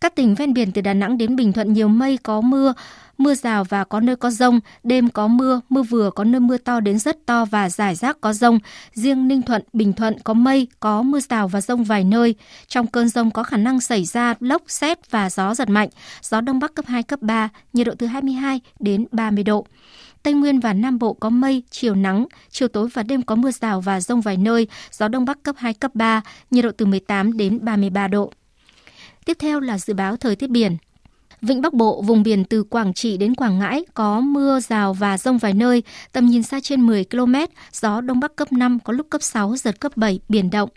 Các 0.00 0.14
tỉnh 0.14 0.34
ven 0.34 0.52
biển 0.52 0.72
từ 0.72 0.80
Đà 0.80 0.94
Nẵng 0.94 1.18
đến 1.18 1.36
Bình 1.36 1.52
Thuận 1.52 1.72
nhiều 1.72 1.88
mây 1.88 2.18
có 2.22 2.40
mưa, 2.40 2.74
mưa 3.18 3.34
rào 3.34 3.64
và 3.64 3.84
có 3.84 4.00
nơi 4.00 4.16
có 4.16 4.30
rông, 4.30 4.60
đêm 4.84 5.08
có 5.08 5.28
mưa, 5.28 5.60
mưa 5.68 5.82
vừa 5.82 6.10
có 6.10 6.24
nơi 6.24 6.40
mưa 6.40 6.56
to 6.56 6.80
đến 6.80 6.98
rất 6.98 7.26
to 7.26 7.44
và 7.44 7.70
rải 7.70 7.94
rác 7.94 8.20
có 8.20 8.32
rông. 8.32 8.58
Riêng 8.94 9.28
Ninh 9.28 9.42
Thuận, 9.42 9.62
Bình 9.72 9.92
Thuận 9.92 10.18
có 10.24 10.34
mây, 10.34 10.68
có 10.80 11.02
mưa 11.02 11.20
rào 11.20 11.48
và 11.48 11.60
rông 11.60 11.84
vài 11.84 12.04
nơi. 12.04 12.34
Trong 12.66 12.86
cơn 12.86 13.08
rông 13.08 13.30
có 13.30 13.42
khả 13.42 13.56
năng 13.56 13.80
xảy 13.80 14.04
ra 14.04 14.34
lốc, 14.40 14.62
xét 14.66 15.10
và 15.10 15.30
gió 15.30 15.54
giật 15.54 15.68
mạnh. 15.68 15.88
Gió 16.22 16.40
Đông 16.40 16.58
Bắc 16.58 16.74
cấp 16.74 16.84
2, 16.88 17.02
cấp 17.02 17.22
3, 17.22 17.48
nhiệt 17.72 17.86
độ 17.86 17.92
từ 17.98 18.06
22 18.06 18.60
đến 18.78 19.06
30 19.12 19.44
độ. 19.44 19.66
Tây 20.22 20.34
Nguyên 20.34 20.60
và 20.60 20.72
Nam 20.72 20.98
Bộ 20.98 21.12
có 21.12 21.30
mây, 21.30 21.62
chiều 21.70 21.94
nắng, 21.94 22.26
chiều 22.50 22.68
tối 22.68 22.88
và 22.94 23.02
đêm 23.02 23.22
có 23.22 23.34
mưa 23.34 23.50
rào 23.50 23.80
và 23.80 24.00
rông 24.00 24.20
vài 24.20 24.36
nơi, 24.36 24.66
gió 24.92 25.08
Đông 25.08 25.24
Bắc 25.24 25.42
cấp 25.42 25.56
2, 25.58 25.74
cấp 25.74 25.94
3, 25.94 26.20
nhiệt 26.50 26.64
độ 26.64 26.70
từ 26.76 26.86
18 26.86 27.36
đến 27.36 27.58
33 27.62 28.08
độ. 28.08 28.32
Tiếp 29.24 29.36
theo 29.40 29.60
là 29.60 29.78
dự 29.78 29.94
báo 29.94 30.16
thời 30.16 30.36
tiết 30.36 30.50
biển. 30.50 30.76
Vịnh 31.42 31.60
Bắc 31.60 31.72
Bộ, 31.72 32.02
vùng 32.02 32.22
biển 32.22 32.44
từ 32.44 32.62
Quảng 32.62 32.94
Trị 32.94 33.16
đến 33.16 33.34
Quảng 33.34 33.58
Ngãi 33.58 33.84
có 33.94 34.20
mưa, 34.20 34.60
rào 34.60 34.94
và 34.94 35.18
rông 35.18 35.38
vài 35.38 35.52
nơi, 35.52 35.82
tầm 36.12 36.26
nhìn 36.26 36.42
xa 36.42 36.60
trên 36.62 36.86
10 36.86 37.04
km, 37.04 37.34
gió 37.72 38.00
Đông 38.00 38.20
Bắc 38.20 38.36
cấp 38.36 38.52
5, 38.52 38.78
có 38.84 38.92
lúc 38.92 39.06
cấp 39.10 39.22
6, 39.22 39.56
giật 39.56 39.80
cấp 39.80 39.96
7, 39.96 40.20
biển 40.28 40.50
động. 40.50 40.68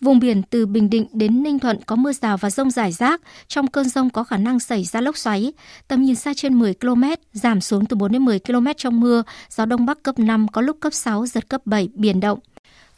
Vùng 0.00 0.18
biển 0.18 0.42
từ 0.42 0.66
Bình 0.66 0.90
Định 0.90 1.06
đến 1.12 1.42
Ninh 1.42 1.58
Thuận 1.58 1.82
có 1.86 1.96
mưa 1.96 2.12
rào 2.12 2.36
và 2.36 2.50
rông 2.50 2.70
rải 2.70 2.92
rác, 2.92 3.20
trong 3.48 3.66
cơn 3.66 3.88
rông 3.88 4.10
có 4.10 4.24
khả 4.24 4.36
năng 4.36 4.60
xảy 4.60 4.84
ra 4.84 5.00
lốc 5.00 5.16
xoáy, 5.16 5.52
tầm 5.88 6.02
nhìn 6.02 6.14
xa 6.14 6.32
trên 6.36 6.58
10 6.58 6.74
km, 6.74 7.04
giảm 7.32 7.60
xuống 7.60 7.86
từ 7.86 7.96
4 7.96 8.12
đến 8.12 8.24
10 8.24 8.38
km 8.38 8.66
trong 8.76 9.00
mưa, 9.00 9.22
gió 9.50 9.64
Đông 9.64 9.86
Bắc 9.86 10.02
cấp 10.02 10.18
5, 10.18 10.48
có 10.48 10.60
lúc 10.60 10.76
cấp 10.80 10.94
6, 10.94 11.26
giật 11.26 11.48
cấp 11.48 11.60
7, 11.64 11.88
biển 11.94 12.20
động. 12.20 12.38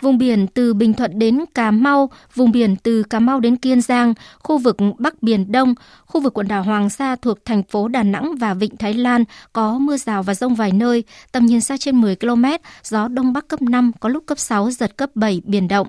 Vùng 0.00 0.18
biển 0.18 0.46
từ 0.46 0.74
Bình 0.74 0.94
Thuận 0.94 1.18
đến 1.18 1.44
Cà 1.54 1.70
Mau, 1.70 2.10
vùng 2.34 2.52
biển 2.52 2.76
từ 2.76 3.02
Cà 3.02 3.20
Mau 3.20 3.40
đến 3.40 3.56
Kiên 3.56 3.80
Giang, 3.80 4.14
khu 4.38 4.58
vực 4.58 4.76
Bắc 4.98 5.22
Biển 5.22 5.52
Đông, 5.52 5.74
khu 6.06 6.20
vực 6.20 6.38
quần 6.38 6.48
đảo 6.48 6.62
Hoàng 6.62 6.90
Sa 6.90 7.16
thuộc 7.16 7.44
thành 7.44 7.62
phố 7.62 7.88
Đà 7.88 8.02
Nẵng 8.02 8.34
và 8.34 8.54
Vịnh 8.54 8.76
Thái 8.76 8.94
Lan 8.94 9.24
có 9.52 9.78
mưa 9.78 9.96
rào 9.96 10.22
và 10.22 10.34
rông 10.34 10.54
vài 10.54 10.72
nơi, 10.72 11.04
tầm 11.32 11.46
nhìn 11.46 11.60
xa 11.60 11.76
trên 11.76 12.00
10 12.00 12.16
km, 12.16 12.44
gió 12.82 13.08
Đông 13.08 13.32
Bắc 13.32 13.48
cấp 13.48 13.62
5, 13.62 13.92
có 14.00 14.08
lúc 14.08 14.24
cấp 14.26 14.38
6, 14.38 14.70
giật 14.70 14.96
cấp 14.96 15.10
7, 15.14 15.42
biển 15.44 15.68
động 15.68 15.86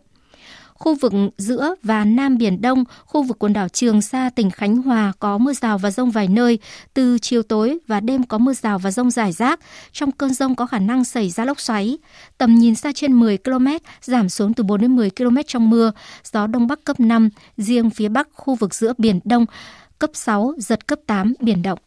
khu 0.82 0.96
vực 0.96 1.14
giữa 1.38 1.76
và 1.84 2.06
Nam 2.06 2.38
Biển 2.38 2.62
Đông, 2.62 2.84
khu 3.06 3.24
vực 3.24 3.40
quần 3.40 3.54
đảo 3.54 3.70
Trường 3.70 4.02
Sa, 4.02 4.30
tỉnh 4.36 4.50
Khánh 4.52 4.78
Hòa 4.78 5.14
có 5.20 5.38
mưa 5.38 5.54
rào 5.54 5.78
và 5.78 5.92
rông 5.92 6.12
vài 6.12 6.28
nơi. 6.28 6.60
Từ 6.94 7.18
chiều 7.20 7.44
tối 7.44 7.78
và 7.88 8.00
đêm 8.00 8.24
có 8.24 8.38
mưa 8.38 8.54
rào 8.54 8.80
và 8.80 8.92
rông 8.92 9.12
rải 9.12 9.32
rác. 9.32 9.60
Trong 9.92 10.12
cơn 10.12 10.34
rông 10.34 10.56
có 10.56 10.66
khả 10.66 10.80
năng 10.80 11.06
xảy 11.06 11.30
ra 11.30 11.46
lốc 11.46 11.60
xoáy. 11.60 11.98
Tầm 12.38 12.56
nhìn 12.56 12.76
xa 12.76 12.92
trên 12.96 13.14
10 13.14 13.38
km, 13.38 13.68
giảm 14.02 14.30
xuống 14.30 14.54
từ 14.54 14.64
4 14.64 14.82
đến 14.82 14.96
10 14.96 15.10
km 15.10 15.38
trong 15.48 15.70
mưa. 15.70 15.92
Gió 16.24 16.48
Đông 16.48 16.68
Bắc 16.68 16.84
cấp 16.84 17.00
5, 17.00 17.30
riêng 17.58 17.90
phía 17.90 18.10
Bắc 18.10 18.28
khu 18.34 18.56
vực 18.56 18.74
giữa 18.76 18.94
Biển 18.98 19.20
Đông 19.24 19.46
cấp 20.00 20.10
6, 20.14 20.54
giật 20.58 20.88
cấp 20.88 21.00
8, 21.08 21.34
biển 21.40 21.62
động. 21.62 21.80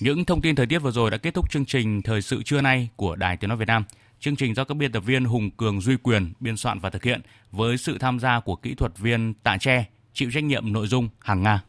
Những 0.00 0.24
thông 0.24 0.40
tin 0.40 0.56
thời 0.56 0.66
tiết 0.66 0.78
vừa 0.78 0.90
rồi 0.90 1.10
đã 1.10 1.16
kết 1.16 1.34
thúc 1.34 1.50
chương 1.50 1.64
trình 1.64 2.02
Thời 2.02 2.22
sự 2.22 2.42
trưa 2.42 2.60
nay 2.60 2.88
của 2.96 3.16
Đài 3.16 3.36
Tiếng 3.36 3.48
Nói 3.48 3.56
Việt 3.56 3.68
Nam. 3.68 3.84
Chương 4.20 4.36
trình 4.36 4.54
do 4.54 4.64
các 4.64 4.74
biên 4.74 4.92
tập 4.92 5.00
viên 5.00 5.24
Hùng 5.24 5.50
Cường 5.50 5.80
Duy 5.80 5.96
Quyền 6.02 6.32
biên 6.40 6.56
soạn 6.56 6.78
và 6.78 6.90
thực 6.90 7.04
hiện 7.04 7.20
với 7.50 7.78
sự 7.78 7.98
tham 7.98 8.20
gia 8.20 8.40
của 8.40 8.56
kỹ 8.56 8.74
thuật 8.74 8.98
viên 8.98 9.34
Tạ 9.34 9.56
Tre, 9.56 9.84
chịu 10.12 10.30
trách 10.34 10.44
nhiệm 10.44 10.72
nội 10.72 10.86
dung 10.86 11.08
Hàng 11.20 11.42
Nga. 11.42 11.62